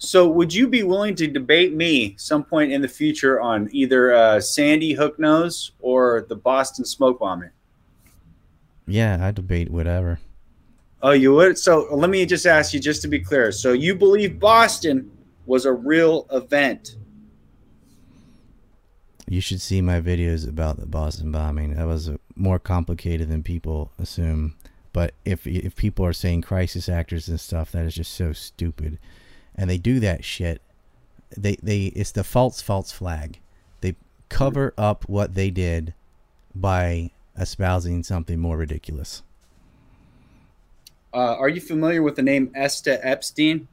So, 0.00 0.28
would 0.28 0.54
you 0.54 0.68
be 0.68 0.84
willing 0.84 1.16
to 1.16 1.26
debate 1.26 1.74
me 1.74 2.14
some 2.18 2.44
point 2.44 2.70
in 2.70 2.82
the 2.82 2.88
future 2.88 3.40
on 3.40 3.68
either 3.72 4.14
uh, 4.14 4.40
Sandy 4.40 4.92
Hook 4.92 5.18
Nose 5.18 5.72
or 5.80 6.24
the 6.28 6.36
Boston 6.36 6.84
smoke 6.84 7.18
bombing? 7.18 7.50
Yeah, 8.86 9.18
I 9.20 9.32
debate 9.32 9.70
whatever. 9.70 10.20
Oh, 11.02 11.12
you 11.12 11.32
would. 11.34 11.58
So, 11.58 11.86
let 11.92 12.10
me 12.10 12.26
just 12.26 12.46
ask 12.46 12.74
you, 12.74 12.80
just 12.80 13.02
to 13.02 13.08
be 13.08 13.20
clear. 13.20 13.52
So, 13.52 13.72
you 13.72 13.94
believe 13.94 14.40
Boston 14.40 15.10
was 15.46 15.64
a 15.64 15.72
real 15.72 16.26
event? 16.32 16.96
You 19.28 19.40
should 19.40 19.60
see 19.60 19.82
my 19.82 20.00
videos 20.00 20.48
about 20.48 20.78
the 20.78 20.86
Boston 20.86 21.30
bombing. 21.30 21.74
That 21.74 21.86
was 21.86 22.10
more 22.34 22.58
complicated 22.58 23.28
than 23.28 23.42
people 23.42 23.92
assume. 23.98 24.54
But 24.92 25.14
if 25.24 25.46
if 25.46 25.76
people 25.76 26.04
are 26.06 26.14
saying 26.14 26.42
crisis 26.42 26.88
actors 26.88 27.28
and 27.28 27.38
stuff, 27.38 27.72
that 27.72 27.84
is 27.84 27.94
just 27.94 28.14
so 28.14 28.32
stupid. 28.32 28.98
And 29.54 29.68
they 29.68 29.76
do 29.76 30.00
that 30.00 30.24
shit. 30.24 30.62
They 31.36 31.56
they 31.62 31.86
it's 31.86 32.12
the 32.12 32.24
false 32.24 32.62
false 32.62 32.90
flag. 32.90 33.38
They 33.82 33.96
cover 34.30 34.72
up 34.78 35.06
what 35.08 35.34
they 35.34 35.50
did 35.50 35.92
by 36.54 37.10
espousing 37.38 38.02
something 38.02 38.38
more 38.38 38.56
ridiculous. 38.56 39.22
Uh, 41.12 41.36
are 41.36 41.48
you 41.48 41.60
familiar 41.60 42.02
with 42.02 42.16
the 42.16 42.22
name 42.22 42.50
Esta 42.54 43.04
Epstein? 43.06 43.66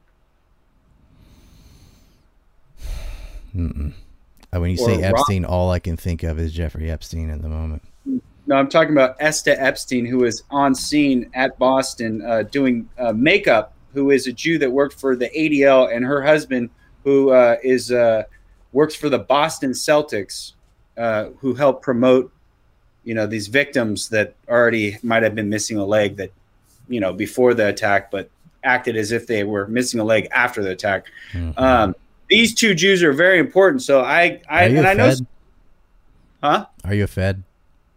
Mm-mm. 3.54 3.92
Uh, 4.54 4.60
When 4.60 4.70
you 4.70 4.82
Or 4.82 4.90
say 4.90 5.02
Epstein, 5.02 5.44
all 5.44 5.70
I 5.70 5.78
can 5.78 5.96
think 5.96 6.22
of 6.22 6.38
is 6.38 6.52
Jeffrey 6.52 6.90
Epstein 6.90 7.30
at 7.30 7.42
the 7.42 7.48
moment. 7.48 7.82
No, 8.46 8.54
I'm 8.54 8.68
talking 8.68 8.92
about 8.92 9.16
Esta 9.18 9.60
Epstein, 9.60 10.06
who 10.06 10.18
was 10.18 10.44
on 10.50 10.74
scene 10.74 11.28
at 11.34 11.58
Boston 11.58 12.22
uh, 12.24 12.42
doing 12.44 12.88
uh, 12.98 13.12
makeup. 13.12 13.72
Who 13.92 14.10
is 14.10 14.26
a 14.26 14.32
Jew 14.32 14.58
that 14.58 14.70
worked 14.70 15.00
for 15.00 15.16
the 15.16 15.30
ADL, 15.30 15.94
and 15.94 16.04
her 16.04 16.22
husband, 16.22 16.68
who 17.02 17.30
uh, 17.30 17.56
is 17.62 17.90
uh, 17.90 18.24
works 18.72 18.94
for 18.94 19.08
the 19.08 19.18
Boston 19.18 19.70
Celtics, 19.70 20.52
uh, 20.98 21.30
who 21.38 21.54
helped 21.54 21.82
promote, 21.82 22.30
you 23.04 23.14
know, 23.14 23.26
these 23.26 23.48
victims 23.48 24.10
that 24.10 24.34
already 24.48 24.98
might 25.02 25.22
have 25.22 25.34
been 25.34 25.48
missing 25.48 25.78
a 25.78 25.84
leg 25.84 26.16
that, 26.16 26.30
you 26.88 27.00
know, 27.00 27.12
before 27.12 27.54
the 27.54 27.68
attack, 27.68 28.10
but 28.10 28.30
acted 28.64 28.96
as 28.96 29.12
if 29.12 29.26
they 29.26 29.44
were 29.44 29.66
missing 29.68 30.00
a 30.00 30.04
leg 30.04 30.28
after 30.32 30.62
the 30.62 30.70
attack. 30.70 31.06
Mhm. 31.32 31.58
Um, 31.58 31.94
these 32.28 32.54
two 32.54 32.74
Jews 32.74 33.02
are 33.02 33.12
very 33.12 33.38
important. 33.38 33.82
So 33.82 34.00
I, 34.02 34.40
I, 34.48 34.64
Are 34.64 34.68
you 34.68 34.78
and 34.78 34.86
I 34.86 34.94
know, 34.94 35.14
huh? 36.42 36.66
Are 36.84 36.94
you 36.94 37.04
a 37.04 37.06
Fed? 37.06 37.44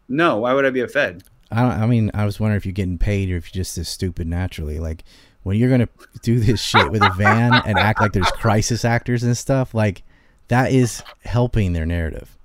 No, 0.08 0.38
why 0.38 0.54
would 0.54 0.66
I 0.66 0.70
be 0.70 0.82
a 0.82 0.88
Fed? 0.88 1.24
I 1.52 1.62
don't. 1.62 1.72
I 1.72 1.86
mean, 1.88 2.12
I 2.14 2.26
was 2.26 2.40
wondering 2.40 2.58
if 2.58 2.66
you're 2.66 2.74
getting 2.74 2.98
paid 2.98 3.32
or 3.32 3.38
if 3.38 3.54
you're 3.54 3.64
just 3.64 3.76
this 3.76 3.90
stupid 3.90 4.28
naturally. 4.28 4.80
Like 4.80 5.04
when 5.44 5.58
you're 5.58 5.70
gonna 5.70 5.90
do 6.22 6.40
this 6.40 6.62
shit 6.62 6.92
with 6.92 7.02
a 7.02 7.12
van 7.18 7.54
and 7.66 7.78
act 7.80 8.02
like 8.02 8.14
there's 8.14 8.30
crisis 8.32 8.86
actors 8.86 9.24
and 9.24 9.36
stuff, 9.36 9.74
like 9.74 10.04
that 10.50 10.72
is 10.72 11.02
helping 11.24 11.74
their 11.74 11.86
narrative. 11.86 12.38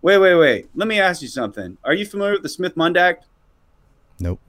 Wait, 0.00 0.18
wait, 0.18 0.34
wait. 0.34 0.68
Let 0.74 0.88
me 0.88 0.98
ask 0.98 1.22
you 1.22 1.28
something. 1.28 1.76
Are 1.84 1.94
you 1.94 2.04
familiar 2.04 2.32
with 2.32 2.42
the 2.42 2.48
Smith 2.48 2.76
Mundt 2.76 2.96
Act? 2.96 3.26
Nope. 4.18 4.40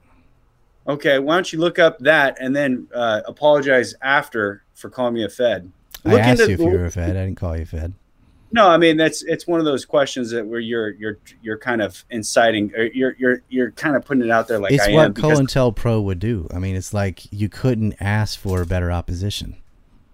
Okay, 0.86 1.18
why 1.18 1.34
don't 1.34 1.52
you 1.52 1.58
look 1.60 1.78
up 1.78 1.98
that 2.00 2.36
and 2.40 2.54
then 2.54 2.86
uh, 2.94 3.22
apologize 3.26 3.94
after 4.02 4.64
for 4.74 4.90
calling 4.90 5.14
me 5.14 5.24
a 5.24 5.28
Fed? 5.28 5.70
I 6.04 6.18
asked 6.18 6.40
you 6.40 6.54
if 6.54 6.60
you 6.60 6.66
were 6.66 6.84
a 6.84 6.90
Fed. 6.90 7.10
I 7.16 7.24
didn't 7.24 7.36
call 7.36 7.56
you 7.56 7.62
a 7.62 7.66
Fed. 7.66 7.94
No, 8.52 8.68
I 8.68 8.76
mean 8.76 8.96
that's 8.96 9.22
it's 9.22 9.46
one 9.48 9.58
of 9.58 9.64
those 9.66 9.84
questions 9.84 10.30
that 10.30 10.46
where 10.46 10.60
you're 10.60 10.90
you're 10.90 11.18
you're 11.42 11.58
kind 11.58 11.82
of 11.82 12.04
inciting 12.10 12.70
or 12.76 12.84
you're 12.84 13.16
you're 13.18 13.42
you're 13.48 13.70
kind 13.72 13.96
of 13.96 14.04
putting 14.04 14.22
it 14.22 14.30
out 14.30 14.46
there 14.46 14.60
like 14.60 14.72
it's 14.72 14.84
I 14.86 14.90
am 14.90 14.94
what 14.96 15.14
COINTELPRO 15.14 16.04
would 16.04 16.20
do. 16.20 16.46
I 16.54 16.58
mean, 16.60 16.76
it's 16.76 16.94
like 16.94 17.32
you 17.32 17.48
couldn't 17.48 17.94
ask 18.00 18.38
for 18.38 18.62
a 18.62 18.66
better 18.66 18.92
opposition. 18.92 19.56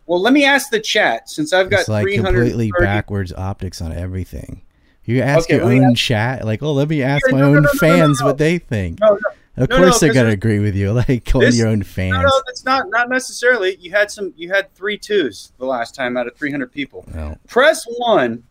well, 0.07 0.21
let 0.23 0.33
me 0.33 0.45
ask 0.45 0.71
the 0.71 0.81
chat 0.81 1.29
since 1.29 1.53
I've 1.53 1.69
got 1.69 1.81
It's 1.81 1.89
like 1.91 2.05
330 2.05 2.39
completely 2.39 2.73
backwards 2.79 3.33
optics 3.33 3.83
on 3.83 3.93
everything. 3.93 4.63
You 5.05 5.21
ask 5.23 5.51
Okay, 5.51 5.57
your 5.57 5.65
own 5.65 5.95
chat, 5.95 6.45
like, 6.47 6.63
oh, 6.63 6.73
let 6.73 6.89
me 6.89 7.03
ask 7.03 7.27
Yeah, 7.27 7.33
my 7.33 7.41
no, 7.41 7.47
own 7.49 7.55
no, 7.55 7.61
no, 7.61 7.71
fans 7.81 8.23
what 8.23 8.39
they 8.39 8.59
think. 8.59 9.01
No, 9.01 9.09
no, 9.15 9.19
of 9.57 9.69
no, 9.69 9.77
course 9.79 10.01
no, 10.01 10.07
they're 10.07 10.15
gonna 10.15 10.31
agree 10.31 10.59
with 10.59 10.75
you, 10.77 10.93
like 11.09 11.25
going 11.31 11.47
This- 11.47 11.59
your 11.59 11.69
own 11.69 11.83
fans. 11.83 12.13
no, 12.13 12.23
no, 12.23 12.43
that's 12.47 12.65
not 12.65 12.87
not 12.91 13.09
necessarily. 13.09 13.77
You 13.81 13.91
had 13.91 14.11
some. 14.11 14.33
You 14.37 14.53
had 14.53 14.73
three 14.75 14.97
twos 14.99 15.53
the 15.59 15.67
last 15.67 15.95
time 15.95 16.17
out 16.17 16.27
of 16.27 16.37
300 16.37 16.73
people. 16.73 17.05
No. 17.15 17.37
press 17.49 17.85
one 17.99 18.43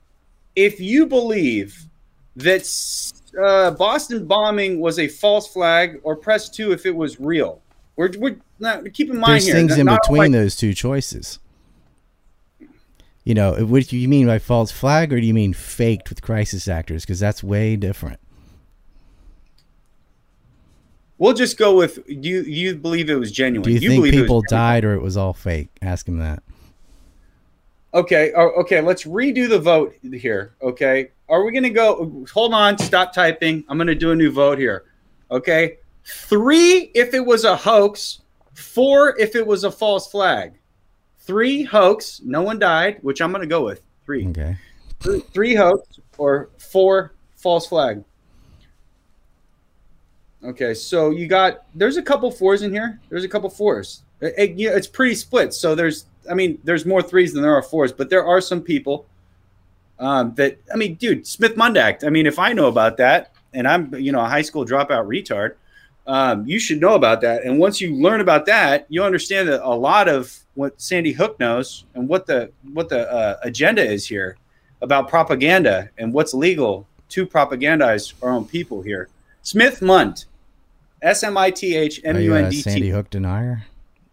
if 0.56 0.80
you 0.80 1.06
believe 1.06 1.86
that 2.36 2.66
uh, 3.42 3.72
Boston 3.72 4.26
bombing 4.26 4.80
was 4.80 5.00
a 5.00 5.08
false 5.08 5.48
flag, 5.48 6.00
or 6.04 6.16
press 6.16 6.50
two 6.50 6.72
if 6.72 6.86
it 6.86 6.96
was 6.96 7.20
real. 7.20 7.62
We're 7.96 8.12
we're 8.18 8.38
not, 8.60 8.92
keep 8.94 9.10
in 9.10 9.18
mind 9.20 9.34
There's 9.34 9.46
here. 9.46 9.56
things 9.56 9.78
in 9.78 9.88
between 9.88 10.32
those 10.32 10.56
two 10.56 10.74
choices. 10.74 11.40
You 13.26 13.36
know, 13.36 13.54
what 13.66 13.88
do 13.88 13.98
you 13.98 14.08
mean 14.08 14.28
by 14.28 14.40
false 14.40 14.72
flag, 14.72 15.14
or 15.14 15.20
do 15.20 15.26
you 15.26 15.34
mean 15.34 15.54
faked 15.54 16.10
with 16.10 16.22
crisis 16.22 16.68
actors? 16.68 17.04
Because 17.04 17.20
that's 17.20 17.44
way 17.44 17.76
different. 17.76 18.20
We'll 21.20 21.34
just 21.34 21.58
go 21.58 21.76
with 21.76 22.00
you. 22.08 22.42
You 22.44 22.76
believe 22.76 23.10
it 23.10 23.16
was 23.16 23.32
genuine. 23.32 23.64
Do 23.64 23.72
you, 23.72 23.80
think 23.90 24.02
believe 24.02 24.14
people 24.14 24.42
died 24.50 24.86
or 24.86 24.94
it 24.94 25.02
was 25.02 25.18
all 25.18 25.34
fake? 25.34 25.68
Ask 25.82 26.08
him 26.08 26.18
that. 26.20 26.42
Okay. 27.94 28.32
oh, 28.36 28.52
okay. 28.62 28.80
Let's 28.80 29.04
redo 29.04 29.50
the 29.50 29.60
vote 29.60 29.94
here. 30.02 30.56
Okay. 30.62 31.12
Are 31.28 31.44
we 31.44 31.52
going 31.52 31.64
to 31.64 31.70
go? 31.70 32.26
Hold 32.34 32.54
on. 32.54 32.78
Stop 32.78 33.14
typing. 33.14 33.66
I'm 33.68 33.78
going 33.78 33.88
to 33.88 33.96
do 33.96 34.12
a 34.12 34.16
new 34.16 34.32
vote 34.32 34.58
here. 34.58 34.86
Okay. 35.30 35.80
Three 36.06 36.90
if 36.96 37.14
it 37.14 37.26
was 37.26 37.44
a 37.44 37.56
hoax. 37.56 38.22
Four 38.54 39.20
if 39.20 39.36
it 39.36 39.46
was 39.46 39.66
a 39.66 39.72
false 39.72 40.10
flag. 40.10 40.54
Three 41.20 41.64
hoax. 41.64 42.22
No 42.24 42.44
one 42.44 42.60
died, 42.60 43.00
which 43.02 43.22
I'm 43.22 43.32
going 43.32 43.42
to 43.42 43.48
go 43.48 43.66
with. 43.66 43.82
Three. 44.06 44.26
Okay. 44.30 44.58
Three, 45.02 45.20
three 45.20 45.56
hoax 45.56 46.00
or 46.18 46.50
four 46.58 47.14
false 47.36 47.68
flag. 47.68 48.06
Okay, 50.44 50.74
so 50.74 51.10
you 51.10 51.28
got 51.28 51.66
there's 51.76 51.98
a 51.98 52.02
couple 52.02 52.32
fours 52.32 52.62
in 52.62 52.72
here. 52.72 53.00
There's 53.10 53.24
a 53.26 53.30
couple 53.30 53.50
fours. 53.50 54.04
It, 54.22 54.34
it- 54.38 54.56
yeah, 54.58 54.72
it's 54.72 54.88
pretty 54.88 55.16
split. 55.16 55.54
So 55.54 55.76
there's 55.76 56.06
I 56.30 56.34
mean 56.34 56.60
there's 56.64 56.86
more 56.86 57.02
threes 57.02 57.34
than 57.34 57.42
there 57.42 57.54
are 57.56 57.62
fours, 57.64 57.92
but 57.92 58.10
there 58.10 58.26
are 58.26 58.40
some 58.42 58.62
people 58.62 59.06
um, 60.00 60.34
that 60.36 60.58
I 60.74 60.78
mean, 60.78 60.96
dude, 60.96 61.28
Smith 61.28 61.58
Mundt 61.58 61.78
Act. 61.78 62.04
I 62.04 62.10
mean, 62.10 62.26
if 62.26 62.40
I 62.40 62.54
know 62.54 62.68
about 62.68 62.98
that, 62.98 63.34
and 63.54 63.68
I'm 63.68 63.94
you 63.96 64.12
know 64.12 64.22
a 64.22 64.28
high 64.28 64.42
school 64.42 64.66
dropout 64.66 65.08
retard, 65.08 65.56
um, 66.08 66.46
you 66.48 66.58
should 66.60 66.80
know 66.80 66.96
about 66.96 67.20
that. 67.22 67.44
And 67.44 67.60
once 67.60 67.82
you 67.82 67.94
learn 67.96 68.22
about 68.22 68.46
that, 68.46 68.86
you 68.90 69.04
understand 69.04 69.50
that 69.50 69.62
a 69.62 69.76
lot 69.76 70.08
of 70.08 70.34
what 70.56 70.80
Sandy 70.80 71.12
Hook 71.12 71.38
knows 71.40 71.84
and 71.96 72.08
what 72.08 72.26
the 72.28 72.50
what 72.72 72.88
the 72.88 73.12
uh, 73.12 73.38
agenda 73.44 73.84
is 73.86 74.08
here 74.08 74.38
about 74.82 75.10
propaganda 75.10 75.90
and 75.98 76.14
what's 76.14 76.34
legal 76.34 76.88
to 77.10 77.26
propagandize 77.28 78.14
our 78.24 78.30
own 78.30 78.46
people 78.46 78.82
here. 78.82 79.10
Smith 79.42 79.82
Mundt, 79.82 80.26
S 81.02 81.24
M 81.24 81.38
I 81.38 81.52
T 81.52 81.76
H 81.76 82.02
M 82.04 82.20
you 82.20 82.36
N 82.36 82.50
D 82.50 82.62
Sandy 82.62 82.90
Hook 82.90 83.10
denier, 83.10 83.64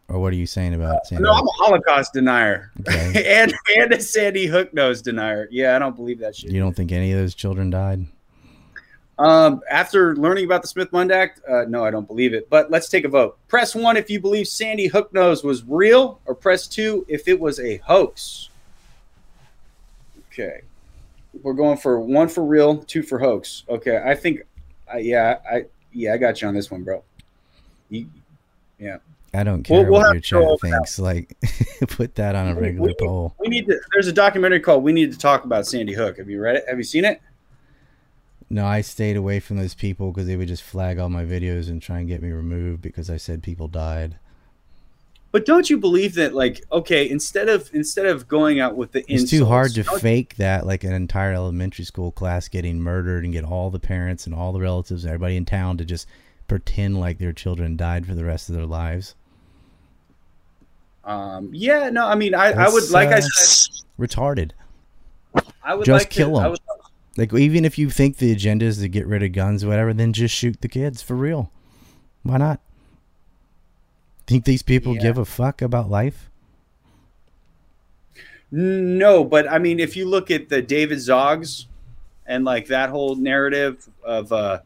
or 0.08 0.18
what 0.20 0.32
are 0.32 0.36
you 0.36 0.46
saying 0.46 0.74
about 0.74 1.06
Sandy? 1.06 1.24
No, 1.24 1.34
Hook? 1.34 1.40
I'm 1.40 1.48
a 1.48 1.64
Holocaust 1.64 2.12
denier 2.12 2.70
Okay. 2.80 3.24
and 3.40 3.54
and 3.76 3.92
a 3.92 4.00
Sandy 4.00 4.46
Hook 4.46 4.72
nose 4.72 5.02
denier. 5.02 5.48
Yeah, 5.50 5.76
I 5.76 5.78
don't 5.78 5.96
believe 5.96 6.18
that 6.20 6.36
shit. 6.36 6.50
You 6.50 6.60
don't 6.60 6.74
think 6.74 6.92
any 6.92 7.12
of 7.12 7.18
those 7.18 7.34
children 7.34 7.70
died? 7.70 8.06
Um, 9.18 9.62
after 9.70 10.14
learning 10.14 10.44
about 10.44 10.60
the 10.60 10.68
Smith 10.68 10.92
Mundt 10.92 11.10
Act, 11.10 11.40
uh, 11.48 11.64
no, 11.68 11.82
I 11.82 11.90
don't 11.90 12.06
believe 12.06 12.34
it. 12.34 12.50
But 12.50 12.70
let's 12.70 12.88
take 12.88 13.04
a 13.04 13.08
vote. 13.08 13.38
Press 13.48 13.74
one 13.74 13.96
if 13.96 14.10
you 14.10 14.20
believe 14.20 14.46
Sandy 14.46 14.88
Hook 14.88 15.12
nose 15.14 15.42
was 15.42 15.64
real, 15.64 16.20
or 16.26 16.34
press 16.34 16.66
two 16.66 17.06
if 17.08 17.26
it 17.26 17.40
was 17.40 17.58
a 17.58 17.78
hoax. 17.78 18.50
Okay, 20.30 20.60
we're 21.42 21.54
going 21.54 21.78
for 21.78 21.98
one 21.98 22.28
for 22.28 22.44
real, 22.44 22.78
two 22.78 23.02
for 23.02 23.18
hoax. 23.18 23.64
Okay, 23.70 24.02
I 24.04 24.14
think, 24.14 24.42
uh, 24.92 24.98
yeah, 24.98 25.38
I 25.50 25.64
yeah, 25.97 26.12
I 26.14 26.16
got 26.18 26.40
you 26.43 26.48
on 26.48 26.55
this 26.55 26.70
one, 26.70 26.82
bro. 26.82 27.02
You, 27.90 28.06
I 29.35 29.43
don't 29.44 29.68
We'll- 29.68 29.82
care 29.82 29.90
we'll 29.90 30.01
what 30.01 30.12
your 30.14 30.20
chat 30.20 30.60
thinks. 30.60 30.98
Like, 30.98 31.36
put 31.89 32.14
that 32.16 32.35
on 32.35 32.48
a 32.48 32.55
We- 32.55 32.60
regular 32.62 32.86
we- 32.89 32.94
poll. 33.06 33.35
we 33.39 33.48
need 33.48 33.66
to. 33.66 33.81
There's 33.93 34.06
a 34.09 34.12
documentary 34.12 34.60
called 34.60 34.82
"We 34.82 34.93
Need 34.93 35.12
to 35.12 35.18
Talk 35.18 35.44
About 35.44 35.66
Sandy 35.66 35.93
Hook." 35.94 36.18
Have 36.18 36.28
you 36.31 36.40
read 36.40 36.56
it? 36.56 36.64
Have 36.68 36.78
you 36.78 36.85
seen 36.85 37.05
it? 37.05 37.20
No, 38.48 38.64
I 38.64 38.81
stayed 38.81 39.16
away 39.16 39.40
from 39.40 39.56
those 39.56 39.74
people 39.74 40.12
because 40.12 40.27
they 40.28 40.36
would 40.36 40.47
just 40.48 40.62
flag 40.62 40.98
all 40.98 41.09
my 41.09 41.24
videos 41.24 41.68
and 41.68 41.82
try 41.82 41.98
and 41.98 42.06
get 42.09 42.23
me 42.23 42.31
removed 42.31 42.81
because 42.81 43.10
I 43.10 43.16
said 43.16 43.43
people 43.43 43.66
died. 43.66 44.16
But 45.36 45.44
don't 45.44 45.68
you 45.68 45.76
believe 45.76 46.14
that, 46.14 46.32
like, 46.32 46.64
okay, 46.72 47.06
instead 47.10 47.50
of 47.50 47.68
instead 47.74 48.06
of 48.06 48.26
going 48.26 48.58
out 48.58 48.74
with 48.74 48.92
the 48.92 49.04
It's 49.06 49.28
too 49.28 49.44
hard 49.44 49.74
to 49.74 49.84
fake 49.84 50.36
that, 50.36 50.64
like 50.64 50.82
an 50.82 50.94
entire 50.94 51.34
elementary 51.34 51.84
school 51.84 52.10
class 52.10 52.48
getting 52.48 52.80
murdered 52.80 53.22
and 53.22 53.34
get 53.34 53.44
all 53.44 53.68
the 53.68 53.78
parents 53.78 54.24
and 54.24 54.34
all 54.34 54.54
the 54.54 54.60
relatives 54.60 55.04
and 55.04 55.10
everybody 55.10 55.36
in 55.36 55.44
town 55.44 55.76
to 55.76 55.84
just 55.84 56.08
pretend 56.48 56.98
like 56.98 57.18
their 57.18 57.34
children 57.34 57.76
died 57.76 58.06
for 58.06 58.14
the 58.14 58.24
rest 58.24 58.48
of 58.48 58.54
their 58.54 58.64
lives. 58.64 59.14
Um, 61.04 61.50
yeah, 61.52 61.90
no, 61.90 62.06
I 62.06 62.14
mean, 62.14 62.34
I, 62.34 62.52
I 62.52 62.70
would 62.70 62.90
like 62.90 63.10
I 63.10 63.18
uh, 63.18 63.20
said, 63.20 63.84
Retarded. 64.00 64.52
I 65.62 65.74
would 65.74 65.84
just 65.84 66.04
like 66.06 66.08
kill 66.08 66.30
to, 66.36 66.40
I 66.40 66.44
'em. 66.46 66.50
would- 66.52 66.60
Like 67.18 67.34
even 67.34 67.66
if 67.66 67.76
you 67.76 67.90
think 67.90 68.16
the 68.16 68.32
agenda 68.32 68.64
is 68.64 68.78
to 68.78 68.88
get 68.88 69.06
rid 69.06 69.22
of 69.22 69.32
guns 69.32 69.62
or 69.64 69.68
whatever, 69.68 69.92
then 69.92 70.14
just 70.14 70.34
shoot 70.34 70.62
the 70.62 70.68
kids 70.68 71.02
for 71.02 71.14
real. 71.14 71.52
Why 72.22 72.38
not? 72.38 72.60
Think 74.27 74.44
these 74.44 74.62
people 74.62 74.94
Yeah. 74.94 75.03
give 75.03 75.19
a 75.19 75.24
fuck 75.24 75.62
about 75.62 75.90
life? 75.90 76.31
no, 78.51 79.24
but 79.24 79.51
I 79.51 79.59
mean, 79.59 79.81
if 79.81 79.97
you 79.97 80.07
look 80.09 80.31
at 80.31 80.48
the 80.48 80.62
David 80.62 80.98
Zogs 80.98 81.66
and 82.27 82.44
like 82.44 82.66
that 82.69 82.90
whole 82.90 83.16
narrative 83.16 83.89
of, 84.05 84.32
uh, 84.32 84.61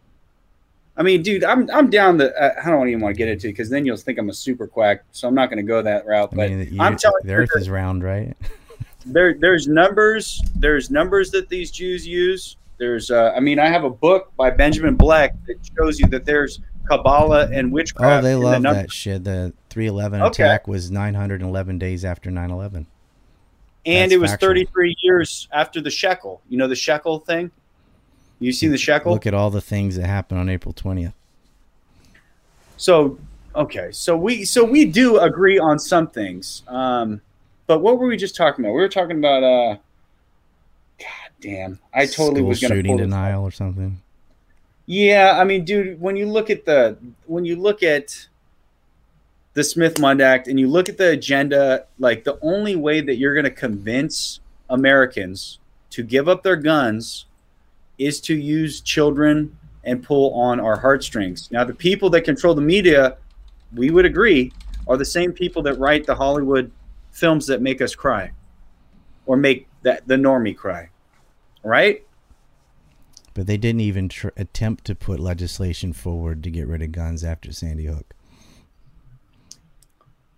I 0.96 1.02
mean, 1.02 1.22
dude, 1.22 1.44
I'm 1.44 1.70
I'm 1.70 1.88
down 1.88 2.18
the. 2.18 2.34
I 2.40 2.66
I 2.66 2.70
don't 2.70 2.88
even 2.88 3.00
want 3.00 3.14
to 3.14 3.18
get 3.18 3.28
into 3.28 3.48
it 3.48 3.52
because 3.52 3.70
then 3.70 3.86
you'll 3.86 3.96
think 3.96 4.18
I'm 4.18 4.28
a 4.28 4.34
super 4.34 4.66
quack. 4.66 5.04
So 5.12 5.26
I'm 5.28 5.34
not 5.34 5.48
going 5.48 5.56
to 5.58 5.62
go 5.66 5.80
that 5.82 6.06
route. 6.06 6.28
I 6.32 6.36
But 6.36 6.50
mean, 6.50 6.70
the, 6.76 6.80
I'm 6.80 6.96
telling 6.96 7.22
the 7.24 7.32
you, 7.32 7.38
Earth 7.38 7.50
that 7.54 7.60
is 7.60 7.70
round, 7.70 8.02
right? 8.04 8.36
there 9.06 9.34
there's 9.34 9.66
numbers. 9.66 10.42
There's 10.56 10.90
numbers 10.90 11.30
that 11.30 11.48
these 11.48 11.70
Jews 11.70 12.06
use. 12.06 12.56
There's, 12.76 13.10
uh, 13.10 13.32
I 13.36 13.40
mean, 13.40 13.58
I 13.58 13.66
have 13.66 13.84
a 13.84 13.90
book 13.90 14.32
by 14.36 14.48
Benjamin 14.50 14.94
Black 14.96 15.34
that 15.46 15.56
shows 15.76 15.98
you 16.00 16.06
that 16.08 16.24
there's 16.24 16.60
Kabbalah 16.90 17.48
and 17.52 17.72
witchcraft. 17.72 18.24
Oh, 18.24 18.26
they 18.26 18.32
in 18.34 18.40
the 18.40 18.44
love 18.44 18.62
that 18.62 18.90
shit. 18.92 19.24
The 19.24 19.52
311 19.70 20.22
Okay. 20.22 20.42
attack 20.42 20.66
was 20.66 20.90
911 20.90 21.78
days 21.78 22.04
after 22.04 22.30
911. 22.30 22.86
and 23.86 24.02
That's 24.02 24.12
it 24.12 24.20
was 24.20 24.32
factual. 24.32 24.48
33 24.50 24.96
years 25.02 25.48
after 25.52 25.80
the 25.80 25.90
shekel. 25.90 26.42
You 26.48 26.58
know 26.58 26.66
the 26.68 26.74
shekel 26.76 27.20
thing. 27.20 27.50
You 28.40 28.52
seen 28.52 28.72
the 28.72 28.78
shekel? 28.78 29.12
Look 29.12 29.26
at 29.26 29.34
all 29.34 29.50
the 29.50 29.60
things 29.60 29.96
that 29.96 30.06
happened 30.06 30.40
on 30.40 30.48
April 30.48 30.74
20th. 30.74 31.12
So 32.76 33.18
okay, 33.54 33.90
so 33.92 34.16
we 34.16 34.44
so 34.44 34.64
we 34.64 34.84
do 34.86 35.18
agree 35.18 35.58
on 35.58 35.78
some 35.78 36.08
things. 36.08 36.62
Um, 36.66 37.20
but 37.66 37.80
what 37.80 37.98
were 37.98 38.06
we 38.06 38.16
just 38.16 38.34
talking 38.34 38.64
about? 38.64 38.74
We 38.74 38.80
were 38.80 38.88
talking 38.88 39.18
about. 39.18 39.42
uh 39.44 39.76
God 40.98 41.30
damn! 41.40 41.78
I 41.94 42.06
totally 42.06 42.40
School 42.40 42.48
was 42.48 42.60
going 42.60 42.70
to 42.70 42.76
shooting 42.76 42.96
denial 42.96 43.44
or 43.44 43.50
something. 43.50 44.00
Yeah, 44.90 45.38
I 45.38 45.44
mean, 45.44 45.64
dude, 45.64 46.00
when 46.00 46.16
you 46.16 46.26
look 46.26 46.50
at 46.50 46.64
the 46.64 46.98
when 47.26 47.44
you 47.44 47.54
look 47.54 47.84
at 47.84 48.26
the 49.52 49.62
Smith 49.62 50.00
Mundt 50.00 50.20
Act 50.20 50.48
and 50.48 50.58
you 50.58 50.66
look 50.66 50.88
at 50.88 50.98
the 50.98 51.10
agenda, 51.10 51.86
like 52.00 52.24
the 52.24 52.40
only 52.42 52.74
way 52.74 53.00
that 53.00 53.14
you're 53.14 53.32
going 53.32 53.44
to 53.44 53.52
convince 53.52 54.40
Americans 54.68 55.60
to 55.90 56.02
give 56.02 56.28
up 56.28 56.42
their 56.42 56.56
guns 56.56 57.26
is 57.98 58.20
to 58.22 58.34
use 58.34 58.80
children 58.80 59.56
and 59.84 60.02
pull 60.02 60.34
on 60.34 60.58
our 60.58 60.80
heartstrings. 60.80 61.48
Now, 61.52 61.62
the 61.62 61.72
people 61.72 62.10
that 62.10 62.22
control 62.22 62.56
the 62.56 62.60
media, 62.60 63.16
we 63.72 63.90
would 63.90 64.06
agree, 64.06 64.52
are 64.88 64.96
the 64.96 65.04
same 65.04 65.32
people 65.32 65.62
that 65.62 65.78
write 65.78 66.04
the 66.04 66.16
Hollywood 66.16 66.68
films 67.12 67.46
that 67.46 67.62
make 67.62 67.80
us 67.80 67.94
cry 67.94 68.32
or 69.24 69.36
make 69.36 69.68
that 69.82 70.08
the 70.08 70.16
normie 70.16 70.56
cry. 70.56 70.88
Right? 71.62 72.04
But 73.34 73.46
they 73.46 73.56
didn't 73.56 73.80
even 73.82 74.08
tr- 74.08 74.28
attempt 74.36 74.84
to 74.86 74.94
put 74.94 75.20
legislation 75.20 75.92
forward 75.92 76.42
to 76.42 76.50
get 76.50 76.66
rid 76.66 76.82
of 76.82 76.92
guns 76.92 77.22
after 77.22 77.52
Sandy 77.52 77.86
Hook. 77.86 78.14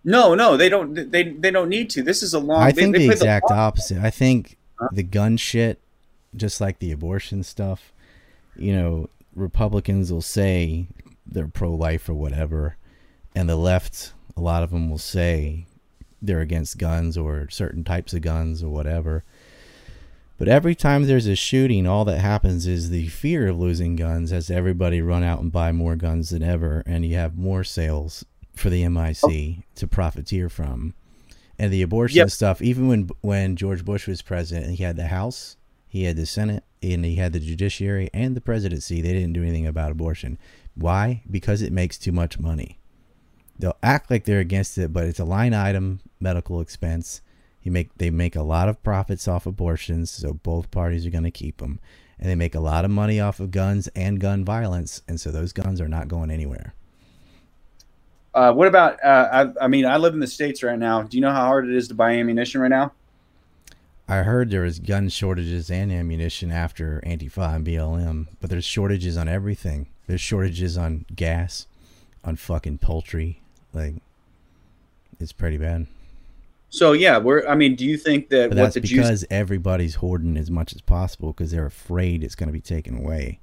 No, 0.05 0.35
no, 0.35 0.57
they 0.57 0.69
don't. 0.69 0.95
They 1.11 1.23
they 1.31 1.51
don't 1.51 1.69
need 1.69 1.89
to. 1.91 2.03
This 2.03 2.23
is 2.23 2.35
a 2.35 2.39
long. 2.41 2.61
I 2.63 2.73
think 2.73 2.95
they 2.95 3.07
the 3.07 3.13
exact 3.13 3.51
long- 3.51 3.59
opposite. 3.59 3.99
I 3.99 4.11
think 4.11 4.57
Huh? 4.79 4.89
the 4.93 5.05
gun 5.05 5.37
shit, 5.37 5.79
just 6.35 6.61
like 6.61 6.81
the 6.81 6.91
abortion 6.91 7.45
stuff, 7.45 7.93
you 8.57 8.75
know, 8.75 9.09
Republicans 9.37 10.11
will 10.13 10.23
say 10.23 10.87
they're 11.25 11.47
pro 11.47 11.73
life 11.73 12.09
or 12.09 12.15
whatever, 12.15 12.77
and 13.35 13.49
the 13.49 13.55
left, 13.57 14.13
a 14.37 14.41
lot 14.41 14.65
of 14.65 14.71
them 14.71 14.91
will 14.91 14.99
say 14.99 15.67
they're 16.21 16.41
against 16.41 16.79
guns 16.79 17.17
or 17.17 17.49
certain 17.51 17.85
types 17.85 18.13
of 18.13 18.23
guns 18.23 18.61
or 18.63 18.71
whatever. 18.71 19.23
But 20.43 20.49
every 20.49 20.75
time 20.75 21.05
there's 21.05 21.29
a 21.29 21.37
shooting, 21.37 21.87
all 21.87 22.05
that 22.05 22.19
happens 22.19 22.67
is 22.67 22.91
the 22.91 23.07
fear 23.07 23.47
of 23.47 23.61
losing 23.61 23.95
guns 23.95 24.33
has 24.33 24.51
everybody 24.51 25.01
run 25.01 25.23
out 25.23 25.39
and 25.39 25.53
buy 25.53 25.71
more 25.71 25.95
guns 25.95 26.31
than 26.31 26.43
ever, 26.43 26.83
and 26.85 27.07
you 27.07 27.15
have 27.15 27.39
more 27.39 27.63
sales 27.63 28.25
for 28.53 28.69
the 28.69 28.89
MIC 28.89 29.23
oh. 29.23 29.63
to 29.77 29.87
profiteer 29.87 30.49
from. 30.49 30.95
And 31.61 31.73
the 31.73 31.83
abortion 31.83 32.17
Yep. 32.17 32.31
stuff, 32.31 32.61
even 32.61 32.89
when 32.89 33.09
when 33.21 33.55
George 33.55 33.85
Bush 33.85 34.09
was 34.09 34.21
president, 34.21 34.75
he 34.75 34.83
had 34.83 34.97
the 34.97 35.07
House, 35.07 35.59
he 35.87 36.03
had 36.03 36.17
the 36.17 36.27
Senate, 36.27 36.65
and 36.83 37.05
he 37.05 37.15
had 37.15 37.33
the 37.33 37.39
judiciary 37.39 38.11
and 38.13 38.37
the 38.37 38.41
presidency. 38.41 39.01
They 39.01 39.13
didn't 39.13 39.35
do 39.35 39.43
anything 39.43 39.69
about 39.69 39.93
abortion. 39.93 40.39
Why? 40.75 41.23
Because 41.31 41.63
it 41.63 41.73
makes 41.73 41.99
too 41.99 42.11
much 42.11 42.41
money. 42.41 42.81
They'll 43.61 43.79
act 43.81 44.11
like 44.11 44.25
they're 44.25 44.41
against 44.41 44.77
it, 44.77 44.93
but 44.93 45.05
it's 45.05 45.21
a 45.21 45.25
line 45.25 45.55
item 45.55 46.01
medical 46.19 46.61
expense. 46.61 47.21
You 47.63 47.73
make 47.73 47.97
they 47.97 48.11
make 48.11 48.37
a 48.37 48.43
lot 48.43 48.69
of 48.69 48.83
profits 48.83 49.29
off 49.29 49.47
abortions, 49.47 50.11
so 50.11 50.35
both 50.35 50.71
parties 50.71 51.07
are 51.07 51.11
going 51.11 51.25
to 51.25 51.31
keep 51.31 51.59
them, 51.59 51.81
and 52.19 52.29
they 52.29 52.35
make 52.35 52.55
a 52.55 52.61
lot 52.61 52.85
of 52.85 52.91
money 52.91 53.21
off 53.21 53.41
of 53.41 53.51
guns 53.51 53.89
and 53.95 54.21
gun 54.21 54.45
violence, 54.45 55.03
and 55.07 55.21
so 55.21 55.31
those 55.31 55.53
guns 55.53 55.81
are 55.81 55.89
not 55.89 56.09
going 56.09 56.31
anywhere. 56.31 56.75
Uh, 58.35 58.53
what 58.53 58.67
about? 58.67 59.03
Uh, 59.05 59.51
I, 59.61 59.65
I 59.65 59.69
mean, 59.69 59.85
I 59.85 59.99
live 59.99 60.15
in 60.15 60.21
the 60.21 60.27
states 60.27 60.63
right 60.63 60.79
now. 60.79 61.03
Do 61.03 61.17
you 61.17 61.21
know 61.21 61.33
how 61.33 61.45
hard 61.45 61.69
it 61.69 61.77
is 61.77 61.89
to 61.89 61.95
buy 61.95 62.13
ammunition 62.13 62.61
right 62.61 62.69
now? 62.69 62.93
I 64.09 64.19
heard 64.19 64.51
there 64.51 64.63
was 64.63 64.79
gun 64.79 65.09
shortages 65.09 65.71
and 65.71 65.93
ammunition 65.93 66.51
after 66.51 67.01
Antifa 67.07 67.55
and 67.55 67.67
BLM, 67.67 68.27
but 68.41 68.51
there's 68.51 68.65
shortages 68.65 69.17
on 69.17 69.29
everything. 69.29 69.89
There's 70.07 70.21
shortages 70.21 70.77
on 70.77 71.07
gas, 71.15 71.67
on 72.25 72.37
fucking 72.37 72.79
poultry. 72.79 73.41
Like, 73.73 73.95
it's 75.21 75.33
pretty 75.33 75.57
bad. 75.57 75.87
So 76.75 76.93
yeah, 76.93 77.19
we're. 77.19 77.47
I 77.47 77.55
mean, 77.55 77.75
do 77.77 77.85
you 77.85 77.99
think 77.99 78.31
that 78.31 78.49
But 78.49 78.57
what 78.59 78.73
the 78.73 78.81
Jews? 78.81 78.99
because 78.99 79.25
everybody's 79.31 79.97
hoarding 79.97 80.39
as 80.39 80.51
much 80.51 80.75
as 80.75 80.81
possible 80.81 81.33
because 81.35 81.51
they're 81.51 81.67
afraid 81.67 82.25
it's 82.25 82.35
going 82.35 82.47
to 82.49 82.53
be 82.53 82.63
taken 82.63 82.97
away, 82.97 83.41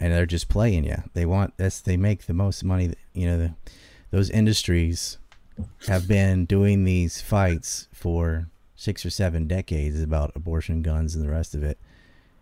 and 0.00 0.12
they're 0.12 0.26
just 0.26 0.48
playing 0.48 0.82
you. 0.84 0.96
They 1.14 1.24
want 1.24 1.54
that's 1.58 1.80
they 1.80 1.96
make 1.96 2.26
the 2.26 2.34
most 2.34 2.64
money. 2.64 2.88
that- 2.88 2.98
You 3.14 3.26
know, 3.28 3.38
the, 3.38 3.54
those 4.10 4.30
industries 4.30 5.18
have 5.86 6.08
been 6.08 6.44
doing 6.44 6.82
these 6.82 7.20
fights 7.20 7.86
for 7.92 8.48
six 8.74 9.06
or 9.06 9.10
seven 9.10 9.46
decades 9.46 10.02
about 10.02 10.32
abortion, 10.34 10.82
guns, 10.82 11.14
and 11.14 11.24
the 11.24 11.30
rest 11.30 11.54
of 11.54 11.62
it, 11.62 11.78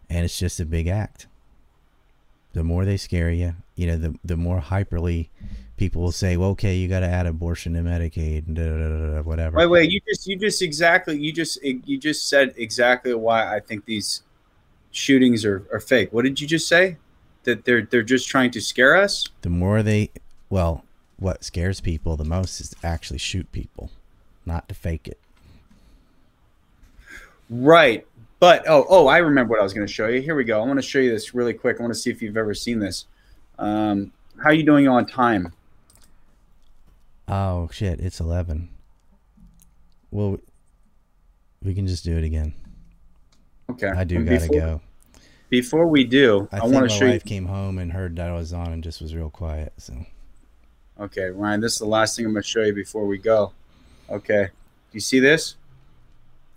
and 0.09 0.25
it's 0.25 0.39
just 0.39 0.59
a 0.59 0.65
big 0.65 0.87
act. 0.87 1.27
The 2.55 2.65
more 2.65 2.87
they 2.87 2.97
scare 2.97 3.31
you, 3.31 3.57
you 3.77 3.87
know, 3.89 3.99
the 3.99 4.19
the 4.25 4.39
more 4.39 4.63
hyperly 4.63 5.29
people 5.79 6.03
will 6.03 6.13
say, 6.13 6.37
"Well, 6.37 6.51
okay, 6.51 6.77
you 6.77 6.89
got 6.89 7.01
to 7.01 7.07
add 7.07 7.27
abortion 7.27 7.75
to 7.75 7.81
Medicaid 7.81 8.47
and 8.47 8.57
da, 8.57 8.65
da, 8.65 9.15
da, 9.17 9.23
whatever." 9.23 9.57
Wait, 9.57 9.67
wait. 9.67 9.91
You 9.91 10.01
just, 10.07 10.27
you 10.27 10.37
just 10.37 10.61
exactly, 10.61 11.19
you 11.19 11.33
just, 11.33 11.63
you 11.63 11.99
just 11.99 12.29
said 12.29 12.53
exactly 12.57 13.15
why 13.15 13.55
I 13.55 13.61
think 13.61 13.85
these 13.87 14.23
shootings 14.91 15.45
are, 15.45 15.67
are 15.73 15.81
fake. 15.81 16.13
What 16.13 16.25
did 16.25 16.41
you 16.41 16.47
just 16.47 16.69
say? 16.69 16.97
That 17.45 17.65
they're 17.65 17.83
they're 17.83 18.03
just 18.03 18.29
trying 18.29 18.51
to 18.51 18.61
scare 18.61 18.97
us? 18.97 19.29
the 19.41 19.49
more 19.49 19.83
they 19.83 20.11
well 20.51 20.85
what 21.19 21.43
scares 21.43 21.81
people 21.81 22.17
the 22.17 22.25
most 22.25 22.61
is 22.61 22.71
to 22.71 22.77
actually 22.87 23.19
shoot 23.19 23.51
people 23.53 23.91
not 24.45 24.69
to 24.69 24.75
fake 24.75 25.09
it 25.09 25.19
Right. 27.51 28.07
But 28.41 28.69
oh, 28.69 28.87
oh, 28.89 29.07
I 29.09 29.19
remember 29.19 29.53
what 29.53 29.61
I 29.61 29.65
was 29.65 29.73
going 29.73 29.87
to 29.87 29.93
show 29.93 30.07
you. 30.07 30.21
Here 30.21 30.37
we 30.37 30.45
go. 30.45 30.63
I 30.63 30.67
want 30.67 30.79
to 30.79 30.83
show 30.83 31.01
you 31.01 31.11
this 31.11 31.35
really 31.35 31.55
quick. 31.55 31.79
I 31.79 31.83
want 31.83 31.93
to 31.93 31.99
see 31.99 32.11
if 32.11 32.23
you've 32.23 32.37
ever 32.37 32.55
seen 32.55 32.79
this. 32.79 33.07
Um, 33.59 34.13
how 34.41 34.51
are 34.51 34.55
you 34.55 34.63
doing 34.63 34.87
on 34.87 35.07
time? 35.07 35.53
Oh 37.29 37.69
shit 37.73 38.01
it's 38.01 38.21
11 38.21 38.69
well 40.11 40.39
we 41.63 41.75
can 41.75 41.87
just 41.87 42.05
do 42.05 42.17
it 42.17 42.25
again 42.25 42.53
Okay. 43.71 43.89
i 43.89 44.05
do 44.05 44.17
And 44.17 44.27
gotta 44.27 44.41
before, 44.49 44.61
go 44.61 44.81
Before 45.51 45.87
we 45.87 46.05
do, 46.05 46.49
i, 46.53 46.59
I, 46.59 46.61
want 46.63 46.73
my 46.75 46.81
to 46.83 46.89
show 46.89 47.05
you. 47.05 47.11
wife 47.13 47.25
came 47.25 47.47
home 47.47 47.79
and 47.79 47.93
heard 47.93 48.17
that 48.17 48.31
i 48.31 48.33
was 48.35 48.53
on 48.53 48.73
and 48.73 48.83
just 48.83 49.01
was 49.03 49.15
real 49.15 49.31
quiet 49.31 49.73
so 49.79 49.95
Okay, 51.01 51.27
Ryan, 51.31 51.61
this 51.61 51.75
is 51.75 51.79
the 51.79 51.87
last 51.87 52.17
thing 52.17 52.27
I'm 52.27 52.33
going 52.33 52.43
to 52.43 52.49
show 52.49 52.63
you 52.65 52.73
before 52.73 53.07
we 53.07 53.19
go. 53.19 53.53
Okay. 54.11 54.47
Do 54.47 54.51
you 54.95 54.99
see 55.01 55.21
this? 55.21 55.55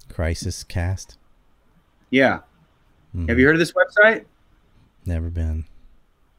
crisis 0.09 0.63
cast 0.63 1.15
Yeah. 2.09 2.39
Mhm. 3.15 3.29
Have 3.29 3.37
you 3.37 3.45
heard 3.45 3.53
of 3.53 3.59
this 3.59 3.73
website? 3.73 4.25
never 5.05 5.29
been 5.29 5.65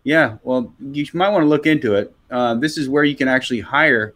Yeah, 0.02 0.38
well, 0.42 0.72
you 0.80 1.06
might 1.14 1.28
want 1.28 1.42
to 1.44 1.46
look 1.48 1.64
into 1.64 1.94
it. 1.94 2.12
Uh, 2.28 2.56
this 2.56 2.76
is 2.76 2.88
where 2.88 3.04
you 3.04 3.14
can 3.14 3.28
actually 3.28 3.60
hire 3.60 4.14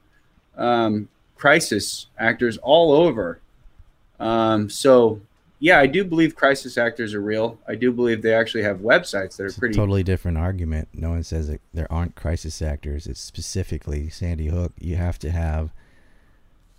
um, 0.56 1.08
crisis 1.36 2.06
actors 2.18 2.58
all 2.58 2.92
over. 2.92 3.40
Um, 4.18 4.70
so, 4.70 5.20
yeah, 5.58 5.78
I 5.78 5.86
do 5.86 6.04
believe 6.04 6.34
crisis 6.34 6.76
actors 6.76 7.14
are 7.14 7.20
real. 7.20 7.58
I 7.66 7.74
do 7.74 7.92
believe 7.92 8.22
they 8.22 8.34
actually 8.34 8.62
have 8.64 8.78
websites 8.78 9.36
that 9.36 9.44
are 9.44 9.46
it's 9.46 9.58
pretty. 9.58 9.74
totally 9.74 10.02
different 10.02 10.38
argument 10.38 10.88
no 10.92 11.10
one 11.10 11.22
says 11.22 11.48
that 11.48 11.60
there 11.72 11.90
aren't 11.90 12.14
crisis 12.14 12.60
actors 12.60 13.06
it's 13.06 13.20
specifically 13.20 14.08
sandy 14.08 14.48
hook 14.48 14.72
you 14.78 14.96
have 14.96 15.18
to 15.18 15.30
have 15.30 15.72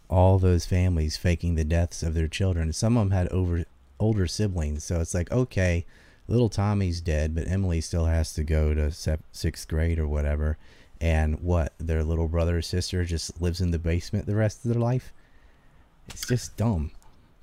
all 0.10 0.38
those 0.38 0.66
families 0.66 1.18
faking 1.18 1.56
the 1.56 1.64
deaths 1.64 2.04
of 2.04 2.14
their 2.14 2.28
children 2.28 2.72
some 2.72 2.98
of 2.98 3.02
them 3.02 3.12
had 3.12 3.28
over 3.30 3.66
older 4.00 4.28
siblings 4.28 4.84
so 4.84 5.02
it's 5.02 5.14
like 5.14 5.32
okay 5.32 5.86
little 6.28 6.50
tommy's 6.50 7.02
dead 7.02 7.34
but 7.34 7.48
emily 7.48 7.82
still 7.82 8.06
has 8.06 8.34
to 8.34 8.44
go 8.44 8.74
to 8.74 8.92
sixth 9.32 9.68
grade 9.68 10.00
or 10.00 10.08
whatever 10.08 10.58
and 11.00 11.40
what 11.42 11.74
their 11.78 12.04
little 12.04 12.28
brother 12.28 12.58
or 12.58 12.62
sister 12.62 13.06
just 13.06 13.42
lives 13.42 13.62
in 13.62 13.72
the 13.72 13.80
basement 13.80 14.26
the 14.26 14.36
rest 14.36 14.66
of 14.66 14.72
their 14.72 14.82
life 14.82 15.12
it's 16.10 16.28
just 16.28 16.56
dumb 16.58 16.92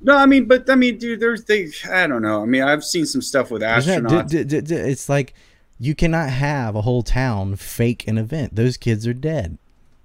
No, 0.00 0.16
I 0.16 0.26
mean, 0.26 0.46
but 0.46 0.68
I 0.68 0.74
mean, 0.74 0.98
dude, 0.98 1.20
there's 1.20 1.44
they. 1.44 1.70
I 1.90 2.06
don't 2.06 2.20
know. 2.20 2.42
I 2.42 2.46
mean, 2.46 2.62
I've 2.62 2.84
seen 2.84 3.06
some 3.06 3.22
stuff 3.22 3.50
with 3.50 3.62
astronauts. 3.62 4.28
d- 4.28 4.44
d- 4.44 4.60
d- 4.60 4.74
it's 4.74 5.08
like 5.08 5.32
you 5.78 5.94
cannot 5.94 6.28
have 6.30 6.74
a 6.76 6.82
whole 6.82 7.02
town 7.02 7.56
fake 7.56 8.06
an 8.06 8.18
event. 8.18 8.54
Those 8.54 8.76
kids 8.76 9.06
are 9.06 9.14
dead. 9.14 9.56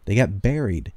They 0.06 0.16
got 0.16 0.42
buried. 0.42 0.94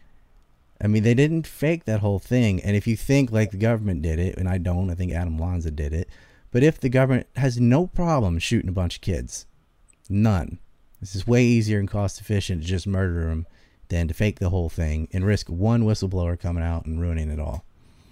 I 0.81 0.87
mean, 0.89 1.03
they 1.03 1.15
didn't 1.15 1.47
fake 1.47 1.85
that 1.85 2.01
whole 2.01 2.19
thing. 2.19 2.61
And 2.61 2.77
if 2.77 2.87
you 2.87 2.97
think 2.97 3.33
like 3.33 3.51
the 3.51 3.57
government 3.57 4.03
did 4.03 4.19
it, 4.19 4.37
and 4.37 4.49
I 4.49 4.59
don't, 4.59 4.91
I 4.91 4.95
think 4.95 5.13
Adam 5.13 5.39
Lanza 5.39 5.71
did 5.71 5.93
it. 5.93 6.09
But 6.51 6.63
if 6.63 6.79
the 6.79 6.89
government 6.89 7.27
has 7.37 7.59
no 7.61 7.87
problem 7.87 8.39
shooting 8.39 8.69
a 8.69 8.73
bunch 8.73 8.97
of 8.97 9.01
kids, 9.03 9.47
none. 10.09 10.59
This 11.03 11.17
is 11.17 11.27
way 11.27 11.45
easier 11.45 11.81
and 11.81 11.91
cost 11.91 12.21
efficient 12.21 12.63
to 12.63 12.69
just 12.69 12.87
murder 12.87 13.27
them 13.27 13.47
than 13.89 14.07
to 14.07 14.15
fake 14.15 14.39
the 14.39 14.51
whole 14.51 14.69
thing 14.69 15.09
and 15.13 15.27
risk 15.27 15.49
one 15.49 15.83
whistleblower 15.83 16.39
coming 16.39 16.63
out 16.63 16.87
and 16.87 17.01
ruining 17.01 17.29
it 17.29 17.41
all. 17.41 17.65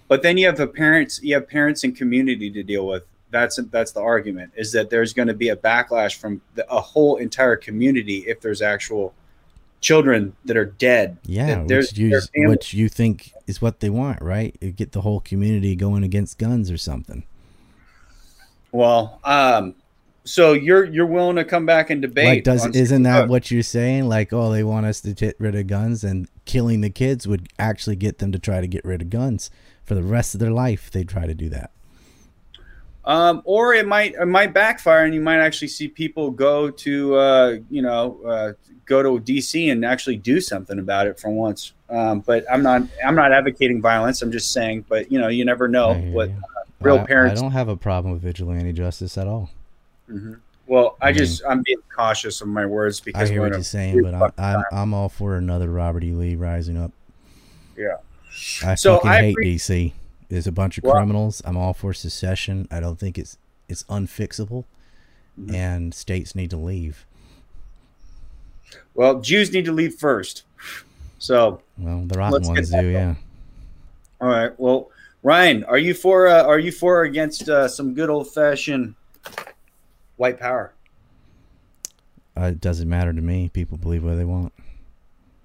But 0.09 0.23
then 0.23 0.37
you 0.37 0.45
have 0.45 0.57
the 0.57 0.67
parents, 0.67 1.21
you 1.23 1.33
have 1.35 1.47
parents 1.47 1.85
and 1.85 1.95
community 1.95 2.51
to 2.51 2.63
deal 2.63 2.85
with. 2.85 3.03
That's 3.29 3.55
that's 3.71 3.93
the 3.93 4.01
argument 4.01 4.51
is 4.57 4.73
that 4.73 4.89
there's 4.89 5.13
going 5.13 5.29
to 5.29 5.33
be 5.33 5.47
a 5.47 5.55
backlash 5.55 6.17
from 6.17 6.41
the, 6.55 6.69
a 6.69 6.81
whole 6.81 7.15
entire 7.15 7.55
community 7.55 8.25
if 8.27 8.41
there's 8.41 8.61
actual 8.61 9.13
children 9.79 10.35
that 10.43 10.57
are 10.57 10.65
dead. 10.65 11.17
Yeah, 11.25 11.63
there's- 11.65 11.93
which 11.93 11.97
you, 11.97 12.49
which 12.49 12.73
you 12.73 12.89
think 12.89 13.31
is 13.47 13.61
what 13.61 13.79
they 13.79 13.89
want, 13.89 14.21
right? 14.21 14.53
You 14.59 14.71
Get 14.73 14.91
the 14.91 14.99
whole 14.99 15.21
community 15.21 15.77
going 15.77 16.03
against 16.03 16.37
guns 16.39 16.69
or 16.69 16.75
something. 16.77 17.23
Well, 18.73 19.19
um, 19.23 19.75
so 20.23 20.53
you're 20.53 20.85
you're 20.85 21.05
willing 21.05 21.35
to 21.37 21.45
come 21.45 21.65
back 21.65 21.89
and 21.89 22.01
debate? 22.01 22.25
Like, 22.25 22.43
does 22.43 22.67
isn't 22.67 23.03
that 23.03 23.27
what 23.27 23.49
you're 23.49 23.63
saying? 23.63 24.07
Like, 24.07 24.31
oh, 24.31 24.51
they 24.51 24.63
want 24.63 24.85
us 24.85 25.01
to 25.01 25.13
get 25.13 25.35
rid 25.39 25.55
of 25.55 25.67
guns, 25.67 26.03
and 26.03 26.27
killing 26.45 26.81
the 26.81 26.89
kids 26.89 27.27
would 27.27 27.49
actually 27.57 27.95
get 27.95 28.19
them 28.19 28.31
to 28.31 28.39
try 28.39 28.61
to 28.61 28.67
get 28.67 28.85
rid 28.85 29.01
of 29.01 29.09
guns 29.09 29.49
for 29.83 29.95
the 29.95 30.03
rest 30.03 30.35
of 30.35 30.39
their 30.39 30.51
life. 30.51 30.91
They 30.91 31.03
try 31.03 31.25
to 31.25 31.33
do 31.33 31.49
that. 31.49 31.71
Um, 33.03 33.41
or 33.45 33.73
it 33.73 33.87
might 33.87 34.13
it 34.13 34.27
might 34.27 34.53
backfire, 34.53 35.05
and 35.05 35.13
you 35.13 35.21
might 35.21 35.39
actually 35.39 35.69
see 35.69 35.87
people 35.87 36.29
go 36.29 36.69
to 36.69 37.15
uh, 37.15 37.55
you 37.69 37.81
know 37.81 38.19
uh, 38.23 38.53
go 38.85 39.01
to 39.01 39.19
DC 39.19 39.71
and 39.71 39.83
actually 39.83 40.17
do 40.17 40.39
something 40.39 40.77
about 40.77 41.07
it 41.07 41.19
for 41.19 41.29
once. 41.29 41.73
Um, 41.89 42.19
but 42.19 42.45
I'm 42.51 42.61
not 42.61 42.83
I'm 43.03 43.15
not 43.15 43.31
advocating 43.31 43.81
violence. 43.81 44.21
I'm 44.21 44.31
just 44.31 44.51
saying, 44.51 44.85
but 44.87 45.11
you 45.11 45.19
know, 45.19 45.29
you 45.29 45.45
never 45.45 45.67
know 45.67 45.95
what 45.95 46.29
you. 46.29 46.35
uh, 46.35 46.63
real 46.79 47.05
parents. 47.05 47.39
I 47.39 47.43
don't 47.43 47.53
have 47.53 47.69
a 47.69 47.77
problem 47.77 48.13
with 48.13 48.21
vigilante 48.21 48.71
justice 48.73 49.17
at 49.17 49.27
all. 49.27 49.49
Mhm. 50.11 50.39
Well, 50.67 50.97
I 51.01 51.07
I 51.09 51.11
mean- 51.11 51.17
just 51.17 51.41
I'm 51.47 51.61
being 51.63 51.79
cautious 51.93 52.41
of 52.41 52.47
my 52.47 52.65
words 52.65 52.99
because 52.99 53.29
I 53.29 53.33
hear 53.33 53.41
what 53.41 53.51
you're 53.53 53.63
saying, 53.63 54.01
but 54.03 54.13
fucking 54.17 54.43
I, 54.43 54.53
I'm. 54.55 54.63
I'm 54.71 54.93
all 54.93 55.09
for 55.09 55.35
another 55.35 55.69
Robert 55.69 56.03
E. 56.03 56.11
Lee 56.11 56.35
rising 56.35 56.77
up. 56.77 56.91
Yeah. 57.77 57.97
I 58.63 58.75
So 58.75 58.95
fucking 58.97 59.09
I 59.11 59.17
hate 59.21 59.31
agree- 59.31 59.55
DC. 59.55 59.93
There's 60.29 60.47
a 60.47 60.51
bunch 60.51 60.77
of 60.77 60.83
Well- 60.85 60.93
criminals. 60.95 61.41
I'm 61.45 61.57
all 61.57 61.73
for 61.73 61.93
secession. 61.93 62.67
I 62.71 62.79
don't 62.79 62.99
think 62.99 63.17
it's 63.17 63.37
it's 63.67 63.83
unfixable, 63.83 64.65
Mm-hmm. 65.39 65.55
and 65.55 65.93
states 65.93 66.35
need 66.35 66.49
to 66.51 66.57
leave. 66.57 67.05
well, 68.93 69.19
Jews 69.21 69.51
need 69.51 69.65
to 69.65 69.71
leave 69.71 69.95
first. 69.95 70.43
So, 71.19 71.61
Well, 71.77 72.03
the 72.05 72.17
rotten 72.17 72.47
ones 72.47 72.69
do, 72.69 72.85
yeah. 72.87 73.15
all 74.19 74.27
right. 74.29 74.51
Well, 74.59 74.89
Ryan, 75.23 75.63
are 75.65 75.77
you 75.77 75.93
for 75.93 76.27
uh, 76.27 76.43
are 76.43 76.57
you 76.59 76.71
for 76.71 76.97
or 76.99 77.03
against 77.03 77.47
uh, 77.47 77.67
some 77.67 77.93
good 77.93 78.09
old 78.09 78.33
fashioned 78.33 78.95
white 80.21 80.39
power? 80.39 80.71
Uh, 82.37 82.43
it 82.43 82.61
doesn't 82.61 82.87
matter 82.87 83.11
to 83.11 83.21
me. 83.21 83.49
People 83.49 83.75
believe 83.77 84.03
what 84.03 84.15
they 84.15 84.23
want. 84.23 84.53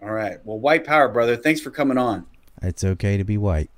All 0.03 0.11
right. 0.11 0.37
Well, 0.45 0.59
white 0.59 0.85
power, 0.85 1.09
brother. 1.09 1.35
Thanks 1.35 1.63
for 1.63 1.71
coming 1.71 1.97
on. 1.97 2.27
It's 2.61 2.85
okay 2.85 3.17
to 3.17 3.25
be 3.25 3.39
white. 3.39 3.71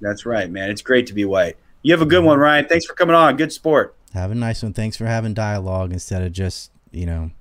That's 0.00 0.24
right, 0.24 0.48
man. 0.48 0.70
It's 0.70 0.80
great 0.80 1.08
to 1.08 1.12
be 1.12 1.24
white. 1.24 1.56
You 1.82 1.92
have 1.92 2.02
a 2.02 2.06
good 2.06 2.22
one, 2.22 2.38
Ryan. 2.38 2.66
Thanks 2.68 2.86
for 2.86 2.94
coming 2.94 3.16
on. 3.16 3.36
Good 3.36 3.52
sport. 3.52 3.96
Have 4.14 4.30
a 4.30 4.36
nice 4.36 4.62
one. 4.62 4.72
Thanks 4.72 4.96
for 4.96 5.06
having 5.06 5.34
dialogue 5.34 5.92
instead 5.92 6.22
of 6.22 6.32
just 6.32 6.70
you 6.92 7.04
know 7.04 7.32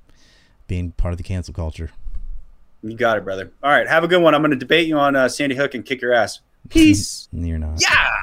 being 0.68 0.92
part 0.92 1.14
of 1.14 1.18
the 1.20 1.24
cancel 1.24 1.54
culture. 1.54 1.92
You 2.82 2.96
got 2.96 3.18
it, 3.18 3.24
brother. 3.24 3.52
All 3.62 3.70
right. 3.70 3.88
Have 3.88 4.04
a 4.04 4.08
good 4.08 4.24
one. 4.24 4.34
I'm 4.34 4.42
going 4.42 4.52
to 4.52 4.58
debate 4.58 4.88
you 4.88 4.98
on 4.98 5.16
uh, 5.16 5.30
Sandy 5.30 5.56
Hook 5.56 5.76
and 5.76 5.86
kick 5.86 6.02
your 6.02 6.14
ass. 6.14 6.40
Peace. 6.70 7.30
You're 7.32 7.60
not. 7.60 7.80
Yeah. 7.80 8.22